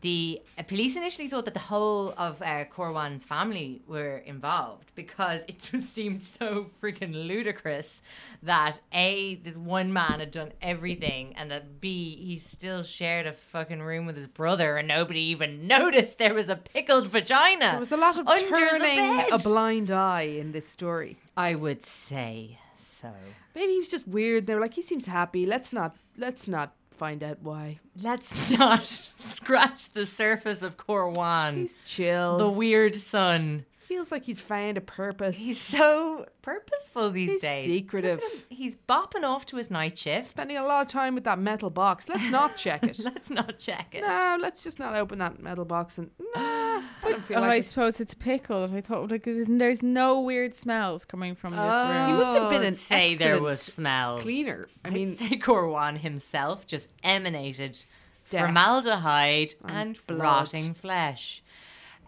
the 0.00 0.42
uh, 0.56 0.62
police 0.62 0.96
initially 0.96 1.28
thought 1.28 1.44
that 1.46 1.54
the 1.54 1.60
whole 1.60 2.14
of 2.16 2.40
uh, 2.42 2.64
Corwan's 2.66 3.24
family 3.24 3.82
were 3.86 4.18
involved 4.18 4.92
because 4.94 5.42
it 5.48 5.58
just 5.72 5.94
seemed 5.94 6.22
so 6.22 6.66
freaking 6.82 7.14
ludicrous 7.26 8.02
that 8.42 8.80
A, 8.92 9.36
this 9.36 9.56
one 9.56 9.92
man 9.92 10.20
had 10.20 10.30
done 10.30 10.52
everything, 10.62 11.34
and 11.36 11.50
that 11.50 11.80
B, 11.80 12.16
he 12.16 12.38
still 12.38 12.82
shared 12.82 13.26
a 13.26 13.32
fucking 13.32 13.82
room 13.82 14.06
with 14.06 14.16
his 14.16 14.26
brother 14.26 14.76
and 14.76 14.86
nobody 14.86 15.20
even 15.20 15.66
noticed 15.66 16.18
there 16.18 16.34
was 16.34 16.48
a 16.48 16.56
pickled 16.56 17.08
vagina. 17.08 17.70
There 17.70 17.80
was 17.80 17.92
a 17.92 17.96
lot 17.96 18.18
of 18.18 18.26
turning 18.26 19.22
a 19.32 19.38
blind 19.38 19.90
eye 19.90 20.22
in 20.22 20.52
this 20.52 20.68
story. 20.68 21.16
I 21.36 21.54
would 21.54 21.84
say 21.84 22.58
so. 23.00 23.12
Maybe 23.54 23.72
he 23.72 23.78
was 23.78 23.90
just 23.90 24.06
weird. 24.06 24.46
They 24.46 24.54
were 24.54 24.60
like, 24.60 24.74
he 24.74 24.82
seems 24.82 25.06
happy. 25.06 25.46
Let's 25.46 25.72
not. 25.72 25.96
Let's 26.16 26.48
not 26.48 26.74
find 26.98 27.22
out 27.22 27.38
why. 27.42 27.78
Let's 28.02 28.50
not 28.50 28.86
scratch 29.18 29.90
the 29.90 30.04
surface 30.06 30.62
of 30.62 30.76
Corwan. 30.76 31.54
He's 31.56 31.80
chill. 31.86 32.38
the 32.38 32.50
weird 32.50 32.96
son. 32.96 33.64
Feels 33.88 34.12
like 34.12 34.24
he's 34.24 34.38
found 34.38 34.76
a 34.76 34.82
purpose. 34.82 35.38
He's 35.38 35.58
so 35.58 36.26
purposeful 36.42 37.10
these 37.10 37.30
He's 37.30 37.40
days. 37.40 37.66
secretive. 37.66 38.20
Look 38.20 38.30
at 38.32 38.38
him. 38.38 38.44
He's 38.50 38.76
bopping 38.86 39.22
off 39.22 39.46
to 39.46 39.56
his 39.56 39.70
night 39.70 39.96
shift. 39.96 40.28
spending 40.28 40.58
a 40.58 40.62
lot 40.62 40.82
of 40.82 40.88
time 40.88 41.14
with 41.14 41.24
that 41.24 41.38
metal 41.38 41.70
box. 41.70 42.06
Let's 42.06 42.28
not 42.30 42.58
check 42.58 42.84
it. 42.84 42.98
Let's 43.04 43.30
not 43.30 43.56
check 43.58 43.94
it. 43.94 44.02
no, 44.02 44.36
let's 44.42 44.62
just 44.62 44.78
not 44.78 44.94
open 44.94 45.18
that 45.20 45.40
metal 45.40 45.64
box 45.64 45.96
and. 45.96 46.10
Nah, 46.34 46.34
I 46.36 46.82
don't 47.02 47.24
feel 47.24 47.38
oh, 47.38 47.40
like 47.40 47.50
I 47.50 47.54
it. 47.56 47.64
suppose 47.64 47.98
it's 47.98 48.12
pickled. 48.12 48.74
I 48.74 48.82
thought 48.82 49.10
like 49.10 49.24
there's 49.24 49.82
no 49.82 50.20
weird 50.20 50.54
smells 50.54 51.06
coming 51.06 51.34
from 51.34 51.52
this 51.52 51.60
room. 51.60 52.08
He 52.08 52.12
must 52.12 52.36
have 52.38 52.50
been 52.50 52.64
an 52.64 52.74
say 52.74 53.14
there 53.14 53.40
was 53.40 53.58
smells. 53.58 54.20
cleaner. 54.20 54.68
I 54.84 54.88
I'd 54.88 54.92
mean, 54.94 55.16
say 55.18 55.38
Corwan 55.38 55.96
himself 56.00 56.66
just 56.66 56.88
emanated 57.02 57.84
Death. 58.30 58.44
formaldehyde 58.44 59.54
and, 59.66 59.98
blood. 60.06 60.20
rotting 60.20 60.74
flesh. 60.74 61.42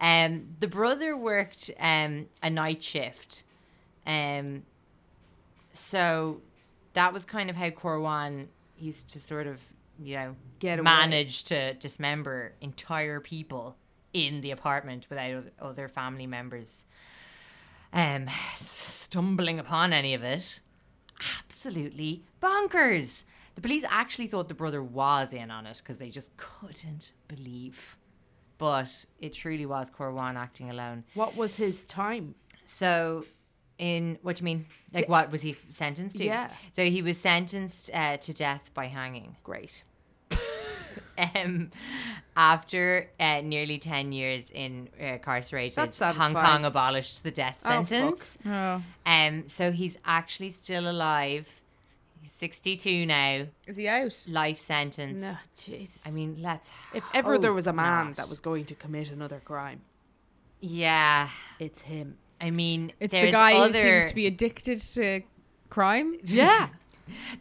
Um, 0.01 0.55
the 0.59 0.67
brother 0.67 1.15
worked 1.15 1.69
um, 1.79 2.27
a 2.41 2.49
night 2.49 2.81
shift, 2.81 3.43
um, 4.05 4.63
so 5.73 6.41
that 6.93 7.13
was 7.13 7.23
kind 7.23 7.49
of 7.49 7.55
how 7.55 7.69
Corwan 7.69 8.47
used 8.79 9.09
to 9.09 9.19
sort 9.19 9.45
of, 9.47 9.59
you 10.03 10.15
know, 10.15 10.35
Get 10.59 10.79
away. 10.79 10.85
manage 10.85 11.43
to 11.45 11.75
dismember 11.75 12.53
entire 12.61 13.19
people 13.19 13.75
in 14.13 14.41
the 14.41 14.51
apartment 14.51 15.05
without 15.09 15.45
other 15.61 15.87
family 15.87 16.27
members 16.27 16.83
um, 17.93 18.27
stumbling 18.59 19.59
upon 19.59 19.93
any 19.93 20.13
of 20.13 20.23
it. 20.23 20.61
Absolutely 21.39 22.23
bonkers. 22.41 23.23
The 23.55 23.61
police 23.61 23.83
actually 23.89 24.27
thought 24.27 24.47
the 24.47 24.53
brother 24.53 24.81
was 24.81 25.33
in 25.33 25.51
on 25.51 25.67
it 25.67 25.77
because 25.77 25.97
they 25.97 26.09
just 26.09 26.35
couldn't 26.37 27.13
believe. 27.27 27.97
But 28.61 29.05
it 29.19 29.33
truly 29.33 29.65
was 29.65 29.89
Corwan 29.89 30.35
acting 30.37 30.69
alone. 30.69 31.03
what 31.15 31.35
was 31.35 31.55
his 31.57 31.85
time? 31.85 32.35
So, 32.63 33.25
in 33.79 34.19
what 34.21 34.35
do 34.37 34.41
you 34.41 34.45
mean? 34.45 34.65
Like, 34.93 35.09
what 35.09 35.31
was 35.31 35.41
he 35.41 35.55
sentenced 35.71 36.17
to? 36.17 36.23
Yeah. 36.25 36.51
So 36.75 36.85
he 36.85 37.01
was 37.01 37.17
sentenced 37.17 37.89
uh, 37.93 38.17
to 38.17 38.33
death 38.33 38.69
by 38.73 38.85
hanging. 38.85 39.35
Great. 39.43 39.83
Um, 41.35 41.71
after 42.35 43.09
uh, 43.19 43.41
nearly 43.41 43.77
ten 43.77 44.11
years 44.11 44.49
in 44.51 44.89
uh, 44.99 45.05
incarcerated, 45.05 45.77
Hong. 45.95 46.33
Kong 46.33 46.65
abolished 46.65 47.23
the 47.23 47.31
death 47.31 47.57
Oh, 47.63 47.69
fuck. 47.69 47.87
sentence. 47.87 48.37
oh, 48.45 48.81
Um, 49.05 49.47
so 49.47 49.71
he's 49.71 49.97
actually 50.05 50.49
still 50.49 50.89
alive. 50.89 51.60
He's 52.41 52.49
sixty-two 52.49 53.05
now. 53.05 53.47
is 53.67 53.77
he 53.77 53.87
out? 53.87 54.25
Life 54.27 54.59
sentence. 54.59 55.21
No, 55.21 55.35
Jesus. 55.55 56.01
I 56.05 56.11
mean, 56.11 56.37
let's. 56.39 56.69
if 56.93 57.03
ever 57.13 57.37
there 57.37 57.53
was 57.53 57.67
a 57.67 57.73
man 57.73 58.07
not. 58.07 58.15
that 58.17 58.29
was 58.29 58.39
going 58.39 58.65
to 58.65 58.75
commit 58.75 59.11
another 59.11 59.41
crime, 59.43 59.81
yeah. 60.59 61.29
it's 61.59 61.81
him. 61.81 62.17
I 62.39 62.49
mean, 62.49 62.91
It's 62.99 63.11
there's 63.11 63.27
the 63.27 63.31
guy 63.31 63.53
other, 63.53 63.81
who 63.81 63.99
seems 63.99 64.09
to 64.09 64.15
be 64.15 64.27
addicted 64.27 64.81
to 64.81 65.21
crime. 65.69 66.17
Yeah. 66.25 66.69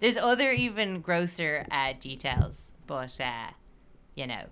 There's 0.01 0.17
other 0.17 0.51
even 0.51 1.01
grosser 1.01 1.65
uh, 1.71 1.93
details, 1.99 2.73
but 2.87 3.21
uh, 3.21 3.51
you 4.17 4.27
know, 4.27 4.45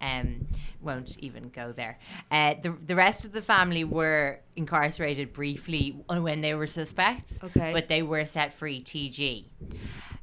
um, 0.00 0.46
won't 0.80 1.18
even 1.18 1.48
go 1.50 1.72
there. 1.72 1.98
Uh, 2.30 2.54
the 2.62 2.76
the 2.84 2.94
rest 2.94 3.24
of 3.24 3.32
the 3.32 3.42
family 3.42 3.84
were 3.84 4.40
incarcerated 4.56 5.32
briefly 5.32 5.96
when 6.08 6.40
they 6.40 6.54
were 6.54 6.66
suspects, 6.66 7.38
Okay. 7.42 7.72
but 7.72 7.88
they 7.88 8.02
were 8.02 8.24
set 8.24 8.52
free. 8.54 8.82
TG. 8.82 9.46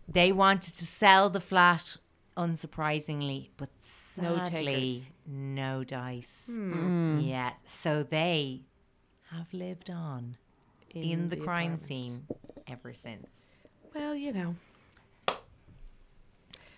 They 0.08 0.32
wanted 0.32 0.76
to 0.76 0.86
sell 0.86 1.30
the 1.30 1.40
flat, 1.40 1.98
unsurprisingly, 2.38 3.50
but 3.58 3.70
No 4.22 4.36
sadly, 4.44 5.00
takers. 5.00 5.08
no 5.28 5.84
dice. 5.84 6.44
Yeah, 6.48 7.52
so 7.66 8.04
they 8.04 8.62
have 9.32 9.52
lived 9.54 9.90
on 9.90 10.38
in, 10.94 11.30
the, 11.30 11.36
the 11.36 11.44
crime 11.44 11.74
apartment. 11.74 11.88
scene 11.88 12.28
ever 12.68 12.94
since. 12.94 13.28
Well, 13.96 14.14
you 14.16 14.32
know. 14.34 14.56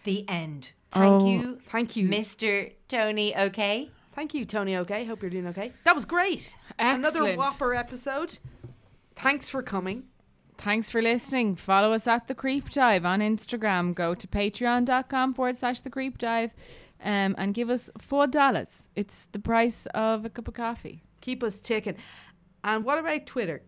The 0.04 0.24
end. 0.30 0.74
Thank 0.96 1.22
Oh. 1.22 1.28
you. 1.28 1.60
Thank 1.70 1.96
you. 1.96 2.08
Mr. 2.08 2.72
Tony, 2.88 3.36
okay? 3.38 3.92
Thank 4.14 4.34
you, 4.34 4.46
Tony. 4.46 4.78
Okay, 4.78 5.04
hope 5.06 5.22
you're 5.22 5.30
doing 5.30 5.48
okay. 5.48 5.72
That 5.84 5.94
was 5.94 6.06
great. 6.06 6.56
Another 6.80 7.36
whopper 7.36 7.74
episode. 7.76 8.38
Thanks 9.16 9.50
for 9.50 9.62
coming. 9.62 10.06
Thanks 10.58 10.90
for 10.90 11.02
listening. 11.02 11.56
Follow 11.56 11.92
us 11.92 12.08
at 12.08 12.28
The 12.28 12.34
Creep 12.36 12.70
Dive 12.70 13.06
on 13.06 13.20
Instagram. 13.20 13.94
Go 13.94 14.16
to 14.16 14.26
patreon.com 14.26 15.34
forward 15.34 15.58
slash 15.58 15.82
The 15.82 15.90
Creep 15.90 16.18
Dive 16.18 16.54
um, 17.04 17.36
and 17.38 17.54
give 17.54 17.70
us 17.70 17.90
$4. 18.00 18.88
It's 18.96 19.26
the 19.34 19.40
price 19.40 19.86
of 19.88 20.24
a 20.24 20.30
cup 20.30 20.48
of 20.48 20.54
coffee. 20.54 21.04
Keep 21.20 21.44
us 21.44 21.60
ticking. 21.60 21.98
And 22.64 22.86
what 22.86 22.98
about 22.98 23.26
Twitter? 23.26 23.64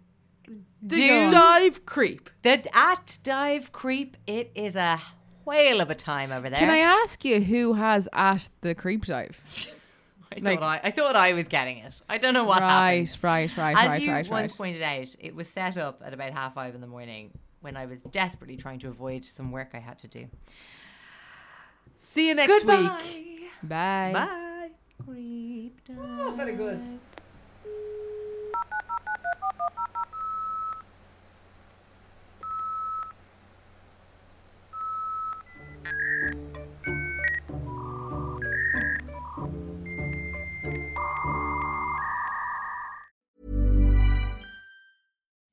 The 0.81 0.95
Do- 0.95 1.29
dive 1.29 1.85
creep. 1.85 2.29
The 2.43 2.63
at 2.73 3.17
dive 3.21 3.73
creep, 3.73 4.15
it 4.25 4.49
is 4.55 4.77
a 4.77 5.01
whale 5.47 5.81
of 5.81 5.89
a 5.89 5.95
time 5.95 6.31
over 6.31 6.49
there. 6.49 6.59
Can 6.59 6.69
I 6.69 6.77
ask 6.77 7.23
you 7.25 7.41
who 7.41 7.73
has 7.73 8.07
at 8.13 8.49
The 8.61 8.75
Creep 8.75 9.05
Dive? 9.05 9.39
I, 10.31 10.39
like- 10.41 10.59
thought 10.59 10.81
I, 10.83 10.87
I 10.87 10.91
thought 10.91 11.15
I 11.15 11.33
was 11.33 11.47
getting 11.47 11.77
it. 11.77 12.01
I 12.09 12.17
don't 12.17 12.33
know 12.33 12.43
what 12.43 12.61
right, 12.61 13.07
happened. 13.07 13.23
right, 13.23 13.57
right, 13.57 13.77
As 13.77 13.87
right, 13.87 14.01
you 14.01 14.11
right, 14.11 14.29
once 14.29 14.51
right. 14.51 14.57
pointed 14.57 14.81
out, 14.81 15.15
it 15.19 15.33
was 15.33 15.47
set 15.47 15.77
up 15.77 16.01
at 16.05 16.13
about 16.13 16.33
half 16.33 16.53
five 16.53 16.75
in 16.75 16.81
the 16.81 16.87
morning 16.87 17.31
when 17.61 17.77
I 17.77 17.85
was 17.85 18.01
desperately 18.03 18.57
trying 18.57 18.79
to 18.79 18.89
avoid 18.89 19.25
some 19.25 19.51
work 19.51 19.69
I 19.73 19.79
had 19.79 19.97
to 19.99 20.07
do. 20.07 20.27
See 21.97 22.27
you 22.27 22.35
next 22.35 22.59
Goodbye. 22.59 22.97
week. 23.03 23.49
Bye. 23.63 24.11
Bye. 24.13 24.69
Creep 25.05 25.83
dive. 25.85 25.97
Oh, 25.99 26.33
very 26.37 26.55
good. 26.55 26.81